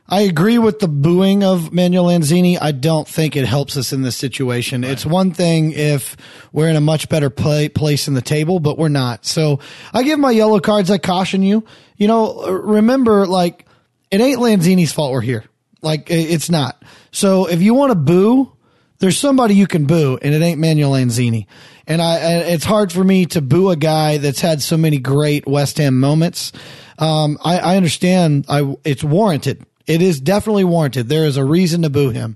I 0.10 0.22
agree 0.22 0.58
with 0.58 0.80
the 0.80 0.88
booing 0.88 1.44
of 1.44 1.74
Manuel 1.74 2.06
Lanzini. 2.06 2.58
I 2.60 2.72
don't 2.72 3.08
think 3.08 3.36
it 3.36 3.46
helps 3.46 3.76
us 3.76 3.92
in 3.92 4.02
this 4.02 4.16
situation. 4.16 4.84
It's 4.84 5.06
one 5.06 5.32
thing 5.32 5.74
if 5.74 6.16
we're 6.54 6.70
in 6.70 6.78
a 6.78 6.82
much 6.82 7.10
better 7.10 7.30
play, 7.30 7.68
place 7.68 8.08
in 8.08 8.14
the 8.14 8.22
table, 8.22 8.60
but 8.60 8.78
we're 8.78 8.88
not. 8.88 9.26
So 9.26 9.60
I 9.94 10.04
give 10.04 10.18
my 10.18 10.32
yellow 10.32 10.60
cards. 10.60 10.90
I 10.90 10.98
caution 10.98 11.44
you. 11.44 11.66
You 11.98 12.08
know, 12.08 12.48
remember, 12.48 13.28
like, 13.28 13.66
it 14.10 14.22
ain't 14.22 14.40
Lanzini's 14.40 14.94
fault 14.94 15.12
we're 15.12 15.22
here. 15.22 15.44
Like, 15.82 16.08
it's 16.10 16.50
not. 16.50 16.82
So 17.12 17.48
if 17.48 17.62
you 17.62 17.74
want 17.74 17.92
to 17.92 17.96
boo, 17.96 18.52
there's 19.00 19.18
somebody 19.18 19.56
you 19.56 19.68
can 19.68 19.86
boo, 19.86 20.18
and 20.22 20.34
it 20.34 20.42
ain't 20.42 20.60
Manuel 20.60 20.92
Lanzini. 20.92 21.46
And 21.86 22.02
I, 22.02 22.18
it's 22.18 22.66
hard 22.66 22.92
for 22.92 23.04
me 23.04 23.26
to 23.28 23.42
boo 23.42 23.70
a 23.70 23.76
guy 23.76 24.18
that's 24.18 24.42
had 24.42 24.62
so 24.62 24.76
many 24.76 24.98
great 24.98 25.48
West 25.48 25.78
Ham 25.78 26.00
moments. 26.00 26.52
Um, 26.98 27.38
I, 27.44 27.60
I 27.60 27.78
understand. 27.78 28.46
I 28.50 28.76
it's 28.84 29.04
warranted. 29.04 29.66
It 29.86 30.02
is 30.02 30.20
definitely 30.20 30.66
warranted. 30.66 31.08
There 31.08 31.26
is 31.26 31.38
a 31.38 31.46
reason 31.46 31.84
to 31.84 31.90
boo 31.90 32.10
him, 32.10 32.36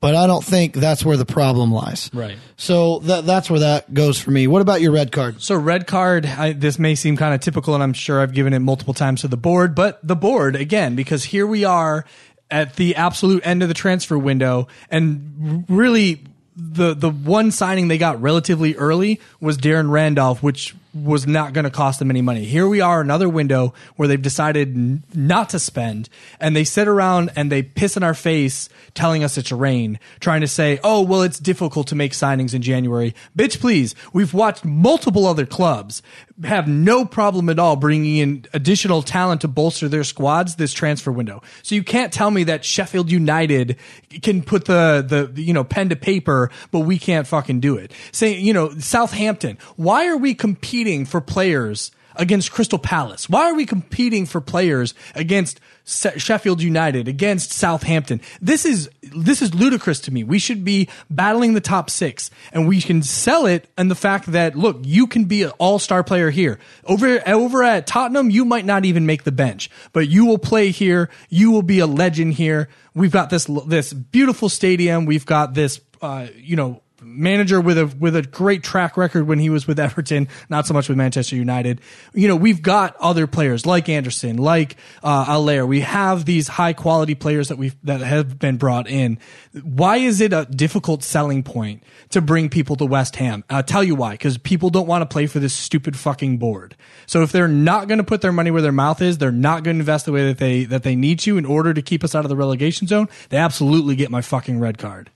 but 0.00 0.16
I 0.16 0.26
don't 0.26 0.42
think 0.42 0.74
that's 0.74 1.04
where 1.04 1.16
the 1.16 1.26
problem 1.26 1.70
lies. 1.70 2.10
Right. 2.12 2.36
So 2.56 2.98
that 3.00 3.26
that's 3.26 3.48
where 3.48 3.60
that 3.60 3.94
goes 3.94 4.18
for 4.18 4.30
me. 4.32 4.46
What 4.46 4.62
about 4.62 4.80
your 4.80 4.90
red 4.90 5.12
card? 5.12 5.40
So 5.40 5.54
red 5.54 5.86
card, 5.86 6.26
I, 6.26 6.52
this 6.52 6.78
may 6.78 6.94
seem 6.94 7.16
kind 7.16 7.34
of 7.34 7.40
typical, 7.42 7.74
and 7.74 7.82
I'm 7.82 7.92
sure 7.92 8.20
I've 8.20 8.32
given 8.32 8.54
it 8.54 8.60
multiple 8.60 8.94
times 8.94 9.20
to 9.20 9.28
the 9.28 9.36
board, 9.36 9.74
but 9.74 10.00
the 10.02 10.16
board 10.16 10.56
again 10.56 10.96
because 10.96 11.24
here 11.24 11.46
we 11.46 11.64
are 11.64 12.06
at 12.50 12.76
the 12.76 12.96
absolute 12.96 13.44
end 13.44 13.62
of 13.62 13.68
the 13.68 13.74
transfer 13.74 14.18
window, 14.18 14.68
and 14.90 15.64
really 15.68 16.24
the 16.56 16.94
the 16.94 17.10
one 17.10 17.50
signing 17.50 17.88
they 17.88 17.98
got 17.98 18.20
relatively 18.22 18.76
early 18.76 19.20
was 19.40 19.58
Darren 19.58 19.90
Randolph, 19.90 20.42
which 20.42 20.74
was 20.94 21.26
not 21.26 21.52
going 21.52 21.64
to 21.64 21.70
cost 21.70 21.98
them 21.98 22.10
any 22.10 22.22
money. 22.22 22.44
Here 22.44 22.68
we 22.68 22.80
are, 22.80 23.00
another 23.00 23.28
window 23.28 23.74
where 23.96 24.06
they've 24.06 24.22
decided 24.22 24.76
n- 24.76 25.02
not 25.12 25.48
to 25.48 25.58
spend, 25.58 26.08
and 26.38 26.54
they 26.54 26.62
sit 26.62 26.86
around 26.86 27.32
and 27.34 27.50
they 27.50 27.62
piss 27.64 27.96
in 27.96 28.04
our 28.04 28.14
face, 28.14 28.68
telling 28.94 29.24
us 29.24 29.36
it's 29.36 29.50
rain, 29.50 29.98
trying 30.20 30.42
to 30.42 30.46
say, 30.46 30.78
"Oh, 30.84 31.02
well, 31.02 31.22
it's 31.22 31.40
difficult 31.40 31.88
to 31.88 31.96
make 31.96 32.12
signings 32.12 32.54
in 32.54 32.62
January." 32.62 33.14
Bitch, 33.36 33.58
please. 33.58 33.96
We've 34.12 34.32
watched 34.32 34.64
multiple 34.64 35.26
other 35.26 35.46
clubs 35.46 36.02
have 36.42 36.66
no 36.66 37.04
problem 37.04 37.48
at 37.48 37.58
all 37.58 37.76
bringing 37.76 38.16
in 38.16 38.44
additional 38.52 39.02
talent 39.02 39.42
to 39.42 39.48
bolster 39.48 39.88
their 39.88 40.02
squads 40.02 40.56
this 40.56 40.72
transfer 40.72 41.12
window. 41.12 41.42
So 41.62 41.74
you 41.74 41.84
can't 41.84 42.12
tell 42.12 42.30
me 42.30 42.44
that 42.44 42.64
Sheffield 42.64 43.10
United 43.10 43.76
can 44.22 44.42
put 44.42 44.64
the 44.64 45.30
the 45.32 45.40
you 45.40 45.52
know 45.52 45.62
pen 45.64 45.90
to 45.90 45.96
paper, 45.96 46.50
but 46.72 46.80
we 46.80 46.98
can't 46.98 47.26
fucking 47.26 47.60
do 47.60 47.76
it. 47.76 47.92
Say 48.10 48.38
you 48.38 48.52
know 48.52 48.70
Southampton. 48.78 49.58
Why 49.76 50.08
are 50.08 50.16
we 50.16 50.34
competing 50.34 51.04
for 51.04 51.20
players? 51.20 51.92
Against 52.16 52.52
Crystal 52.52 52.78
Palace. 52.78 53.28
Why 53.28 53.50
are 53.50 53.54
we 53.54 53.66
competing 53.66 54.26
for 54.26 54.40
players 54.40 54.94
against 55.14 55.60
Sheffield 55.84 56.62
United, 56.62 57.08
against 57.08 57.52
Southampton? 57.52 58.20
This 58.40 58.64
is, 58.64 58.88
this 59.02 59.42
is 59.42 59.54
ludicrous 59.54 60.00
to 60.00 60.12
me. 60.12 60.22
We 60.22 60.38
should 60.38 60.64
be 60.64 60.88
battling 61.10 61.54
the 61.54 61.60
top 61.60 61.90
six 61.90 62.30
and 62.52 62.68
we 62.68 62.80
can 62.80 63.02
sell 63.02 63.46
it 63.46 63.68
and 63.76 63.90
the 63.90 63.96
fact 63.96 64.26
that, 64.32 64.54
look, 64.54 64.78
you 64.82 65.06
can 65.06 65.24
be 65.24 65.42
an 65.42 65.50
all-star 65.58 66.04
player 66.04 66.30
here. 66.30 66.58
Over, 66.84 67.20
over 67.28 67.62
at 67.64 67.86
Tottenham, 67.86 68.30
you 68.30 68.44
might 68.44 68.64
not 68.64 68.84
even 68.84 69.06
make 69.06 69.24
the 69.24 69.32
bench, 69.32 69.68
but 69.92 70.08
you 70.08 70.24
will 70.24 70.38
play 70.38 70.70
here. 70.70 71.10
You 71.28 71.50
will 71.50 71.62
be 71.62 71.80
a 71.80 71.86
legend 71.86 72.34
here. 72.34 72.68
We've 72.94 73.10
got 73.10 73.30
this, 73.30 73.50
this 73.66 73.92
beautiful 73.92 74.48
stadium. 74.48 75.04
We've 75.04 75.26
got 75.26 75.54
this, 75.54 75.80
uh, 76.00 76.28
you 76.36 76.54
know, 76.54 76.80
manager 77.04 77.60
with 77.60 77.78
a 77.78 77.86
with 77.86 78.16
a 78.16 78.22
great 78.22 78.62
track 78.62 78.96
record 78.96 79.26
when 79.26 79.38
he 79.38 79.50
was 79.50 79.66
with 79.66 79.78
Everton, 79.78 80.28
not 80.48 80.66
so 80.66 80.74
much 80.74 80.88
with 80.88 80.98
Manchester 80.98 81.36
United. 81.36 81.80
You 82.12 82.28
know, 82.28 82.36
we've 82.36 82.62
got 82.62 82.96
other 82.96 83.26
players 83.26 83.66
like 83.66 83.88
Anderson, 83.88 84.36
like 84.36 84.76
uh, 85.02 85.24
Haller. 85.24 85.66
We 85.66 85.80
have 85.80 86.24
these 86.24 86.48
high 86.48 86.72
quality 86.72 87.14
players 87.14 87.48
that 87.48 87.58
we 87.58 87.72
that 87.84 88.00
have 88.00 88.38
been 88.38 88.56
brought 88.56 88.88
in. 88.88 89.18
Why 89.62 89.98
is 89.98 90.20
it 90.20 90.32
a 90.32 90.46
difficult 90.46 91.02
selling 91.02 91.42
point 91.42 91.82
to 92.10 92.20
bring 92.20 92.48
people 92.48 92.76
to 92.76 92.84
West 92.84 93.16
Ham? 93.16 93.44
I'll 93.48 93.62
tell 93.62 93.84
you 93.84 93.94
why. 93.94 94.12
Because 94.12 94.38
people 94.38 94.70
don't 94.70 94.86
want 94.86 95.02
to 95.02 95.12
play 95.12 95.26
for 95.26 95.38
this 95.38 95.54
stupid 95.54 95.96
fucking 95.96 96.38
board. 96.38 96.76
So 97.06 97.22
if 97.22 97.32
they're 97.32 97.48
not 97.48 97.88
going 97.88 97.98
to 97.98 98.04
put 98.04 98.20
their 98.20 98.32
money 98.32 98.50
where 98.50 98.62
their 98.62 98.72
mouth 98.72 99.00
is, 99.02 99.18
they're 99.18 99.32
not 99.32 99.62
going 99.62 99.76
to 99.76 99.80
invest 99.80 100.06
the 100.06 100.12
way 100.12 100.26
that 100.26 100.38
they 100.38 100.64
that 100.64 100.82
they 100.82 100.96
need 100.96 101.18
to 101.20 101.38
in 101.38 101.44
order 101.44 101.74
to 101.74 101.82
keep 101.82 102.02
us 102.04 102.14
out 102.14 102.24
of 102.24 102.28
the 102.28 102.36
relegation 102.36 102.86
zone. 102.86 103.08
They 103.28 103.36
absolutely 103.36 103.96
get 103.96 104.10
my 104.10 104.22
fucking 104.22 104.58
red 104.58 104.78
card. 104.78 105.10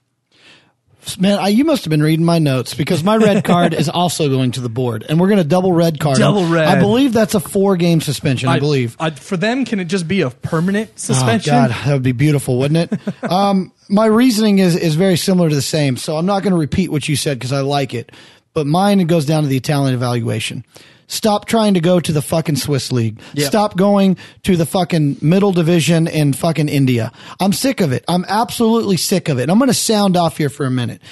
Man, 1.17 1.39
I, 1.39 1.49
you 1.49 1.65
must 1.65 1.85
have 1.85 1.91
been 1.91 2.03
reading 2.03 2.25
my 2.25 2.39
notes 2.39 2.75
because 2.75 3.05
my 3.05 3.17
red 3.17 3.45
card 3.45 3.73
is 3.73 3.89
also 3.89 4.29
going 4.29 4.51
to 4.53 4.61
the 4.61 4.69
board, 4.69 5.07
and 5.09 5.21
we're 5.21 5.29
going 5.29 5.39
to 5.39 5.45
double 5.45 5.73
red 5.73 6.01
card. 6.01 6.19
Double 6.19 6.45
red. 6.47 6.67
I 6.67 6.81
believe 6.81 7.13
that's 7.13 7.35
a 7.35 7.41
four 7.41 7.77
game 7.77 8.01
suspension. 8.01 8.49
I, 8.49 8.59
believe. 8.59 8.97
I, 8.99 9.11
for 9.11 9.37
them, 9.37 9.65
can 9.65 9.81
it 9.81 9.85
just 9.85 10.09
be 10.09 10.23
a 10.23 10.31
permanent 10.31 10.99
suspension? 10.99 11.55
Oh 11.55 11.69
God, 11.69 11.71
that 11.71 11.93
would 11.93 12.03
be 12.03 12.13
beautiful, 12.13 12.59
wouldn't 12.59 12.93
it? 12.93 13.25
um, 13.31 13.73
my 13.89 14.07
reasoning 14.07 14.59
is 14.59 14.77
is 14.77 14.97
very 14.97 15.17
similar 15.17 15.49
to 15.49 15.55
the 15.55 15.63
same, 15.63 15.97
so 15.97 16.17
I'm 16.17 16.27
not 16.27 16.43
going 16.43 16.53
to 16.53 16.59
repeat 16.59 16.91
what 16.91 17.09
you 17.09 17.17
said 17.17 17.39
because 17.39 17.53
I 17.53 17.61
like 17.61 17.95
it. 17.95 18.13
But 18.53 18.67
mine 18.67 19.07
goes 19.07 19.25
down 19.25 19.45
to 19.45 19.49
the 19.49 19.57
Italian 19.57 19.95
evaluation. 19.95 20.65
Stop 21.09 21.47
trying 21.47 21.75
to 21.75 21.81
go 21.81 21.99
to 21.99 22.13
the 22.13 22.23
fucking 22.23 22.57
Swiss 22.57 22.93
league. 22.93 23.21
Yep. 23.33 23.49
Stop 23.49 23.77
going 23.77 24.19
to 24.45 24.57
the 24.57 24.67
fucking 24.67 25.17
middle 25.23 25.53
division 25.53 26.07
in 26.07 26.35
fucking 26.35 26.69
India. 26.69 27.11
I'm 27.41 27.53
sick 27.53 27.81
of 27.81 27.93
it. 27.93 28.05
I'm 28.07 28.25
absolutely 28.29 28.99
sick 28.99 29.29
of 29.29 29.39
it. 29.39 29.49
I'm 29.49 29.59
going 29.59 29.69
to 29.69 29.75
sound 29.75 30.17
off 30.17 30.37
here 30.37 30.51
for 30.51 30.67
a 30.67 30.71
minute. 30.71 31.03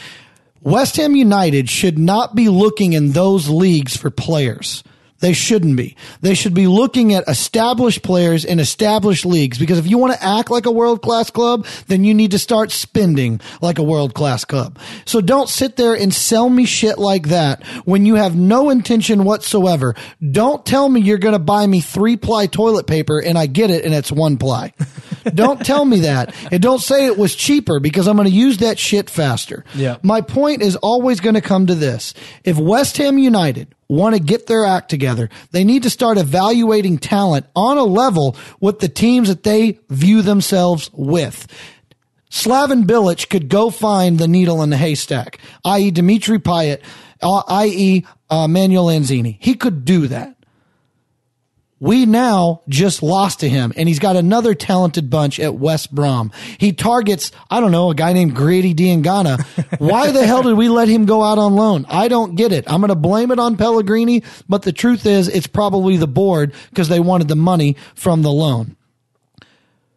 West 0.61 0.97
Ham 0.97 1.16
United 1.16 1.70
should 1.70 1.99
not 1.99 2.34
be 2.34 2.49
looking 2.49 2.92
in 2.92 3.12
those 3.12 3.49
leagues 3.49 3.97
for 3.97 4.11
players. 4.11 4.84
They 5.20 5.32
shouldn't 5.32 5.76
be. 5.76 5.96
They 6.20 6.34
should 6.34 6.52
be 6.52 6.66
looking 6.66 7.14
at 7.14 7.26
established 7.26 8.02
players 8.02 8.44
in 8.44 8.60
established 8.60 9.24
leagues 9.24 9.58
because 9.58 9.78
if 9.78 9.86
you 9.86 9.96
want 9.96 10.12
to 10.12 10.22
act 10.22 10.50
like 10.50 10.66
a 10.66 10.70
world 10.70 11.00
class 11.00 11.30
club, 11.30 11.66
then 11.86 12.04
you 12.04 12.12
need 12.12 12.32
to 12.32 12.38
start 12.38 12.70
spending 12.70 13.40
like 13.62 13.78
a 13.78 13.82
world 13.82 14.14
class 14.14 14.44
club. 14.44 14.78
So 15.06 15.20
don't 15.20 15.48
sit 15.48 15.76
there 15.76 15.94
and 15.94 16.12
sell 16.12 16.50
me 16.50 16.66
shit 16.66 16.98
like 16.98 17.28
that 17.28 17.64
when 17.84 18.04
you 18.04 18.16
have 18.16 18.36
no 18.36 18.68
intention 18.68 19.24
whatsoever. 19.24 19.94
Don't 20.30 20.66
tell 20.66 20.88
me 20.88 21.00
you're 21.00 21.18
going 21.18 21.32
to 21.32 21.38
buy 21.38 21.66
me 21.66 21.80
three 21.80 22.16
ply 22.16 22.46
toilet 22.46 22.86
paper 22.86 23.18
and 23.18 23.38
I 23.38 23.46
get 23.46 23.70
it 23.70 23.84
and 23.84 23.94
it's 23.94 24.12
one 24.12 24.36
ply. 24.36 24.74
don't 25.34 25.64
tell 25.64 25.84
me 25.84 26.00
that. 26.00 26.34
And 26.52 26.62
don't 26.62 26.80
say 26.80 27.06
it 27.06 27.16
was 27.16 27.34
cheaper 27.34 27.80
because 27.80 28.06
I'm 28.06 28.16
going 28.16 28.28
to 28.28 28.34
use 28.34 28.58
that 28.58 28.78
shit 28.78 29.08
faster. 29.08 29.64
Yeah. 29.74 29.96
My 30.02 30.20
point 30.20 30.60
is 30.60 30.76
always 30.76 31.20
going 31.20 31.34
to 31.34 31.40
come 31.40 31.66
to 31.68 31.74
this. 31.74 32.12
If 32.44 32.58
West 32.58 32.98
Ham 32.98 33.16
United 33.16 33.74
want 33.89 34.14
to 34.14 34.20
get 34.20 34.47
their 34.47 34.64
act 34.64 34.89
together, 34.89 35.28
they 35.53 35.64
need 35.64 35.82
to 35.84 35.91
start 35.91 36.18
evaluating 36.18 36.99
talent 36.99 37.47
on 37.55 37.78
a 37.78 37.84
level 37.84 38.37
with 38.61 38.80
the 38.80 38.89
teams 38.89 39.28
that 39.28 39.43
they 39.43 39.78
view 39.89 40.22
themselves 40.22 40.91
with. 40.93 41.47
Slaven 42.30 42.84
Bilic 42.84 43.28
could 43.30 43.49
go 43.49 43.70
find 43.70 44.18
the 44.18 44.28
needle 44.28 44.62
in 44.62 44.70
the 44.70 44.76
haystack, 44.76 45.39
i.e. 45.64 45.91
Dimitri 45.91 46.39
Payet, 46.39 46.82
uh, 47.22 47.43
i.e. 47.49 48.05
Uh, 48.28 48.49
Manuel 48.49 48.87
Lanzini. 48.87 49.39
He 49.41 49.55
could 49.55 49.84
do 49.84 50.09
that. 50.09 50.36
We 51.78 52.06
now 52.06 52.62
just 52.68 53.02
lost 53.02 53.40
to 53.40 53.48
him, 53.50 53.72
and 53.76 53.86
he's 53.86 53.98
got 53.98 54.16
another 54.16 54.54
talented 54.54 55.10
bunch 55.10 55.38
at 55.38 55.56
West 55.56 55.94
Brom. 55.94 56.32
He 56.56 56.72
targets, 56.72 57.32
I 57.50 57.60
don't 57.60 57.70
know, 57.70 57.90
a 57.90 57.94
guy 57.94 58.14
named 58.14 58.34
Grady 58.34 58.74
Diangana. 58.74 59.44
Why 59.78 60.10
the 60.10 60.26
hell 60.26 60.42
did 60.42 60.56
we 60.56 60.70
let 60.70 60.88
him 60.88 61.04
go 61.04 61.22
out 61.22 61.36
on 61.36 61.54
loan? 61.54 61.84
I 61.90 62.08
don't 62.08 62.34
get 62.34 62.50
it. 62.50 62.64
I'm 62.66 62.80
going 62.80 62.88
to 62.88 62.94
blame 62.94 63.30
it 63.30 63.38
on 63.38 63.58
Pellegrini, 63.58 64.22
but 64.48 64.62
the 64.62 64.72
truth 64.72 65.04
is 65.04 65.28
it's 65.28 65.46
probably 65.46 65.98
the 65.98 66.06
board 66.06 66.54
because 66.70 66.88
they 66.88 67.00
wanted 67.00 67.28
the 67.28 67.36
money 67.36 67.76
from 67.94 68.22
the 68.22 68.32
loan. 68.32 68.76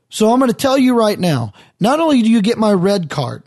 So 0.09 0.33
I'm 0.33 0.39
going 0.39 0.51
to 0.51 0.57
tell 0.57 0.77
you 0.77 0.97
right 0.97 1.19
now, 1.19 1.53
not 1.79 2.01
only 2.01 2.21
do 2.23 2.29
you 2.29 2.41
get 2.41 2.57
my 2.57 2.73
red 2.73 3.09
card, 3.09 3.43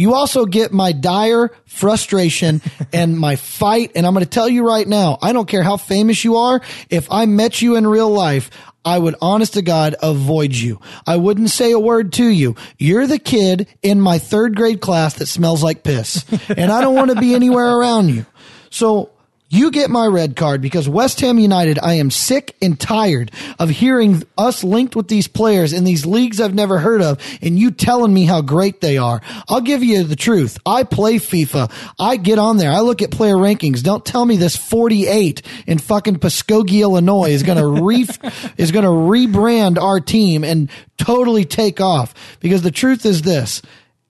you 0.00 0.14
also 0.14 0.46
get 0.46 0.72
my 0.72 0.92
dire 0.92 1.50
frustration 1.66 2.62
and 2.92 3.18
my 3.18 3.36
fight. 3.36 3.92
And 3.94 4.06
I'm 4.06 4.14
going 4.14 4.24
to 4.24 4.30
tell 4.30 4.48
you 4.48 4.66
right 4.66 4.88
now, 4.88 5.18
I 5.20 5.34
don't 5.34 5.46
care 5.46 5.62
how 5.62 5.76
famous 5.76 6.24
you 6.24 6.38
are. 6.38 6.62
If 6.88 7.12
I 7.12 7.26
met 7.26 7.60
you 7.60 7.76
in 7.76 7.86
real 7.86 8.08
life, 8.08 8.50
I 8.82 8.98
would 8.98 9.14
honest 9.20 9.54
to 9.54 9.62
God 9.62 9.96
avoid 10.02 10.54
you. 10.54 10.80
I 11.06 11.18
wouldn't 11.18 11.50
say 11.50 11.72
a 11.72 11.78
word 11.78 12.14
to 12.14 12.24
you. 12.24 12.56
You're 12.78 13.06
the 13.06 13.18
kid 13.18 13.68
in 13.82 14.00
my 14.00 14.18
third 14.18 14.56
grade 14.56 14.80
class 14.80 15.14
that 15.16 15.26
smells 15.26 15.62
like 15.62 15.82
piss 15.82 16.24
and 16.48 16.72
I 16.72 16.80
don't 16.80 16.94
want 16.94 17.10
to 17.10 17.20
be 17.20 17.34
anywhere 17.34 17.76
around 17.76 18.08
you. 18.08 18.24
So 18.70 19.10
you 19.52 19.72
get 19.72 19.90
my 19.90 20.06
red 20.06 20.36
card 20.36 20.62
because 20.62 20.88
West 20.88 21.20
Ham 21.20 21.36
United, 21.40 21.76
I 21.82 21.94
am 21.94 22.12
sick 22.12 22.54
and 22.62 22.78
tired 22.78 23.32
of 23.58 23.68
hearing 23.68 24.22
us 24.38 24.62
linked 24.62 24.94
with 24.94 25.08
these 25.08 25.26
players 25.26 25.72
in 25.72 25.82
these 25.82 26.06
leagues 26.06 26.40
I've 26.40 26.54
never 26.54 26.78
heard 26.78 27.02
of 27.02 27.18
and 27.42 27.58
you 27.58 27.72
telling 27.72 28.14
me 28.14 28.26
how 28.26 28.42
great 28.42 28.80
they 28.80 28.96
are. 28.96 29.20
I'll 29.48 29.60
give 29.60 29.82
you 29.82 30.04
the 30.04 30.14
truth. 30.14 30.56
I 30.64 30.84
play 30.84 31.16
FIFA. 31.16 31.72
I 31.98 32.16
get 32.16 32.38
on 32.38 32.58
there. 32.58 32.70
I 32.70 32.78
look 32.80 33.02
at 33.02 33.10
player 33.10 33.34
rankings. 33.34 33.82
Don't 33.82 34.06
tell 34.06 34.24
me 34.24 34.36
this 34.36 34.56
48 34.56 35.42
in 35.66 35.78
fucking 35.78 36.20
Muskogee, 36.20 36.82
Illinois 36.82 37.30
is 37.30 37.42
going 37.42 37.58
to 37.58 37.66
re, 37.66 38.06
is 38.56 38.70
going 38.70 38.84
to 38.84 38.90
rebrand 38.90 39.78
our 39.78 39.98
team 39.98 40.44
and 40.44 40.70
totally 40.96 41.44
take 41.44 41.80
off 41.80 42.14
because 42.38 42.62
the 42.62 42.70
truth 42.70 43.04
is 43.04 43.22
this. 43.22 43.62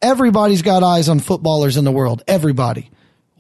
Everybody's 0.03 0.61
got 0.61 0.83
eyes 0.83 1.09
on 1.09 1.19
footballers 1.19 1.79
in 1.79 1.85
the 1.85 1.93
world. 1.93 2.23
Everybody 2.29 2.91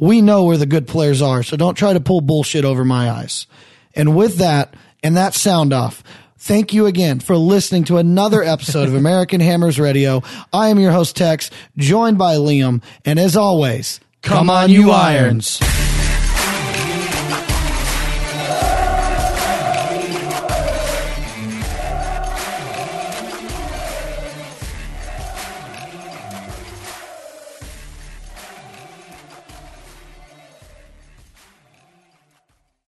we 0.00 0.22
know 0.22 0.44
where 0.44 0.56
the 0.56 0.66
good 0.66 0.88
players 0.88 1.22
are. 1.22 1.42
So 1.42 1.56
don't 1.56 1.74
try 1.76 1.92
to 1.92 2.00
pull 2.00 2.20
bullshit 2.20 2.64
over 2.64 2.84
my 2.84 3.10
eyes. 3.10 3.46
And 3.94 4.16
with 4.16 4.36
that, 4.36 4.74
and 5.02 5.16
that 5.16 5.34
sound 5.34 5.72
off, 5.72 6.02
thank 6.38 6.72
you 6.72 6.86
again 6.86 7.20
for 7.20 7.36
listening 7.36 7.84
to 7.84 7.98
another 7.98 8.42
episode 8.42 8.88
of 8.88 8.94
American 8.94 9.40
Hammers 9.40 9.78
Radio. 9.78 10.22
I 10.52 10.68
am 10.68 10.78
your 10.78 10.92
host, 10.92 11.16
Tex, 11.16 11.50
joined 11.76 12.18
by 12.18 12.36
Liam. 12.36 12.82
And 13.04 13.18
as 13.18 13.36
always, 13.36 14.00
Come 14.22 14.50
on, 14.50 14.70
you 14.70 14.90
irons. 14.90 15.60